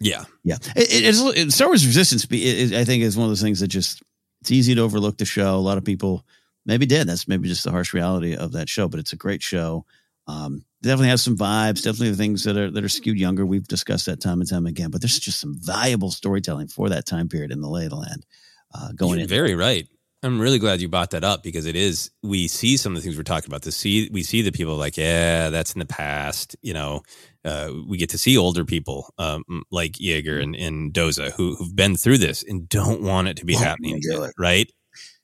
yeah 0.00 0.24
yeah. 0.44 0.56
It, 0.76 0.92
it- 0.92 1.04
it's 1.04 1.20
it, 1.20 1.50
Star 1.52 1.68
Wars 1.68 1.86
Resistance. 1.86 2.24
It, 2.24 2.32
it, 2.34 2.72
I 2.74 2.84
think 2.84 3.02
is 3.02 3.16
one 3.16 3.24
of 3.24 3.30
those 3.30 3.42
things 3.42 3.60
that 3.60 3.68
just 3.68 4.02
it's 4.40 4.50
easy 4.50 4.74
to 4.74 4.80
overlook 4.80 5.18
the 5.18 5.24
show. 5.24 5.56
A 5.56 5.58
lot 5.58 5.78
of 5.78 5.84
people 5.84 6.24
maybe 6.66 6.86
did. 6.86 7.06
That's 7.08 7.28
maybe 7.28 7.48
just 7.48 7.64
the 7.64 7.70
harsh 7.70 7.92
reality 7.94 8.34
of 8.34 8.52
that 8.52 8.68
show. 8.68 8.88
But 8.88 9.00
it's 9.00 9.12
a 9.12 9.16
great 9.16 9.42
show. 9.42 9.84
Um, 10.26 10.64
definitely 10.82 11.08
has 11.08 11.22
some 11.22 11.36
vibes. 11.36 11.82
Definitely 11.82 12.10
the 12.10 12.16
things 12.16 12.44
that 12.44 12.56
are 12.56 12.70
that 12.70 12.84
are 12.84 12.88
skewed 12.88 13.18
younger. 13.18 13.44
We've 13.44 13.66
discussed 13.66 14.06
that 14.06 14.20
time 14.20 14.40
and 14.40 14.48
time 14.48 14.66
again. 14.66 14.90
But 14.90 15.00
there's 15.00 15.18
just 15.18 15.40
some 15.40 15.56
valuable 15.58 16.10
storytelling 16.10 16.68
for 16.68 16.88
that 16.90 17.06
time 17.06 17.28
period 17.28 17.50
in 17.52 17.60
the 17.60 17.68
lay 17.68 17.84
of 17.84 17.90
the 17.90 17.96
land. 17.96 18.24
Uh, 18.72 18.92
going 18.92 19.14
You're 19.18 19.22
in 19.24 19.28
very 19.28 19.54
right. 19.54 19.88
I'm 20.22 20.38
really 20.38 20.58
glad 20.58 20.82
you 20.82 20.88
brought 20.88 21.10
that 21.10 21.24
up 21.24 21.42
because 21.42 21.64
it 21.64 21.76
is. 21.76 22.10
We 22.22 22.46
see 22.46 22.76
some 22.76 22.92
of 22.92 22.96
the 22.96 23.02
things 23.02 23.16
we're 23.16 23.22
talking 23.22 23.50
about. 23.50 23.62
To 23.62 23.72
see, 23.72 24.10
we 24.12 24.22
see 24.22 24.42
the 24.42 24.52
people 24.52 24.76
like, 24.76 24.98
yeah, 24.98 25.48
that's 25.48 25.72
in 25.72 25.78
the 25.78 25.86
past. 25.86 26.56
You 26.60 26.74
know, 26.74 27.02
uh, 27.44 27.72
we 27.88 27.96
get 27.96 28.10
to 28.10 28.18
see 28.18 28.36
older 28.36 28.64
people 28.64 29.14
um, 29.16 29.44
like 29.70 29.92
Yeager 29.92 30.42
and, 30.42 30.54
and 30.54 30.92
Doza 30.92 31.32
who 31.32 31.56
who've 31.56 31.74
been 31.74 31.96
through 31.96 32.18
this 32.18 32.42
and 32.42 32.68
don't 32.68 33.02
want 33.02 33.28
it 33.28 33.38
to 33.38 33.46
be 33.46 33.54
Won't 33.54 33.66
happening, 33.66 34.02
right? 34.38 34.70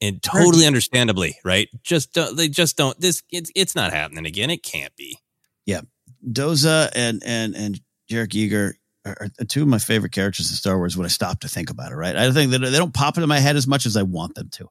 And 0.00 0.22
totally 0.22 0.66
understandably, 0.66 1.36
right? 1.44 1.68
Just 1.82 2.14
don't, 2.14 2.36
they 2.36 2.48
just 2.48 2.76
don't. 2.76 2.98
This 2.98 3.22
it's 3.30 3.50
it's 3.54 3.74
not 3.74 3.92
happening 3.92 4.24
again. 4.24 4.48
It 4.48 4.62
can't 4.62 4.94
be. 4.96 5.18
Yeah, 5.66 5.82
Doza 6.26 6.90
and 6.94 7.22
and 7.26 7.54
and 7.54 7.80
Jarek 8.10 8.28
Yeager 8.28 8.74
are, 9.06 9.28
two 9.48 9.62
of 9.62 9.68
my 9.68 9.78
favorite 9.78 10.12
characters 10.12 10.50
in 10.50 10.56
Star 10.56 10.76
Wars. 10.76 10.96
When 10.96 11.04
I 11.04 11.08
stop 11.08 11.40
to 11.40 11.48
think 11.48 11.70
about 11.70 11.92
it, 11.92 11.96
right? 11.96 12.16
I 12.16 12.30
think 12.32 12.50
that 12.52 12.58
they 12.58 12.78
don't 12.78 12.94
pop 12.94 13.16
into 13.16 13.26
my 13.26 13.38
head 13.38 13.56
as 13.56 13.66
much 13.66 13.86
as 13.86 13.96
I 13.96 14.02
want 14.02 14.34
them 14.34 14.48
to, 14.50 14.68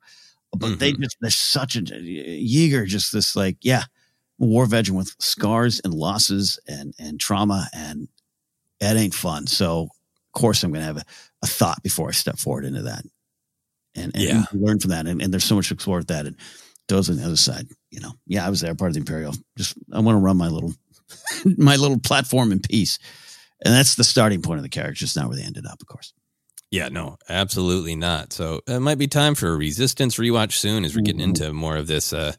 but 0.53 0.79
they 0.79 0.91
mm-hmm. 0.93 1.03
just 1.03 1.17
they're 1.21 1.29
such 1.29 1.75
a 1.75 1.81
Yeager, 1.81 2.85
just 2.85 3.11
this 3.11 3.35
like 3.35 3.57
yeah, 3.61 3.83
war 4.37 4.65
veteran 4.65 4.97
with 4.97 5.15
scars 5.19 5.81
and 5.83 5.93
losses 5.93 6.59
and 6.67 6.93
and 6.99 7.19
trauma, 7.19 7.67
and 7.73 8.07
that 8.79 8.97
ain't 8.97 9.15
fun. 9.15 9.47
So 9.47 9.83
of 9.83 10.31
course 10.33 10.63
I'm 10.63 10.71
gonna 10.71 10.85
have 10.85 10.97
a, 10.97 11.05
a 11.41 11.47
thought 11.47 11.81
before 11.83 12.09
I 12.09 12.11
step 12.11 12.37
forward 12.37 12.65
into 12.65 12.83
that, 12.83 13.03
and, 13.95 14.11
and 14.15 14.23
Yeah. 14.23 14.43
learn 14.51 14.79
from 14.79 14.91
that. 14.91 15.07
And, 15.07 15.21
and 15.21 15.33
there's 15.33 15.43
so 15.43 15.55
much 15.55 15.69
to 15.69 15.73
explore 15.73 15.97
with 15.97 16.07
that. 16.07 16.25
And 16.25 16.35
Doza 16.87 17.11
on 17.11 17.17
the 17.17 17.25
other 17.25 17.35
side, 17.35 17.67
you 17.89 17.99
know, 17.99 18.11
yeah, 18.27 18.45
I 18.45 18.49
was 18.49 18.61
there, 18.61 18.75
part 18.75 18.89
of 18.89 18.93
the 18.93 18.99
Imperial. 18.99 19.33
Just 19.57 19.75
I 19.91 19.99
want 19.99 20.15
to 20.15 20.19
run 20.19 20.37
my 20.37 20.49
little 20.49 20.73
my 21.57 21.75
little 21.75 21.99
platform 21.99 22.51
in 22.51 22.59
peace. 22.59 22.99
And 23.63 23.73
that's 23.73 23.95
the 23.95 24.03
starting 24.03 24.41
point 24.41 24.59
of 24.59 24.63
the 24.63 24.69
character, 24.69 24.93
just 24.93 25.15
not 25.15 25.27
where 25.27 25.37
they 25.37 25.43
ended 25.43 25.65
up, 25.65 25.81
of 25.81 25.87
course. 25.87 26.13
Yeah, 26.71 26.89
no, 26.89 27.17
absolutely 27.29 27.95
not. 27.95 28.33
So 28.33 28.61
it 28.67 28.79
might 28.79 28.97
be 28.97 29.07
time 29.07 29.35
for 29.35 29.49
a 29.49 29.55
resistance 29.55 30.17
rewatch 30.17 30.53
soon 30.53 30.83
as 30.83 30.95
we're 30.95 31.03
getting 31.03 31.21
into 31.21 31.53
more 31.53 31.77
of 31.77 31.87
this 31.87 32.11
uh 32.11 32.33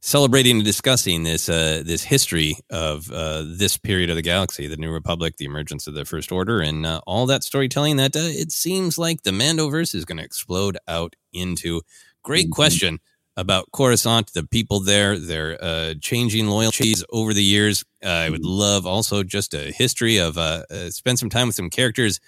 celebrating 0.00 0.56
and 0.56 0.64
discussing 0.64 1.24
this 1.24 1.48
uh 1.48 1.82
this 1.84 2.02
history 2.02 2.56
of 2.70 3.10
uh 3.12 3.44
this 3.46 3.76
period 3.76 4.10
of 4.10 4.16
the 4.16 4.22
galaxy, 4.22 4.66
the 4.66 4.76
New 4.76 4.90
Republic, 4.90 5.36
the 5.36 5.44
emergence 5.44 5.86
of 5.86 5.94
the 5.94 6.04
First 6.04 6.32
Order, 6.32 6.60
and 6.60 6.86
uh, 6.86 7.00
all 7.06 7.26
that 7.26 7.44
storytelling 7.44 7.96
that 7.96 8.16
uh, 8.16 8.20
it 8.20 8.50
seems 8.50 8.98
like 8.98 9.22
the 9.22 9.30
Mandoverse 9.30 9.94
is 9.94 10.04
going 10.04 10.18
to 10.18 10.24
explode 10.24 10.78
out 10.88 11.14
into. 11.32 11.82
Great 12.24 12.50
question 12.50 12.98
about 13.38 13.70
Coruscant, 13.70 14.32
the 14.34 14.42
people 14.42 14.80
there, 14.80 15.16
their 15.16 15.56
uh, 15.62 15.94
changing 16.00 16.48
loyalties 16.48 17.04
over 17.10 17.32
the 17.32 17.42
years. 17.42 17.84
Uh, 18.04 18.08
I 18.08 18.30
would 18.30 18.44
love 18.44 18.84
also 18.84 19.22
just 19.22 19.54
a 19.54 19.70
history 19.70 20.18
of 20.18 20.36
uh, 20.36 20.64
uh, 20.70 20.90
spend 20.90 21.20
some 21.20 21.30
time 21.30 21.46
with 21.46 21.54
some 21.54 21.70
characters 21.70 22.18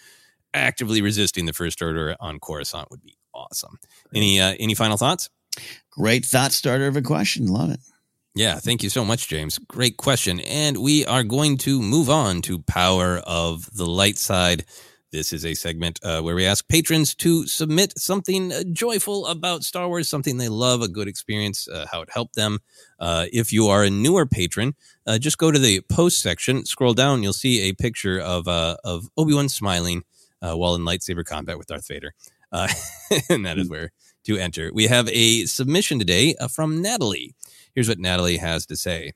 actively 0.55 1.03
resisting 1.03 1.47
the 1.47 1.53
First 1.53 1.83
Order 1.83 2.15
on 2.21 2.39
Coruscant 2.39 2.91
would 2.91 3.03
be 3.03 3.17
awesome. 3.35 3.79
Any 4.15 4.41
uh, 4.41 4.55
any 4.61 4.75
final 4.75 4.97
thoughts? 4.97 5.29
Great 5.91 6.25
thought 6.25 6.53
starter 6.53 6.87
of 6.87 6.97
a 6.97 7.03
question. 7.03 7.49
Love 7.49 7.73
it. 7.73 7.81
Yeah, 8.37 8.55
thank 8.61 8.85
you 8.85 8.91
so 8.91 9.05
much, 9.05 9.27
James. 9.27 9.59
Great 9.59 9.97
question. 9.97 10.39
And 10.39 10.77
we 10.77 11.05
are 11.07 11.25
going 11.25 11.59
to 11.59 11.83
move 11.83 12.09
on 12.09 12.43
to 12.43 12.61
Power 12.61 13.19
of 13.19 13.69
the 13.77 13.87
Light 13.87 14.17
Side. 14.17 14.65
This 15.13 15.33
is 15.33 15.45
a 15.45 15.55
segment 15.55 15.99
uh, 16.05 16.21
where 16.21 16.37
we 16.37 16.47
ask 16.47 16.69
patrons 16.69 17.17
to 17.17 17.45
submit 17.49 17.99
something 17.99 18.53
uh, 18.53 18.63
joyful 18.73 19.27
about 19.27 19.65
Star 19.65 19.89
Wars, 19.89 20.09
something 20.09 20.37
they 20.37 20.49
love, 20.49 20.83
a 20.83 20.89
good 20.89 21.09
experience, 21.09 21.67
uh, 21.67 21.87
how 21.91 22.03
it 22.03 22.11
helped 22.13 22.37
them. 22.37 22.61
Uh, 23.01 23.27
if 23.33 23.53
you 23.53 23.67
are 23.67 23.83
a 23.83 23.91
newer 23.91 24.25
patron, 24.25 24.75
uh, 25.09 25.19
just 25.19 25.37
go 25.37 25.51
to 25.51 25.59
the 25.59 25.81
post 25.91 26.23
section, 26.23 26.65
scroll 26.65 26.95
down, 26.95 27.25
you'll 27.25 27.33
see 27.33 27.63
a 27.63 27.73
picture 27.73 28.21
of 28.21 28.47
uh, 28.47 28.77
of 28.85 29.09
Obi 29.17 29.35
Wan 29.35 29.49
smiling 29.49 30.05
uh, 30.43 30.55
while 30.55 30.77
in 30.77 30.83
lightsaber 30.83 31.25
combat 31.25 31.59
with 31.59 31.67
Darth 31.67 31.89
Vader, 31.89 32.15
uh, 32.53 32.69
and 33.29 33.45
that 33.45 33.59
is 33.59 33.69
where 33.69 33.91
to 34.25 34.37
enter. 34.37 34.71
We 34.73 34.87
have 34.87 35.09
a 35.09 35.45
submission 35.47 35.99
today 35.99 36.37
uh, 36.39 36.47
from 36.47 36.81
Natalie. 36.83 37.35
Here's 37.75 37.89
what 37.89 37.99
Natalie 37.99 38.37
has 38.37 38.65
to 38.67 38.77
say. 38.77 39.15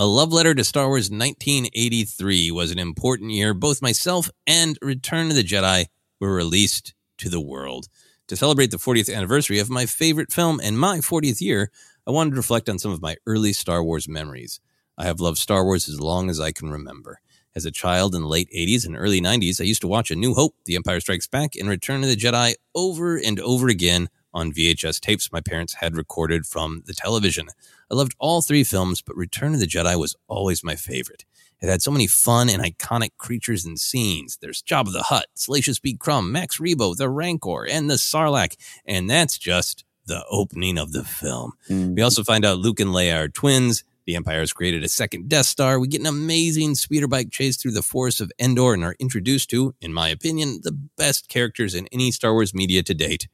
A 0.00 0.06
love 0.06 0.32
letter 0.32 0.54
to 0.54 0.62
Star 0.62 0.86
Wars 0.86 1.10
1983 1.10 2.52
was 2.52 2.70
an 2.70 2.78
important 2.78 3.32
year. 3.32 3.52
Both 3.52 3.82
myself 3.82 4.30
and 4.46 4.78
Return 4.80 5.28
of 5.28 5.34
the 5.34 5.42
Jedi 5.42 5.86
were 6.20 6.32
released 6.32 6.94
to 7.16 7.28
the 7.28 7.40
world. 7.40 7.88
To 8.28 8.36
celebrate 8.36 8.70
the 8.70 8.76
40th 8.76 9.12
anniversary 9.12 9.58
of 9.58 9.68
my 9.68 9.86
favorite 9.86 10.30
film 10.30 10.60
and 10.62 10.78
my 10.78 10.98
40th 10.98 11.40
year, 11.40 11.72
I 12.06 12.12
wanted 12.12 12.30
to 12.30 12.36
reflect 12.36 12.68
on 12.68 12.78
some 12.78 12.92
of 12.92 13.02
my 13.02 13.16
early 13.26 13.52
Star 13.52 13.82
Wars 13.82 14.06
memories. 14.06 14.60
I 14.96 15.06
have 15.06 15.18
loved 15.18 15.38
Star 15.38 15.64
Wars 15.64 15.88
as 15.88 16.00
long 16.00 16.30
as 16.30 16.38
I 16.38 16.52
can 16.52 16.70
remember. 16.70 17.18
As 17.56 17.66
a 17.66 17.72
child 17.72 18.14
in 18.14 18.22
the 18.22 18.28
late 18.28 18.48
80s 18.56 18.86
and 18.86 18.96
early 18.96 19.20
90s, 19.20 19.60
I 19.60 19.64
used 19.64 19.80
to 19.80 19.88
watch 19.88 20.12
A 20.12 20.14
New 20.14 20.34
Hope, 20.34 20.54
The 20.64 20.76
Empire 20.76 21.00
Strikes 21.00 21.26
Back, 21.26 21.56
and 21.56 21.68
Return 21.68 22.04
of 22.04 22.08
the 22.08 22.14
Jedi 22.14 22.54
over 22.72 23.16
and 23.16 23.40
over 23.40 23.66
again 23.66 24.10
on 24.32 24.52
VHS 24.52 25.00
tapes 25.00 25.32
my 25.32 25.40
parents 25.40 25.74
had 25.74 25.96
recorded 25.96 26.46
from 26.46 26.84
the 26.86 26.94
television. 26.94 27.48
I 27.90 27.94
loved 27.94 28.14
all 28.18 28.42
three 28.42 28.64
films, 28.64 29.00
but 29.00 29.16
Return 29.16 29.54
of 29.54 29.60
the 29.60 29.66
Jedi 29.66 29.98
was 29.98 30.16
always 30.28 30.62
my 30.62 30.74
favorite. 30.74 31.24
It 31.60 31.68
had 31.68 31.82
so 31.82 31.90
many 31.90 32.06
fun 32.06 32.48
and 32.48 32.62
iconic 32.62 33.16
creatures 33.18 33.64
and 33.64 33.80
scenes. 33.80 34.38
There's 34.40 34.62
Jabba 34.62 34.92
the 34.92 35.04
Hutt, 35.04 35.26
Salacious 35.34 35.78
B. 35.78 35.94
Crumb, 35.94 36.30
Max 36.30 36.58
Rebo, 36.58 36.96
the 36.96 37.08
Rancor, 37.08 37.66
and 37.66 37.90
the 37.90 37.94
Sarlacc. 37.94 38.56
And 38.84 39.10
that's 39.10 39.38
just 39.38 39.84
the 40.06 40.24
opening 40.30 40.78
of 40.78 40.92
the 40.92 41.04
film. 41.04 41.52
Mm. 41.68 41.96
We 41.96 42.02
also 42.02 42.22
find 42.22 42.44
out 42.44 42.58
Luke 42.58 42.80
and 42.80 42.90
Leia 42.90 43.24
are 43.24 43.28
twins. 43.28 43.84
The 44.06 44.16
Empire 44.16 44.40
has 44.40 44.52
created 44.54 44.84
a 44.84 44.88
second 44.88 45.28
Death 45.28 45.46
Star. 45.46 45.78
We 45.78 45.88
get 45.88 46.00
an 46.00 46.06
amazing 46.06 46.76
speeder 46.76 47.08
bike 47.08 47.30
chase 47.30 47.56
through 47.56 47.72
the 47.72 47.82
forest 47.82 48.20
of 48.20 48.32
Endor 48.38 48.72
and 48.72 48.84
are 48.84 48.96
introduced 48.98 49.50
to, 49.50 49.74
in 49.82 49.92
my 49.92 50.08
opinion, 50.08 50.60
the 50.62 50.72
best 50.72 51.28
characters 51.28 51.74
in 51.74 51.88
any 51.92 52.10
Star 52.10 52.32
Wars 52.32 52.54
media 52.54 52.82
to 52.84 52.94
date 52.94 53.28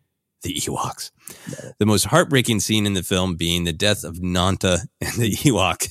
the 0.45 0.55
Ewoks. 0.61 1.11
The 1.79 1.87
most 1.87 2.05
heartbreaking 2.05 2.61
scene 2.61 2.87
in 2.87 2.95
the 2.95 3.03
film 3.03 3.35
being 3.35 3.65
the 3.65 3.73
death 3.73 4.05
of 4.05 4.23
Nanta 4.23 4.87
and 5.01 5.15
the 5.15 5.33
Ewok. 5.35 5.89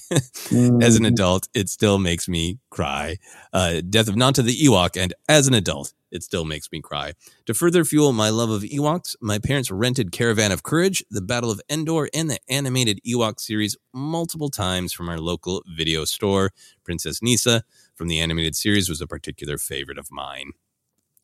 as 0.81 0.95
an 0.95 1.03
adult, 1.05 1.49
it 1.53 1.67
still 1.67 1.99
makes 1.99 2.29
me 2.29 2.59
cry. 2.69 3.17
Uh, 3.51 3.81
death 3.81 4.07
of 4.07 4.15
Nanta 4.15 4.41
the 4.41 4.55
Ewok, 4.55 4.95
and 4.95 5.13
as 5.27 5.47
an 5.47 5.53
adult, 5.53 5.93
it 6.11 6.23
still 6.23 6.45
makes 6.45 6.71
me 6.71 6.79
cry. 6.79 7.13
To 7.47 7.53
further 7.53 7.83
fuel 7.83 8.13
my 8.13 8.29
love 8.29 8.51
of 8.51 8.61
Ewoks, 8.61 9.15
my 9.19 9.39
parents 9.39 9.71
rented 9.71 10.11
Caravan 10.11 10.51
of 10.51 10.61
Courage, 10.61 11.03
The 11.09 11.21
Battle 11.21 11.49
of 11.49 11.59
Endor, 11.69 12.07
and 12.13 12.29
the 12.29 12.39
animated 12.47 12.99
Ewok 13.05 13.39
series 13.39 13.75
multiple 13.93 14.49
times 14.49 14.93
from 14.93 15.09
our 15.09 15.19
local 15.19 15.63
video 15.75 16.05
store. 16.05 16.51
Princess 16.85 17.19
Kneesaa 17.19 17.63
from 17.95 18.07
the 18.07 18.19
animated 18.19 18.55
series 18.55 18.89
was 18.89 19.01
a 19.01 19.07
particular 19.07 19.57
favorite 19.57 19.97
of 19.97 20.11
mine. 20.11 20.51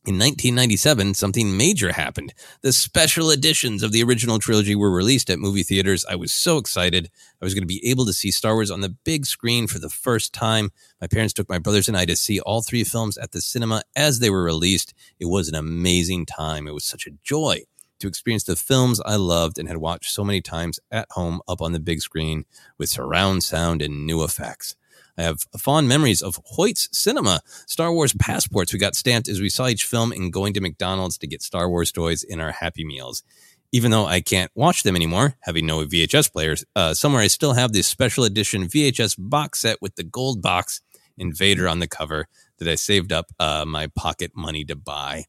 In 0.06 0.16
1997, 0.16 1.14
something 1.14 1.58
major 1.58 1.92
happened. 1.92 2.34
The 2.62 2.72
special 2.72 3.32
editions 3.32 3.84
of 3.84 3.92
the 3.92 4.02
original 4.02 4.40
trilogy 4.40 4.74
were 4.74 4.90
released 4.90 5.30
at 5.30 5.40
movie 5.40 5.62
theaters. 5.62 6.06
I 6.10 6.16
was 6.16 6.32
so 6.32 6.58
excited. 6.58 7.10
I 7.42 7.46
was 7.46 7.54
going 7.54 7.64
to 7.64 7.68
be 7.68 7.86
able 7.86 8.06
to 8.06 8.14
see 8.14 8.32
Star 8.32 8.54
Wars 8.54 8.72
on 8.72 8.80
the 8.80 8.96
big 9.04 9.26
screen 9.26 9.68
for 9.68 9.78
the 9.78 9.90
first 9.90 10.34
time. 10.34 10.72
My 11.02 11.08
parents 11.08 11.34
took 11.34 11.50
my 11.50 11.60
brothers 11.60 11.90
and 11.90 11.98
I 11.98 12.06
to 12.06 12.16
see 12.16 12.40
all 12.40 12.62
three 12.62 12.86
films 12.86 13.18
at 13.18 13.34
the 13.34 13.42
cinema 13.42 13.84
as 13.94 14.20
they 14.20 14.30
were 14.30 14.42
released. 14.42 14.94
It 15.20 15.26
was 15.26 15.50
an 15.50 15.56
amazing 15.56 16.26
time. 16.26 16.66
It 16.66 16.74
was 16.74 16.86
such 16.86 17.06
a 17.06 17.12
joy 17.22 17.64
to 18.00 18.08
experience 18.08 18.46
the 18.46 18.56
films 18.56 19.02
I 19.06 19.18
loved 19.18 19.60
and 19.60 19.68
had 19.68 19.78
watched 19.78 20.14
so 20.14 20.24
many 20.24 20.40
times 20.40 20.80
at 20.90 21.08
home 21.12 21.42
up 21.46 21.62
on 21.62 21.74
the 21.74 21.80
big 21.82 22.00
screen 22.00 22.46
with 22.78 22.88
surround 22.88 23.44
sound 23.44 23.82
and 23.82 24.08
new 24.08 24.24
effects. 24.24 24.78
I 25.18 25.24
have 25.24 25.42
fond 25.58 25.88
memories 25.88 26.22
of 26.22 26.40
Hoyt's 26.46 26.90
Cinema, 26.92 27.42
Star 27.68 27.92
Wars 27.92 28.14
passports 28.14 28.72
we 28.74 28.80
got 28.80 28.96
stamped 28.96 29.28
as 29.30 29.42
we 29.42 29.50
saw 29.50 29.68
each 29.68 29.86
film 29.86 30.12
and 30.12 30.32
going 30.34 30.54
to 30.54 30.62
McDonald's 30.62 31.18
to 31.20 31.28
get 31.28 31.42
Star 31.42 31.70
Wars 31.70 31.92
toys 31.92 32.24
in 32.24 32.40
our 32.40 32.52
Happy 32.52 32.86
Meals. 32.86 33.24
even 33.72 33.92
though 33.92 34.06
I 34.06 34.22
can't 34.22 34.52
watch 34.56 34.84
them 34.84 34.96
anymore, 34.96 35.36
having 35.42 35.66
no 35.66 35.86
VHS 35.86 36.32
players, 36.32 36.66
uh, 36.76 36.94
somewhere 36.94 37.22
I 37.22 37.28
still 37.28 37.54
have 37.54 37.72
this 37.72 37.88
special 37.88 38.24
edition 38.24 38.68
VHS 38.68 39.16
box 39.20 39.60
set 39.62 39.78
with 39.82 39.96
the 39.96 40.04
gold 40.04 40.42
box 40.42 40.82
Invader 41.18 41.68
on 41.68 41.80
the 41.80 41.88
cover 41.88 42.28
that 42.60 42.68
I 42.68 42.76
saved 42.76 43.12
up 43.12 43.28
uh, 43.40 43.66
my 43.68 43.88
pocket 43.88 44.32
money 44.36 44.64
to 44.66 44.76
buy. 44.76 45.26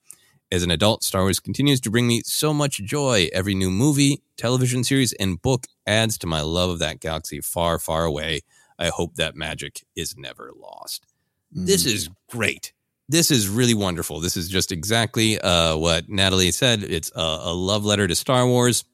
As 0.52 0.62
an 0.62 0.70
adult, 0.70 1.04
Star 1.04 1.22
Wars 1.22 1.40
continues 1.40 1.80
to 1.82 1.90
bring 1.90 2.06
me 2.06 2.22
so 2.24 2.52
much 2.54 2.78
joy. 2.78 3.28
Every 3.32 3.54
new 3.54 3.70
movie, 3.70 4.22
television 4.36 4.84
series, 4.84 5.12
and 5.12 5.40
book 5.40 5.66
adds 5.86 6.16
to 6.18 6.26
my 6.26 6.40
love 6.40 6.70
of 6.70 6.78
that 6.80 7.00
galaxy 7.00 7.40
far, 7.40 7.78
far 7.78 8.04
away. 8.04 8.40
I 8.80 8.88
hope 8.88 9.16
that 9.16 9.36
magic 9.36 9.84
is 9.94 10.16
never 10.16 10.50
lost. 10.58 11.06
Mm. 11.56 11.66
This 11.66 11.84
is 11.86 12.08
great. 12.28 12.72
This 13.08 13.30
is 13.30 13.48
really 13.48 13.74
wonderful. 13.74 14.20
This 14.20 14.36
is 14.36 14.48
just 14.48 14.72
exactly 14.72 15.38
uh, 15.38 15.76
what 15.76 16.08
Natalie 16.08 16.52
said. 16.52 16.82
It's 16.82 17.12
a, 17.14 17.20
a, 17.20 17.52
love 17.52 17.84
letter 17.84 18.06
to 18.06 18.14
Star 18.14 18.46
Wars, 18.46 18.84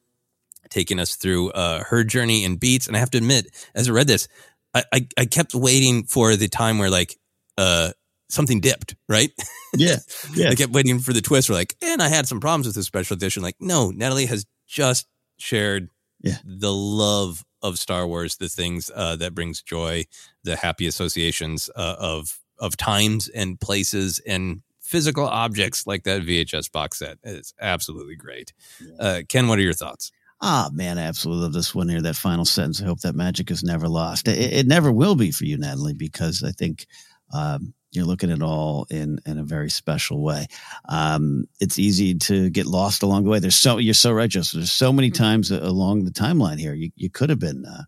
taking 0.69 0.99
us 0.99 1.15
through 1.15 1.51
uh, 1.51 1.83
her 1.83 2.03
journey 2.03 2.43
in 2.43 2.57
beats. 2.57 2.87
And 2.87 2.97
I 2.97 2.99
have 2.99 3.11
to 3.11 3.19
admit, 3.19 3.47
as 3.75 3.87
I 3.87 3.91
read 3.91 4.07
this, 4.07 4.27
I, 4.73 4.83
I, 4.91 5.07
I 5.17 5.25
kept 5.25 5.53
waiting 5.53 6.03
for 6.03 6.35
the 6.35 6.47
time 6.47 6.79
where 6.79 6.89
like 6.89 7.15
uh, 7.57 7.91
something 8.29 8.59
dipped, 8.59 8.95
right? 9.07 9.31
Yeah. 9.75 9.97
Yeah. 10.33 10.49
I 10.49 10.55
kept 10.55 10.71
waiting 10.71 10.99
for 10.99 11.11
the 11.11 11.21
twist. 11.21 11.49
We're 11.49 11.55
like, 11.55 11.75
and 11.83 12.01
I 12.01 12.07
had 12.07 12.25
some 12.25 12.39
problems 12.39 12.65
with 12.65 12.75
this 12.75 12.85
special 12.85 13.15
edition. 13.15 13.43
Like, 13.43 13.57
no, 13.59 13.91
Natalie 13.91 14.25
has 14.25 14.45
just 14.65 15.05
shared 15.37 15.89
yeah. 16.21 16.37
the 16.43 16.71
love 16.71 17.43
of 17.67 17.79
Star 17.79 18.07
Wars, 18.07 18.37
the 18.37 18.49
things 18.49 18.89
uh, 18.95 19.15
that 19.17 19.33
brings 19.33 19.61
joy, 19.61 20.05
the 20.43 20.55
happy 20.55 20.87
associations 20.87 21.69
uh, 21.75 21.95
of 21.99 22.39
of 22.59 22.75
times 22.75 23.27
and 23.29 23.59
places 23.59 24.19
and 24.25 24.61
physical 24.81 25.27
objects 25.27 25.85
like 25.85 26.03
that 26.03 26.21
VHS 26.21 26.71
box 26.71 26.99
set. 26.99 27.17
It's 27.23 27.53
absolutely 27.59 28.15
great. 28.15 28.53
Uh, 28.99 29.21
Ken, 29.27 29.47
what 29.47 29.59
are 29.59 29.63
your 29.63 29.73
thoughts? 29.73 30.11
Ah, 30.41 30.67
oh, 30.67 30.73
man, 30.73 30.97
I 30.97 31.03
absolutely 31.03 31.43
love 31.43 31.53
this 31.53 31.75
one 31.75 31.89
here. 31.89 32.01
That 32.01 32.15
final 32.15 32.45
sentence. 32.45 32.81
I 32.81 32.85
hope 32.85 33.01
that 33.01 33.15
magic 33.15 33.51
is 33.51 33.63
never 33.63 33.87
lost. 33.87 34.27
It, 34.27 34.53
it 34.53 34.67
never 34.67 34.91
will 34.91 35.15
be 35.15 35.31
for 35.31 35.45
you, 35.45 35.57
Natalie, 35.57 35.93
because 35.93 36.43
I 36.43 36.51
think 36.51 36.85
um, 37.33 37.73
you're 37.91 38.05
looking 38.05 38.31
at 38.31 38.41
all 38.41 38.85
in 38.89 39.19
in 39.25 39.37
a 39.37 39.43
very 39.43 39.69
special 39.69 40.21
way. 40.21 40.47
Um, 40.89 41.45
it's 41.59 41.79
easy 41.79 42.15
to 42.15 42.49
get 42.49 42.65
lost 42.65 43.03
along 43.03 43.23
the 43.23 43.29
way. 43.29 43.39
There's 43.39 43.55
so 43.55 43.77
you're 43.77 43.93
so 43.93 44.11
right, 44.11 44.29
Joseph. 44.29 44.57
There's 44.59 44.71
so 44.71 44.91
many 44.91 45.09
mm-hmm. 45.09 45.23
times 45.23 45.51
along 45.51 46.05
the 46.05 46.11
timeline 46.11 46.59
here 46.59 46.73
you 46.73 46.91
you 46.95 47.09
could 47.09 47.29
have 47.29 47.39
been 47.39 47.65
uh, 47.65 47.83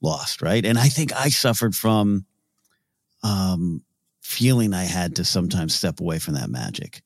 lost, 0.00 0.42
right? 0.42 0.64
And 0.64 0.78
I 0.78 0.88
think 0.88 1.12
I 1.14 1.28
suffered 1.28 1.74
from 1.74 2.26
um, 3.22 3.82
feeling 4.20 4.74
I 4.74 4.84
had 4.84 5.16
to 5.16 5.24
sometimes 5.24 5.74
step 5.74 6.00
away 6.00 6.18
from 6.18 6.34
that 6.34 6.50
magic. 6.50 7.02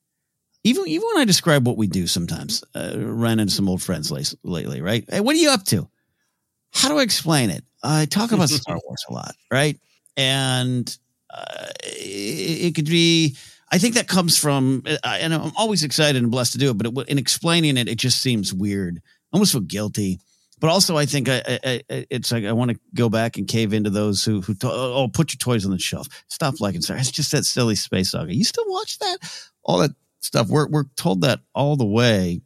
Even 0.63 0.87
even 0.87 1.07
when 1.13 1.21
I 1.21 1.25
describe 1.25 1.67
what 1.67 1.77
we 1.77 1.87
do, 1.87 2.07
sometimes 2.07 2.63
uh, 2.75 2.93
ran 2.95 3.39
into 3.39 3.53
some 3.53 3.67
old 3.67 3.81
friends 3.81 4.11
lately, 4.43 4.81
right? 4.81 5.05
Hey, 5.09 5.19
what 5.19 5.35
are 5.35 5.39
you 5.39 5.49
up 5.49 5.63
to? 5.65 5.89
How 6.71 6.89
do 6.89 6.99
I 6.99 7.03
explain 7.03 7.49
it? 7.49 7.63
I 7.83 8.05
talk 8.05 8.31
about 8.31 8.49
Star 8.49 8.79
Wars 8.85 9.05
a 9.09 9.13
lot, 9.13 9.35
right? 9.51 9.77
And 10.15 10.97
uh, 11.33 11.67
it, 11.83 12.67
it, 12.67 12.75
could 12.75 12.85
be. 12.85 13.35
I 13.71 13.77
think 13.79 13.95
that 13.95 14.07
comes 14.07 14.37
from, 14.37 14.83
uh, 14.85 14.97
and 15.03 15.33
I'm 15.33 15.51
always 15.57 15.83
excited 15.83 16.21
and 16.21 16.31
blessed 16.31 16.53
to 16.53 16.57
do 16.59 16.71
it. 16.71 16.77
But 16.77 16.87
it, 16.87 17.09
in 17.09 17.17
explaining 17.17 17.77
it, 17.77 17.87
it 17.87 17.97
just 17.97 18.21
seems 18.21 18.53
weird. 18.53 18.97
I 18.97 19.35
almost 19.35 19.51
feel 19.51 19.61
guilty. 19.61 20.19
But 20.59 20.69
also, 20.69 20.95
I 20.95 21.05
think 21.05 21.27
I, 21.27 21.41
I, 21.45 21.81
I, 21.89 22.05
it's 22.09 22.31
like 22.31 22.45
I 22.45 22.53
want 22.53 22.71
to 22.71 22.79
go 22.93 23.09
back 23.09 23.37
and 23.37 23.47
cave 23.47 23.73
into 23.73 23.89
those 23.89 24.23
who 24.23 24.41
who 24.41 24.55
oh 24.63 25.09
put 25.11 25.33
your 25.33 25.39
toys 25.39 25.65
on 25.65 25.71
the 25.71 25.79
shelf. 25.79 26.07
Stop 26.29 26.61
liking 26.61 26.81
Star. 26.81 26.95
It's 26.97 27.11
just 27.11 27.31
that 27.33 27.43
silly 27.43 27.75
space 27.75 28.11
saga. 28.11 28.33
You 28.33 28.45
still 28.45 28.63
watch 28.67 28.99
that? 28.99 29.17
All 29.63 29.79
that 29.79 29.91
stuff. 30.21 30.47
We're 30.47 30.69
we're 30.69 30.85
told 30.95 31.21
that 31.21 31.41
all 31.53 31.75
the 31.75 31.85
way 31.85 32.41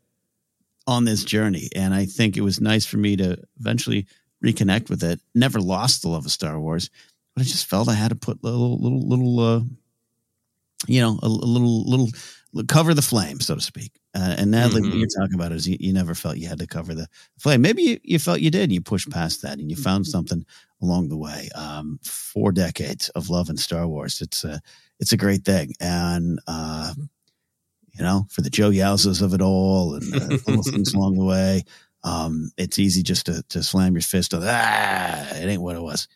on 0.88 1.06
this 1.06 1.24
journey, 1.26 1.70
and 1.76 1.94
I 1.94 2.06
think 2.06 2.38
it 2.38 2.42
was 2.42 2.62
nice 2.62 2.86
for 2.86 2.98
me 2.98 3.18
to 3.18 3.38
eventually 3.60 4.08
reconnect 4.44 4.90
with 4.90 5.04
it. 5.04 5.20
Never 5.36 5.60
lost 5.60 6.02
the 6.02 6.10
love 6.10 6.26
of 6.26 6.32
Star 6.32 6.60
Wars, 6.60 6.90
but 7.38 7.42
I 7.42 7.50
just 7.50 7.70
felt 7.70 7.88
I 7.88 7.94
had 7.94 8.10
to 8.10 8.16
put 8.16 8.40
a 8.44 8.48
little 8.48 8.80
little 8.80 9.08
little 9.08 9.40
uh, 9.40 9.62
you 10.88 11.00
know 11.00 11.20
a, 11.22 11.28
a, 11.28 11.28
little 11.28 11.88
little 11.88 12.10
cover 12.68 12.96
the 12.96 13.04
flame, 13.04 13.40
so 13.40 13.54
to 13.54 13.62
speak. 13.62 13.92
Uh, 14.16 14.34
and 14.40 14.50
Natalie, 14.50 14.82
mm-hmm. 14.82 14.90
what 14.90 14.98
you're 14.98 15.22
talking 15.22 15.36
about 15.36 15.52
is 15.52 15.68
you, 15.68 15.78
you, 15.80 15.94
never 15.94 16.16
felt 16.16 16.38
you 16.38 16.48
had 16.48 16.58
to 16.58 16.66
cover 16.66 16.96
the 16.96 17.08
flame. 17.38 17.62
Maybe 17.62 17.84
you, 17.84 18.00
you, 18.02 18.18
felt 18.18 18.40
you 18.40 18.50
did, 18.50 18.64
and 18.64 18.74
you 18.74 18.82
pushed 18.82 19.12
past 19.12 19.44
that, 19.44 19.60
and 19.60 19.70
you 19.70 19.78
found 19.78 20.06
mm-hmm. 20.06 20.10
something 20.10 20.46
along 20.82 21.10
the 21.10 21.18
way. 21.18 21.50
Um, 21.54 22.00
four 22.02 22.52
decades 22.52 23.10
of 23.10 23.30
love 23.30 23.52
in 23.52 23.58
Star 23.58 23.88
Wars. 23.88 24.20
It's 24.20 24.44
a 24.44 24.60
it's 25.00 25.12
a 25.12 25.18
great 25.18 25.46
thing, 25.46 25.74
and 25.80 26.40
uh, 26.48 26.96
you 27.92 28.04
know, 28.04 28.26
for 28.32 28.42
the 28.42 28.50
Joe 28.50 28.72
Yowzas 28.72 29.22
of 29.22 29.36
it 29.36 29.44
all, 29.44 29.94
and 29.94 30.16
uh, 30.16 30.20
little 30.48 30.64
things 30.64 30.96
along 30.96 31.20
the 31.20 31.26
way. 31.26 31.64
Um, 32.04 32.50
it's 32.58 32.80
easy 32.80 33.04
just 33.04 33.28
to 33.28 33.44
to 33.50 33.62
slam 33.62 33.94
your 33.94 34.02
fist 34.02 34.34
on 34.34 34.42
ah, 34.44 35.36
it 35.36 35.46
ain't 35.46 35.62
what 35.62 35.76
it 35.76 35.84
was. 35.84 36.08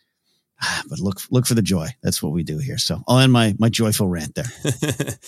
but 0.89 0.99
look 0.99 1.21
look 1.31 1.45
for 1.45 1.53
the 1.53 1.61
joy. 1.61 1.87
That's 2.03 2.21
what 2.21 2.31
we 2.31 2.43
do 2.43 2.57
here. 2.57 2.77
So 2.77 3.01
I'll 3.07 3.19
end 3.19 3.31
my 3.31 3.55
my 3.59 3.69
joyful 3.69 4.07
rant 4.07 4.35
there. 4.35 4.51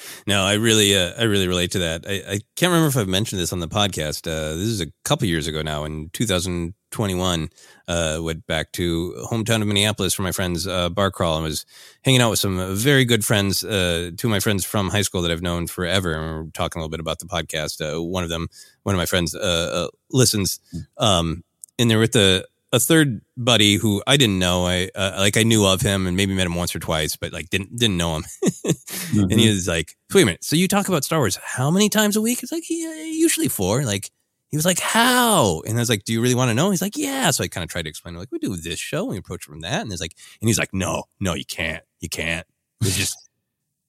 no, 0.28 0.44
I 0.44 0.54
really 0.54 0.96
uh, 0.96 1.14
I 1.18 1.24
really 1.24 1.48
relate 1.48 1.72
to 1.72 1.80
that. 1.80 2.06
I, 2.08 2.14
I, 2.14 2.40
can't 2.56 2.72
remember 2.72 2.88
if 2.88 2.98
I've 2.98 3.08
mentioned 3.08 3.42
this 3.42 3.54
on 3.54 3.60
the 3.60 3.68
podcast. 3.68 4.28
Uh, 4.28 4.56
this 4.56 4.68
is 4.68 4.82
a 4.82 4.88
couple 5.04 5.28
years 5.28 5.48
ago 5.48 5.62
now, 5.62 5.86
in 5.86 6.10
2021. 6.14 7.50
Uh, 7.88 8.20
went 8.22 8.46
back 8.48 8.72
to 8.74 9.14
hometown 9.30 9.62
of 9.62 9.68
Minneapolis 9.68 10.14
for 10.14 10.22
my 10.22 10.32
friend's 10.32 10.68
uh, 10.68 10.90
bar 10.90 11.12
crawl 11.12 11.36
and 11.36 11.44
was 11.44 11.66
hanging 12.04 12.22
out 12.22 12.30
with 12.30 12.40
some 12.40 12.76
very 12.76 13.04
good 13.04 13.26
friends. 13.26 13.64
Uh, 13.64 14.12
two 14.16 14.28
of 14.28 14.32
my 14.32 14.40
friends 14.40 14.64
from 14.64 14.90
high 14.90 15.02
school 15.02 15.22
that 15.24 15.32
I've 15.32 15.42
known 15.42 15.68
forever. 15.68 16.14
And 16.14 16.24
we 16.24 16.30
are 16.30 16.52
talking 16.54 16.80
a 16.80 16.84
little 16.84 16.92
bit 16.92 17.00
about 17.00 17.20
the 17.20 17.26
podcast. 17.26 17.82
Uh, 17.82 18.02
one 18.02 18.24
of 18.24 18.30
them, 18.30 18.48
one 18.84 18.96
of 18.96 19.00
my 19.00 19.06
friends, 19.06 19.36
uh, 19.36 19.40
uh, 19.40 19.88
listens. 20.12 20.60
Hmm. 20.72 21.04
Um, 21.04 21.44
and 21.80 21.90
they're 21.90 22.00
with 22.00 22.14
the 22.14 22.48
a 22.74 22.80
third 22.80 23.22
buddy 23.38 23.76
who 23.76 24.02
I 24.08 24.18
didn't 24.18 24.40
know. 24.40 24.66
I 24.66 24.90
uh, 24.96 25.14
like 25.20 25.38
I 25.38 25.44
knew 25.44 25.66
of 25.66 25.80
him 25.80 26.08
and 26.08 26.18
maybe 26.18 26.34
met 26.34 26.48
him 26.48 26.56
once 26.56 26.76
or 26.76 26.80
twice, 26.80 27.16
but 27.16 27.32
like 27.32 27.50
didn't 27.52 27.78
didn't 27.78 27.98
know 27.98 28.16
him. 28.18 28.24
mm-hmm. 28.24 29.20
And 29.22 29.32
he 29.32 29.46
mm-hmm. 29.46 29.54
was 29.54 29.68
like, 29.68 29.96
"Wait 30.14 30.24
a 30.24 30.26
minute. 30.26 30.44
So 30.44 30.56
you 30.56 30.68
talk 30.68 30.90
about 30.90 31.04
Star 31.04 31.20
Wars 31.20 31.38
how 31.38 31.70
many 31.70 31.88
times 31.88 32.18
a 32.18 32.22
week?" 32.22 32.42
It's 32.42 32.52
like 32.52 32.64
yeah, 32.68 33.04
usually 33.04 33.48
four. 33.48 33.84
Like 33.84 34.10
he 34.50 34.58
was 34.58 34.66
like, 34.66 34.80
"How?" 34.80 35.62
And 35.68 35.78
I 35.78 35.82
was 35.82 35.90
like, 35.90 36.04
"Do 36.04 36.14
you 36.14 36.22
really 36.22 36.36
want 36.36 36.50
to 36.50 36.56
know?" 36.56 36.72
He's 36.72 36.82
like, 36.82 36.98
"Yeah." 36.98 37.30
So 37.30 37.44
I 37.44 37.48
kind 37.48 37.64
of 37.64 37.70
tried 37.70 37.84
to 37.84 37.90
explain. 37.90 38.16
Like 38.16 38.32
we 38.32 38.40
do 38.40 38.56
this 38.56 38.80
show, 38.80 39.04
and 39.04 39.12
we 39.12 39.18
approach 39.20 39.46
it 39.46 39.50
from 39.50 39.62
that, 39.62 39.82
and 39.84 39.92
he's 39.92 40.02
like, 40.02 40.18
and 40.42 40.50
he's 40.50 40.60
like, 40.60 40.74
"No, 40.74 41.04
no, 41.20 41.36
you 41.36 41.46
can't. 41.46 41.84
You 42.02 42.10
can't. 42.10 42.48
There's 42.82 42.98
just." 42.98 43.16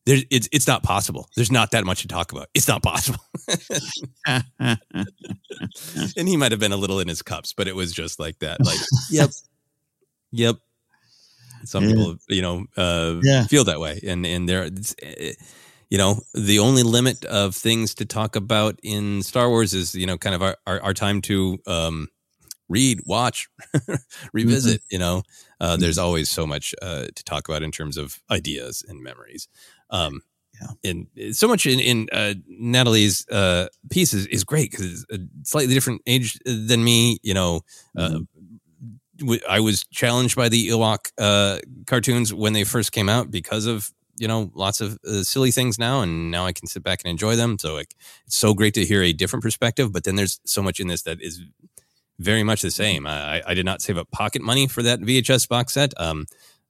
There, 0.07 0.19
it's 0.31 0.49
it's 0.53 0.67
not 0.67 0.83
possible. 0.83 1.29
There's 1.35 1.51
not 1.51 1.71
that 1.71 1.85
much 1.85 2.03
to 2.03 2.09
talk 2.09 2.33
about. 2.33 2.49
It's 2.53 2.69
not 2.69 2.83
possible. 2.83 3.21
and 6.17 6.29
he 6.29 6.37
might 6.37 6.53
have 6.53 6.61
been 6.61 6.73
a 6.73 6.77
little 6.77 7.01
in 7.01 7.09
his 7.09 7.23
cups, 7.23 7.55
but 7.55 7.69
it 7.69 7.75
was 7.75 7.93
just 7.93 8.21
like 8.21 8.39
that. 8.41 8.63
Like, 8.63 8.79
yep, 9.11 9.31
yep. 10.31 10.57
Some 11.65 11.85
yeah. 11.85 11.91
people, 11.91 12.17
you 12.29 12.43
know, 12.43 12.67
uh, 12.77 13.21
yeah. 13.23 13.45
feel 13.47 13.65
that 13.65 13.81
way, 13.81 14.01
and 14.07 14.27
and 14.27 14.47
there, 14.47 14.69
eh, 15.03 15.33
you 15.89 15.97
know, 15.97 16.21
the 16.35 16.59
only 16.59 16.83
limit 16.83 17.25
of 17.25 17.55
things 17.55 17.95
to 17.95 18.05
talk 18.05 18.37
about 18.37 18.79
in 18.83 19.23
Star 19.23 19.49
Wars 19.49 19.73
is 19.73 19.95
you 19.95 20.07
know 20.07 20.19
kind 20.19 20.35
of 20.35 20.43
our 20.43 20.59
our, 20.67 20.83
our 20.83 20.93
time 20.93 21.23
to 21.23 21.59
um, 21.67 22.09
read, 22.69 23.01
watch, 23.07 23.49
revisit. 24.33 24.81
Mm-hmm. 24.81 24.95
You 24.95 24.99
know, 24.99 25.23
uh, 25.61 25.77
there's 25.77 25.99
always 25.99 26.31
so 26.31 26.47
much 26.47 26.75
uh, 26.83 27.07
to 27.15 27.25
talk 27.25 27.49
about 27.49 27.63
in 27.63 27.71
terms 27.71 27.97
of 27.97 28.21
ideas 28.31 28.85
and 28.87 29.03
memories. 29.03 29.49
Um, 29.95 30.23
yeah. 30.61 30.91
And 30.91 31.37
so 31.37 31.49
much 31.49 31.67
in, 31.67 31.81
in 31.81 32.09
uh, 32.13 32.35
Natalie's 32.47 33.27
uh, 33.29 33.69
piece 33.91 34.15
is, 34.15 34.27
is 34.27 34.45
great 34.45 34.71
because 34.71 35.05
it's 35.09 35.23
a 35.23 35.27
slightly 35.45 35.75
different 35.75 36.03
age 36.07 36.39
than 36.45 36.83
me. 36.85 37.19
You 37.23 37.35
know, 37.35 37.61
uh, 37.97 38.21
mm-hmm. 39.21 39.35
I 39.49 39.61
was 39.61 39.85
challenged 39.93 40.37
by 40.37 40.49
the 40.49 40.69
Ewok 40.69 41.11
uh, 41.19 41.59
cartoons 41.87 42.33
when 42.33 42.53
they 42.53 42.65
first 42.65 42.93
came 42.93 43.09
out 43.09 43.31
because 43.31 43.67
of 43.67 43.91
you 44.17 44.29
know 44.29 44.51
lots 44.55 44.81
of 44.81 44.99
uh, 45.07 45.23
silly 45.23 45.51
things 45.51 45.79
now, 45.79 46.03
and 46.03 46.31
now 46.31 46.47
I 46.47 46.53
can 46.53 46.69
sit 46.69 46.83
back 46.83 47.01
and 47.05 47.11
enjoy 47.11 47.37
them. 47.37 47.59
So 47.59 47.75
like, 47.75 47.95
it's 48.27 48.37
so 48.37 48.55
great 48.55 48.75
to 48.75 48.85
hear 48.85 49.03
a 49.03 49.13
different 49.13 49.43
perspective. 49.43 49.93
But 49.93 50.05
then 50.05 50.17
there's 50.17 50.41
so 50.45 50.63
much 50.63 50.79
in 50.79 50.89
this 50.89 51.03
that 51.03 51.21
is 51.21 51.43
very 52.19 52.45
much 52.45 52.63
the 52.63 52.71
same. 52.71 53.07
I, 53.07 53.43
I 53.45 53.55
did 53.55 53.67
not 53.67 53.83
save 53.83 53.99
up 53.99 54.11
pocket 54.13 54.41
money 54.41 54.69
for 54.69 54.83
that 54.83 55.01
VHS 55.01 55.49
box 55.49 55.75
set. 55.75 55.93
Um, 55.97 56.27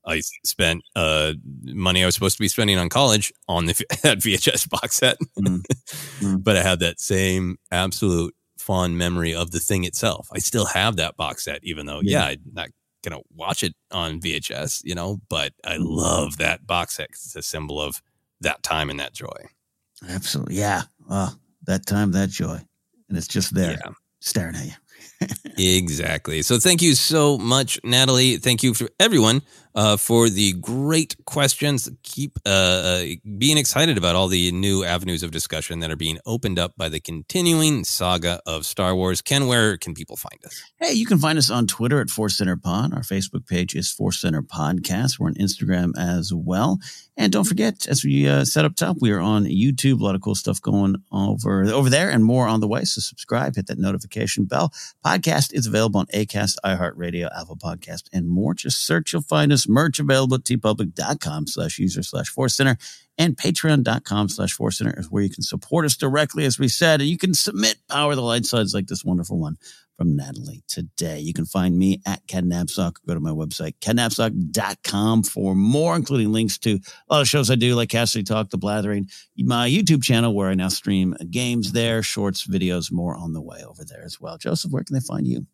I 0.06 0.20
spent 0.44 0.82
uh, 0.94 1.34
money 1.64 2.02
I 2.02 2.06
was 2.06 2.14
supposed 2.14 2.36
to 2.36 2.42
be 2.42 2.48
spending 2.48 2.78
on 2.78 2.88
college 2.88 3.32
on 3.48 3.66
the 3.66 3.72
that 4.02 4.18
VHS 4.18 4.68
box 4.68 4.96
set, 4.96 5.16
mm. 5.38 5.62
Mm. 6.20 6.44
but 6.44 6.56
I 6.56 6.62
have 6.62 6.80
that 6.80 7.00
same 7.00 7.58
absolute 7.70 8.34
fond 8.58 8.98
memory 8.98 9.34
of 9.34 9.50
the 9.50 9.60
thing 9.60 9.84
itself. 9.84 10.28
I 10.32 10.38
still 10.38 10.66
have 10.66 10.96
that 10.96 11.16
box 11.16 11.44
set, 11.44 11.60
even 11.62 11.86
though 11.86 12.00
yeah, 12.02 12.20
yeah 12.20 12.26
I'm 12.26 12.40
not 12.52 12.68
gonna 13.02 13.20
watch 13.34 13.62
it 13.62 13.74
on 13.90 14.20
VHS, 14.20 14.82
you 14.84 14.94
know. 14.94 15.20
But 15.28 15.52
I 15.64 15.76
mm. 15.76 15.84
love 15.84 16.38
that 16.38 16.66
box 16.66 16.96
set. 16.96 17.10
It's 17.10 17.36
a 17.36 17.42
symbol 17.42 17.80
of 17.80 18.02
that 18.40 18.62
time 18.62 18.90
and 18.90 19.00
that 19.00 19.14
joy. 19.14 19.48
Absolutely, 20.08 20.56
yeah. 20.56 20.82
Oh, 21.10 21.34
that 21.64 21.86
time, 21.86 22.12
that 22.12 22.30
joy, 22.30 22.60
and 23.08 23.18
it's 23.18 23.28
just 23.28 23.54
there, 23.54 23.72
yeah. 23.72 23.92
staring 24.20 24.56
at 24.56 24.66
you 24.66 24.72
exactly. 25.58 26.42
So 26.42 26.58
thank 26.58 26.82
you 26.82 26.94
so 26.94 27.38
much, 27.38 27.78
Natalie. 27.84 28.36
Thank 28.36 28.62
you 28.62 28.74
for 28.74 28.88
everyone 28.98 29.42
uh, 29.74 29.96
for 29.96 30.28
the 30.28 30.52
great 30.54 31.16
questions. 31.24 31.90
Keep 32.02 32.38
uh, 32.46 32.48
uh, 32.48 33.04
being 33.38 33.58
excited 33.58 33.98
about 33.98 34.16
all 34.16 34.28
the 34.28 34.52
new 34.52 34.84
avenues 34.84 35.22
of 35.22 35.30
discussion 35.30 35.80
that 35.80 35.90
are 35.90 35.96
being 35.96 36.18
opened 36.26 36.58
up 36.58 36.76
by 36.76 36.88
the 36.88 37.00
continuing 37.00 37.84
saga 37.84 38.40
of 38.46 38.64
Star 38.66 38.94
Wars. 38.94 39.22
Ken, 39.22 39.46
where 39.46 39.76
can 39.76 39.94
people 39.94 40.16
find 40.16 40.38
us? 40.44 40.62
Hey, 40.78 40.92
you 40.92 41.06
can 41.06 41.18
find 41.18 41.38
us 41.38 41.50
on 41.50 41.66
Twitter 41.66 42.00
at 42.00 42.10
Force 42.10 42.38
Center 42.38 42.56
Pod. 42.56 42.94
Our 42.94 43.02
Facebook 43.02 43.46
page 43.46 43.74
is 43.74 43.90
Force 43.90 44.20
Center 44.20 44.42
Podcast. 44.42 45.18
We're 45.18 45.28
on 45.28 45.34
Instagram 45.34 45.92
as 45.98 46.32
well. 46.32 46.78
And 47.16 47.32
don't 47.32 47.44
forget, 47.44 47.86
as 47.86 48.04
we 48.04 48.28
uh, 48.28 48.44
set 48.44 48.64
up 48.64 48.74
top, 48.74 48.96
we 49.00 49.12
are 49.12 49.20
on 49.20 49.44
YouTube. 49.44 50.00
A 50.00 50.04
lot 50.04 50.16
of 50.16 50.20
cool 50.20 50.34
stuff 50.34 50.60
going 50.60 50.96
over 51.12 51.64
over 51.64 51.88
there, 51.88 52.10
and 52.10 52.24
more 52.24 52.48
on 52.48 52.60
the 52.60 52.66
way. 52.66 52.84
So 52.84 53.00
subscribe, 53.00 53.54
hit 53.54 53.68
that 53.68 53.78
notification 53.78 54.46
bell. 54.46 54.72
Podcast 55.04 55.52
is 55.54 55.66
available 55.66 56.00
on 56.00 56.06
Acast, 56.06 56.56
iHeartRadio, 56.64 57.28
Apple 57.38 57.56
Podcast, 57.56 58.08
and 58.12 58.28
more. 58.28 58.52
Just 58.54 58.84
search, 58.84 59.12
you'll 59.12 59.22
find 59.22 59.52
us. 59.52 59.68
Merch 59.68 60.00
available 60.00 60.36
at 60.36 60.44
teepublic.com 60.44 61.46
slash 61.46 61.78
user 61.78 62.02
slash 62.02 62.28
force 62.28 62.56
center 62.56 62.76
and 63.16 63.36
patreon.com 63.36 64.28
slash 64.28 64.52
force 64.52 64.78
center 64.78 64.98
is 64.98 65.10
where 65.10 65.22
you 65.22 65.30
can 65.30 65.42
support 65.42 65.84
us 65.84 65.96
directly, 65.96 66.44
as 66.44 66.58
we 66.58 66.66
said, 66.66 67.00
and 67.00 67.08
you 67.08 67.16
can 67.16 67.32
submit 67.32 67.76
power 67.88 68.14
the 68.14 68.22
light 68.22 68.44
sides 68.44 68.74
like 68.74 68.88
this 68.88 69.04
wonderful 69.04 69.38
one 69.38 69.56
from 69.96 70.16
Natalie 70.16 70.62
today. 70.68 71.20
You 71.20 71.32
can 71.32 71.46
find 71.46 71.78
me 71.78 72.00
at 72.06 72.26
Ken 72.26 72.50
Napzok. 72.50 72.96
Go 73.06 73.14
to 73.14 73.20
my 73.20 73.30
website, 73.30 73.74
kennapzok.com 73.80 75.22
for 75.22 75.54
more, 75.54 75.96
including 75.96 76.32
links 76.32 76.58
to 76.58 76.78
a 77.08 77.14
lot 77.14 77.20
of 77.22 77.28
shows 77.28 77.50
I 77.50 77.54
do, 77.54 77.74
like 77.74 77.88
Cassidy 77.88 78.24
Talk, 78.24 78.50
The 78.50 78.58
Blathering, 78.58 79.08
my 79.38 79.68
YouTube 79.68 80.02
channel, 80.02 80.34
where 80.34 80.50
I 80.50 80.54
now 80.54 80.68
stream 80.68 81.14
games 81.30 81.72
there, 81.72 82.02
shorts, 82.02 82.46
videos, 82.46 82.92
more 82.92 83.14
on 83.14 83.32
the 83.32 83.42
way 83.42 83.64
over 83.64 83.84
there 83.84 84.04
as 84.04 84.20
well. 84.20 84.38
Joseph, 84.38 84.72
where 84.72 84.84
can 84.84 84.94
they 84.94 85.00
find 85.00 85.26
you? 85.26 85.46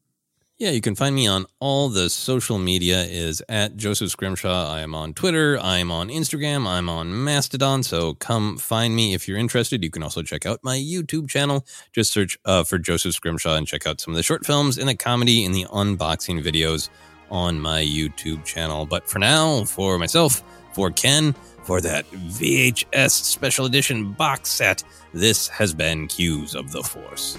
Yeah, 0.60 0.72
you 0.72 0.82
can 0.82 0.94
find 0.94 1.14
me 1.14 1.26
on 1.26 1.46
all 1.58 1.88
the 1.88 2.10
social 2.10 2.58
media 2.58 3.04
is 3.04 3.42
at 3.48 3.78
Joseph 3.78 4.10
Scrimshaw. 4.10 4.70
I 4.70 4.80
am 4.80 4.94
on 4.94 5.14
Twitter. 5.14 5.58
I'm 5.58 5.90
on 5.90 6.10
Instagram. 6.10 6.66
I'm 6.66 6.86
on 6.90 7.24
Mastodon. 7.24 7.82
So 7.82 8.12
come 8.12 8.58
find 8.58 8.94
me 8.94 9.14
if 9.14 9.26
you're 9.26 9.38
interested. 9.38 9.82
You 9.82 9.88
can 9.88 10.02
also 10.02 10.20
check 10.20 10.44
out 10.44 10.60
my 10.62 10.76
YouTube 10.76 11.30
channel. 11.30 11.64
Just 11.94 12.12
search 12.12 12.36
uh, 12.44 12.62
for 12.64 12.76
Joseph 12.76 13.14
Scrimshaw 13.14 13.54
and 13.54 13.66
check 13.66 13.86
out 13.86 14.02
some 14.02 14.12
of 14.12 14.18
the 14.18 14.22
short 14.22 14.44
films 14.44 14.76
and 14.76 14.86
the 14.86 14.94
comedy 14.94 15.46
and 15.46 15.54
the 15.54 15.64
unboxing 15.64 16.44
videos 16.44 16.90
on 17.30 17.58
my 17.58 17.82
YouTube 17.82 18.44
channel. 18.44 18.84
But 18.84 19.08
for 19.08 19.18
now, 19.18 19.64
for 19.64 19.98
myself, 19.98 20.42
for 20.74 20.90
Ken, 20.90 21.32
for 21.62 21.80
that 21.80 22.04
VHS 22.10 23.12
special 23.12 23.64
edition 23.64 24.12
box 24.12 24.50
set, 24.50 24.84
this 25.14 25.48
has 25.48 25.72
been 25.72 26.06
Cues 26.06 26.54
of 26.54 26.70
the 26.70 26.82
Force. 26.82 27.38